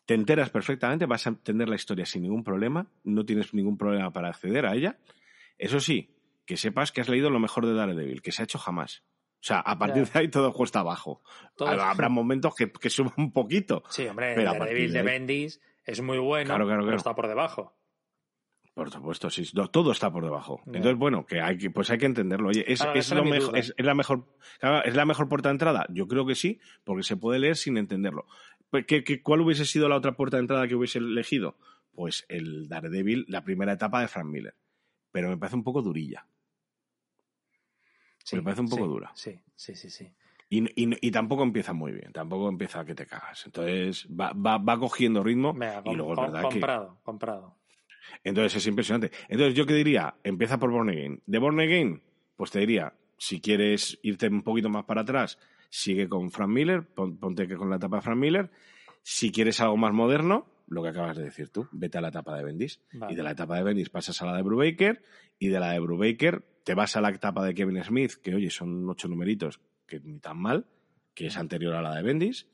te 0.05 0.15
enteras 0.15 0.49
perfectamente, 0.49 1.05
vas 1.05 1.25
a 1.25 1.29
entender 1.29 1.69
la 1.69 1.75
historia 1.75 2.05
sin 2.05 2.23
ningún 2.23 2.43
problema, 2.43 2.91
no 3.03 3.25
tienes 3.25 3.53
ningún 3.53 3.77
problema 3.77 4.11
para 4.11 4.29
acceder 4.29 4.65
a 4.65 4.75
ella. 4.75 4.99
Eso 5.57 5.79
sí, 5.79 6.15
que 6.45 6.57
sepas 6.57 6.91
que 6.91 7.01
has 7.01 7.09
leído 7.09 7.29
lo 7.29 7.39
mejor 7.39 7.65
de 7.65 7.73
Daredevil, 7.73 8.21
que 8.21 8.31
se 8.31 8.41
ha 8.41 8.45
hecho 8.45 8.59
jamás. 8.59 9.03
O 9.43 9.45
sea, 9.45 9.59
a 9.59 9.77
partir 9.77 10.07
de 10.07 10.19
ahí 10.19 10.29
todo 10.29 10.53
cuesta 10.53 10.79
abajo. 10.79 11.21
Habrá 11.59 12.07
momentos 12.09 12.55
que, 12.55 12.71
que 12.71 12.89
suba 12.89 13.13
un 13.17 13.33
poquito. 13.33 13.83
Sí, 13.89 14.07
hombre, 14.07 14.35
el 14.35 14.45
Daredevil 14.45 14.93
de, 14.93 15.01
Bendis 15.01 15.59
es 15.83 15.99
muy 15.99 16.17
bueno, 16.17 16.55
pero 16.57 16.95
está 16.95 17.13
por 17.13 17.27
debajo. 17.27 17.75
Por 18.73 18.89
supuesto, 18.89 19.29
sí, 19.29 19.43
todo 19.69 19.91
está 19.91 20.09
por 20.13 20.23
debajo. 20.23 20.61
Entonces, 20.65 20.95
bueno, 20.95 21.25
que 21.25 21.41
hay 21.41 21.57
que, 21.57 21.69
pues 21.69 21.89
hay 21.91 21.97
que 21.97 22.05
entenderlo. 22.05 22.47
Oye, 22.47 22.63
¿es, 22.71 22.87
es, 22.95 23.11
lo 23.11 23.25
mejor, 23.25 23.57
es, 23.57 23.73
la 23.77 23.93
mejor, 23.93 24.25
¿es 24.85 24.95
la 24.95 25.05
mejor 25.05 25.27
puerta 25.27 25.49
de 25.49 25.55
entrada? 25.55 25.87
Yo 25.89 26.07
creo 26.07 26.25
que 26.25 26.35
sí, 26.35 26.61
porque 26.85 27.03
se 27.03 27.17
puede 27.17 27.39
leer 27.39 27.57
sin 27.57 27.77
entenderlo. 27.77 28.25
Pues, 28.69 28.85
¿Qué, 28.85 29.03
qué, 29.03 29.21
cuál 29.21 29.41
hubiese 29.41 29.65
sido 29.65 29.89
la 29.89 29.97
otra 29.97 30.13
puerta 30.13 30.37
de 30.37 30.43
entrada 30.43 30.69
que 30.69 30.75
hubiese 30.75 30.99
elegido? 30.99 31.57
Pues 31.91 32.25
el 32.29 32.69
Daredevil, 32.69 33.25
la 33.27 33.43
primera 33.43 33.73
etapa 33.73 33.99
de 33.99 34.07
Frank 34.07 34.27
Miller. 34.27 34.55
Pero 35.11 35.27
me 35.27 35.37
parece 35.37 35.57
un 35.57 35.63
poco 35.63 35.81
durilla 35.81 36.25
me 38.31 38.41
parece 38.41 38.61
un 38.61 38.69
poco 38.69 38.87
dura. 38.87 39.11
Sí, 39.15 39.39
sí, 39.55 39.75
sí, 39.75 39.89
sí. 39.89 40.11
Y, 40.49 41.11
tampoco 41.11 41.41
empieza 41.41 41.73
muy 41.73 41.93
bien, 41.93 42.11
tampoco 42.11 42.47
empieza 42.47 42.81
a 42.81 42.85
que 42.85 42.93
te 42.93 43.07
cagas. 43.07 43.43
Entonces 43.45 44.07
va, 44.07 44.33
va, 44.33 44.79
cogiendo 44.79 45.23
ritmo 45.23 45.55
y 45.85 45.95
luego 45.95 46.13
es 46.13 46.19
verdad 46.19 46.41
comprado, 46.43 46.99
comprado. 47.01 47.55
Entonces 48.23 48.57
es 48.57 48.67
impresionante. 48.67 49.11
Entonces 49.29 49.55
yo 49.55 49.65
qué 49.65 49.73
diría, 49.73 50.15
empieza 50.23 50.59
por 50.59 50.71
Born 50.71 50.89
Again. 50.89 51.23
De 51.25 51.39
Born 51.39 51.59
Again, 51.59 52.03
pues 52.35 52.51
te 52.51 52.59
diría, 52.59 52.93
si 53.17 53.41
quieres 53.41 53.97
irte 54.03 54.27
un 54.27 54.43
poquito 54.43 54.69
más 54.69 54.85
para 54.85 55.01
atrás, 55.01 55.39
sigue 55.69 56.07
con 56.07 56.29
Frank 56.29 56.49
Miller, 56.49 56.85
ponte 56.85 57.47
que 57.47 57.55
con 57.55 57.71
la 57.71 57.77
etapa 57.77 57.95
de 57.95 58.01
Frank 58.03 58.17
Miller. 58.17 58.51
Si 59.01 59.31
quieres 59.31 59.59
algo 59.59 59.77
más 59.77 59.91
moderno, 59.91 60.45
lo 60.67 60.83
que 60.83 60.89
acabas 60.89 61.17
de 61.17 61.23
decir 61.23 61.49
tú, 61.49 61.67
vete 61.71 61.97
a 61.97 62.01
la 62.01 62.09
etapa 62.09 62.37
de 62.37 62.43
Bendis. 62.43 62.79
Y 63.09 63.15
de 63.15 63.23
la 63.23 63.31
etapa 63.31 63.57
de 63.57 63.63
Bendis 63.63 63.89
pasas 63.89 64.21
a 64.21 64.27
la 64.27 64.35
de 64.35 64.43
Brubaker, 64.43 65.03
y 65.39 65.47
de 65.47 65.59
la 65.59 65.71
de 65.71 65.79
Brubaker 65.79 66.43
te 66.63 66.73
vas 66.73 66.95
a 66.95 67.01
la 67.01 67.09
etapa 67.09 67.43
de 67.45 67.53
Kevin 67.53 67.83
Smith, 67.83 68.13
que 68.21 68.35
oye, 68.35 68.49
son 68.49 68.89
ocho 68.89 69.07
numeritos, 69.07 69.59
que 69.85 69.99
ni 69.99 70.19
tan 70.19 70.37
mal, 70.37 70.65
que 71.13 71.27
es 71.27 71.37
anterior 71.37 71.75
a 71.75 71.81
la 71.81 71.95
de 71.95 72.01
Bendis, 72.01 72.47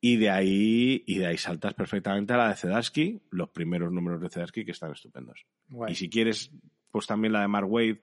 y 0.00 0.16
de 0.16 0.30
ahí 0.30 1.04
y 1.06 1.18
de 1.18 1.26
ahí 1.26 1.38
saltas 1.38 1.74
perfectamente 1.74 2.32
a 2.32 2.36
la 2.36 2.48
de 2.48 2.56
Zedarsky, 2.56 3.22
los 3.30 3.48
primeros 3.50 3.92
números 3.92 4.20
de 4.20 4.28
Zedarsky 4.28 4.64
que 4.64 4.72
están 4.72 4.92
estupendos. 4.92 5.46
Y 5.88 5.94
si 5.94 6.10
quieres, 6.10 6.50
pues 6.90 7.06
también 7.06 7.32
la 7.32 7.40
de 7.40 7.48
Mark 7.48 7.70
Wade, 7.70 8.02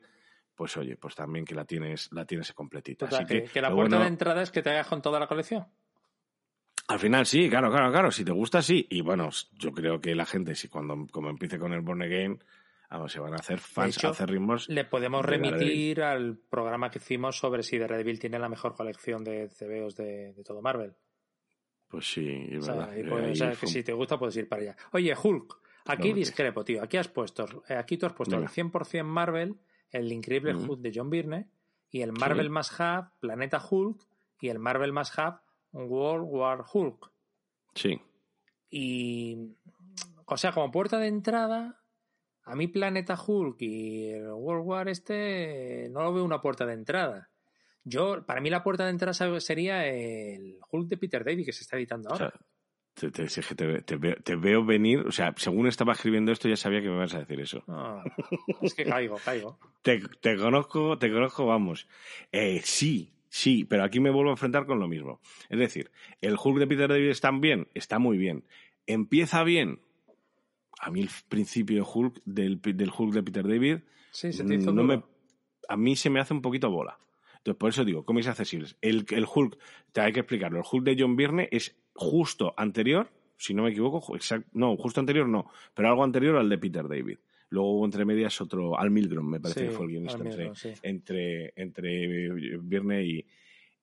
pues 0.55 0.75
oye, 0.77 0.95
pues 0.95 1.15
también 1.15 1.45
que 1.45 1.55
la 1.55 1.65
tienes, 1.65 2.11
la 2.11 2.25
tienes 2.25 2.53
completita. 2.53 3.07
Así 3.07 3.25
que, 3.25 3.43
que, 3.43 3.61
la 3.61 3.71
puerta 3.71 3.99
de 3.99 4.07
entrada 4.07 4.41
es 4.41 4.51
que 4.51 4.61
te 4.61 4.69
hagas 4.69 4.87
con 4.87 5.01
toda 5.01 5.19
la 5.19 5.27
colección. 5.27 5.67
Al 6.87 6.99
final 6.99 7.25
sí, 7.25 7.49
claro, 7.49 7.69
claro, 7.69 7.91
claro. 7.91 8.11
Si 8.11 8.25
te 8.25 8.31
gusta, 8.31 8.61
sí. 8.61 8.85
Y 8.89 9.01
bueno, 9.01 9.29
yo 9.53 9.71
creo 9.71 10.01
que 10.01 10.13
la 10.13 10.25
gente, 10.25 10.55
si 10.55 10.67
cuando 10.67 11.07
como 11.11 11.29
empiece 11.29 11.57
con 11.57 11.73
el 11.73 11.81
Born 11.81 12.01
Again, 12.01 12.43
Vamos, 12.91 13.13
se 13.13 13.21
van 13.21 13.31
a 13.31 13.37
hacer 13.37 13.59
fans 13.59 14.03
hacer 14.03 14.29
ritmos. 14.29 14.67
Le 14.67 14.83
podemos 14.83 15.23
remitir 15.23 16.01
al 16.01 16.37
programa 16.37 16.91
que 16.91 16.99
hicimos 16.99 17.37
sobre 17.37 17.63
si 17.63 17.77
Daredevil 17.77 18.19
tiene 18.19 18.37
la 18.37 18.49
mejor 18.49 18.75
colección 18.75 19.23
de 19.23 19.47
CBOs 19.47 19.95
de, 19.95 20.35
todo 20.45 20.61
Marvel. 20.61 20.93
Pues 21.87 22.11
sí, 22.11 22.49
es 22.51 22.67
verdad. 22.67 22.89
o 22.89 23.35
sea, 23.35 23.55
que 23.55 23.67
si 23.67 23.81
te 23.83 23.93
gusta 23.93 24.19
puedes 24.19 24.35
ir 24.35 24.49
para 24.49 24.61
allá. 24.61 24.75
Oye, 24.91 25.15
Hulk, 25.15 25.57
aquí 25.85 26.11
discrepo, 26.11 26.65
tío. 26.65 26.83
Aquí 26.83 26.97
has 26.97 27.07
puesto, 27.07 27.63
eh, 27.69 27.75
aquí 27.75 27.95
tú 27.95 28.07
has 28.07 28.13
puesto 28.13 28.35
el 28.35 28.49
100% 28.49 29.03
Marvel, 29.05 29.55
el 29.89 30.11
increíble 30.11 30.53
Hulk 30.53 30.81
de 30.81 30.91
John 30.93 31.09
Byrne, 31.09 31.49
y 31.89 32.01
el 32.01 32.11
Marvel 32.11 32.49
más 32.49 32.77
Hub, 32.77 33.09
Planeta 33.21 33.65
Hulk, 33.69 34.05
y 34.41 34.49
el 34.49 34.59
Marvel 34.59 34.91
más 34.91 35.17
Hub, 35.17 35.39
World 35.71 36.27
War 36.29 36.65
Hulk. 36.73 37.09
Sí. 37.73 38.01
Y, 38.69 39.55
o 40.25 40.35
sea, 40.35 40.51
como 40.51 40.71
puerta 40.71 40.99
de 40.99 41.07
entrada, 41.07 41.80
a 42.51 42.55
mí 42.55 42.67
Planeta 42.67 43.15
Hulk 43.15 43.61
y 43.61 44.09
el 44.09 44.27
World 44.27 44.67
War 44.67 44.89
este 44.89 45.87
no 45.89 46.03
lo 46.03 46.13
veo 46.13 46.25
una 46.25 46.41
puerta 46.41 46.65
de 46.65 46.73
entrada. 46.73 47.29
Yo, 47.85 48.25
para 48.25 48.41
mí 48.41 48.49
la 48.49 48.61
puerta 48.61 48.83
de 48.83 48.89
entrada 48.89 49.39
sería 49.39 49.87
el 49.87 50.57
Hulk 50.69 50.89
de 50.89 50.97
Peter 50.97 51.23
David 51.23 51.45
que 51.45 51.53
se 51.53 51.61
está 51.61 51.77
editando 51.77 52.09
ahora. 52.09 52.33
te, 52.93 54.35
veo, 54.35 54.65
venir, 54.65 54.99
o 54.99 55.13
sea, 55.13 55.33
según 55.37 55.67
estaba 55.67 55.93
escribiendo 55.93 56.33
esto 56.33 56.49
ya 56.49 56.57
sabía 56.57 56.81
que 56.81 56.89
me 56.89 56.95
ibas 56.95 57.13
a 57.13 57.19
decir 57.19 57.39
eso. 57.39 57.63
es 58.61 58.73
que 58.73 58.83
caigo, 58.83 59.15
caigo. 59.23 59.57
te, 59.81 60.01
conozco, 60.35 60.97
te 60.97 61.09
conozco, 61.09 61.45
vamos. 61.45 61.87
Eh, 62.33 62.59
sí, 62.65 63.13
sí, 63.29 63.63
pero 63.63 63.85
aquí 63.85 64.01
me 64.01 64.11
vuelvo 64.11 64.31
a 64.31 64.33
enfrentar 64.33 64.65
con 64.65 64.77
lo 64.77 64.89
mismo. 64.89 65.21
Es 65.47 65.57
decir, 65.57 65.89
el 66.19 66.35
Hulk 66.35 66.59
de 66.59 66.67
Peter 66.67 66.89
David 66.89 67.11
está 67.11 67.31
bien, 67.31 67.69
está 67.75 67.97
muy 67.97 68.17
bien. 68.17 68.43
Empieza 68.87 69.41
bien. 69.45 69.79
A 70.83 70.89
mí 70.91 71.01
el 71.01 71.09
principio 71.29 71.85
Hulk, 71.87 72.21
del, 72.25 72.59
del 72.61 72.91
Hulk 72.97 73.13
de 73.13 73.23
Peter 73.23 73.47
David, 73.47 73.77
Sí, 74.11 74.33
se 74.33 74.43
te 74.43 74.55
hizo 74.55 74.73
no 74.73 74.83
me, 74.83 75.03
a 75.69 75.77
mí 75.77 75.95
se 75.95 76.09
me 76.09 76.19
hace 76.19 76.33
un 76.33 76.41
poquito 76.41 76.69
bola. 76.69 76.97
Entonces, 77.37 77.57
por 77.59 77.69
eso 77.69 77.85
digo, 77.85 78.03
cómics 78.03 78.27
accesibles. 78.27 78.75
El, 78.81 79.05
el 79.11 79.25
Hulk, 79.33 79.57
te 79.93 80.01
hay 80.01 80.11
que 80.11 80.19
explicarlo. 80.21 80.59
El 80.59 80.65
Hulk 80.69 80.83
de 80.85 80.95
John 80.99 81.15
Byrne 81.15 81.47
es 81.51 81.75
justo 81.95 82.53
anterior, 82.57 83.09
si 83.37 83.53
no 83.53 83.63
me 83.63 83.69
equivoco, 83.71 83.99
exact- 84.15 84.45
no, 84.53 84.75
justo 84.77 84.99
anterior 84.99 85.27
no, 85.27 85.49
pero 85.73 85.87
algo 85.89 86.03
anterior 86.03 86.35
al 86.37 86.49
de 86.49 86.57
Peter 86.57 86.87
David. 86.87 87.17
Luego 87.49 87.73
hubo 87.77 87.85
entre 87.85 88.05
medias 88.05 88.39
otro, 88.41 88.77
Al 88.79 88.91
Milgrom, 88.91 89.27
me 89.29 89.39
parece 89.39 89.61
Sí, 89.61 89.65
que 89.67 89.71
fue 89.71 89.85
el 89.85 89.91
guionista 89.91 90.23
entre, 90.23 90.55
sí. 90.55 90.71
entre, 90.83 91.53
entre 91.55 92.29
Byrne 92.59 93.03
y, 93.05 93.25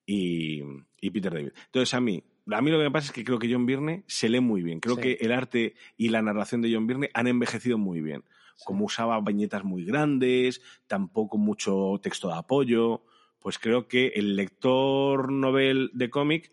y, 0.06 0.62
y 1.00 1.10
Peter 1.10 1.32
David. 1.32 1.50
Entonces, 1.66 1.92
a 1.94 2.00
mí, 2.00 2.22
a 2.50 2.60
mí 2.62 2.70
lo 2.70 2.78
que 2.78 2.84
me 2.84 2.90
pasa 2.90 3.06
es 3.08 3.12
que 3.12 3.24
creo 3.24 3.38
que 3.38 3.52
John 3.52 3.66
Byrne 3.66 4.04
se 4.06 4.28
lee 4.28 4.40
muy 4.40 4.62
bien. 4.62 4.80
Creo 4.80 4.96
Sí. 4.96 5.02
que 5.02 5.12
el 5.20 5.32
arte 5.32 5.74
y 5.96 6.08
la 6.08 6.22
narración 6.22 6.62
de 6.62 6.72
John 6.72 6.86
Byrne 6.86 7.10
han 7.14 7.26
envejecido 7.26 7.78
muy 7.78 8.00
bien. 8.00 8.24
Como 8.64 8.86
usaba 8.86 9.20
viñetas 9.20 9.64
muy 9.64 9.84
grandes, 9.84 10.60
tampoco 10.86 11.38
mucho 11.38 12.00
texto 12.02 12.28
de 12.28 12.34
apoyo, 12.34 13.04
pues 13.38 13.58
creo 13.58 13.86
que 13.86 14.08
el 14.16 14.34
lector 14.34 15.30
novel 15.30 15.90
de 15.94 16.10
cómic 16.10 16.52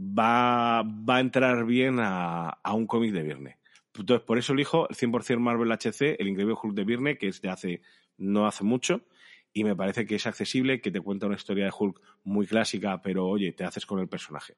va, 0.00 0.82
va 0.82 1.16
a 1.16 1.20
entrar 1.20 1.64
bien 1.66 1.98
a, 2.00 2.48
a 2.48 2.74
un 2.74 2.86
cómic 2.86 3.12
de 3.12 3.22
Byrne. 3.22 3.58
Entonces, 3.94 4.24
por 4.26 4.38
eso 4.38 4.52
elijo 4.52 4.88
el 4.88 4.96
100% 4.96 5.38
Marvel 5.38 5.72
HC, 5.72 6.16
el 6.20 6.28
increíble 6.28 6.54
Hulk 6.62 6.74
de 6.74 6.84
Byrne, 6.84 7.16
que 7.18 7.28
es 7.28 7.40
de 7.40 7.48
hace, 7.48 7.80
no 8.18 8.46
hace 8.46 8.62
mucho, 8.62 9.02
y 9.54 9.64
me 9.64 9.74
parece 9.74 10.04
que 10.04 10.16
es 10.16 10.26
accesible, 10.26 10.82
que 10.82 10.90
te 10.90 11.00
cuenta 11.00 11.26
una 11.26 11.36
historia 11.36 11.64
de 11.64 11.72
Hulk 11.78 11.98
muy 12.24 12.46
clásica, 12.46 13.00
pero 13.00 13.26
oye, 13.26 13.52
te 13.52 13.64
haces 13.64 13.86
con 13.86 13.98
el 13.98 14.06
personaje. 14.08 14.54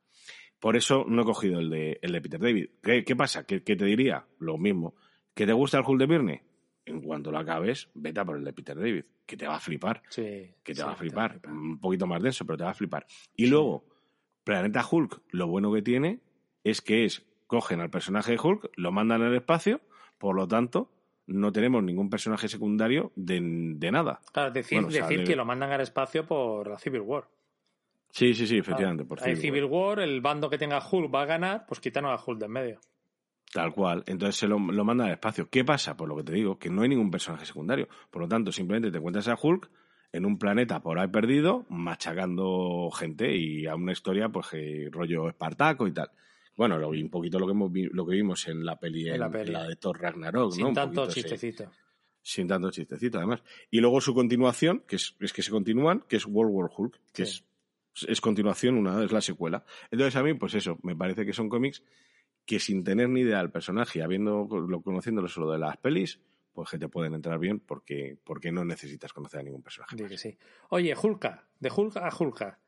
Por 0.61 0.77
eso 0.77 1.05
no 1.09 1.23
he 1.23 1.25
cogido 1.25 1.61
el 1.61 1.71
de, 1.71 1.99
el 2.03 2.13
de 2.13 2.21
Peter 2.21 2.41
David. 2.41 2.67
¿Qué, 2.83 3.05
qué 3.05 3.15
pasa? 3.17 3.45
¿Qué, 3.45 3.63
qué 3.63 3.77
te 3.77 3.85
diría? 3.85 4.27
Lo 4.39 4.59
mismo. 4.59 4.95
¿Que 5.35 5.47
te 5.47 5.53
gusta 5.53 5.79
el 5.79 5.85
Hulk 5.87 6.01
de 6.01 6.07
Byrne? 6.07 6.43
En 6.85 7.01
cuanto 7.03 7.31
lo 7.31 7.39
acabes, 7.39 7.89
vete 7.95 8.19
a 8.21 8.25
por 8.25 8.37
el 8.39 8.45
de 8.45 8.53
Peter 8.53 8.77
David, 8.77 9.05
que 9.27 9.37
te 9.37 9.47
va 9.47 9.57
a 9.57 9.61
flipar. 9.61 10.03
Sí, 10.09 10.23
Que 10.63 10.73
te 10.73 10.77
sí, 10.77 10.83
va 10.83 10.93
a 10.93 10.97
flipar. 10.97 11.33
flipar. 11.33 11.53
Un 11.53 11.79
poquito 11.79 12.07
más 12.07 12.23
denso, 12.23 12.45
pero 12.47 12.57
te 12.57 12.65
va 12.65 12.71
a 12.71 12.75
flipar. 12.75 13.07
Y 13.37 13.47
luego, 13.47 13.85
Planeta 14.43 14.85
Hulk, 14.91 15.21
lo 15.31 15.47
bueno 15.47 15.73
que 15.73 15.83
tiene 15.83 16.21
es 16.65 16.81
que 16.81 17.05
es, 17.05 17.25
cogen 17.47 17.81
al 17.81 17.91
personaje 17.91 18.33
de 18.33 18.39
Hulk, 18.43 18.71
lo 18.77 18.91
mandan 18.91 19.23
al 19.23 19.35
espacio, 19.37 19.81
por 20.17 20.35
lo 20.35 20.49
tanto, 20.49 20.91
no 21.27 21.53
tenemos 21.53 21.83
ningún 21.85 22.09
personaje 22.09 22.49
secundario 22.49 23.13
de, 23.15 23.39
de 23.77 23.91
nada. 23.93 24.21
Claro, 24.33 24.51
decir, 24.51 24.77
Bueno, 24.79 24.89
o 24.89 24.91
sea, 24.91 25.03
decir 25.03 25.19
de- 25.21 25.25
que 25.25 25.37
lo 25.37 25.45
mandan 25.45 25.71
al 25.73 25.83
espacio 25.83 26.27
por 26.27 26.69
la 26.69 26.79
Civil 26.79 27.03
War. 27.03 27.25
Sí, 28.19 28.35
sí, 28.35 28.47
sí, 28.47 28.59
efectivamente. 28.59 29.05
por 29.05 29.19
Hay 29.21 29.37
Civil 29.37 29.43
Civil 29.43 29.65
War. 29.65 29.99
War, 29.99 30.01
el 30.01 30.21
bando 30.21 30.51
que 30.51 30.59
tenga 30.59 30.81
Hulk 30.85 31.15
va 31.15 31.23
a 31.23 31.27
ganar, 31.27 31.65
pues 31.67 31.81
quitaron 31.81 32.11
a 32.11 32.17
Hulk 32.25 32.39
de 32.41 32.47
en 32.47 32.53
medio. 32.53 32.81
Tal 33.53 33.73
cual. 33.73 34.03
Entonces 34.07 34.37
se 34.37 34.47
lo, 34.49 34.59
lo 34.59 34.85
mandan 34.85 35.07
al 35.07 35.13
espacio. 35.15 35.49
¿Qué 35.49 35.65
pasa? 35.65 35.97
Por 35.97 36.09
lo 36.09 36.17
que 36.17 36.25
te 36.25 36.33
digo, 36.33 36.59
que 36.59 36.69
no 36.69 36.83
hay 36.83 36.89
ningún 36.89 37.11
personaje 37.11 37.47
secundario. 37.47 37.89
Por 38.11 38.23
lo 38.23 38.29
tanto, 38.29 38.53
simplemente 38.53 38.91
te 38.91 38.99
encuentras 38.99 39.29
a 39.29 39.39
Hulk 39.41 39.71
en 40.13 40.25
un 40.27 40.39
planeta 40.39 40.81
por 40.81 40.99
ahí 40.99 41.09
perdido, 41.09 41.65
machacando 41.69 42.91
gente 42.91 43.37
y 43.37 43.67
a 43.67 43.75
una 43.75 43.93
historia, 43.93 44.29
pues, 44.31 44.49
que 44.49 44.89
rollo 44.91 45.29
Espartaco 45.29 45.87
y 45.87 45.93
tal. 45.93 46.11
Bueno, 46.57 46.79
lo, 46.79 46.93
y 46.95 47.03
un 47.03 47.11
poquito 47.11 47.39
lo 47.39 47.47
que, 47.47 47.53
hemos 47.53 47.71
lo 47.93 48.07
que 48.07 48.15
vimos 48.17 48.49
en 48.49 48.65
la 48.65 48.77
peli, 48.79 49.07
En 49.09 49.15
en, 49.15 49.21
la 49.21 49.31
peli. 49.31 49.47
en 49.49 49.53
la 49.53 49.65
de 49.69 49.77
Thor 49.77 50.01
Ragnarok, 50.01 50.53
Sin 50.53 50.63
¿no? 50.63 50.69
Un 50.71 50.75
tanto 50.75 51.05
ese- 51.05 51.15
chistecito. 51.23 51.71
sin 52.21 52.49
tanto 52.49 52.71
chistecito, 52.71 53.19
además. 53.19 53.43
Y 53.71 53.81
luego 53.81 54.01
su 54.01 54.13
continuación, 54.15 54.83
que 54.89 54.97
es, 54.97 55.15
es 55.21 55.33
que 55.33 55.43
se 55.43 55.51
continúan, 55.51 56.05
que 56.09 56.17
es 56.17 56.27
World 56.27 56.53
War 56.53 56.71
Hulk, 56.77 57.01
que 57.15 57.25
Sí. 57.27 57.43
es, 57.43 57.45
es 58.05 58.21
continuación, 58.21 58.77
una 58.77 59.03
es 59.03 59.13
la 59.13 59.21
secuela. 59.21 59.65
Entonces 59.91 60.17
a 60.17 60.23
mí, 60.23 60.35
pues 60.35 60.55
eso, 60.55 60.79
me 60.83 60.95
parece 60.97 61.25
que 61.27 61.33
son 61.33 61.49
cómics 61.49 61.83
que 62.45 62.59
sin 62.61 62.83
tener 62.85 63.09
ni 63.09 63.21
idea 63.21 63.39
del 63.39 63.51
personaje, 63.51 64.03
habiendo 64.03 64.47
lo 64.51 64.81
conociéndolo 64.83 65.29
solo 65.29 65.51
de 65.53 65.59
las 65.59 65.77
pelis, 65.77 66.21
pues 66.53 66.71
que 66.71 66.79
te 66.79 66.89
pueden 66.89 67.15
entrar 67.15 67.39
bien 67.39 67.61
porque, 67.61 68.17
porque 68.25 68.51
no 68.51 68.65
necesitas 68.65 69.13
conocer 69.13 69.41
a 69.41 69.43
ningún 69.43 69.63
personaje. 69.63 69.97
Que 69.97 70.17
sí. 70.19 70.37
Oye, 70.71 70.95
Hulka, 71.01 71.47
de 71.61 71.71
Hulk 71.71 71.97
a 71.99 72.11
Hulka. 72.19 72.59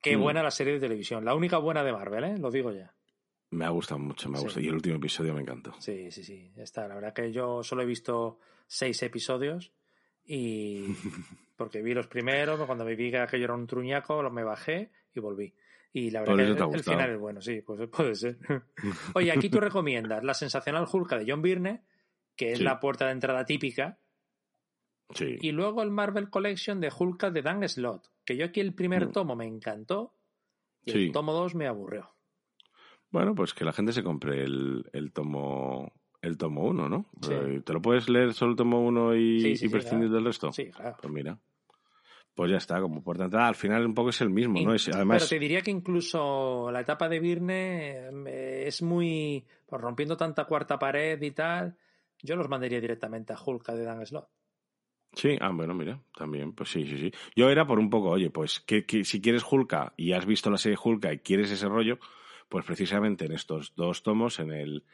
Qué 0.00 0.16
Mm. 0.16 0.20
buena 0.20 0.42
la 0.42 0.50
serie 0.52 0.74
de 0.74 0.80
televisión. 0.80 1.24
La 1.24 1.34
única 1.34 1.58
buena 1.58 1.82
de 1.82 1.92
Marvel, 1.92 2.24
¿eh? 2.24 2.38
Lo 2.38 2.50
digo 2.50 2.72
ya. 2.72 2.94
Me 3.50 3.64
ha 3.64 3.70
gustado 3.70 3.98
mucho, 3.98 4.28
me 4.28 4.36
ha 4.36 4.38
Sí. 4.38 4.44
gustado. 4.44 4.64
Y 4.64 4.68
el 4.68 4.74
último 4.74 4.96
episodio 4.96 5.34
me 5.34 5.40
encantó. 5.40 5.74
Sí, 5.80 6.10
sí, 6.12 6.22
sí. 6.22 6.52
Está. 6.56 6.86
La 6.86 6.94
verdad 6.94 7.12
que 7.12 7.32
yo 7.32 7.62
solo 7.64 7.82
he 7.82 7.86
visto 7.86 8.38
seis 8.66 9.02
episodios 9.02 9.72
y 10.28 10.84
porque 11.56 11.82
vi 11.82 11.94
los 11.94 12.06
primeros, 12.06 12.60
cuando 12.66 12.84
me 12.84 12.94
vi 12.94 13.10
que 13.10 13.18
aquello 13.18 13.44
era 13.44 13.54
un 13.54 13.66
truñaco, 13.66 14.22
me 14.30 14.44
bajé 14.44 14.92
y 15.14 15.18
volví. 15.20 15.52
Y 15.92 16.10
la 16.10 16.20
verdad 16.20 16.36
que 16.70 16.76
el, 16.76 16.84
final 16.84 17.10
es 17.10 17.18
bueno, 17.18 17.40
sí, 17.40 17.62
pues 17.62 17.88
puede 17.90 18.14
ser. 18.14 18.38
Oye, 19.14 19.32
aquí 19.32 19.48
tú 19.48 19.58
recomiendas 19.58 20.22
la 20.22 20.34
sensacional 20.34 20.86
Hulka 20.90 21.18
de 21.18 21.24
John 21.28 21.42
Byrne, 21.42 21.82
que 22.36 22.52
es 22.52 22.58
Sí. 22.58 22.64
la 22.64 22.78
puerta 22.78 23.06
de 23.06 23.12
entrada 23.12 23.44
típica, 23.44 23.98
Sí. 25.14 25.38
y 25.40 25.52
luego 25.52 25.82
el 25.82 25.90
Marvel 25.90 26.28
Collection 26.28 26.80
de 26.80 26.92
Hulka 26.96 27.30
de 27.30 27.40
Dan 27.42 27.66
Slott, 27.66 28.08
que 28.26 28.36
yo 28.36 28.44
aquí 28.44 28.60
el 28.60 28.74
primer 28.74 29.06
Mm. 29.08 29.12
tomo 29.12 29.34
me 29.34 29.46
encantó 29.46 30.14
y 30.84 30.92
Sí. 30.92 31.06
el 31.06 31.12
tomo 31.12 31.32
2 31.32 31.54
me 31.54 31.66
aburrió. 31.66 32.14
Bueno, 33.10 33.34
pues 33.34 33.54
que 33.54 33.64
la 33.64 33.72
gente 33.72 33.92
se 33.94 34.02
compre 34.04 34.44
el, 34.44 34.84
el 34.92 35.12
tomo 35.14 35.90
el 36.22 36.36
tomo 36.36 36.64
1, 36.64 36.88
¿no? 36.88 37.06
Sí. 37.20 37.60
¿Te 37.64 37.72
lo 37.72 37.80
puedes 37.80 38.08
leer 38.08 38.34
solo 38.34 38.52
el 38.52 38.56
tomo 38.56 38.80
1 38.86 39.16
y, 39.16 39.40
Sí, 39.40 39.56
sí, 39.56 39.66
y 39.66 39.68
prescindir 39.68 40.08
claro. 40.08 40.14
del 40.14 40.24
resto? 40.24 40.52
Sí, 40.52 40.70
claro. 40.70 40.96
Pues 41.00 41.12
mira. 41.12 41.38
Pues 42.34 42.52
ya 42.52 42.58
está, 42.58 42.80
como 42.80 43.02
de 43.02 43.24
entrada. 43.24 43.48
Al 43.48 43.56
final 43.56 43.84
un 43.84 43.94
poco 43.94 44.10
es 44.10 44.20
el 44.20 44.30
mismo, 44.30 44.60
¿no? 44.60 44.72
Es, 44.72 44.88
además, 44.88 45.22
Pero 45.22 45.28
te 45.28 45.38
diría 45.40 45.60
que 45.60 45.72
incluso 45.72 46.70
la 46.70 46.80
etapa 46.80 47.08
de 47.08 47.18
Virne 47.18 48.10
eh, 48.28 48.64
es 48.66 48.80
muy. 48.80 49.44
Pues 49.66 49.82
rompiendo 49.82 50.16
tanta 50.16 50.44
cuarta 50.44 50.78
pared 50.78 51.20
y 51.20 51.32
tal, 51.32 51.76
yo 52.22 52.36
los 52.36 52.48
mandaría 52.48 52.80
directamente 52.80 53.32
a 53.32 53.36
Hulk 53.44 53.66
de 53.72 53.82
Dan 53.82 54.06
Slott. 54.06 54.28
Sí, 55.14 55.36
ah, 55.40 55.50
bueno, 55.52 55.74
mira, 55.74 56.00
también, 56.16 56.52
pues 56.52 56.70
sí, 56.70 56.86
sí, 56.86 56.98
sí. 56.98 57.12
Yo 57.34 57.48
era 57.50 57.66
por 57.66 57.78
un 57.78 57.90
poco, 57.90 58.10
oye, 58.10 58.30
pues 58.30 58.60
que, 58.60 58.84
que 58.84 59.04
si 59.04 59.20
quieres 59.20 59.42
Hulka 59.50 59.94
y 59.96 60.12
has 60.12 60.26
visto 60.26 60.50
la 60.50 60.58
serie 60.58 60.78
Hulka 60.82 61.12
y 61.12 61.18
quieres 61.18 61.50
ese 61.50 61.66
rollo, 61.66 61.98
pues 62.48 62.64
precisamente 62.64 63.24
en 63.24 63.32
estos 63.32 63.74
dos 63.74 64.02
tomos, 64.02 64.38
en 64.38 64.52
el, 64.52 64.84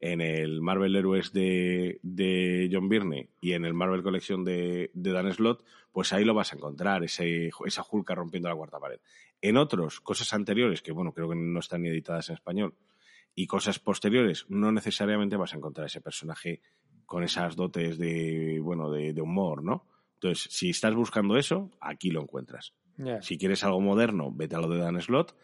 en 0.00 0.20
el 0.20 0.60
Marvel 0.62 0.96
Heroes 0.96 1.32
de, 1.32 2.00
de 2.02 2.68
John 2.72 2.88
Byrne 2.88 3.28
y 3.40 3.52
en 3.52 3.64
el 3.64 3.74
Marvel 3.74 4.02
Collection 4.02 4.44
de, 4.44 4.90
de 4.94 5.12
Dan 5.12 5.32
Slott, 5.32 5.64
pues 5.92 6.12
ahí 6.12 6.24
lo 6.24 6.34
vas 6.34 6.52
a 6.52 6.56
encontrar, 6.56 7.04
ese, 7.04 7.50
esa 7.66 7.84
Hulka 7.88 8.14
rompiendo 8.14 8.48
la 8.48 8.54
cuarta 8.54 8.78
pared. 8.78 9.00
En 9.42 9.56
otros, 9.56 10.00
cosas 10.00 10.32
anteriores, 10.32 10.82
que 10.82 10.92
bueno, 10.92 11.12
creo 11.12 11.28
que 11.28 11.36
no 11.36 11.60
están 11.60 11.82
ni 11.82 11.88
editadas 11.88 12.28
en 12.30 12.34
español, 12.34 12.74
y 13.34 13.46
cosas 13.46 13.78
posteriores, 13.78 14.46
no 14.48 14.72
necesariamente 14.72 15.36
vas 15.36 15.52
a 15.54 15.56
encontrar 15.56 15.86
ese 15.86 16.00
personaje 16.00 16.62
con 17.06 17.22
esas 17.22 17.56
dotes 17.56 17.98
de, 17.98 18.58
bueno, 18.62 18.90
de, 18.90 19.12
de 19.12 19.20
humor, 19.20 19.62
¿no? 19.62 19.86
Entonces, 20.14 20.48
si 20.50 20.70
estás 20.70 20.94
buscando 20.94 21.36
eso, 21.36 21.70
aquí 21.80 22.10
lo 22.10 22.22
encuentras. 22.22 22.74
Si 23.22 23.38
quieres 23.38 23.64
algo 23.64 23.80
moderno, 23.80 24.30
vete 24.30 24.56
a 24.56 24.60
lo 24.60 24.68
de 24.68 24.78
Dan 24.78 25.00
Slott, 25.00 25.34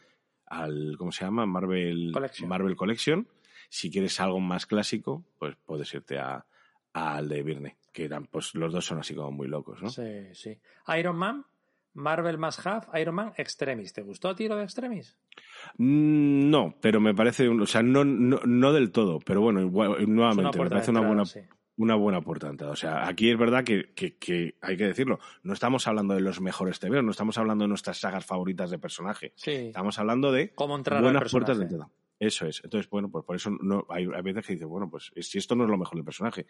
al, 0.45 0.97
¿cómo 0.99 1.11
se 1.11 1.25
llama? 1.25 1.47
Marvel 1.47 2.11
Collection. 2.13 2.49
Marvel 2.49 2.77
Collection. 2.77 3.29
Si 3.69 3.91
quieres 3.91 4.19
algo 4.21 4.41
más 4.41 4.67
clásico, 4.67 5.25
pues 5.39 5.57
puedes 5.65 5.93
irte 5.95 6.19
a, 6.19 6.45
al 6.93 7.29
de 7.29 7.43
Virne, 7.43 7.77
que 7.93 8.05
eran, 8.05 8.27
pues 8.27 8.55
los 8.55 8.73
dos 8.73 8.85
son 8.85 8.99
así 8.99 9.15
como 9.15 9.31
muy 9.33 9.49
locos, 9.49 9.83
¿no? 9.83 9.89
Sí, 9.91 10.35
sí. 10.35 10.59
Iron 10.99 11.17
Man, 11.17 11.45
Marvel 11.95 12.39
Must 12.39 12.67
Have, 12.67 13.01
Iron 13.01 13.15
Man 13.15 13.33
Extremis. 13.37 13.93
¿Te 13.93 14.03
gustó 14.03 14.29
a 14.29 14.35
ti 14.37 14.49
lo 14.49 14.57
de 14.57 14.65
Extremis? 14.65 15.17
Mm, 15.79 16.51
No, 16.51 16.75
pero 16.81 17.01
me 17.01 17.15
parece, 17.15 17.49
o 17.49 17.67
sea, 17.67 17.83
no, 17.83 18.05
no, 18.05 18.41
no 18.45 18.73
del 18.73 18.93
todo, 18.93 19.19
pero 19.21 19.41
bueno, 19.41 19.61
igual, 19.61 20.05
nuevamente, 20.13 20.59
me 20.59 20.69
parece 20.71 20.91
una 20.91 21.01
entrada, 21.01 21.07
buena, 21.09 21.25
sí. 21.25 21.41
una 21.77 21.95
buena 21.95 22.21
puerta 22.21 22.47
de 22.47 22.53
entrada. 22.53 22.73
O 22.73 22.77
sea, 22.77 23.07
aquí 23.07 23.31
es 23.31 23.39
verdad 23.39 23.65
que, 23.65 23.93
que- 23.95 24.17
que 24.17 24.55
hay 24.61 24.77
que 24.77 24.87
decirlo. 24.87 25.19
No 25.43 25.53
estamos 25.53 25.87
hablando 25.87 26.15
de 26.15 26.21
los 26.21 26.41
mejores 26.41 26.79
TVs, 26.81 27.03
no 27.03 27.11
estamos 27.11 27.37
hablando 27.39 27.65
de 27.65 27.69
nuestras 27.69 27.99
sagas 27.99 28.25
favoritas 28.25 28.71
de 28.71 28.79
personaje. 28.79 29.33
Sí. 29.37 29.51
Estamos 29.53 29.99
hablando 29.99 30.33
de 30.33 30.55
¿Cómo 30.55 30.77
entrar 30.77 30.99
al 30.99 31.05
buenas 31.05 31.23
personaje? 31.23 31.45
puertas 31.47 31.59
de 31.59 31.65
entrada. 31.65 31.91
Eso 32.19 32.47
es. 32.47 32.63
Entonces, 32.65 32.89
bueno, 32.89 33.11
pues 33.11 33.25
por 33.27 33.37
eso 33.37 33.51
no, 33.51 33.87
hay, 33.91 34.07
hay 34.15 34.23
veces 34.23 34.47
que 34.47 34.55
dices, 34.55 34.67
bueno, 34.67 34.89
pues 34.91 35.13
si 35.21 35.37
esto 35.39 35.55
no 35.55 35.65
es 35.65 35.71
lo 35.71 35.77
mejor 35.77 35.97
del 35.97 36.05
personaje. 36.05 36.47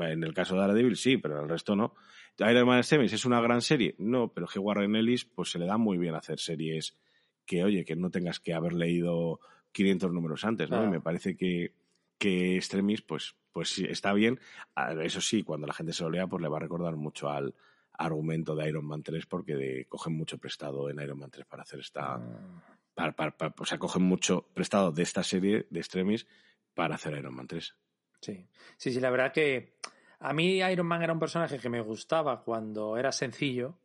En 0.00 0.22
el 0.24 0.32
caso 0.32 0.54
de 0.54 0.60
Daredevil 0.60 0.96
sí, 0.96 1.18
pero 1.18 1.36
en 1.36 1.42
el 1.44 1.48
resto 1.48 1.76
no. 1.76 1.94
Iron 2.38 2.66
Man 2.66 2.78
Extremis 2.78 3.12
es 3.12 3.24
una 3.26 3.40
gran 3.40 3.60
serie. 3.60 3.94
No, 3.98 4.32
pero 4.32 4.46
que 4.46 4.58
Warren 4.58 4.96
Ellis 4.96 5.24
pues 5.26 5.50
se 5.50 5.58
le 5.58 5.66
da 5.66 5.76
muy 5.76 5.98
bien 5.98 6.14
hacer 6.14 6.38
series 6.38 6.96
que, 7.44 7.62
oye, 7.64 7.84
que 7.84 7.96
no 7.96 8.10
tengas 8.10 8.40
que 8.40 8.54
haber 8.54 8.72
leído 8.72 9.40
500 9.72 10.10
números 10.12 10.44
antes, 10.44 10.70
¿no? 10.70 10.78
Y 10.84 10.88
me 10.90 11.00
parece 11.00 11.36
que, 11.36 11.74
que 12.16 12.56
Extremis, 12.56 13.02
pues, 13.02 13.36
pues 13.52 13.68
sí, 13.68 13.84
está 13.86 14.14
bien. 14.14 14.40
Ah, 14.74 14.94
Eso 15.02 15.20
sí, 15.20 15.42
cuando 15.42 15.66
la 15.66 15.74
gente 15.74 15.92
se 15.92 16.02
lo 16.04 16.10
lea, 16.10 16.26
pues 16.26 16.40
le 16.42 16.48
va 16.48 16.56
a 16.56 16.60
recordar 16.60 16.96
mucho 16.96 17.28
al 17.28 17.54
argumento 17.92 18.56
de 18.56 18.68
Iron 18.68 18.86
Man 18.86 19.02
3 19.02 19.26
porque 19.26 19.54
de- 19.54 19.86
cogen 19.86 20.14
mucho 20.16 20.38
prestado 20.38 20.88
en 20.88 20.98
Iron 21.00 21.18
Man 21.18 21.30
3 21.30 21.44
para 21.46 21.62
hacer 21.62 21.80
esta... 21.80 22.16
Mm, 22.16 22.60
Para, 22.94 23.12
para- 23.16 23.36
para- 23.36 23.54
o 23.58 23.64
sea, 23.66 23.78
cogen 23.78 24.02
mucho 24.02 24.48
prestado 24.54 24.92
de 24.92 25.02
esta 25.02 25.22
serie 25.22 25.66
de 25.70 25.80
Extremis 25.80 26.26
para 26.74 26.94
hacer 26.94 27.14
Iron 27.18 27.34
Man 27.34 27.46
3. 27.46 27.74
Sí. 28.20 28.46
sí, 28.76 28.92
sí, 28.92 29.00
la 29.00 29.10
verdad 29.10 29.32
que 29.32 29.76
a 30.20 30.32
mí 30.32 30.58
Iron 30.60 30.86
Man 30.86 31.02
era 31.02 31.12
un 31.12 31.18
personaje 31.18 31.58
que 31.58 31.68
me 31.68 31.80
gustaba 31.82 32.42
cuando 32.42 32.96
era 32.96 33.12
sencillo, 33.12 33.78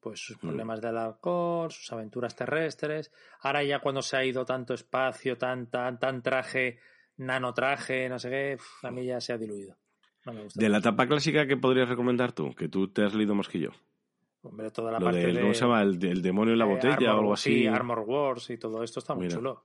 pues 0.00 0.20
sus 0.20 0.36
problemas 0.38 0.80
del 0.80 0.96
alcohol, 0.96 1.70
sus 1.70 1.92
aventuras 1.92 2.34
terrestres. 2.34 3.12
Ahora 3.40 3.62
ya 3.62 3.78
cuando 3.80 4.02
se 4.02 4.16
ha 4.16 4.24
ido 4.24 4.44
tanto 4.44 4.74
espacio, 4.74 5.36
tan, 5.38 5.68
tan, 5.68 5.98
tan 5.98 6.22
traje, 6.22 6.78
nanotraje, 7.16 8.08
no 8.08 8.18
sé 8.18 8.30
qué, 8.30 8.58
a 8.82 8.90
mí 8.90 9.04
ya 9.06 9.20
se 9.20 9.32
ha 9.32 9.38
diluido. 9.38 9.76
No 10.24 10.32
me 10.32 10.42
gusta. 10.42 10.60
De 10.60 10.68
la 10.68 10.78
etapa 10.78 11.06
clásica, 11.06 11.46
¿qué 11.46 11.56
podrías 11.56 11.88
recomendar 11.88 12.32
tú? 12.32 12.54
Que 12.54 12.68
tú 12.68 12.88
te 12.88 13.04
has 13.04 13.14
leído 13.14 13.34
más 13.34 13.48
que 13.48 13.60
yo. 13.60 13.70
Hombre, 14.48 14.70
toda 14.70 14.92
la 14.92 14.98
Lo 14.98 15.06
parte 15.06 15.26
de... 15.32 15.40
¿Cómo 15.40 15.54
se 15.54 15.60
llama? 15.60 15.82
El, 15.82 16.04
el 16.04 16.22
demonio 16.22 16.52
en 16.52 16.58
la 16.58 16.64
botella 16.64 16.96
Armor- 16.96 17.08
o 17.08 17.18
algo 17.20 17.32
así. 17.34 17.54
Sí, 17.54 17.66
Armor 17.66 18.00
Wars 18.00 18.50
y 18.50 18.58
todo 18.58 18.82
esto 18.82 19.00
está 19.00 19.14
muy 19.14 19.26
Mira. 19.26 19.36
chulo. 19.36 19.64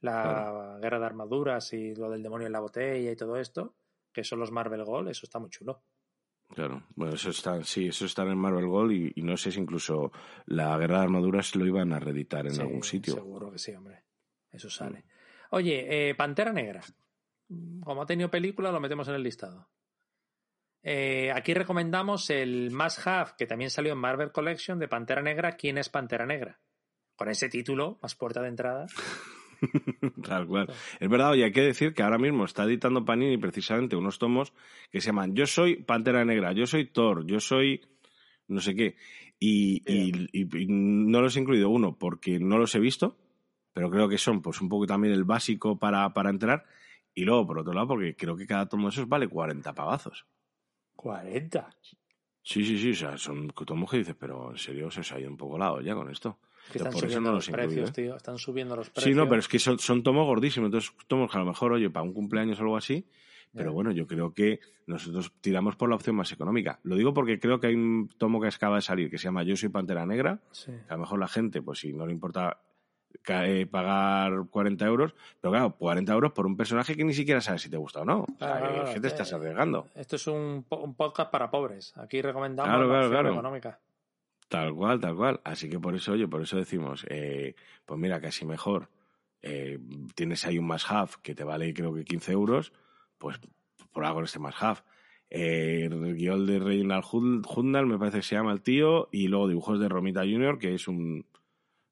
La 0.00 0.78
guerra 0.80 0.98
de 0.98 1.06
armaduras 1.06 1.72
y 1.74 1.94
lo 1.94 2.10
del 2.10 2.22
demonio 2.22 2.46
en 2.46 2.52
la 2.52 2.60
botella 2.60 3.10
y 3.12 3.16
todo 3.16 3.36
esto, 3.36 3.74
que 4.12 4.24
son 4.24 4.38
los 4.40 4.50
Marvel 4.50 4.84
Gold, 4.84 5.08
eso 5.10 5.26
está 5.26 5.38
muy 5.38 5.50
chulo. 5.50 5.82
Claro, 6.48 6.82
bueno, 6.96 7.14
eso 7.14 7.30
está, 7.30 7.62
sí, 7.62 7.86
eso 7.88 8.06
está 8.06 8.22
en 8.22 8.36
Marvel 8.38 8.66
Gold 8.66 8.92
y, 8.92 9.12
y 9.14 9.22
no 9.22 9.36
sé 9.36 9.52
si 9.52 9.60
incluso 9.60 10.10
la 10.46 10.76
Guerra 10.78 10.98
de 10.98 11.02
Armaduras 11.04 11.54
lo 11.54 11.64
iban 11.66 11.92
a 11.92 12.00
reeditar 12.00 12.46
en 12.46 12.54
Sí, 12.54 12.60
algún 12.62 12.82
sitio. 12.82 13.14
Seguro 13.14 13.52
que 13.52 13.58
sí, 13.58 13.72
hombre. 13.72 14.02
Eso 14.50 14.68
sale. 14.70 15.04
Oye, 15.50 16.08
eh, 16.10 16.14
Pantera 16.16 16.52
Negra. 16.52 16.80
Como 17.84 18.02
ha 18.02 18.06
tenido 18.06 18.30
película, 18.30 18.72
lo 18.72 18.80
metemos 18.80 19.06
en 19.08 19.14
el 19.14 19.22
listado. 19.22 19.68
Eh, 20.82 21.30
aquí 21.34 21.52
recomendamos 21.54 22.30
el 22.30 22.70
Must 22.70 23.06
Have, 23.06 23.32
que 23.36 23.46
también 23.46 23.70
salió 23.70 23.92
en 23.92 23.98
Marvel 23.98 24.32
Collection 24.32 24.78
de 24.78 24.88
Pantera 24.88 25.22
Negra. 25.22 25.52
¿Quién 25.56 25.78
es 25.78 25.88
Pantera 25.88 26.26
Negra? 26.26 26.58
Con 27.16 27.28
ese 27.28 27.48
título, 27.48 27.98
más 28.02 28.14
puerta 28.14 28.40
de 28.40 28.48
entrada. 28.48 28.86
Tal 30.24 30.46
cual. 30.46 30.72
Es 30.98 31.08
verdad, 31.08 31.32
oye, 31.32 31.44
hay 31.44 31.52
que 31.52 31.60
decir 31.62 31.92
que 31.92 32.02
ahora 32.02 32.16
mismo 32.18 32.44
está 32.46 32.64
editando 32.64 33.04
Panini 33.04 33.36
precisamente 33.36 33.94
unos 33.96 34.18
tomos 34.18 34.52
que 34.90 35.00
se 35.00 35.06
llaman 35.08 35.34
Yo 35.34 35.46
soy 35.46 35.76
Pantera 35.82 36.24
Negra, 36.24 36.52
yo 36.52 36.66
soy 36.66 36.86
Thor, 36.86 37.26
yo 37.26 37.40
soy 37.40 37.82
no 38.48 38.60
sé 38.60 38.74
qué. 38.74 38.96
Y, 39.38 39.82
y- 39.86 40.28
y- 40.32 40.62
y 40.62 40.66
no 40.68 41.20
los 41.20 41.36
he 41.36 41.40
incluido 41.40 41.68
uno 41.70 41.96
porque 41.98 42.38
no 42.40 42.58
los 42.58 42.74
he 42.74 42.80
visto, 42.80 43.16
pero 43.72 43.90
creo 43.90 44.08
que 44.08 44.18
son 44.18 44.42
pues 44.42 44.60
un 44.60 44.68
poco 44.68 44.86
también 44.86 45.14
el 45.14 45.24
básico 45.24 45.78
para, 45.78 46.12
para 46.14 46.30
entrar. 46.30 46.64
Y 47.14 47.24
luego, 47.24 47.46
por 47.46 47.58
otro 47.58 47.72
lado, 47.72 47.88
porque 47.88 48.16
creo 48.16 48.36
que 48.36 48.46
cada 48.46 48.66
tomo 48.68 48.88
de 48.88 48.94
esos 48.94 49.08
vale 49.08 49.28
40 49.28 49.74
pagazos. 49.74 50.26
40. 51.00 51.68
Sí, 52.42 52.64
sí, 52.64 52.78
sí, 52.78 52.90
o 52.90 52.94
sea, 52.94 53.16
son 53.18 53.48
tomos 53.48 53.90
que 53.90 53.98
dices, 53.98 54.16
pero 54.18 54.50
en 54.50 54.58
serio 54.58 54.90
se 54.90 55.00
os 55.00 55.12
ha 55.12 55.20
ido 55.20 55.30
un 55.30 55.36
poco 55.36 55.58
lado 55.58 55.80
ya 55.80 55.94
con 55.94 56.10
esto. 56.10 56.38
Que 56.72 56.78
están 56.78 56.92
por 56.92 56.98
eso 56.98 57.06
subiendo 57.08 57.30
no 57.30 57.36
los 57.36 57.48
los 57.48 57.56
precios, 57.56 57.90
¿eh? 57.90 57.92
tío. 57.92 58.16
Están 58.16 58.38
subiendo 58.38 58.76
los 58.76 58.90
precios. 58.90 59.04
Sí, 59.12 59.14
no, 59.16 59.28
pero 59.28 59.40
es 59.40 59.48
que 59.48 59.58
son, 59.58 59.78
son 59.78 60.02
tomos 60.02 60.26
gordísimos, 60.26 60.66
entonces 60.68 60.92
tomos 61.06 61.30
que 61.30 61.36
a 61.36 61.40
lo 61.40 61.46
mejor, 61.46 61.72
oye, 61.72 61.90
para 61.90 62.02
un 62.02 62.12
cumpleaños 62.12 62.58
o 62.58 62.62
algo 62.62 62.76
así, 62.76 63.06
pero 63.52 63.72
bueno, 63.72 63.90
yo 63.90 64.06
creo 64.06 64.32
que 64.32 64.60
nosotros 64.86 65.32
tiramos 65.40 65.74
por 65.76 65.88
la 65.88 65.96
opción 65.96 66.14
más 66.16 66.30
económica. 66.32 66.78
Lo 66.84 66.94
digo 66.96 67.12
porque 67.12 67.40
creo 67.40 67.58
que 67.58 67.68
hay 67.68 67.74
un 67.74 68.08
tomo 68.16 68.40
que 68.40 68.46
acaba 68.48 68.76
de 68.76 68.82
salir 68.82 69.10
que 69.10 69.18
se 69.18 69.24
llama 69.24 69.42
Yo 69.42 69.56
soy 69.56 69.70
Pantera 69.70 70.06
Negra, 70.06 70.40
Sí. 70.52 70.70
que 70.70 70.92
a 70.92 70.94
lo 70.94 71.00
mejor 71.00 71.18
la 71.18 71.28
gente, 71.28 71.60
pues 71.62 71.80
si 71.80 71.92
no 71.92 72.06
le 72.06 72.12
importa 72.12 72.60
eh, 73.28 73.66
pagar 73.66 74.32
40 74.50 74.84
euros, 74.86 75.14
pero 75.40 75.52
claro, 75.52 75.76
40 75.76 76.12
euros 76.12 76.32
por 76.32 76.46
un 76.46 76.56
personaje 76.56 76.96
que 76.96 77.04
ni 77.04 77.12
siquiera 77.14 77.40
sabes 77.40 77.62
si 77.62 77.70
te 77.70 77.76
gusta 77.76 78.00
o 78.00 78.04
no. 78.04 78.20
O 78.22 78.26
sea, 78.38 78.58
Claro, 78.58 78.66
que- 78.68 78.74
claro, 78.74 78.94
que 78.94 79.00
te 79.00 79.06
eh, 79.06 79.10
estás 79.10 79.32
arriesgando. 79.32 79.86
Esto 79.94 80.16
es 80.16 80.26
un, 80.26 80.64
po- 80.68 80.78
un 80.80 80.94
podcast 80.94 81.30
para 81.30 81.50
pobres. 81.50 81.96
Aquí 81.96 82.20
recomendamos 82.22 82.86
la 82.88 83.06
opción 83.06 83.26
económica. 83.26 83.78
Tal 84.48 84.74
cual, 84.74 84.98
tal 85.00 85.14
cual. 85.14 85.40
Así 85.44 85.70
que 85.70 85.78
por 85.78 85.94
eso, 85.94 86.12
oye, 86.12 86.26
por 86.26 86.42
eso 86.42 86.56
decimos, 86.56 87.06
eh, 87.08 87.54
pues 87.86 88.00
mira, 88.00 88.20
casi 88.20 88.44
mejor. 88.44 88.88
eh, 89.42 89.78
tienes 90.14 90.44
ahí 90.44 90.58
un 90.58 90.66
más 90.66 90.90
half 90.90 91.16
que 91.22 91.34
te 91.34 91.44
vale 91.44 91.72
creo 91.72 91.94
que 91.94 92.04
15 92.04 92.32
euros, 92.32 92.72
pues 93.16 93.38
por 93.92 94.04
algo 94.04 94.22
este 94.22 94.38
más 94.38 94.54
half. 94.62 94.82
Eh, 95.30 95.84
el 95.90 96.16
guion 96.16 96.44
de 96.44 96.58
Reginald 96.58 97.04
Hudnall 97.04 97.86
me 97.86 97.96
parece 97.98 98.18
que 98.18 98.22
se 98.24 98.34
llama 98.34 98.52
el 98.52 98.60
tío, 98.60 99.08
y 99.12 99.28
luego 99.28 99.46
dibujos 99.48 99.78
de 99.80 99.88
Romita 99.88 100.22
Jr., 100.22 100.58
que 100.58 100.74
es 100.74 100.88
un... 100.88 101.24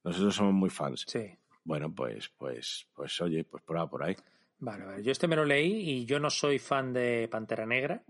Nosotros 0.05 0.34
somos 0.34 0.55
muy 0.55 0.70
fans. 0.70 1.05
Sí. 1.07 1.36
Bueno, 1.64 1.94
pues, 1.94 2.30
pues, 2.36 2.88
pues 2.94 3.20
oye, 3.20 3.44
pues 3.44 3.62
ahí, 3.68 3.86
por 3.88 4.03
ahí. 4.03 4.16
Vale, 4.61 4.84
vale. 4.84 5.03
Yo 5.03 5.12
este 5.12 5.28
me 5.28 5.36
lo 5.36 5.44
leí 5.44 5.90
y 5.90 6.05
yo 6.07 6.18
no 6.18 6.30
soy 6.30 6.59
fan 6.59 6.92
de 6.92 7.28
Pantera 7.30 7.66
Negra 7.66 8.03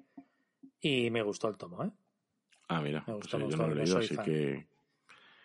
y 0.80 1.10
me 1.10 1.22
gustó 1.22 1.48
el 1.48 1.56
tomo, 1.56 1.84
¿eh? 1.84 1.90
Ah, 2.68 2.80
mira, 2.80 3.00
Me 3.00 3.14
pues, 3.14 3.16
gustó, 3.18 3.36
eh, 3.38 3.40
me 3.44 3.50
yo 3.50 3.56
no 3.56 3.66
lo 3.66 3.72
he 3.72 3.76
leído, 3.76 3.98
así 3.98 4.14
fan. 4.14 4.24
que 4.24 4.66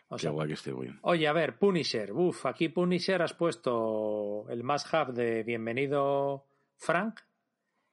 O 0.10 0.16
qué 0.16 0.22
sea, 0.22 0.32
guay 0.32 0.48
que 0.48 0.54
esté 0.54 0.74
bien. 0.74 1.00
Oye, 1.02 1.28
a 1.28 1.34
ver, 1.34 1.58
Punisher. 1.58 2.12
Uf, 2.14 2.46
aquí 2.46 2.70
Punisher 2.70 3.22
has 3.22 3.34
puesto 3.34 4.46
el 4.50 4.64
must 4.64 4.94
have 4.94 5.14
de 5.14 5.44
Bienvenido 5.44 6.46
Frank 6.78 7.22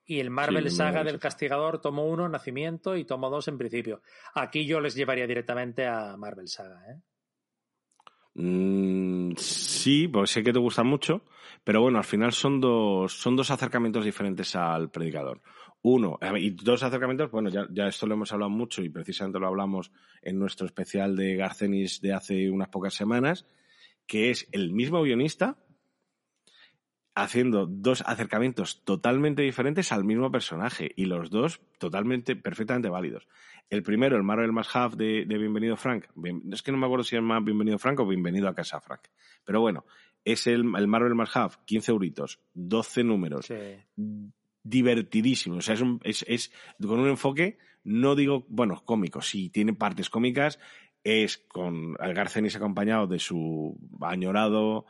y 0.05 0.18
el 0.20 0.30
Marvel 0.30 0.70
Saga 0.70 1.05
del 1.05 1.20
Castigador, 1.20 1.80
tomo 1.80 2.05
1, 2.07 2.28
Nacimiento 2.28 2.96
y 2.96 3.05
tomo 3.05 3.30
2 3.30 3.48
en 3.48 3.59
principio. 3.59 4.03
Aquí 4.34 4.66
yo 4.66 4.80
les 4.80 4.94
llevaría 4.96 5.26
directamente 5.26 5.86
a 5.86 6.16
Marvel 6.16 6.48
Saga, 6.48 6.84
¿eh? 6.90 7.01
Mm, 8.34 9.32
sí, 9.36 10.08
pues 10.08 10.30
sé 10.30 10.42
que 10.42 10.52
te 10.52 10.58
gusta 10.58 10.82
mucho, 10.82 11.22
pero 11.64 11.82
bueno, 11.82 11.98
al 11.98 12.04
final 12.04 12.32
son 12.32 12.60
dos, 12.60 13.12
son 13.12 13.36
dos 13.36 13.50
acercamientos 13.50 14.04
diferentes 14.04 14.54
al 14.56 14.90
predicador. 14.90 15.40
Uno, 15.82 16.18
ver, 16.20 16.36
y 16.38 16.50
dos 16.50 16.82
acercamientos, 16.82 17.30
bueno, 17.30 17.48
ya, 17.48 17.66
ya 17.70 17.88
esto 17.88 18.06
lo 18.06 18.14
hemos 18.14 18.32
hablado 18.32 18.50
mucho 18.50 18.82
y 18.82 18.90
precisamente 18.90 19.38
lo 19.40 19.46
hablamos 19.46 19.90
en 20.22 20.38
nuestro 20.38 20.66
especial 20.66 21.16
de 21.16 21.36
Garcenis 21.36 22.00
de 22.02 22.12
hace 22.12 22.50
unas 22.50 22.68
pocas 22.68 22.94
semanas, 22.94 23.46
que 24.06 24.30
es 24.30 24.46
el 24.52 24.72
mismo 24.72 25.02
guionista 25.02 25.56
haciendo 27.22 27.66
dos 27.66 28.02
acercamientos 28.06 28.82
totalmente 28.84 29.42
diferentes 29.42 29.92
al 29.92 30.04
mismo 30.04 30.30
personaje 30.30 30.92
y 30.96 31.04
los 31.06 31.30
dos 31.30 31.60
totalmente, 31.78 32.36
perfectamente 32.36 32.88
válidos. 32.88 33.26
El 33.68 33.82
primero, 33.82 34.16
el 34.16 34.22
Marvel 34.22 34.50
Half 34.72 34.94
de, 34.94 35.24
de 35.26 35.38
Bienvenido 35.38 35.76
Frank. 35.76 36.06
Bien- 36.14 36.42
es 36.52 36.62
que 36.62 36.72
no 36.72 36.78
me 36.78 36.86
acuerdo 36.86 37.04
si 37.04 37.16
es 37.16 37.22
más 37.22 37.44
Bienvenido 37.44 37.78
Frank 37.78 38.00
o 38.00 38.06
Bienvenido 38.06 38.48
a 38.48 38.54
Casa 38.54 38.80
Frank. 38.80 39.02
Pero 39.44 39.60
bueno, 39.60 39.84
es 40.24 40.46
el, 40.46 40.64
el 40.76 40.86
Marvel 40.88 41.14
Más 41.14 41.34
Half, 41.36 41.58
15 41.64 41.92
euritos, 41.92 42.40
12 42.54 43.04
números, 43.04 43.46
Sí. 43.46 43.54
divertidísimo. 44.62 45.56
O 45.56 45.60
sea, 45.60 45.74
es, 45.74 45.80
un- 45.80 46.00
es, 46.04 46.24
es 46.28 46.52
con 46.80 46.98
un 47.00 47.08
enfoque, 47.08 47.58
no 47.84 48.14
digo, 48.14 48.44
bueno, 48.48 48.82
cómico, 48.84 49.22
sí, 49.22 49.48
tiene 49.50 49.72
partes 49.72 50.10
cómicas, 50.10 50.58
es 51.02 51.38
con 51.38 51.94
Garcenis 51.94 52.56
acompañado 52.56 53.06
de 53.06 53.18
su 53.18 53.78
añorado 54.02 54.84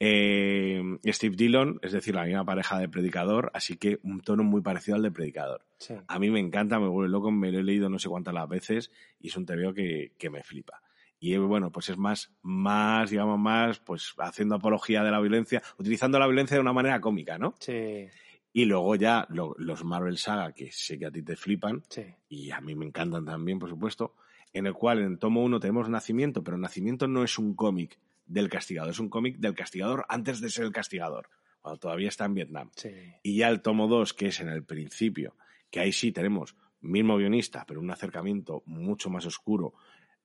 eh, 0.00 0.82
Steve 1.06 1.36
Dillon, 1.36 1.78
es 1.82 1.92
decir, 1.92 2.14
la 2.14 2.24
misma 2.24 2.44
pareja 2.44 2.78
de 2.78 2.88
Predicador, 2.88 3.50
así 3.54 3.76
que 3.76 3.98
un 4.02 4.20
tono 4.20 4.44
muy 4.44 4.60
parecido 4.60 4.96
al 4.96 5.02
de 5.02 5.10
Predicador. 5.10 5.64
Sí. 5.78 5.94
A 6.06 6.18
mí 6.18 6.30
me 6.30 6.40
encanta, 6.40 6.78
me 6.78 6.88
vuelve 6.88 7.10
loco, 7.10 7.30
me 7.30 7.50
lo 7.52 7.58
he 7.58 7.62
leído 7.64 7.88
no 7.88 7.98
sé 7.98 8.08
cuántas 8.08 8.34
las 8.34 8.48
veces 8.48 8.90
y 9.20 9.28
es 9.28 9.36
un 9.36 9.44
TVO 9.46 9.74
que, 9.74 10.12
que 10.18 10.30
me 10.30 10.42
flipa. 10.42 10.82
Y 11.20 11.36
bueno, 11.36 11.72
pues 11.72 11.88
es 11.88 11.98
más, 11.98 12.32
más, 12.42 13.10
digamos, 13.10 13.40
más, 13.40 13.80
pues 13.80 14.14
haciendo 14.18 14.54
apología 14.54 15.02
de 15.02 15.10
la 15.10 15.18
violencia, 15.20 15.62
utilizando 15.76 16.16
la 16.18 16.26
violencia 16.28 16.56
de 16.56 16.60
una 16.60 16.72
manera 16.72 17.00
cómica, 17.00 17.38
¿no? 17.38 17.54
Sí, 17.58 18.06
Y 18.52 18.64
luego 18.66 18.94
ya 18.94 19.26
lo- 19.30 19.56
los 19.58 19.84
Marvel 19.84 20.16
Saga, 20.16 20.52
que 20.52 20.70
sé 20.70 20.96
que 20.98 21.06
a 21.06 21.10
ti 21.10 21.22
te 21.22 21.34
flipan, 21.34 21.82
sí. 21.88 22.02
y 22.28 22.50
a 22.52 22.60
mí 22.60 22.76
me 22.76 22.86
encantan 22.86 23.24
también, 23.24 23.58
por 23.58 23.68
supuesto, 23.68 24.14
en 24.52 24.66
el 24.66 24.74
cual 24.74 25.00
en 25.00 25.06
el 25.12 25.18
tomo 25.18 25.42
1 25.42 25.58
tenemos 25.58 25.88
Nacimiento, 25.88 26.42
pero 26.44 26.56
Nacimiento 26.56 27.08
no 27.08 27.24
es 27.24 27.36
un 27.38 27.54
cómic 27.54 27.98
del 28.28 28.48
castigador, 28.48 28.90
es 28.92 29.00
un 29.00 29.08
cómic 29.08 29.38
del 29.38 29.54
castigador 29.54 30.04
antes 30.08 30.40
de 30.40 30.50
ser 30.50 30.64
el 30.66 30.72
castigador, 30.72 31.28
cuando 31.60 31.78
todavía 31.80 32.08
está 32.08 32.24
en 32.26 32.34
Vietnam. 32.34 32.70
Sí. 32.76 32.90
Y 33.22 33.38
ya 33.38 33.48
el 33.48 33.60
tomo 33.62 33.88
2, 33.88 34.14
que 34.14 34.26
es 34.28 34.38
en 34.40 34.48
el 34.48 34.64
principio, 34.64 35.36
que 35.70 35.80
ahí 35.80 35.92
sí 35.92 36.12
tenemos 36.12 36.54
mismo 36.80 37.16
guionista, 37.16 37.64
pero 37.66 37.80
un 37.80 37.90
acercamiento 37.90 38.62
mucho 38.66 39.10
más 39.10 39.26
oscuro, 39.26 39.74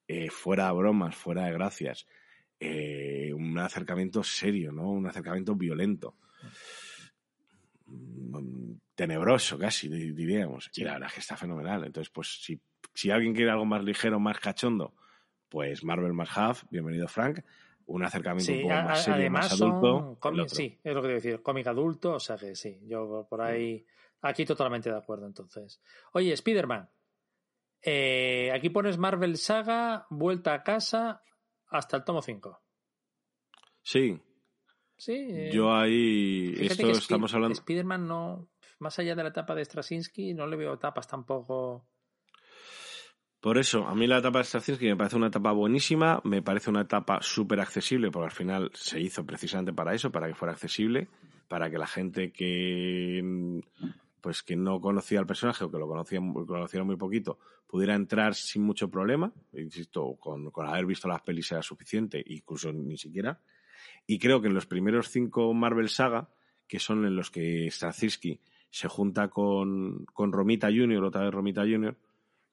eh, 0.07 0.29
fuera 0.29 0.67
de 0.67 0.73
bromas, 0.73 1.15
fuera 1.15 1.45
de 1.45 1.53
gracias, 1.53 2.05
eh, 2.59 3.31
un 3.33 3.57
acercamiento 3.57 4.23
serio, 4.23 4.71
¿no? 4.71 4.91
Un 4.91 5.07
acercamiento 5.07 5.55
violento. 5.55 6.15
Mm, 7.85 8.73
Tenebroso 8.95 9.57
casi, 9.57 9.89
di- 9.89 10.11
diríamos. 10.11 10.69
Y 10.75 10.83
la 10.83 10.93
verdad 10.93 11.07
es 11.07 11.13
que 11.15 11.19
está 11.21 11.35
fenomenal. 11.35 11.83
Entonces, 11.83 12.11
pues 12.11 12.41
si, 12.43 12.61
si 12.93 13.09
alguien 13.09 13.33
quiere 13.33 13.49
algo 13.49 13.65
más 13.65 13.83
ligero, 13.83 14.19
más 14.19 14.39
cachondo, 14.39 14.93
pues 15.49 15.83
Marvel 15.83 16.13
más 16.13 16.29
Half, 16.37 16.63
bienvenido 16.69 17.07
Frank. 17.07 17.39
Un 17.85 18.03
acercamiento 18.03 18.51
un 18.53 18.57
Sí, 18.59 18.63
poco 18.63 18.73
a- 18.73 18.83
más 18.83 18.99
serio, 19.03 19.19
además 19.19 19.41
más 19.45 19.57
son 19.57 19.69
adulto. 19.69 20.17
sí, 20.55 20.79
es 20.83 20.93
lo 20.93 21.01
que 21.01 21.07
te 21.09 21.13
decir, 21.15 21.41
cómic 21.41 21.67
adulto, 21.67 22.13
o 22.13 22.19
sea 22.19 22.37
que 22.37 22.55
sí, 22.55 22.79
yo 22.85 23.27
por 23.29 23.41
ahí, 23.41 23.85
aquí 24.21 24.45
totalmente 24.45 24.89
de 24.89 24.97
acuerdo 24.97 25.25
entonces. 25.25 25.81
Oye, 26.13 26.33
Spider-Man, 26.33 26.89
eh, 27.81 28.51
aquí 28.53 28.69
pones 28.69 28.97
Marvel 28.97 29.37
Saga, 29.37 30.07
vuelta 30.09 30.53
a 30.53 30.63
casa 30.63 31.21
hasta 31.67 31.97
el 31.97 32.03
tomo 32.03 32.21
5. 32.21 32.61
Sí, 33.81 34.19
Sí, 34.95 35.27
eh, 35.31 35.49
yo 35.51 35.75
ahí, 35.75 36.55
esto 36.61 36.91
estamos 36.91 37.33
hablando... 37.33 37.53
Spider-Man 37.53 38.07
no, 38.07 38.47
más 38.79 38.97
allá 38.99 39.15
de 39.15 39.23
la 39.23 39.29
etapa 39.29 39.53
de 39.55 39.65
Straczynski, 39.65 40.33
no 40.33 40.47
le 40.47 40.55
veo 40.55 40.73
etapas 40.75 41.07
tampoco. 41.07 41.89
Por 43.43 43.57
eso, 43.57 43.85
a 43.85 43.93
mí 43.93 44.07
la 44.07 44.19
etapa 44.19 44.37
de 44.37 44.45
Straczynski 44.45 44.85
me 44.85 44.95
parece 44.95 45.17
una 45.17 45.27
etapa 45.27 45.51
buenísima, 45.51 46.21
me 46.23 46.41
parece 46.41 46.69
una 46.69 46.83
etapa 46.83 47.19
súper 47.21 47.59
accesible, 47.59 48.09
porque 48.09 48.27
al 48.27 48.31
final 48.31 48.71
se 48.73 49.01
hizo 49.01 49.25
precisamente 49.25 49.73
para 49.73 49.93
eso, 49.93 50.13
para 50.13 50.29
que 50.29 50.33
fuera 50.33 50.53
accesible, 50.53 51.09
para 51.49 51.69
que 51.69 51.77
la 51.77 51.85
gente 51.85 52.31
que 52.31 53.61
pues 54.21 54.43
que 54.43 54.55
no 54.55 54.79
conocía 54.79 55.19
al 55.19 55.25
personaje 55.25 55.65
o 55.65 55.69
que 55.69 55.77
lo 55.77 55.89
conocía, 55.89 56.21
conociera 56.47 56.85
muy 56.85 56.95
poquito, 56.95 57.37
pudiera 57.67 57.95
entrar 57.95 58.33
sin 58.33 58.63
mucho 58.63 58.89
problema. 58.89 59.33
Insisto, 59.51 60.15
con, 60.21 60.49
con 60.49 60.65
haber 60.65 60.85
visto 60.85 61.09
las 61.09 61.21
pelis 61.21 61.51
era 61.51 61.61
suficiente, 61.61 62.23
incluso 62.25 62.71
ni 62.71 62.97
siquiera. 62.97 63.41
Y 64.07 64.19
creo 64.19 64.39
que 64.39 64.47
en 64.47 64.53
los 64.53 64.67
primeros 64.67 65.09
cinco 65.09 65.53
Marvel 65.53 65.89
Saga, 65.89 66.29
que 66.65 66.79
son 66.79 67.05
en 67.05 67.17
los 67.17 67.29
que 67.29 67.69
Straczynski 67.69 68.39
se 68.69 68.87
junta 68.87 69.27
con, 69.27 70.05
con 70.13 70.31
Romita 70.31 70.67
Jr., 70.67 71.03
otra 71.03 71.23
vez 71.23 71.33
Romita 71.33 71.63
Jr., 71.63 71.97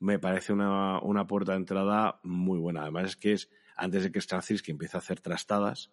me 0.01 0.19
parece 0.19 0.53
una, 0.53 1.01
una, 1.01 1.27
puerta 1.27 1.53
de 1.53 1.59
entrada 1.59 2.21
muy 2.23 2.59
buena. 2.59 2.83
Además 2.83 3.11
es 3.11 3.17
que 3.17 3.33
es 3.33 3.51
antes 3.77 4.03
de 4.03 4.13
que 4.13 4.21
Straczynski 4.21 4.73
empiece 4.73 4.97
a 4.97 5.01
hacer 5.01 5.21
trastadas, 5.21 5.93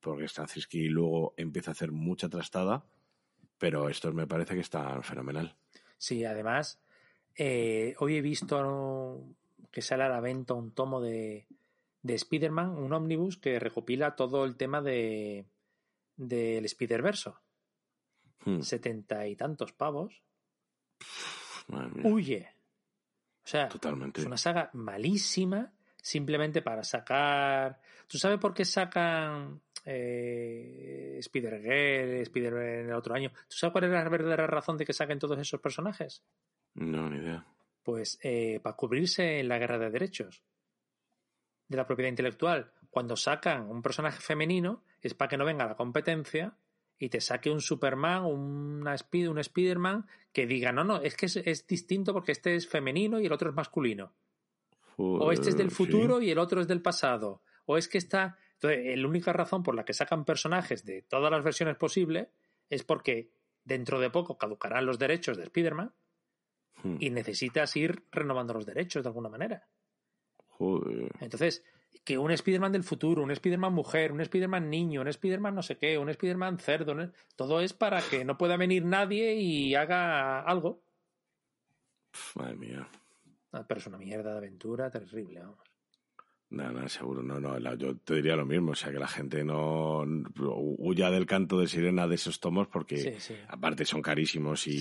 porque 0.00 0.28
Straczynski 0.28 0.88
luego 0.88 1.34
empieza 1.36 1.70
a 1.70 1.72
hacer 1.72 1.92
mucha 1.92 2.28
trastada, 2.28 2.84
pero 3.58 3.88
esto 3.88 4.12
me 4.12 4.26
parece 4.26 4.54
que 4.54 4.60
está 4.60 5.00
fenomenal. 5.02 5.56
Sí, 5.96 6.24
además, 6.24 6.82
eh, 7.36 7.94
hoy 7.98 8.16
he 8.16 8.20
visto 8.20 9.24
que 9.70 9.82
sale 9.82 10.04
a 10.04 10.08
la 10.08 10.20
venta 10.20 10.54
un 10.54 10.72
tomo 10.72 11.00
de, 11.00 11.46
de 12.02 12.14
Spider-Man, 12.14 12.70
un 12.70 12.92
ómnibus 12.92 13.38
que 13.38 13.58
recopila 13.58 14.14
todo 14.14 14.44
el 14.44 14.56
tema 14.56 14.82
de 14.82 15.46
del 16.16 16.64
Spider-Verso. 16.64 17.40
Hmm. 18.44 18.60
Setenta 18.60 19.26
y 19.26 19.36
tantos 19.36 19.72
pavos. 19.72 20.22
Huye. 22.04 22.53
O 23.44 23.46
sea, 23.46 23.68
Totalmente. 23.68 24.20
es 24.20 24.26
una 24.26 24.36
saga 24.36 24.70
malísima 24.72 25.72
simplemente 26.00 26.62
para 26.62 26.82
sacar... 26.82 27.80
¿Tú 28.06 28.18
sabes 28.18 28.38
por 28.38 28.54
qué 28.54 28.64
sacan 28.64 29.60
eh, 29.84 31.16
Spider-Girl, 31.18 32.20
Spider 32.22 32.54
en 32.54 32.88
el 32.88 32.94
otro 32.94 33.14
año. 33.14 33.30
¿Tú 33.30 33.56
sabes 33.56 33.72
cuál 33.72 33.84
es 33.84 33.90
la 33.90 34.08
verdadera 34.08 34.46
razón 34.46 34.76
de 34.76 34.84
que 34.84 34.92
saquen 34.92 35.18
todos 35.18 35.38
esos 35.38 35.60
personajes? 35.60 36.22
No, 36.74 37.08
ni 37.10 37.18
idea. 37.18 37.44
Pues 37.82 38.18
eh, 38.22 38.60
para 38.62 38.76
cubrirse 38.76 39.40
en 39.40 39.48
la 39.48 39.58
guerra 39.58 39.78
de 39.78 39.90
derechos 39.90 40.42
de 41.68 41.76
la 41.76 41.86
propiedad 41.86 42.10
intelectual. 42.10 42.72
Cuando 42.90 43.16
sacan 43.16 43.68
un 43.68 43.82
personaje 43.82 44.20
femenino 44.20 44.82
es 45.00 45.14
para 45.14 45.28
que 45.28 45.36
no 45.36 45.44
venga 45.44 45.66
la 45.66 45.76
competencia 45.76 46.54
y 46.98 47.08
te 47.08 47.20
saque 47.20 47.50
un 47.50 47.60
Superman, 47.60 48.24
una 48.24 48.94
Speed, 48.94 49.28
un 49.28 49.42
Spiderman 49.42 50.06
que 50.32 50.46
diga, 50.46 50.72
no, 50.72 50.84
no, 50.84 51.00
es 51.02 51.16
que 51.16 51.26
es, 51.26 51.66
distinto 51.66 52.12
porque 52.12 52.32
este 52.32 52.54
es 52.54 52.68
femenino 52.68 53.20
y 53.20 53.26
el 53.26 53.32
otro 53.32 53.50
es 53.50 53.56
masculino. 53.56 54.12
o 54.96 55.32
este 55.32 55.50
es 55.50 55.56
del 55.56 55.70
futuro 55.70 56.20
y 56.22 56.30
el 56.30 56.38
otro 56.38 56.60
es 56.60 56.68
del 56.68 56.82
pasado. 56.82 57.42
O 57.66 57.76
es 57.76 57.88
que 57.88 57.98
está 57.98 58.38
entonces, 58.64 58.98
la 58.98 59.08
única 59.08 59.32
razón 59.32 59.62
por 59.62 59.74
la 59.74 59.84
que 59.84 59.92
sacan 59.92 60.24
personajes 60.24 60.84
de 60.84 61.02
todas 61.02 61.30
las 61.30 61.44
versiones 61.44 61.76
posibles 61.76 62.28
es 62.70 62.82
porque 62.82 63.30
dentro 63.64 64.00
de 64.00 64.10
poco 64.10 64.38
caducarán 64.38 64.86
los 64.86 64.98
derechos 64.98 65.36
de 65.36 65.44
Spider-Man 65.44 65.92
hmm. 66.82 66.96
y 66.98 67.10
necesitas 67.10 67.76
ir 67.76 68.04
renovando 68.10 68.54
los 68.54 68.64
derechos 68.64 69.02
de 69.02 69.08
alguna 69.08 69.28
manera. 69.28 69.68
Entonces, 71.20 71.62
que 72.04 72.18
un 72.18 72.30
Spider-Man 72.30 72.72
del 72.72 72.84
futuro, 72.84 73.22
un 73.22 73.30
Spider-Man 73.30 73.72
mujer, 73.72 74.12
un 74.12 74.20
Spider-Man 74.20 74.68
niño, 74.68 75.00
un 75.02 75.08
Spider-Man 75.08 75.54
no 75.54 75.62
sé 75.62 75.76
qué, 75.76 75.98
un 75.98 76.08
Spider-Man 76.08 76.58
cerdo, 76.58 76.94
todo 77.36 77.60
es 77.60 77.72
para 77.72 78.02
que 78.02 78.24
no 78.24 78.36
pueda 78.36 78.56
venir 78.56 78.84
nadie 78.84 79.34
y 79.34 79.74
haga 79.74 80.40
algo. 80.40 80.82
Madre 82.34 82.56
mía. 82.56 82.88
Ah, 83.52 83.64
pero 83.66 83.80
es 83.80 83.86
una 83.86 83.98
mierda 83.98 84.32
de 84.32 84.38
aventura 84.38 84.90
terrible, 84.90 85.40
vamos. 85.40 85.73
No, 86.54 86.70
no, 86.70 86.88
seguro, 86.88 87.20
no, 87.22 87.40
no. 87.40 87.58
yo 87.74 87.96
te 87.96 88.14
diría 88.14 88.36
lo 88.36 88.46
mismo, 88.46 88.72
o 88.72 88.74
sea, 88.74 88.92
que 88.92 88.98
la 89.00 89.08
gente 89.08 89.42
no 89.42 90.04
huya 90.36 91.10
del 91.10 91.26
canto 91.26 91.58
de 91.58 91.66
sirena 91.66 92.06
de 92.06 92.14
esos 92.14 92.38
tomos 92.38 92.68
porque 92.68 93.18
aparte 93.48 93.84
son 93.84 94.00
carísimos 94.00 94.66
y, 94.68 94.78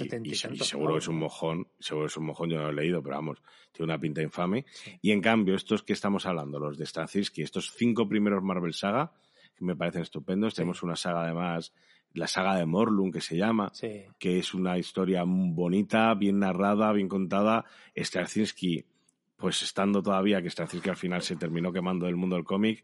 seguro 0.59 0.97
es 0.97 1.07
un 1.07 1.17
mojón, 1.17 1.67
seguro 1.79 2.05
es 2.05 2.15
un 2.15 2.25
mojón, 2.25 2.51
yo 2.51 2.57
no 2.57 2.63
lo 2.65 2.69
he 2.69 2.73
leído, 2.73 3.01
pero 3.01 3.15
vamos, 3.15 3.41
tiene 3.71 3.91
una 3.91 3.99
pinta 3.99 4.21
infame. 4.21 4.65
Y 5.01 5.11
en 5.11 5.21
cambio, 5.21 5.55
estos 5.55 5.81
que 5.81 5.93
estamos 5.93 6.27
hablando, 6.27 6.59
los 6.59 6.77
de 6.77 6.85
Straczynski, 6.85 7.41
estos 7.41 7.71
cinco 7.75 8.07
primeros 8.07 8.43
Marvel 8.43 8.73
Saga, 8.73 9.11
que 9.55 9.65
me 9.65 9.75
parecen 9.75 10.03
estupendos, 10.03 10.53
tenemos 10.53 10.83
una 10.83 10.95
saga 10.95 11.23
además 11.23 11.73
la 12.13 12.27
saga 12.27 12.55
de 12.55 12.65
Morlun, 12.67 13.11
que 13.11 13.21
se 13.21 13.35
llama, 13.35 13.71
que 14.19 14.37
es 14.37 14.53
una 14.53 14.77
historia 14.77 15.23
bonita, 15.25 16.13
bien 16.13 16.39
narrada, 16.39 16.91
bien 16.91 17.09
contada. 17.09 17.65
Straczynski 17.95 18.85
pues 19.37 19.61
estando 19.63 20.01
todavía, 20.01 20.41
que 20.41 20.49
que 20.49 20.89
al 20.89 20.95
final 20.95 21.21
se 21.21 21.35
terminó 21.35 21.71
quemando 21.71 22.05
del 22.05 22.15
mundo 22.15 22.35
del 22.35 22.45
cómic, 22.45 22.83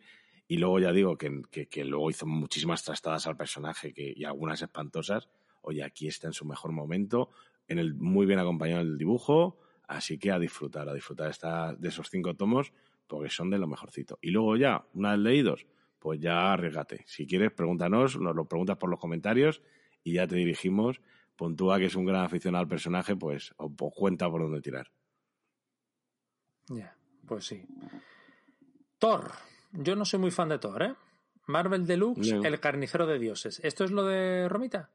y 0.51 0.57
luego 0.57 0.79
ya 0.79 0.91
digo 0.91 1.15
que, 1.15 1.43
que, 1.69 1.85
luego 1.85 2.09
hizo 2.09 2.25
muchísimas 2.25 2.83
trastadas 2.83 3.27
al 3.27 3.37
personaje 3.37 3.93
que, 3.93 4.11
y 4.15 4.23
algunas 4.23 4.59
espantosas. 4.63 5.29
Oye, 5.61 5.83
aquí 5.83 6.07
está 6.07 6.25
en 6.25 6.33
su 6.33 6.43
mejor 6.43 6.71
momento, 6.71 7.29
en 7.67 7.77
el 7.77 7.93
muy 7.93 8.25
bien 8.25 8.39
acompañado 8.39 8.83
del 8.83 8.97
dibujo, 8.97 9.59
así 9.87 10.17
que 10.17 10.31
a 10.31 10.39
disfrutar, 10.39 10.89
a 10.89 10.93
disfrutar 10.95 11.29
esta, 11.29 11.75
de 11.75 11.89
esos 11.89 12.09
cinco 12.09 12.33
tomos, 12.33 12.73
porque 13.05 13.29
son 13.29 13.51
de 13.51 13.59
lo 13.59 13.67
mejorcito. 13.67 14.17
Y 14.23 14.31
luego 14.31 14.57
ya, 14.57 14.87
una 14.95 15.11
vez 15.11 15.19
leídos, 15.19 15.67
pues 15.99 16.19
ya 16.19 16.51
arriesgate. 16.51 17.03
Si 17.05 17.27
quieres, 17.27 17.51
pregúntanos, 17.51 18.19
nos 18.19 18.35
lo 18.35 18.45
preguntas 18.45 18.77
por 18.77 18.89
los 18.89 18.99
comentarios 18.99 19.61
y 20.03 20.13
ya 20.13 20.25
te 20.25 20.35
dirigimos. 20.35 20.99
Puntúa 21.35 21.77
que 21.77 21.85
es 21.85 21.95
un 21.95 22.05
gran 22.05 22.23
aficionado 22.23 22.63
al 22.63 22.67
personaje, 22.67 23.15
pues, 23.15 23.53
o, 23.57 23.65
o 23.65 23.91
cuenta 23.91 24.27
por 24.31 24.41
dónde 24.41 24.61
tirar. 24.61 24.91
Ya, 26.70 26.95
pues 27.28 27.45
sí. 27.45 27.65
Thor. 28.97 29.32
Yo 29.72 29.95
no 29.95 30.05
soy 30.05 30.20
muy 30.20 30.32
fan 30.32 30.49
de 30.49 30.59
Thor, 30.59 30.84
¿eh? 30.84 30.95
Marvel 31.47 31.86
Deluxe, 31.88 32.32
El 32.32 32.59
carnicero 32.59 33.07
de 33.07 33.20
dioses. 33.20 33.59
¿Esto 33.63 33.84
es 33.84 33.91
lo 33.91 34.03
de 34.05 34.47
Romita? 34.47 34.91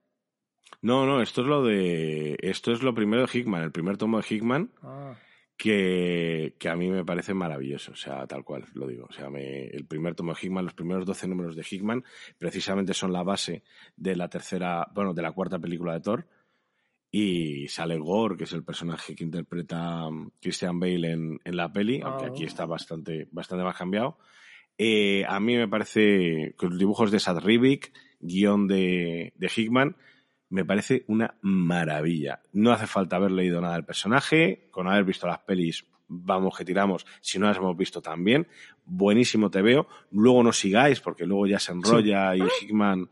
No, 0.82 1.04
no, 1.04 1.20
esto 1.20 1.42
es 1.42 1.46
lo 1.46 1.64
de. 1.64 2.36
Esto 2.40 2.72
es 2.72 2.82
lo 2.82 2.94
primero 2.94 3.26
de 3.26 3.38
Hickman, 3.38 3.62
el 3.62 3.72
primer 3.72 3.96
tomo 3.96 4.20
de 4.20 4.26
Hickman. 4.28 4.70
Ah. 4.82 5.14
Que, 5.56 6.56
que, 6.58 6.68
a 6.68 6.74
mí 6.74 6.90
me 6.90 7.04
parece 7.04 7.32
maravilloso, 7.32 7.92
o 7.92 7.96
sea, 7.96 8.26
tal 8.26 8.44
cual 8.44 8.66
lo 8.74 8.88
digo. 8.88 9.06
O 9.08 9.12
sea, 9.12 9.28
el 9.28 9.86
primer 9.86 10.16
tomo 10.16 10.32
de 10.32 10.38
Hickman, 10.40 10.64
los 10.64 10.74
primeros 10.74 11.06
12 11.06 11.28
números 11.28 11.54
de 11.54 11.64
Hickman, 11.68 12.04
precisamente 12.38 12.92
son 12.92 13.12
la 13.12 13.22
base 13.22 13.62
de 13.96 14.16
la 14.16 14.28
tercera, 14.28 14.88
bueno, 14.92 15.14
de 15.14 15.22
la 15.22 15.32
cuarta 15.32 15.58
película 15.58 15.94
de 15.94 16.00
Thor 16.00 16.26
y 17.16 17.68
sale 17.68 17.96
Gore, 17.96 18.36
que 18.36 18.42
es 18.42 18.52
el 18.54 18.64
personaje 18.64 19.14
que 19.14 19.22
interpreta 19.22 20.08
um, 20.08 20.30
Christian 20.40 20.80
Bale 20.80 21.12
en, 21.12 21.38
en 21.44 21.56
la 21.56 21.72
peli, 21.72 22.00
aunque 22.02 22.26
aquí 22.26 22.42
ah. 22.42 22.46
está 22.46 22.66
bastante, 22.66 23.28
bastante 23.30 23.62
más 23.62 23.76
cambiado. 23.76 24.18
Eh, 24.76 25.24
a 25.28 25.38
mí 25.38 25.56
me 25.56 25.68
parece 25.68 26.56
que 26.58 26.66
los 26.66 26.76
dibujos 26.76 27.12
de 27.12 27.20
Sad 27.20 27.38
Rivik, 27.38 27.92
guion 28.18 28.66
de, 28.66 29.32
de 29.36 29.52
Hickman, 29.54 29.96
me 30.48 30.64
parece 30.64 31.04
una 31.06 31.36
maravilla. 31.40 32.42
No 32.52 32.72
hace 32.72 32.88
falta 32.88 33.14
haber 33.14 33.30
leído 33.30 33.60
nada 33.60 33.74
del 33.74 33.84
personaje, 33.84 34.66
con 34.72 34.88
haber 34.88 35.04
visto 35.04 35.28
las 35.28 35.38
pelis 35.38 35.86
vamos 36.08 36.56
que 36.56 36.64
tiramos, 36.64 37.06
si 37.20 37.38
no 37.38 37.46
las 37.46 37.56
hemos 37.56 37.76
visto 37.76 38.00
también. 38.00 38.48
Buenísimo 38.84 39.50
te 39.50 39.62
veo. 39.62 39.88
Luego 40.10 40.42
no 40.42 40.52
sigáis, 40.52 41.00
porque 41.00 41.26
luego 41.26 41.46
ya 41.46 41.58
se 41.58 41.72
enrolla 41.72 42.36
y 42.36 42.42
Hickman, 42.60 43.10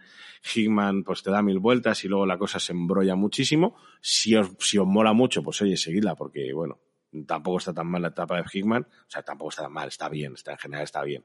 Hickman 0.55 1.05
pues 1.05 1.23
te 1.23 1.31
da 1.31 1.43
mil 1.43 1.59
vueltas 1.59 2.05
y 2.05 2.09
luego 2.09 2.27
la 2.27 2.39
cosa 2.39 2.59
se 2.59 2.73
embrolla 2.73 3.15
muchísimo. 3.15 3.77
Si 4.01 4.35
os, 4.37 4.51
si 4.59 4.79
os 4.79 4.87
mola 4.87 5.13
mucho, 5.13 5.43
pues 5.43 5.61
oye, 5.63 5.77
seguidla, 5.77 6.15
porque 6.15 6.53
bueno, 6.53 6.79
tampoco 7.27 7.59
está 7.59 7.73
tan 7.73 7.87
mal 7.87 8.03
la 8.03 8.09
etapa 8.09 8.37
de 8.37 8.45
Hickman. 8.53 8.83
O 8.83 9.11
sea, 9.11 9.23
tampoco 9.23 9.51
está 9.51 9.63
tan 9.63 9.73
mal, 9.73 9.89
está 9.89 10.09
bien, 10.09 10.35
está, 10.35 10.53
en 10.53 10.59
general 10.59 10.85
está 10.85 11.03
bien. 11.03 11.25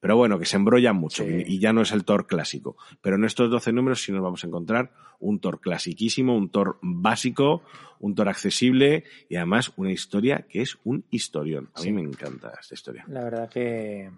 Pero 0.00 0.16
bueno, 0.16 0.38
que 0.38 0.46
se 0.46 0.56
embrolla 0.56 0.92
mucho 0.92 1.24
y, 1.28 1.58
ya 1.58 1.72
no 1.72 1.82
es 1.82 1.92
el 1.92 2.04
Thor 2.04 2.26
clásico. 2.26 2.76
Pero 3.02 3.16
en 3.16 3.24
estos 3.24 3.50
12 3.50 3.72
números 3.72 4.02
sí 4.02 4.12
nos 4.12 4.22
vamos 4.22 4.42
a 4.42 4.46
encontrar 4.46 4.92
un 5.18 5.40
Thor 5.40 5.60
clasiquísimo, 5.60 6.34
un 6.34 6.50
Thor 6.50 6.78
básico, 6.80 7.62
un 7.98 8.14
Thor 8.14 8.30
accesible 8.30 9.04
y 9.28 9.36
además 9.36 9.72
una 9.76 9.92
historia 9.92 10.46
que 10.48 10.62
es 10.62 10.78
un 10.84 11.04
historión. 11.10 11.68
A 11.74 11.82
mí 11.82 11.92
me 11.92 12.00
encanta 12.00 12.52
esta 12.58 12.74
historia. 12.74 13.04
La 13.08 13.24
verdad 13.24 13.50
que 13.50 14.10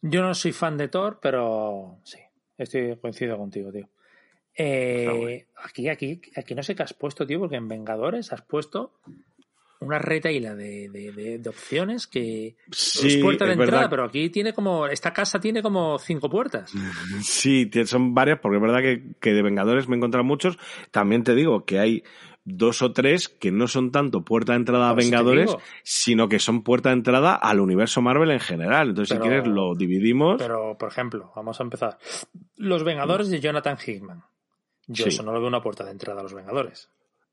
yo 0.00 0.22
no 0.22 0.32
soy 0.34 0.52
fan 0.52 0.76
de 0.76 0.88
Thor, 0.88 1.18
pero 1.20 1.98
sí, 2.04 2.18
estoy 2.56 2.96
coincido 2.96 3.36
contigo, 3.36 3.72
tío. 3.72 3.88
Eh, 4.54 5.46
aquí, 5.64 5.88
aquí, 5.88 6.20
aquí 6.36 6.54
no 6.54 6.62
sé 6.62 6.74
qué 6.74 6.82
has 6.82 6.94
puesto, 6.94 7.26
tío, 7.26 7.38
porque 7.40 7.56
en 7.56 7.68
Vengadores 7.68 8.32
has 8.32 8.42
puesto 8.42 8.92
una 9.80 9.98
retaila 9.98 10.54
de, 10.54 10.90
de, 10.90 11.38
de, 11.38 11.48
opciones 11.48 12.06
que 12.06 12.56
es 12.68 13.16
puerta 13.16 13.46
de 13.46 13.54
entrada, 13.54 13.88
pero 13.88 14.04
aquí 14.04 14.28
tiene 14.28 14.52
como, 14.52 14.86
esta 14.86 15.12
casa 15.12 15.40
tiene 15.40 15.62
como 15.62 15.98
cinco 15.98 16.28
puertas. 16.28 16.72
Sí, 17.22 17.70
son 17.86 18.14
varias, 18.14 18.38
porque 18.40 18.56
es 18.56 18.62
verdad 18.62 18.80
que, 18.80 19.14
que 19.20 19.32
de 19.32 19.42
Vengadores 19.42 19.88
me 19.88 19.96
he 19.96 19.98
encontrado 19.98 20.24
muchos. 20.24 20.58
También 20.90 21.24
te 21.24 21.34
digo 21.34 21.64
que 21.64 21.78
hay 21.78 22.02
dos 22.44 22.82
o 22.82 22.92
tres 22.92 23.28
que 23.28 23.50
no 23.50 23.68
son 23.68 23.90
tanto 23.90 24.22
puerta 24.24 24.52
de 24.52 24.58
entrada 24.58 24.90
a 24.90 24.94
Vengadores, 24.94 25.56
sino 25.82 26.28
que 26.28 26.38
son 26.38 26.62
puerta 26.62 26.90
de 26.90 26.96
entrada 26.96 27.34
al 27.34 27.60
universo 27.60 28.02
Marvel 28.02 28.30
en 28.30 28.40
general. 28.40 28.90
Entonces, 28.90 29.16
si 29.16 29.22
quieres, 29.22 29.46
lo 29.46 29.74
dividimos. 29.74 30.36
Pero, 30.38 30.76
por 30.78 30.88
ejemplo, 30.90 31.32
vamos 31.34 31.58
a 31.60 31.62
empezar. 31.62 31.98
Los 32.56 32.84
Vengadores 32.84 33.30
de 33.30 33.40
Jonathan 33.40 33.78
Hickman. 33.84 34.22
Yo 34.86 35.06
eso 35.06 35.22
no 35.22 35.32
lo 35.32 35.38
veo 35.38 35.48
una 35.48 35.62
puerta 35.62 35.84
de 35.84 35.92
entrada 35.92 36.20
a 36.20 36.22
los 36.22 36.34
Vengadores. 36.34 36.90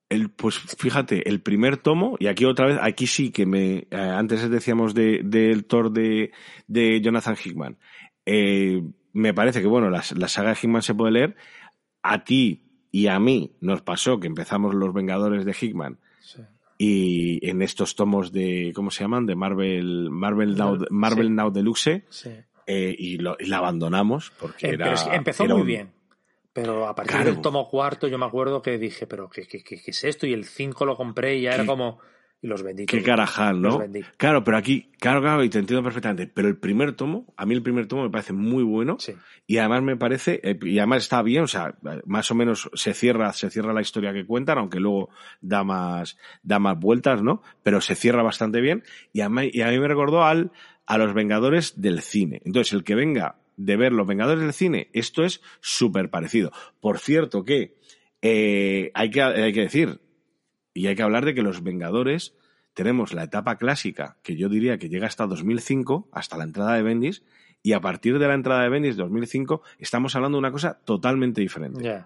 El, 0.09 0.29
pues 0.29 0.55
fíjate, 0.77 1.27
el 1.27 1.41
primer 1.41 1.75
tomo, 1.77 2.15
y 2.19 2.27
aquí 2.27 2.45
otra 2.45 2.65
vez, 2.67 2.77
aquí 2.81 3.07
sí 3.07 3.29
que 3.31 3.45
me, 3.45 3.87
eh, 3.91 3.97
antes 3.97 4.49
decíamos 4.49 4.93
del 4.93 5.29
de, 5.29 5.61
Thor 5.63 5.91
de, 5.91 6.31
de, 6.67 7.01
Jonathan 7.01 7.35
Hickman, 7.43 7.77
eh, 8.25 8.81
me 9.13 9.33
parece 9.33 9.59
que 9.61 9.67
bueno, 9.67 9.89
la, 9.89 10.01
la, 10.15 10.27
saga 10.29 10.51
de 10.51 10.57
Hickman 10.61 10.81
se 10.81 10.95
puede 10.95 11.11
leer, 11.11 11.35
a 12.03 12.23
ti 12.23 12.63
y 12.89 13.07
a 13.07 13.19
mí 13.19 13.51
nos 13.59 13.81
pasó 13.81 14.17
que 14.19 14.27
empezamos 14.27 14.73
los 14.75 14.93
Vengadores 14.93 15.43
de 15.43 15.55
Hickman 15.59 15.97
Sí. 16.21 16.41
y 16.77 17.49
en 17.49 17.61
estos 17.61 17.95
tomos 17.95 18.31
de, 18.31 18.71
¿cómo 18.75 18.91
se 18.91 19.03
llaman? 19.03 19.25
De 19.25 19.35
Marvel, 19.35 20.09
Marvel, 20.09 20.55
Now, 20.55 20.77
Marvel 20.89 21.27
Sí. 21.27 21.33
Now 21.33 21.51
Deluxe 21.51 22.03
Sí. 22.09 22.29
eh, 22.65 22.95
y, 22.97 23.17
lo, 23.17 23.35
y 23.39 23.47
la 23.47 23.57
abandonamos 23.57 24.31
porque 24.39 24.67
Eh, 24.67 24.73
era, 24.75 24.93
empezó 25.13 25.43
era 25.43 25.53
muy 25.55 25.61
un- 25.63 25.67
bien. 25.67 25.96
Pero 26.57 26.87
a 26.87 26.95
partir 26.95 27.17
Claro. 27.17 27.31
del 27.33 27.41
tomo 27.41 27.69
cuarto 27.69 28.07
yo 28.07 28.17
me 28.17 28.25
acuerdo 28.25 28.63
que 28.63 28.79
dije, 28.79 29.05
pero 29.05 29.29
¿qué, 29.29 29.43
qué, 29.47 29.63
qué- 29.63 29.79
qué 29.79 29.91
es 29.91 30.03
esto? 30.03 30.25
Y 30.25 30.33
el 30.33 30.43
5 30.43 30.87
lo 30.87 30.95
compré 30.97 31.35
y 31.37 31.41
ya 31.43 31.51
era 31.53 31.67
como... 31.67 31.99
Y 32.41 32.47
los 32.47 32.61
vendí. 32.63 32.85
Qué 32.87 33.03
carajal, 33.03 33.59
Los 33.61 33.73
¿no? 33.75 33.79
vendí. 33.79 34.01
Claro, 34.17 34.43
pero 34.43 34.57
aquí, 34.57 34.91
claro, 34.99 35.21
claro, 35.21 35.43
y 35.43 35.49
te 35.49 35.59
entiendo 35.59 35.83
perfectamente. 35.83 36.25
Pero 36.27 36.47
el 36.47 36.57
primer 36.57 36.93
tomo, 36.93 37.31
a 37.37 37.45
mí 37.45 37.53
el 37.53 37.61
primer 37.61 37.87
tomo 37.87 38.03
me 38.03 38.09
parece 38.09 38.33
muy 38.33 38.63
bueno 38.63 38.97
Sí. 38.99 39.13
y 39.45 39.57
además 39.59 39.83
me 39.83 39.97
parece, 39.97 40.39
eh, 40.43 40.57
y 40.63 40.79
además 40.79 41.03
está 41.03 41.21
bien, 41.21 41.43
o 41.43 41.47
sea, 41.47 41.75
más 42.05 42.29
o 42.31 42.35
menos 42.35 42.69
se 42.73 42.93
cierra, 42.95 43.33
se 43.33 43.49
cierra 43.51 43.71
la 43.73 43.81
historia 43.81 44.13
que 44.13 44.25
cuentan, 44.25 44.57
aunque 44.59 44.79
luego 44.79 45.09
da 45.41 45.63
más, 45.63 46.17
da 46.43 46.57
más 46.59 46.79
vueltas, 46.79 47.21
¿no? 47.23 47.41
Pero 47.63 47.81
se 47.81 47.93
cierra 47.95 48.23
bastante 48.23 48.61
bien 48.61 48.83
y 49.13 49.21
a 49.21 49.29
mí, 49.29 49.49
y 49.53 49.61
a 49.61 49.69
mí 49.69 49.77
me 49.79 49.87
recordó 49.87 50.23
al, 50.23 50.51
a 50.87 50.97
los 50.99 51.13
Vengadores 51.15 51.79
del 51.81 52.01
cine. 52.01 52.41
Entonces, 52.45 52.73
el 52.73 52.83
que 52.83 52.95
venga 52.95 53.35
de 53.57 53.75
ver 53.75 53.91
los 53.91 54.07
Vengadores 54.07 54.41
del 54.41 54.53
cine, 54.53 54.89
esto 54.93 55.25
es 55.25 55.41
súper 55.59 56.09
parecido. 56.09 56.51
Por 56.79 56.99
cierto 56.99 57.43
que, 57.43 57.75
eh, 58.21 58.91
hay 58.93 59.09
que, 59.09 59.21
hay 59.21 59.51
que 59.51 59.61
decir, 59.61 59.99
y 60.73 60.87
hay 60.87 60.95
que 60.95 61.03
hablar 61.03 61.25
de 61.25 61.33
que 61.33 61.41
los 61.41 61.63
Vengadores 61.63 62.35
tenemos 62.73 63.13
la 63.13 63.23
etapa 63.23 63.57
clásica, 63.57 64.17
que 64.21 64.35
yo 64.35 64.49
diría 64.49 64.77
que 64.77 64.87
llega 64.87 65.07
hasta 65.07 65.25
2005, 65.25 66.09
hasta 66.11 66.37
la 66.37 66.43
entrada 66.43 66.75
de 66.75 66.83
Bendis, 66.83 67.23
y 67.63 67.73
a 67.73 67.81
partir 67.81 68.19
de 68.19 68.27
la 68.27 68.35
entrada 68.35 68.61
de 68.61 68.69
Bendis 68.69 68.95
2005 68.95 69.63
estamos 69.79 70.15
hablando 70.15 70.37
de 70.37 70.39
una 70.39 70.51
cosa 70.51 70.79
totalmente 70.85 71.41
diferente. 71.41 72.05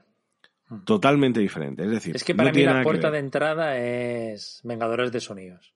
Totalmente 0.86 1.42
diferente. 1.42 1.84
Es 1.84 1.92
decir, 1.92 2.16
Es 2.16 2.24
que 2.24 2.34
no 2.34 2.38
para 2.38 2.54
mí 2.54 2.64
la 2.64 2.82
puerta 2.82 3.12
de 3.12 3.20
entrada 3.20 3.78
es 3.78 4.62
Vengadores 4.64 5.12
de 5.12 5.20
Sonidos. 5.20 5.74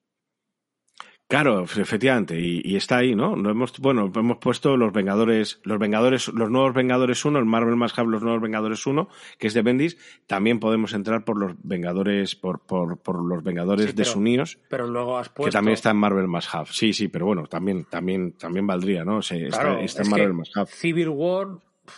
Claro, 1.28 1.64
efectivamente, 1.64 2.38
y, 2.38 2.60
y 2.64 2.76
está 2.76 2.98
ahí, 2.98 3.16
¿no? 3.16 3.34
No 3.34 3.50
hemos, 3.50 3.76
bueno, 3.80 4.12
hemos 4.14 4.38
puesto 4.38 4.76
los 4.76 4.92
Vengadores, 4.92 5.58
los 5.64 5.76
Vengadores, 5.76 6.28
los 6.28 6.48
nuevos 6.50 6.72
Vengadores 6.72 7.24
1, 7.24 7.36
el 7.40 7.44
Marvel 7.44 7.74
más 7.74 7.98
Hub, 7.98 8.06
los 8.06 8.22
nuevos 8.22 8.40
Vengadores 8.40 8.86
1, 8.86 9.08
que 9.36 9.48
es 9.48 9.54
de 9.54 9.62
Bendis. 9.62 9.98
También 10.28 10.60
podemos 10.60 10.92
entrar 10.92 11.24
por 11.24 11.36
los 11.36 11.54
Vengadores, 11.64 12.36
por, 12.36 12.60
por, 12.60 12.98
por 13.00 13.24
los 13.24 13.42
Vengadores 13.42 13.86
Sí, 13.86 13.92
pero- 13.92 14.04
desunidos, 14.04 14.58
Pero 14.68 14.86
luego 14.86 15.18
has 15.18 15.28
puesto... 15.28 15.50
que 15.50 15.52
también 15.52 15.74
está 15.74 15.90
en 15.90 15.96
Marvel 15.96 16.28
más 16.28 16.48
Hub. 16.54 16.68
Sí, 16.68 16.92
sí, 16.92 17.08
pero 17.08 17.26
bueno, 17.26 17.48
también, 17.48 17.86
también, 17.86 18.34
también 18.38 18.64
valdría, 18.64 19.04
¿no? 19.04 19.16
O 19.16 19.22
sea, 19.22 19.36
está- 19.36 19.62
Claro, 19.62 19.80
está, 19.80 20.02
es 20.02 20.06
en 20.06 20.10
Marvel 20.12 20.32
más 20.34 20.50
Hub. 20.56 20.68
Civil 20.68 21.08
War, 21.08 21.48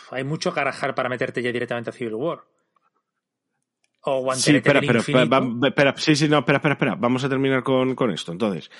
hay 0.09 0.23
mucho 0.23 0.51
carajar 0.51 0.95
para 0.95 1.07
meterte 1.07 1.43
ya 1.43 1.51
directamente 1.51 1.91
a 1.91 1.93
Civil 1.93 2.15
War. 2.15 2.39
O 4.01 4.33
Sí, 4.33 4.55
espera, 4.55 4.79
espera, 4.79 4.99
espera, 5.67 5.93
sí, 5.97 6.15
sí, 6.15 6.27
no, 6.29 6.39
espera, 6.39 6.57
espera, 6.57 6.73
espera. 6.73 6.95
Vamos 6.95 7.23
a 7.25 7.29
terminar 7.29 7.61
con, 7.63 7.93
con 7.95 8.09
esto. 8.11 8.31
Entonces, 8.31 8.71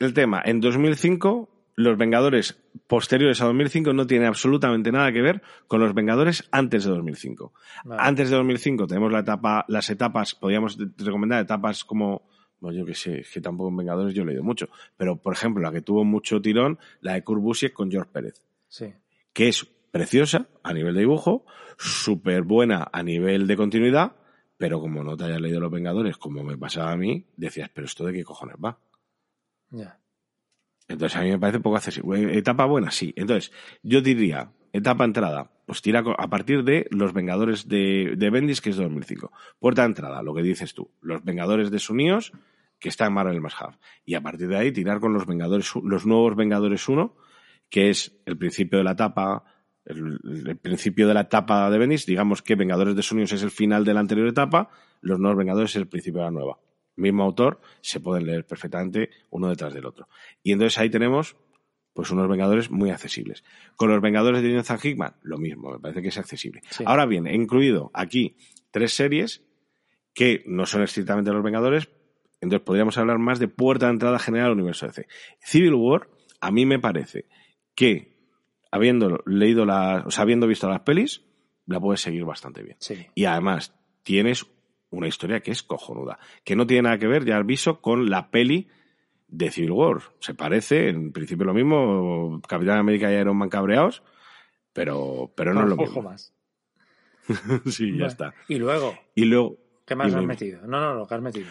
el 0.00 0.14
tema, 0.14 0.42
en 0.44 0.60
2005, 0.60 1.48
los 1.76 1.96
Vengadores 1.96 2.60
posteriores 2.86 3.40
a 3.40 3.46
2005 3.46 3.92
no 3.92 4.06
tienen 4.06 4.28
absolutamente 4.28 4.92
nada 4.92 5.12
que 5.12 5.22
ver 5.22 5.42
con 5.66 5.80
los 5.80 5.94
Vengadores 5.94 6.48
antes 6.50 6.84
de 6.84 6.90
2005. 6.90 7.52
Vale. 7.84 8.02
Antes 8.04 8.30
de 8.30 8.36
2005 8.36 8.86
tenemos 8.86 9.12
la 9.12 9.20
etapa, 9.20 9.64
las 9.68 9.88
etapas, 9.90 10.34
podríamos 10.34 10.76
recomendar 10.98 11.42
etapas 11.42 11.84
como, 11.84 12.22
bueno, 12.60 12.78
yo 12.78 12.84
que 12.84 12.94
sé, 12.94 13.20
es 13.20 13.30
que 13.30 13.40
tampoco 13.40 13.70
en 13.70 13.76
Vengadores 13.78 14.14
yo 14.14 14.22
he 14.22 14.26
leído 14.26 14.42
mucho, 14.42 14.68
pero 14.96 15.16
por 15.16 15.32
ejemplo, 15.32 15.62
la 15.62 15.72
que 15.72 15.80
tuvo 15.80 16.04
mucho 16.04 16.42
tirón, 16.42 16.78
la 17.00 17.14
de 17.14 17.24
Kurt 17.24 17.40
Busiek 17.40 17.72
con 17.72 17.90
George 17.90 18.10
Pérez 18.12 18.42
Sí. 18.68 18.92
que 19.32 19.48
es 19.48 19.66
preciosa 19.90 20.48
a 20.62 20.72
nivel 20.72 20.94
de 20.94 21.00
dibujo, 21.00 21.44
súper 21.78 22.42
buena 22.42 22.88
a 22.92 23.02
nivel 23.02 23.46
de 23.46 23.56
continuidad, 23.56 24.12
pero 24.58 24.80
como 24.80 25.02
no 25.02 25.16
te 25.16 25.24
hayas 25.24 25.40
leído 25.40 25.60
Los 25.60 25.70
Vengadores, 25.70 26.18
como 26.18 26.44
me 26.44 26.58
pasaba 26.58 26.92
a 26.92 26.96
mí, 26.96 27.24
decías, 27.36 27.70
pero 27.74 27.86
esto 27.86 28.04
de 28.04 28.12
qué 28.12 28.22
cojones 28.24 28.56
va. 28.62 28.78
Entonces 30.88 31.16
a 31.16 31.22
mí 31.22 31.30
me 31.30 31.38
parece 31.38 31.60
poco 31.60 31.76
accesible. 31.76 32.36
Etapa 32.36 32.64
buena, 32.64 32.90
sí. 32.90 33.12
Entonces, 33.16 33.52
yo 33.82 34.00
diría, 34.00 34.52
etapa 34.72 35.04
entrada, 35.04 35.50
pues 35.66 35.82
tira 35.82 36.02
a 36.18 36.28
partir 36.28 36.64
de 36.64 36.88
Los 36.90 37.12
Vengadores 37.12 37.68
de, 37.68 38.14
de 38.16 38.30
Bendis, 38.30 38.60
que 38.60 38.70
es 38.70 38.76
de 38.76 38.82
2005. 38.84 39.32
Puerta 39.60 39.82
de 39.82 39.86
entrada, 39.86 40.22
lo 40.22 40.34
que 40.34 40.42
dices 40.42 40.74
tú. 40.74 40.90
Los 41.00 41.24
Vengadores 41.24 41.70
desunidos, 41.70 42.32
que 42.80 42.88
está 42.88 43.06
en 43.06 43.12
Marvel 43.12 43.40
más 43.40 43.54
Hub. 43.60 43.78
Y 44.04 44.14
a 44.14 44.20
partir 44.20 44.48
de 44.48 44.56
ahí 44.56 44.72
tirar 44.72 44.98
con 44.98 45.12
los 45.12 45.26
Vengadores, 45.26 45.70
los 45.84 46.06
nuevos 46.06 46.34
Vengadores 46.34 46.88
1, 46.88 47.14
que 47.68 47.90
es 47.90 48.20
el 48.26 48.36
principio 48.36 48.78
de 48.78 48.84
la 48.84 48.92
etapa, 48.92 49.44
el, 49.84 50.58
principio 50.60 51.06
de 51.06 51.14
la 51.14 51.20
etapa 51.20 51.70
de 51.70 51.78
Bendis. 51.78 52.06
Digamos 52.06 52.42
que 52.42 52.56
Vengadores 52.56 52.96
desunidos 52.96 53.32
es 53.32 53.42
el 53.42 53.50
final 53.50 53.84
de 53.84 53.94
la 53.94 54.00
anterior 54.00 54.26
etapa, 54.26 54.70
los 55.02 55.20
nuevos 55.20 55.38
Vengadores 55.38 55.70
es 55.70 55.76
el 55.76 55.86
principio 55.86 56.20
de 56.20 56.24
la 56.26 56.30
nueva. 56.32 56.58
Mismo 56.96 57.24
autor, 57.24 57.60
se 57.80 58.00
pueden 58.00 58.26
leer 58.26 58.46
perfectamente 58.46 59.10
uno 59.30 59.48
detrás 59.48 59.72
del 59.72 59.86
otro. 59.86 60.08
Y 60.42 60.52
entonces 60.52 60.78
ahí 60.78 60.90
tenemos 60.90 61.36
pues 61.92 62.10
unos 62.10 62.28
Vengadores 62.28 62.70
muy 62.70 62.90
accesibles. 62.90 63.44
Con 63.76 63.90
los 63.90 64.00
Vengadores 64.00 64.42
de 64.42 64.50
Jonathan 64.50 64.78
Hickman, 64.82 65.14
lo 65.22 65.38
mismo, 65.38 65.72
me 65.72 65.78
parece 65.78 66.02
que 66.02 66.08
es 66.08 66.18
accesible. 66.18 66.62
Sí. 66.70 66.84
Ahora 66.86 67.06
bien, 67.06 67.26
he 67.26 67.34
incluido 67.34 67.90
aquí 67.94 68.36
tres 68.70 68.92
series 68.92 69.42
que 70.14 70.42
no 70.46 70.66
son 70.66 70.82
estrictamente 70.82 71.32
los 71.32 71.42
Vengadores, 71.42 71.88
entonces 72.40 72.64
podríamos 72.64 72.96
hablar 72.98 73.18
más 73.18 73.38
de 73.38 73.48
puerta 73.48 73.86
de 73.86 73.92
entrada 73.92 74.18
general 74.18 74.48
al 74.48 74.52
universo 74.54 74.86
DC. 74.86 75.06
Civil 75.40 75.74
War, 75.74 76.08
a 76.40 76.50
mí 76.50 76.64
me 76.64 76.78
parece 76.78 77.26
que, 77.74 78.16
habiendo 78.70 79.22
leído 79.26 79.64
las, 79.66 80.06
o 80.06 80.10
sea, 80.10 80.22
habiendo 80.22 80.46
visto 80.46 80.68
las 80.68 80.80
pelis, 80.80 81.22
la 81.66 81.80
puedes 81.80 82.00
seguir 82.00 82.24
bastante 82.24 82.62
bien. 82.62 82.76
Sí. 82.80 83.06
Y 83.14 83.26
además, 83.26 83.74
tienes 84.02 84.46
una 84.90 85.08
historia 85.08 85.40
que 85.40 85.52
es 85.52 85.62
cojonuda, 85.62 86.18
que 86.44 86.56
no 86.56 86.66
tiene 86.66 86.82
nada 86.82 86.98
que 86.98 87.06
ver, 87.06 87.24
ya 87.24 87.36
aviso, 87.36 87.80
con 87.80 88.10
la 88.10 88.30
peli 88.30 88.68
de 89.28 89.50
Civil 89.50 89.72
War. 89.72 90.00
Se 90.18 90.34
parece, 90.34 90.88
en 90.88 91.12
principio 91.12 91.46
lo 91.46 91.54
mismo, 91.54 92.40
Capitán 92.46 92.78
América 92.78 93.10
y 93.10 93.16
Iron 93.16 93.36
Man 93.36 93.48
cabreados, 93.48 94.02
pero, 94.72 95.32
pero 95.36 95.54
no 95.54 95.62
es 95.62 95.68
lo 95.68 95.76
mismo. 95.76 96.02
más. 96.02 96.34
sí, 97.66 97.96
ya 97.96 98.06
está. 98.06 98.34
Y 98.48 98.56
luego, 98.56 98.94
Y 99.14 99.24
luego, 99.24 99.56
¿qué 99.86 99.94
más 99.94 100.12
has 100.12 100.24
metido? 100.24 100.62
No, 100.66 100.80
no, 100.80 100.94
lo 100.94 101.06
que 101.06 101.14
has 101.14 101.22
metido. 101.22 101.48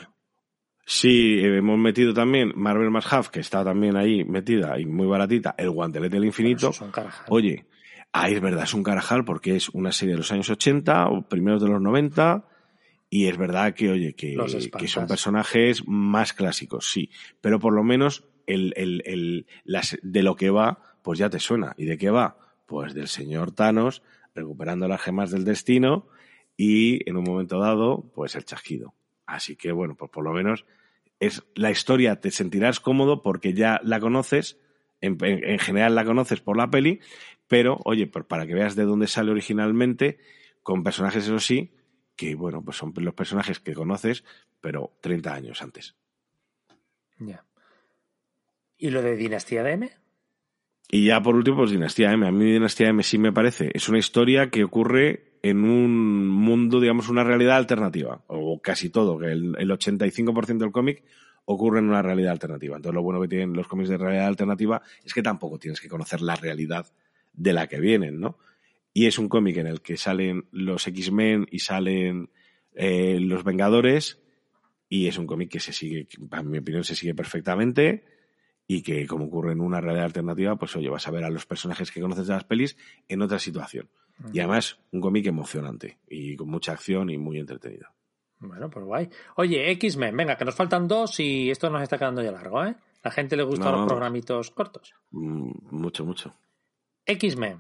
sí, 0.86 1.40
eh, 1.40 1.58
hemos 1.58 1.78
metido 1.78 2.14
también 2.14 2.52
Marvel 2.56 2.92
más 2.92 3.12
Half, 3.12 3.30
que 3.30 3.40
está 3.40 3.64
también 3.64 3.96
ahí 3.96 4.26
metida 4.26 4.78
y 4.80 4.86
muy 4.86 5.08
baratita, 5.08 5.56
el 5.58 5.70
guantelete 5.70 6.18
del 6.18 6.26
infinito. 6.26 6.70
Es 6.70 6.82
un 6.82 6.92
carajal. 6.92 7.26
Oye, 7.30 7.66
ahí 8.12 8.34
es 8.34 8.42
verdad, 8.42 8.64
es 8.64 8.74
un 8.74 8.84
carajal 8.84 9.24
porque 9.24 9.56
es 9.56 9.70
una 9.70 9.94
serie 9.94 10.16
de 10.16 10.20
los 10.20 10.32
años 10.34 10.50
80 10.50 11.08
o 11.08 11.22
primeros 11.28 11.62
de 11.62 11.70
los 11.70 11.82
90 11.82 12.46
y 13.10 13.28
es 13.28 13.38
verdad 13.38 13.74
que, 13.74 13.90
oye, 13.90 14.14
que, 14.14 14.36
son 14.88 15.08
personajes 15.08 15.88
más 15.88 16.34
clásicos, 16.34 16.90
sí, 16.92 17.10
pero 17.42 17.60
por 17.60 17.74
lo 17.74 17.84
menos 17.84 18.24
el, 18.46 18.74
el, 18.76 19.02
el, 19.06 19.48
las, 19.64 19.98
de 20.02 20.24
lo 20.24 20.36
que 20.36 20.50
va, 20.50 20.80
pues 21.02 21.20
ya 21.20 21.30
te 21.30 21.40
suena. 21.40 21.74
¿Y 21.78 21.86
de 21.86 21.98
qué 21.98 22.10
va? 22.10 22.38
Pues 22.66 22.94
del 22.94 23.08
señor 23.08 23.52
Thanos 23.52 24.04
recuperando 24.36 24.88
las 24.88 25.02
gemas 25.02 25.32
del 25.32 25.44
destino 25.44 26.08
y 26.56 27.08
en 27.10 27.18
un 27.18 27.24
momento 27.24 27.60
dado, 27.60 28.12
pues 28.14 28.36
el 28.36 28.46
chasquido. 28.46 28.94
Así 29.26 29.56
que 29.56 29.72
bueno, 29.72 29.96
pues 29.96 30.12
por 30.12 30.24
lo 30.24 30.32
menos 30.34 30.66
es 31.20 31.44
la 31.56 31.72
historia, 31.72 32.20
te 32.22 32.32
sentirás 32.32 32.80
cómodo 32.80 33.22
porque 33.22 33.54
ya 33.54 33.80
la 33.84 34.00
conoces, 34.00 34.58
en, 35.02 35.18
en- 35.24 35.44
en 35.44 35.60
general 35.60 35.96
la 35.96 36.06
conoces 36.06 36.42
por 36.42 36.58
la 36.58 36.70
peli, 36.70 37.00
pero 37.48 37.80
oye, 37.86 38.08
pues 38.08 38.26
para 38.26 38.46
que 38.48 38.54
veas 38.54 38.76
de 38.76 38.84
dónde 38.84 39.08
sale 39.08 39.32
originalmente, 39.32 40.20
con 40.64 40.84
personajes, 40.84 41.24
eso 41.26 41.40
sí, 41.40 41.72
que 42.20 42.36
bueno, 42.36 42.62
pues 42.62 42.76
son 42.76 42.92
los 42.98 43.14
personajes 43.14 43.62
que 43.62 43.74
conoces, 43.74 44.26
pero 44.60 44.92
30 45.00 45.34
años 45.34 45.62
antes. 45.62 45.96
Ya. 47.18 47.46
¿Y 48.78 48.90
lo 48.90 49.02
de 49.02 49.16
Dinastía 49.16 49.64
de 49.64 49.72
M? 49.72 49.92
Y 50.92 51.06
ya 51.06 51.22
por 51.22 51.36
último, 51.36 51.58
pues 51.58 51.72
Dinastía 51.72 52.12
M. 52.12 52.28
A 52.28 52.32
mí 52.32 52.52
Dinastía 52.52 52.90
M 52.90 53.04
sí 53.04 53.18
me 53.18 53.32
parece. 53.32 53.72
Es 53.74 53.88
una 53.88 54.00
historia 54.00 54.50
que 54.50 54.66
ocurre 54.66 55.40
en 55.44 55.64
un 55.64 56.28
mundo, 56.28 56.82
digamos, 56.82 57.08
una 57.08 57.24
realidad 57.24 57.56
alternativa. 57.56 58.22
O 58.28 58.62
casi 58.62 58.90
todo, 58.90 59.18
que 59.18 59.28
el, 59.28 59.56
el 59.58 59.70
85% 59.70 60.58
del 60.58 60.74
cómic 60.74 61.06
ocurre 61.46 61.80
en 61.80 61.88
una 61.88 62.02
realidad 62.02 62.34
alternativa. 62.34 62.76
Entonces 62.76 62.96
lo 62.96 63.02
bueno 63.02 63.22
que 63.22 63.30
tienen 63.30 63.54
los 63.54 63.68
cómics 63.70 63.88
de 63.88 63.98
realidad 63.98 64.28
alternativa 64.28 64.82
es 65.06 65.14
que 65.14 65.24
tampoco 65.24 65.58
tienes 65.58 65.80
que 65.80 65.88
conocer 65.88 66.20
la 66.20 66.36
realidad 66.36 66.86
de 67.32 67.54
la 67.54 67.68
que 67.68 67.80
vienen, 67.80 68.20
¿no? 68.20 68.38
Y 68.94 69.06
es 69.06 69.18
un 69.20 69.30
cómic 69.30 69.58
en 69.58 69.68
el 69.68 69.82
que 69.82 69.98
salen 69.98 70.48
los 70.52 70.88
X-Men 70.88 71.48
y 71.52 71.60
salen 71.60 72.30
eh, 72.74 73.20
los 73.20 73.44
Vengadores. 73.44 74.22
Y 74.90 75.08
es 75.08 75.18
un 75.18 75.28
cómic 75.28 75.52
que 75.52 75.60
se 75.60 75.72
sigue, 75.74 76.08
a 76.32 76.42
mi 76.42 76.58
opinión, 76.58 76.84
se 76.84 76.96
sigue 76.96 77.14
perfectamente 77.14 78.06
y 78.68 78.82
que 78.84 79.06
como 79.08 79.26
ocurre 79.26 79.52
en 79.52 79.62
una 79.62 79.82
realidad 79.82 80.06
alternativa, 80.06 80.56
pues 80.56 80.76
oye, 80.76 80.90
vas 80.90 81.08
a 81.08 81.12
ver 81.12 81.24
a 81.24 81.30
los 81.30 81.46
personajes 81.46 81.92
que 81.92 82.02
conoces 82.02 82.28
de 82.28 82.34
las 82.34 82.44
pelis 82.44 82.78
en 83.08 83.22
otra 83.22 83.40
situación. 83.40 83.90
Y 84.34 84.40
además, 84.40 84.80
un 84.92 85.00
cómic 85.02 85.26
emocionante 85.28 85.98
y 86.08 86.36
con 86.36 86.50
mucha 86.50 86.74
acción 86.74 87.10
y 87.10 87.18
muy 87.18 87.40
entretenido. 87.40 87.88
Bueno, 88.40 88.70
pues 88.70 88.86
guay. 88.86 89.10
Oye, 89.36 89.72
X-Men, 89.72 90.16
venga, 90.16 90.36
que 90.38 90.46
nos 90.46 90.56
faltan 90.56 90.88
dos 90.88 91.20
y 91.20 91.50
esto 91.52 91.70
nos 91.70 91.82
está 91.82 91.98
quedando 91.98 92.22
ya 92.24 92.32
largo, 92.32 92.64
¿eh? 92.66 92.76
La 93.04 93.12
gente 93.12 93.36
le 93.38 93.44
gustan 93.44 93.72
No. 93.72 93.78
los 93.80 93.88
programitos 93.88 94.52
cortos. 94.52 94.94
Mm, 95.12 95.52
mucho, 95.72 96.06
mucho. 96.06 96.36
X-Men. 97.06 97.60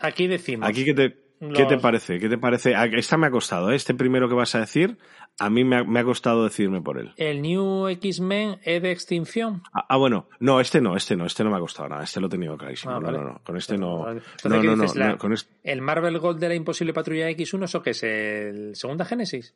Aquí 0.00 0.26
decimos. 0.26 0.68
Aquí 0.68 0.84
que 0.84 0.94
te... 0.94 1.16
¿Qué 1.54 1.64
te 1.64 1.78
parece? 1.78 2.18
¿Qué 2.18 2.28
te 2.28 2.36
parece? 2.36 2.74
Ah, 2.74 2.84
Esta 2.84 3.16
me 3.16 3.26
ha 3.26 3.30
costado, 3.30 3.70
¿eh? 3.70 3.74
este 3.74 3.94
primero 3.94 4.28
que 4.28 4.34
vas 4.34 4.54
a 4.54 4.60
decir, 4.60 4.98
a 5.38 5.48
mí 5.48 5.64
me 5.64 5.76
ha, 5.76 5.84
me 5.84 6.00
ha 6.00 6.04
costado 6.04 6.44
decidirme 6.44 6.82
por 6.82 6.98
él. 6.98 7.12
El 7.16 7.40
New 7.40 7.88
X-Men 7.88 8.58
E 8.62 8.78
de 8.80 8.90
extinción. 8.90 9.62
Ah, 9.72 9.86
ah, 9.88 9.96
bueno, 9.96 10.28
no, 10.38 10.60
este 10.60 10.82
no, 10.82 10.96
este 10.96 11.16
no, 11.16 11.24
este 11.24 11.42
no 11.42 11.50
me 11.50 11.56
ha 11.56 11.60
costado 11.60 11.88
nada, 11.88 12.04
este 12.04 12.20
lo 12.20 12.26
he 12.26 12.30
tenido 12.30 12.58
clarísimo. 12.58 12.92
Ah, 12.92 13.00
no, 13.00 13.06
vale. 13.06 13.18
no, 13.18 13.24
no, 13.24 13.40
con 13.42 13.56
este 13.56 13.78
no. 13.78 14.04
No, 14.04 14.20
¿qué 14.42 14.48
no, 14.66 14.76
no, 14.76 14.84
no. 14.84 15.34
¿El 15.62 15.80
Marvel 15.80 16.18
Gold 16.18 16.40
de 16.40 16.48
la 16.50 16.54
Imposible 16.54 16.92
Patrulla 16.92 17.30
X1, 17.30 17.64
eso 17.64 17.82
qué 17.82 17.90
es? 17.90 18.02
¿El 18.02 18.76
segunda 18.76 19.06
Génesis? 19.06 19.54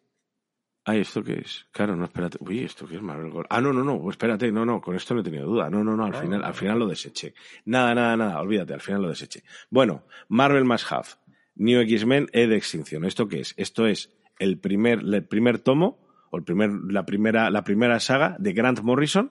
Ay, 0.87 1.01
¿esto 1.01 1.23
qué 1.25 1.39
es? 1.39 1.65
Claro, 1.73 1.97
no, 1.97 2.05
espérate. 2.05 2.37
Uy, 2.41 2.61
¿esto 2.63 2.87
qué 2.87 2.97
es 2.97 3.03
Marvel 3.03 3.31
Gold? 3.31 3.47
Ah, 3.49 3.61
no, 3.61 3.73
no, 3.73 3.83
no, 3.83 4.11
espérate, 4.11 4.53
no, 4.53 4.67
no, 4.67 4.81
con 4.83 4.95
esto 4.95 5.15
no 5.15 5.21
he 5.21 5.25
tenido 5.25 5.47
duda. 5.47 5.71
No, 5.71 5.83
no, 5.83 5.97
no, 5.97 6.05
al 6.05 6.15
Ah. 6.15 6.21
final, 6.21 6.45
al 6.45 6.53
final 6.55 6.79
lo 6.79 6.87
deseché. 6.87 7.33
Nada, 7.65 7.95
nada, 7.95 8.17
nada, 8.19 8.41
olvídate, 8.41 8.75
al 8.75 8.81
final 8.83 9.01
lo 9.03 9.09
deseché. 9.09 9.43
Bueno, 9.71 10.05
Marvel 10.29 10.65
Must 10.65 10.93
Have, 10.93 11.09
New 11.57 11.81
X-Men 11.81 12.29
E 12.33 12.47
de 12.47 12.57
extinción. 12.57 13.05
¿Esto 13.07 13.29
qué 13.29 13.41
es? 13.41 13.55
Esto 13.57 13.87
es 13.87 14.11
el 14.39 14.59
primer, 14.59 14.99
el 15.01 15.25
primer 15.25 15.59
tomo, 15.59 15.99
o 16.31 16.37
el 16.37 16.43
primer, 16.45 16.71
la 16.91 17.07
primera, 17.07 17.49
la 17.51 17.65
primera 17.65 17.99
saga 17.99 18.37
de 18.39 18.53
Grant 18.53 18.81
Morrison 18.83 19.31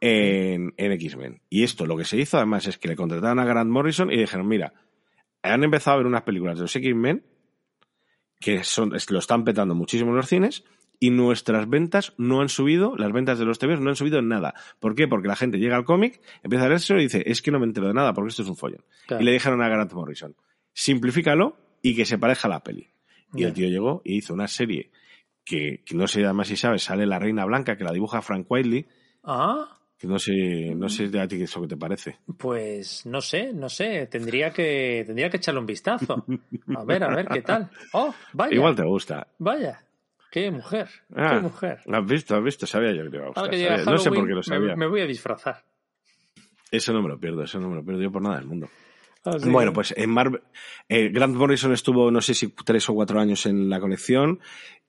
en, 0.00 0.72
en 0.76 0.92
X-Men. 0.92 1.40
Y 1.50 1.64
esto 1.64 1.84
lo 1.86 1.96
que 1.96 2.04
se 2.04 2.16
hizo 2.16 2.36
además 2.38 2.66
es 2.66 2.78
que 2.78 2.88
le 2.88 2.96
contrataron 2.96 3.38
a 3.38 3.44
Grant 3.44 3.70
Morrison 3.70 4.10
y 4.10 4.16
dijeron, 4.16 4.46
mira, 4.48 4.72
han 5.42 5.62
empezado 5.64 5.94
a 5.94 5.98
ver 5.98 6.06
unas 6.06 6.22
películas 6.22 6.56
de 6.56 6.62
los 6.62 6.74
X-Men 6.76 7.22
que 8.40 8.64
son, 8.64 8.94
es- 8.94 9.10
lo 9.10 9.18
están 9.18 9.44
petando 9.44 9.74
muchísimo 9.74 10.10
en 10.10 10.16
los 10.16 10.28
cines 10.28 10.64
y 11.00 11.10
nuestras 11.10 11.68
ventas 11.68 12.12
no 12.18 12.40
han 12.40 12.48
subido, 12.48 12.96
las 12.96 13.12
ventas 13.12 13.38
de 13.38 13.44
los 13.44 13.58
TVs 13.58 13.80
no 13.80 13.90
han 13.90 13.96
subido 13.96 14.18
en 14.18 14.28
nada. 14.28 14.54
¿Por 14.80 14.94
qué? 14.96 15.06
Porque 15.06 15.28
la 15.28 15.36
gente 15.36 15.58
llega 15.58 15.76
al 15.76 15.84
cómic, 15.84 16.20
empieza 16.42 16.64
a 16.64 16.68
leerse 16.68 16.94
y 16.94 17.02
dice, 17.02 17.22
es 17.26 17.40
que 17.40 17.50
no 17.52 17.60
me 17.60 17.66
entero 17.66 17.86
de 17.86 17.94
nada 17.94 18.12
porque 18.12 18.30
esto 18.30 18.42
es 18.42 18.48
un 18.48 18.56
follón. 18.56 18.84
Claro. 19.06 19.22
Y 19.22 19.26
le 19.26 19.32
dijeron 19.32 19.62
a 19.62 19.68
Grant 19.68 19.92
Morrison, 19.92 20.34
simplifícalo 20.72 21.56
y 21.82 21.94
que 21.94 22.04
se 22.04 22.18
parezca 22.18 22.48
a 22.48 22.50
la 22.50 22.62
peli. 22.62 22.88
Y 23.34 23.44
el 23.44 23.52
tío 23.52 23.68
llegó 23.68 24.00
y 24.04 24.16
hizo 24.16 24.32
una 24.32 24.48
serie 24.48 24.90
que, 25.44 25.82
que 25.84 25.94
no 25.94 26.06
sé 26.08 26.24
además 26.24 26.48
si 26.48 26.56
sabes, 26.56 26.82
sale 26.84 27.04
La 27.06 27.18
Reina 27.18 27.44
Blanca, 27.44 27.76
que 27.76 27.84
la 27.84 27.92
dibuja 27.92 28.22
Frank 28.22 28.46
Wiley, 28.50 28.86
Ah, 29.22 29.77
que 29.98 30.06
no 30.06 30.18
sé, 30.18 30.74
no 30.76 30.88
sé 30.88 31.10
a 31.18 31.26
ti 31.26 31.42
eso 31.42 31.60
que 31.60 31.68
te 31.68 31.76
parece. 31.76 32.18
pues 32.38 33.04
no 33.04 33.20
sé, 33.20 33.52
no 33.52 33.68
sé. 33.68 34.06
Tendría 34.06 34.50
que, 34.50 35.02
tendría 35.04 35.28
que 35.28 35.38
echarle 35.38 35.60
un 35.60 35.66
vistazo. 35.66 36.24
A 36.76 36.84
ver, 36.84 37.02
a 37.02 37.14
ver 37.14 37.26
qué 37.26 37.42
tal. 37.42 37.68
Oh, 37.92 38.14
vaya. 38.32 38.54
Igual 38.54 38.76
te 38.76 38.84
gusta. 38.84 39.26
Vaya. 39.38 39.80
Qué 40.30 40.50
mujer. 40.50 40.88
Ah, 41.16 41.34
Qué 41.34 41.40
mujer. 41.40 41.80
¿Has 41.90 42.06
visto? 42.06 42.36
¿Has 42.36 42.44
visto? 42.44 42.66
Sabía 42.66 42.92
yo 42.92 43.04
que 43.04 43.10
te 43.10 43.16
iba 43.16 43.24
a 43.24 43.28
gustar. 43.28 43.44
sabía. 43.46 43.76
No 43.78 43.98
sé 43.98 44.10
por 44.10 44.26
qué 44.26 44.34
lo 44.34 44.42
sabía. 44.42 44.76
Me, 44.76 44.86
voy 44.86 45.00
a 45.00 45.06
disfrazar. 45.06 45.64
Eso 46.70 46.92
no 46.92 47.02
me 47.02 47.08
lo 47.08 47.18
pierdo, 47.18 47.42
eso 47.42 47.58
no 47.58 47.70
me 47.70 47.76
lo 47.76 47.84
pierdo 47.84 48.02
yo 48.02 48.12
por 48.12 48.22
nada 48.22 48.36
del 48.36 48.46
mundo. 48.46 48.68
Así 49.24 49.48
Bueno, 49.48 49.72
pues 49.72 49.94
en 49.96 50.10
Marvel, 50.10 50.42
eh, 50.88 51.08
Grant 51.08 51.34
Morrison 51.34 51.72
estuvo, 51.72 52.10
no 52.10 52.20
sé 52.20 52.34
si 52.34 52.48
tres 52.48 52.88
o 52.88 52.94
cuatro 52.94 53.18
años 53.18 53.46
en 53.46 53.68
la 53.68 53.80
colección 53.80 54.38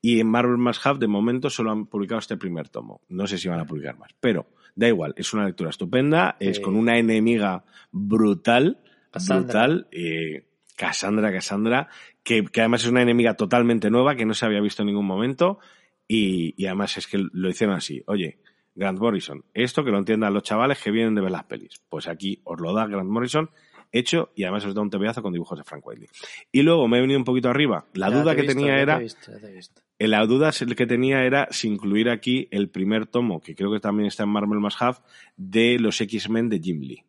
y 0.00 0.20
en 0.20 0.28
Marvel 0.28 0.58
Must 0.58 0.86
Have 0.86 0.98
de 0.98 1.08
momento 1.08 1.50
solo 1.50 1.72
han 1.72 1.86
publicado 1.86 2.20
este 2.20 2.36
primer 2.36 2.68
tomo. 2.68 3.00
No 3.08 3.26
sé 3.26 3.38
si 3.38 3.48
van 3.48 3.60
a 3.60 3.64
publicar 3.64 3.98
más, 3.98 4.10
pero 4.20 4.46
da 4.74 4.88
igual, 4.88 5.14
es 5.16 5.32
una 5.32 5.46
lectura 5.46 5.70
estupenda, 5.70 6.36
es 6.40 6.60
con 6.60 6.76
una 6.76 6.98
enemiga 6.98 7.64
brutal, 7.90 8.80
Cassandra. 9.10 9.66
brutal, 9.66 9.88
eh, 9.92 10.46
Cassandra, 10.76 11.32
Cassandra, 11.32 11.88
que, 12.22 12.44
que 12.44 12.60
además 12.60 12.84
es 12.84 12.90
una 12.90 13.02
enemiga 13.02 13.34
totalmente 13.34 13.90
nueva 13.90 14.14
que 14.16 14.24
no 14.24 14.34
se 14.34 14.46
había 14.46 14.60
visto 14.60 14.82
en 14.82 14.86
ningún 14.86 15.06
momento 15.06 15.58
y, 16.06 16.54
y 16.56 16.66
además 16.66 16.96
es 16.96 17.06
que 17.06 17.18
lo 17.18 17.48
hicieron 17.48 17.76
así, 17.76 18.02
oye, 18.06 18.38
Grant 18.74 18.98
Morrison, 18.98 19.44
esto 19.52 19.84
que 19.84 19.90
lo 19.90 19.98
entiendan 19.98 20.32
los 20.32 20.42
chavales 20.42 20.80
que 20.80 20.90
vienen 20.90 21.14
de 21.14 21.20
ver 21.20 21.32
las 21.32 21.44
pelis. 21.44 21.82
Pues 21.88 22.08
aquí 22.08 22.40
os 22.44 22.60
lo 22.60 22.72
da 22.72 22.86
Grant 22.86 23.10
Morrison 23.10 23.50
hecho 23.92 24.30
y 24.34 24.44
además 24.44 24.64
os 24.66 24.74
da 24.74 24.82
un 24.82 24.90
tebeazo 24.90 25.22
con 25.22 25.32
dibujos 25.32 25.58
de 25.58 25.64
Frank 25.64 25.86
Wiley. 25.86 26.08
Y 26.52 26.62
luego 26.62 26.86
me 26.88 26.98
he 26.98 27.00
venido 27.00 27.18
un 27.18 27.24
poquito 27.24 27.48
arriba. 27.48 27.86
La 27.94 28.10
Ya 28.10 28.16
duda 28.20 28.30
te 28.32 28.36
que 28.36 28.42
visto, 28.42 28.56
tenía 28.58 28.74
te 28.76 28.82
era, 28.82 28.98
visto, 28.98 29.32
te 29.38 29.52
visto. 29.52 29.82
eh, 29.98 30.08
la 30.08 30.24
duda 30.26 30.50
que 30.76 30.86
tenía 30.86 31.24
era 31.24 31.48
si 31.50 31.68
incluir 31.68 32.08
aquí 32.10 32.48
el 32.50 32.68
primer 32.68 33.06
tomo, 33.06 33.40
que 33.40 33.54
creo 33.54 33.72
que 33.72 33.80
también 33.80 34.06
está 34.06 34.22
en 34.24 34.30
Marvel 34.30 34.60
Must 34.60 34.80
Have, 34.80 34.98
de 35.36 35.78
los 35.78 36.00
X-Men 36.00 36.48
de 36.48 36.58
Jim 36.60 36.80
Lee. 36.80 37.04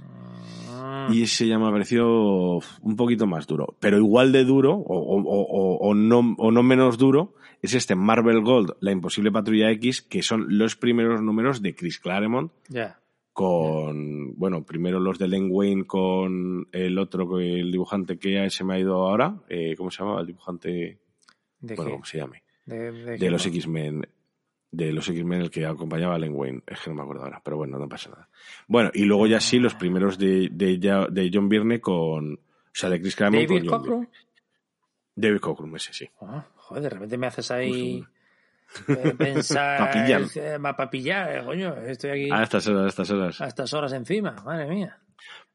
Ah, 0.00 1.08
Y 1.10 1.22
ese 1.22 1.46
ya 1.46 1.58
me 1.58 1.66
ha 1.66 1.70
parecido 1.70 2.60
un 2.82 2.96
poquito 2.96 3.26
más 3.26 3.46
duro. 3.46 3.76
Pero 3.80 3.96
igual 3.98 4.32
de 4.32 4.44
duro, 4.44 4.74
o, 4.74 4.96
o- 4.96 5.22
o- 5.22 5.76
o 5.88 5.94
no, 5.94 6.34
o 6.38 6.50
no 6.50 6.62
menos 6.62 6.98
duro, 6.98 7.34
es 7.62 7.74
este 7.74 7.94
Marvel 7.94 8.40
Gold, 8.42 8.76
La 8.80 8.92
Imposible 8.92 9.32
Patrulla 9.32 9.70
X, 9.72 10.02
que 10.02 10.22
son 10.22 10.46
los 10.58 10.76
primeros 10.76 11.22
números 11.22 11.62
de 11.62 11.74
Chris 11.74 11.98
Claremont 11.98 12.52
ya. 12.68 13.00
Con, 13.38 14.34
bueno, 14.36 14.64
primero 14.64 14.98
los 14.98 15.16
de 15.16 15.28
Len 15.28 15.46
Wayne 15.48 15.86
con 15.86 16.66
el 16.72 16.98
otro, 16.98 17.38
el 17.38 17.70
dibujante 17.70 18.18
que 18.18 18.50
se 18.50 18.64
me 18.64 18.74
ha 18.74 18.80
ido 18.80 18.96
ahora, 18.96 19.36
eh, 19.48 19.76
¿cómo 19.76 19.92
se 19.92 20.02
llamaba 20.02 20.22
el 20.22 20.26
dibujante? 20.26 20.98
¿De 21.60 21.76
Bueno? 21.76 21.92
¿cómo 21.92 22.04
se 22.04 22.18
llame? 22.18 22.42
De, 22.66 22.90
de 22.90 23.04
De 23.12 23.16
qué 23.16 23.30
los? 23.30 23.46
X-Men, 23.46 24.08
de 24.72 24.92
los 24.92 25.08
X-Men 25.08 25.42
el 25.42 25.50
que 25.52 25.64
acompañaba 25.66 26.16
a 26.16 26.18
Len 26.18 26.32
Wayne, 26.34 26.64
es 26.66 26.80
que 26.80 26.90
no 26.90 26.96
me 26.96 27.02
acuerdo 27.02 27.22
ahora, 27.22 27.40
pero 27.44 27.58
bueno, 27.58 27.78
no 27.78 27.88
pasa 27.88 28.10
nada. 28.10 28.28
Bueno, 28.66 28.90
y 28.92 29.04
luego 29.04 29.28
ya 29.28 29.38
sí 29.38 29.60
los 29.60 29.76
primeros 29.76 30.18
de, 30.18 30.48
de, 30.50 31.30
John 31.32 31.48
Byrne 31.48 31.80
con, 31.80 32.34
o 32.34 32.38
sea, 32.72 32.90
de 32.90 33.00
Chris 33.00 33.14
Claremont 33.14 33.48
David 33.48 33.68
con 33.68 33.78
John. 33.78 33.88
Byrne. 33.88 34.08
David 35.14 35.38
Cockrum, 35.38 35.76
ese 35.76 35.92
sí. 35.92 36.10
Ah, 36.22 36.44
joder, 36.56 36.82
de 36.82 36.90
repente 36.90 37.16
me 37.16 37.28
haces 37.28 37.52
ahí 37.52 38.04
pensar. 39.18 39.78
Pa' 39.78 40.90
pillar. 40.90 41.30
eh, 41.38 41.42
coño. 41.44 41.74
Estoy 41.86 42.10
aquí 42.10 42.28
A 42.30 42.42
estas 42.42 42.66
horas, 42.68 42.84
a 42.84 42.88
estas 42.88 43.10
horas. 43.10 43.40
a 43.40 43.46
estas 43.46 43.72
horas 43.74 43.92
encima, 43.92 44.32
madre 44.44 44.66
mía. 44.66 44.98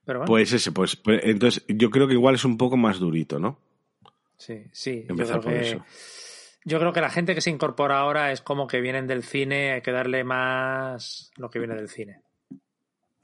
Pero 0.06 0.20
bueno, 0.20 0.28
Pues 0.30 0.52
ese, 0.52 0.72
pues, 0.72 0.96
pues, 0.98 1.22
entonces 1.24 1.64
yo 1.68 1.90
creo 1.90 2.08
que 2.08 2.14
igual 2.14 2.36
es 2.36 2.44
un 2.46 2.58
poco 2.58 2.76
más 2.78 3.00
durito, 3.00 3.40
¿no? 3.40 3.58
sí, 4.38 4.64
sí. 4.74 5.04
Yo 5.08 5.12
Empezar 5.12 5.40
creo, 5.40 5.54
por 5.54 5.62
que, 5.62 5.70
eso. 5.70 5.86
yo 6.66 6.80
creo 6.80 6.92
que 6.92 7.00
la 7.02 7.10
gente 7.10 7.34
que 7.34 7.40
se 7.42 7.50
incorpora 7.50 8.00
ahora 8.00 8.32
es 8.34 8.42
como 8.42 8.68
que 8.68 8.82
vienen 8.82 9.08
del 9.08 9.24
cine, 9.24 9.72
hay 9.72 9.82
que 9.82 9.92
darle 9.94 10.26
más 10.26 11.32
lo 11.38 11.50
que 11.50 11.60
viene 11.60 11.76
del 11.76 11.88
cine. 11.88 12.20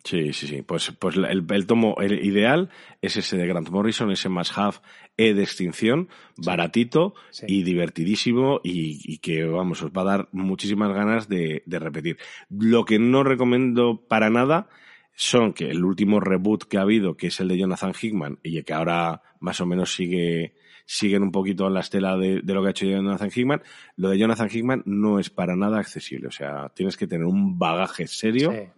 Sí, 0.06 0.32
sí, 0.32 0.48
sí. 0.48 0.62
Pues, 0.62 0.92
pues 0.98 1.18
el, 1.18 1.46
el 1.52 1.68
tomo 1.68 1.98
el 2.00 2.26
ideal 2.26 2.70
es 3.02 3.18
ese 3.18 3.36
de 3.36 3.46
Grant 3.46 3.68
Morrison, 3.70 4.10
ese 4.12 4.30
Must 4.30 4.58
Have 4.58 4.78
E 5.20 5.34
de 5.34 5.44
extinción, 5.44 6.08
baratito 6.38 7.14
Sí. 7.30 7.46
y 7.50 7.64
divertidísimo 7.64 8.62
y, 8.64 9.02
y 9.04 9.18
que, 9.20 9.44
vamos, 9.44 9.82
os 9.84 9.92
va 9.92 10.02
a 10.04 10.06
dar 10.06 10.30
muchísimas 10.32 10.94
ganas 10.94 11.28
de, 11.28 11.62
de 11.66 11.80
repetir. 11.80 12.18
Lo 12.50 12.86
que 12.86 13.00
no 13.00 13.24
recomiendo 13.24 14.06
para 14.08 14.30
nada 14.30 14.70
son 15.16 15.52
que 15.52 15.70
el 15.70 15.84
último 15.84 16.22
reboot 16.22 16.64
que 16.64 16.78
ha 16.78 16.84
habido, 16.84 17.18
que 17.18 17.28
es 17.28 17.40
el 17.42 17.50
de 17.50 17.58
Jonathan 17.58 17.92
Hickman, 18.02 18.40
y 18.44 18.64
que 18.64 18.74
ahora 18.74 19.22
más 19.42 19.60
o 19.60 19.66
menos 19.66 19.94
sigue 19.94 20.56
siguen 20.86 21.22
un 21.22 21.32
poquito 21.32 21.68
en 21.68 21.74
la 21.76 21.82
estela 21.82 22.18
de, 22.18 22.42
de 22.42 22.54
lo 22.54 22.62
que 22.62 22.68
ha 22.70 22.72
hecho 22.72 22.86
Jonathan 22.88 23.30
Hickman, 23.36 23.62
lo 23.98 24.10
de 24.10 24.18
Jonathan 24.18 24.50
Hickman 24.52 24.82
no 24.86 25.20
es 25.20 25.30
para 25.30 25.56
nada 25.56 25.78
accesible. 25.80 26.30
O 26.30 26.32
sea, 26.32 26.70
tienes 26.74 26.98
que 26.98 27.06
tener 27.06 27.26
un 27.28 27.60
bagaje 27.60 28.08
serio 28.08 28.52
Sí. 28.52 28.70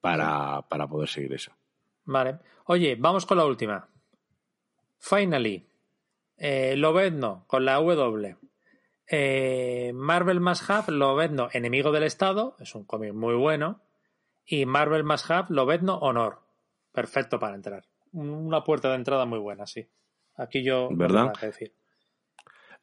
para, 0.00 0.62
para 0.62 0.88
poder 0.88 1.08
seguir 1.08 1.32
eso. 1.34 1.52
Vale. 2.06 2.38
Oye, 2.64 2.96
vamos 2.98 3.24
con 3.26 3.36
la 3.38 3.44
última. 3.44 3.86
Finally. 4.98 5.64
Eh, 6.42 6.74
Lobezno, 6.76 7.44
con 7.46 7.64
la 7.66 7.74
W. 7.74 8.34
Eh, 9.06 9.92
Marvel 9.94 10.40
Must 10.40 10.70
Have, 10.70 10.92
Lobezno, 10.92 11.48
Enemigo 11.52 11.92
del 11.92 12.04
Estado, 12.04 12.56
es 12.60 12.74
un 12.74 12.84
cómic 12.84 13.12
muy 13.12 13.34
bueno. 13.34 13.82
Y 14.46 14.64
Marvel 14.66 15.04
Must 15.04 15.30
Have, 15.30 15.46
Lobezno, 15.50 15.98
Honor. 15.98 16.38
Perfecto 16.92 17.38
para 17.38 17.54
entrar. 17.54 17.84
Una 18.12 18.64
puerta 18.64 18.88
de 18.88 18.96
entrada 18.96 19.26
muy 19.26 19.38
buena, 19.38 19.66
sí. 19.66 19.86
Aquí 20.36 20.62
yo 20.64 20.84
no 20.84 20.88
tengo 20.88 20.98
¿Verdad? 21.02 21.20
nada 21.26 21.32
que 21.38 21.46
decir. 21.46 21.72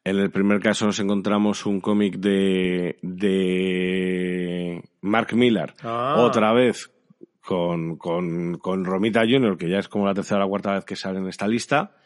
En 0.04 0.18
el 0.18 0.30
primer 0.30 0.60
caso 0.60 0.86
nos 0.86 1.00
encontramos 1.00 1.66
un 1.66 1.80
cómic 1.80 2.16
de, 2.18 2.98
de 3.02 4.82
Mark 5.00 5.34
Millar, 5.34 5.74
Ah. 5.82 6.14
otra 6.18 6.52
vez 6.52 6.90
con, 7.44 7.96
con, 7.96 8.58
con 8.58 8.84
Romita 8.84 9.22
Jr., 9.28 9.58
que 9.58 9.68
ya 9.68 9.78
es 9.78 9.88
como 9.88 10.06
la 10.06 10.14
tercera 10.14 10.40
o 10.40 10.44
la 10.44 10.48
cuarta 10.48 10.74
vez 10.74 10.84
que 10.84 10.96
sale 10.96 11.18
en 11.18 11.26
esta 11.26 11.48
lista. 11.48 11.96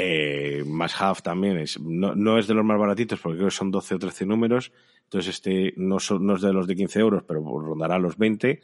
Eh, 0.00 0.62
Más 0.64 1.00
Half 1.02 1.22
también 1.22 1.58
es, 1.58 1.80
no, 1.80 2.14
no 2.14 2.38
es 2.38 2.46
de 2.46 2.54
los 2.54 2.64
más 2.64 2.78
baratitos 2.78 3.18
porque 3.18 3.38
creo 3.38 3.48
que 3.48 3.54
son 3.56 3.72
12 3.72 3.96
o 3.96 3.98
13 3.98 4.26
números. 4.26 4.70
Entonces 5.04 5.34
este 5.34 5.72
no, 5.76 5.98
son- 5.98 6.24
no 6.24 6.36
es 6.36 6.42
de 6.42 6.52
los 6.52 6.68
de 6.68 6.76
15 6.76 7.00
euros, 7.00 7.24
pero 7.26 7.40
rondará 7.42 7.98
los 7.98 8.16
20. 8.16 8.60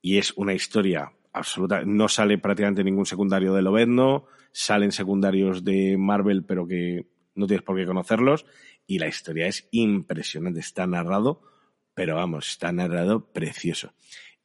Y 0.00 0.18
es 0.18 0.32
una 0.36 0.54
historia 0.54 1.12
absoluta. 1.32 1.84
No 1.84 2.08
sale 2.08 2.36
prácticamente 2.38 2.82
ningún 2.82 3.06
secundario 3.06 3.54
de 3.54 3.62
Lobezno. 3.62 4.26
Salen 4.50 4.90
secundarios 4.90 5.62
de 5.62 5.96
Marvel, 5.96 6.44
pero 6.44 6.66
que 6.66 7.06
no 7.36 7.46
tienes 7.46 7.62
por 7.62 7.76
qué 7.76 7.86
conocerlos. 7.86 8.44
Y 8.86 8.98
la 8.98 9.06
historia 9.06 9.46
es 9.46 9.68
impresionante. 9.70 10.58
Está 10.58 10.86
narrado, 10.88 11.42
pero 11.94 12.16
vamos, 12.16 12.48
está 12.48 12.72
narrado 12.72 13.32
precioso. 13.32 13.92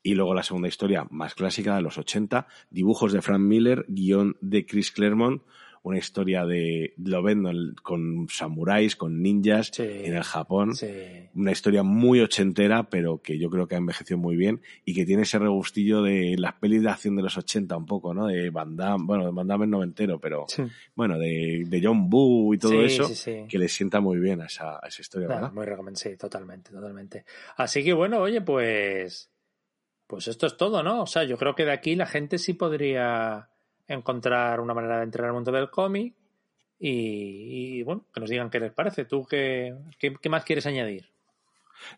Y 0.04 0.14
luego 0.14 0.36
la 0.36 0.44
segunda 0.44 0.68
historia, 0.68 1.08
más 1.10 1.34
clásica, 1.34 1.76
de 1.76 1.82
los 1.82 1.98
80, 1.98 2.46
dibujos 2.70 3.12
de 3.12 3.24
Frank 3.24 3.42
Miller, 3.42 3.86
guion 3.90 4.38
de 4.40 4.66
Chris 4.68 4.92
Claremont, 4.92 5.42
una 5.88 5.98
historia 5.98 6.46
de, 6.46 6.94
lo 6.98 7.22
vendo 7.24 7.52
con 7.84 8.28
samuráis, 8.30 8.96
con 8.96 9.22
ninjas 9.22 9.72
Sí. 9.74 9.84
en 9.84 10.16
el 10.16 10.24
Japón. 10.24 10.76
Sí. 10.76 10.88
Una 11.36 11.52
historia 11.52 11.84
muy 11.84 12.20
ochentera, 12.22 12.90
pero 12.90 13.22
que 13.22 13.38
yo 13.38 13.50
creo 13.50 13.68
que 13.68 13.76
ha 13.76 13.78
envejecido 13.78 14.18
muy 14.18 14.36
bien 14.36 14.62
y 14.86 14.94
que 14.94 15.06
tiene 15.06 15.24
ese 15.24 15.40
regustillo 15.40 16.02
de 16.02 16.36
las 16.38 16.54
pelis 16.54 16.82
de 16.84 16.90
acción 16.90 17.16
de 17.16 17.24
los 17.24 17.38
80 17.38 17.76
un 17.78 17.86
poco, 17.86 18.14
¿no? 18.14 18.28
De 18.28 18.50
Van 18.50 18.76
Damme, 18.76 19.06
bueno, 19.06 19.26
de 19.26 19.32
Van 19.32 19.48
Damme 19.48 19.66
es 19.66 19.72
noventero, 19.72 20.20
pero 20.20 20.46
Sí. 20.48 20.64
bueno, 20.96 21.18
de, 21.20 21.64
de 21.68 21.82
John 21.84 22.10
Boo 22.10 22.54
y 22.54 22.58
todo 22.58 22.82
eso, 22.84 23.06
sí, 23.06 23.16
sí. 23.16 23.46
que 23.48 23.58
le 23.58 23.68
sienta 23.68 24.00
muy 24.00 24.20
bien 24.20 24.42
a 24.42 24.46
esa, 24.46 24.76
a 24.82 24.88
esa 24.88 25.02
historia, 25.02 25.28
Nada, 25.28 25.42
¿verdad? 25.42 25.54
muy 25.56 25.66
recomendable, 25.66 26.12
sí, 26.12 26.18
totalmente, 26.18 26.72
totalmente. 26.72 27.26
Así 27.56 27.84
que 27.84 27.94
bueno, 27.94 28.20
oye, 28.20 28.42
pues, 28.42 29.32
pues 30.08 30.28
esto 30.28 30.48
es 30.48 30.58
todo, 30.58 30.84
¿no? 30.84 31.02
O 31.04 31.06
sea, 31.08 31.24
yo 31.26 31.38
creo 31.38 31.54
que 31.56 31.66
de 31.66 31.72
aquí 31.72 31.96
la 31.96 32.06
gente 32.06 32.38
sí 32.38 32.54
podría 32.54 33.50
encontrar 33.88 34.60
una 34.60 34.74
manera 34.74 34.98
de 34.98 35.04
entrar 35.04 35.28
al 35.28 35.34
mundo 35.34 35.52
del 35.52 35.70
cómic 35.70 36.14
y, 36.80 37.80
y, 37.80 37.84
bueno, 37.84 38.06
que 38.14 38.20
nos 38.20 38.30
digan 38.30 38.50
qué 38.50 38.60
les 38.60 38.72
parece. 38.74 39.06
¿Tú 39.06 39.26
qué, 39.26 39.74
qué, 40.00 40.14
qué 40.22 40.30
más 40.30 40.44
quieres 40.44 40.66
añadir? 40.66 41.10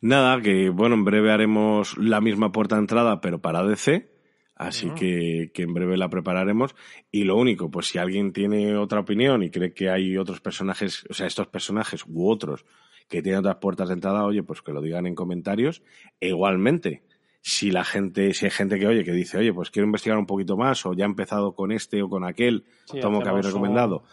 Nada, 0.02 0.42
que 0.42 0.70
bueno, 0.70 0.96
en 0.96 1.06
breve 1.06 1.32
haremos 1.32 1.98
la 1.98 2.22
misma 2.22 2.52
puerta 2.52 2.76
de 2.76 2.82
entrada, 2.82 3.22
pero 3.22 3.40
para 3.40 3.64
DC. 3.64 4.12
Así 4.56 4.90
Ah. 4.92 4.96
que, 4.96 5.52
que 5.54 5.62
en 5.64 5.74
breve 5.74 5.96
la 5.96 6.10
prepararemos. 6.10 6.76
Y 7.12 7.24
lo 7.24 7.38
único, 7.38 7.72
pues 7.72 7.88
si 7.88 7.98
alguien 7.98 8.34
tiene 8.34 8.76
otra 8.76 9.00
opinión 9.00 9.42
y 9.42 9.50
cree 9.52 9.74
que 9.74 9.90
hay 9.90 10.18
otros 10.18 10.42
personajes, 10.42 11.06
o 11.10 11.14
sea, 11.14 11.28
estos 11.28 11.48
personajes 11.48 12.04
u 12.06 12.30
otros 12.30 12.66
que 13.08 13.22
tienen 13.22 13.40
otras 13.40 13.56
puertas 13.56 13.88
de 13.88 13.94
entrada, 13.94 14.26
oye, 14.26 14.44
pues 14.44 14.62
que 14.62 14.74
lo 14.74 14.82
digan 14.82 15.08
en 15.08 15.16
comentarios. 15.16 15.82
E 16.20 16.28
igualmente, 16.28 17.04
si 17.42 17.72
la 17.72 17.84
gente, 17.84 18.34
si 18.34 18.46
hay 18.46 18.52
gente 18.52 18.78
que 18.80 18.88
oye, 18.88 19.04
que 19.04 19.12
dice, 19.14 19.38
oye, 19.38 19.54
pues 19.54 19.70
quiero 19.72 19.86
investigar 19.86 20.18
un 20.18 20.26
poquito 20.26 20.58
más, 20.58 20.86
o 20.86 20.94
ya 20.94 21.06
he 21.06 21.08
empezado 21.08 21.54
con 21.54 21.72
este 21.72 22.02
o 22.02 22.10
con 22.10 22.24
aquel, 22.26 22.66
Sí, 22.86 23.00
tomo 23.00 23.22
que 23.22 23.30
habéis 23.30 23.46
recomendado. 23.46 24.04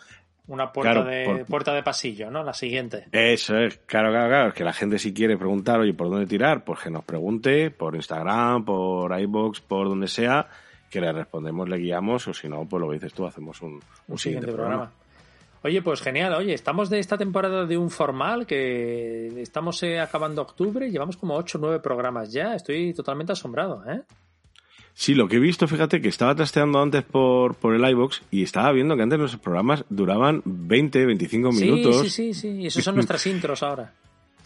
Una 0.49 0.73
puerta, 0.73 0.93
Claro, 0.93 1.09
de, 1.11 1.25
por- 1.25 1.45
puerta 1.47 1.75
de 1.75 1.83
pasillo, 1.83 2.31
¿no? 2.31 2.45
La 2.45 2.55
siguiente. 2.55 3.09
Eso 3.11 3.57
es, 3.59 3.79
claro, 3.79 4.11
claro, 4.11 4.29
claro, 4.29 4.55
que 4.55 4.63
la 4.63 4.73
gente 4.73 4.97
si 5.01 5.13
quiere 5.13 5.37
preguntar, 5.37 5.81
oye, 5.81 5.93
¿por 5.93 6.09
dónde 6.09 6.27
tirar? 6.27 6.63
Pues 6.65 6.79
que 6.81 6.91
nos 6.91 7.05
pregunte 7.05 7.73
por 7.73 7.97
Instagram, 7.97 8.65
por 8.65 9.19
iBox, 9.21 9.61
por 9.63 9.89
donde 9.89 10.07
sea, 10.07 10.47
que 10.89 11.01
le 11.01 11.13
respondemos, 11.13 11.69
le 11.69 11.79
guiamos, 11.79 12.29
o 12.29 12.33
si 12.33 12.49
no, 12.49 12.65
pues 12.65 12.81
lo 12.81 12.87
que 12.89 12.95
dices 12.95 13.13
tú, 13.13 13.27
hacemos 13.27 13.61
un, 13.61 13.73
un 13.73 13.81
un 14.07 14.19
siguiente, 14.19 14.47
siguiente 14.47 14.53
programa. 14.53 14.85
programa. 14.85 15.06
Oye, 15.67 15.83
pues 15.83 16.01
genial. 16.01 16.33
Oye, 16.35 16.55
estamos 16.55 16.89
de 16.91 17.01
esta 17.01 17.19
temporada 17.19 17.67
de 17.67 17.77
un 17.77 17.91
formal 17.91 18.47
que 18.47 19.33
estamos 19.43 19.83
eh, 19.83 19.99
acabando 19.99 20.43
octubre. 20.43 20.89
Llevamos 20.89 21.17
como 21.17 21.35
8 21.35 21.59
o 21.59 21.61
9 21.61 21.81
programas 21.81 22.33
ya. 22.33 22.55
Estoy 22.55 22.95
totalmente 22.95 23.33
asombrado, 23.33 23.83
¿eh? 23.85 24.03
Sí, 24.95 25.17
lo 25.17 25.27
que 25.27 25.37
he 25.37 25.41
visto, 25.41 25.67
fíjate 25.67 26.01
que 26.01 26.09
estaba 26.09 26.37
trasteando 26.37 26.81
antes 26.81 27.03
por, 27.03 27.57
por 27.57 27.75
el 27.75 27.85
iBox 27.85 28.23
y 28.31 28.45
estaba 28.45 28.71
viendo 28.71 28.95
que 28.95 29.03
antes 29.03 29.19
los 29.19 29.37
programas 29.39 29.85
duraban 29.89 30.41
20, 30.45 31.05
25 31.05 31.51
minutos. 31.51 32.03
Sí, 32.03 32.11
sí, 32.11 32.33
sí, 32.33 32.41
sí. 32.41 32.49
Y 32.61 32.67
esos 32.69 32.85
son 32.85 32.95
nuestras 32.95 33.27
intros 33.27 33.65
ahora. 33.65 33.93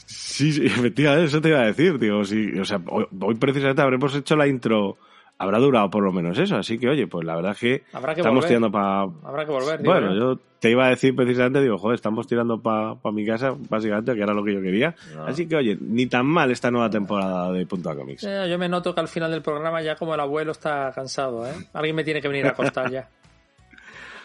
Sí, 0.07 0.55
sí, 0.55 0.65
efectivamente, 0.65 1.27
eso 1.27 1.43
te 1.43 1.51
iba 1.51 1.61
a 1.61 1.67
decir, 1.67 1.99
tío. 1.99 2.25
Sí, 2.25 2.59
o 2.59 2.65
sea, 2.65 2.81
hoy, 2.89 3.05
hoy 3.21 3.35
precisamente 3.35 3.83
habremos 3.83 4.15
hecho 4.15 4.37
la 4.37 4.49
intro, 4.49 4.97
habrá 5.41 5.59
durado 5.59 5.91
por 5.91 6.05
lo 6.05 6.13
menos 6.13 6.39
eso, 6.39 6.57
así 6.57 6.79
que 6.79 6.89
oye, 6.89 7.07
pues 7.07 7.25
la 7.27 7.35
verdad 7.35 7.53
es 7.53 7.59
que 7.59 7.83
Habrá 7.93 8.15
que 8.15 8.21
estamos 8.21 8.37
volver. 8.45 8.49
tirando 8.49 8.71
para 8.71 9.01
Habrá 9.29 9.45
que 9.47 9.51
volver. 9.53 9.79
digo 9.81 9.91
Bueno, 9.93 10.15
yo. 10.15 10.35
yo 10.35 10.39
te 10.61 10.71
iba 10.71 10.85
a 10.87 10.91
decir 10.91 11.17
precisamente, 11.17 11.63
digo, 11.63 11.79
joder, 11.79 11.95
estamos 11.95 12.27
tirando 12.27 12.61
para 12.61 12.95
mi 13.13 13.25
casa, 13.25 13.55
básicamente, 13.71 14.15
que 14.15 14.21
era 14.23 14.35
lo 14.35 14.45
que 14.45 14.53
yo 14.53 14.61
quería. 14.61 14.95
No. 15.15 15.25
Así 15.25 15.49
que, 15.49 15.57
oye, 15.57 15.79
ni 15.81 16.07
tan 16.07 16.27
mal 16.27 16.51
esta 16.51 16.71
nueva 16.71 16.91
temporada 16.91 17.51
de 17.53 17.65
Punto 17.65 17.89
a 17.91 17.97
Comics. 17.97 18.23
Eh, 18.25 18.47
yo 18.51 18.59
me 18.59 18.69
noto 18.69 18.95
que 18.95 19.01
al 19.01 19.09
final 19.09 19.31
del 19.31 19.41
programa 19.41 19.81
ya 19.81 19.97
como 19.97 20.13
el 20.15 20.21
abuelo 20.21 20.53
está 20.53 20.93
cansado, 20.95 21.47
¿eh? 21.47 21.53
Alguien 21.73 21.97
me 21.97 22.05
tiene 22.05 22.21
que 22.21 22.29
venir 22.29 22.45
a 22.47 22.51
acostar 22.51 22.91
ya. 22.91 23.09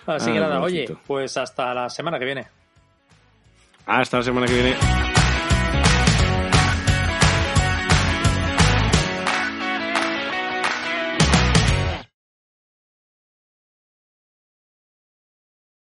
Así 0.08 0.30
Ah, 0.30 0.34
que 0.34 0.40
nada, 0.42 0.62
oye, 0.62 0.86
pues 1.08 1.38
hasta 1.38 1.74
la 1.74 1.90
semana 1.90 2.20
que 2.20 2.26
viene. 2.26 2.46
Hasta 3.86 4.18
la 4.18 4.24
semana 4.24 4.46
que 4.48 4.54
viene. 4.54 5.15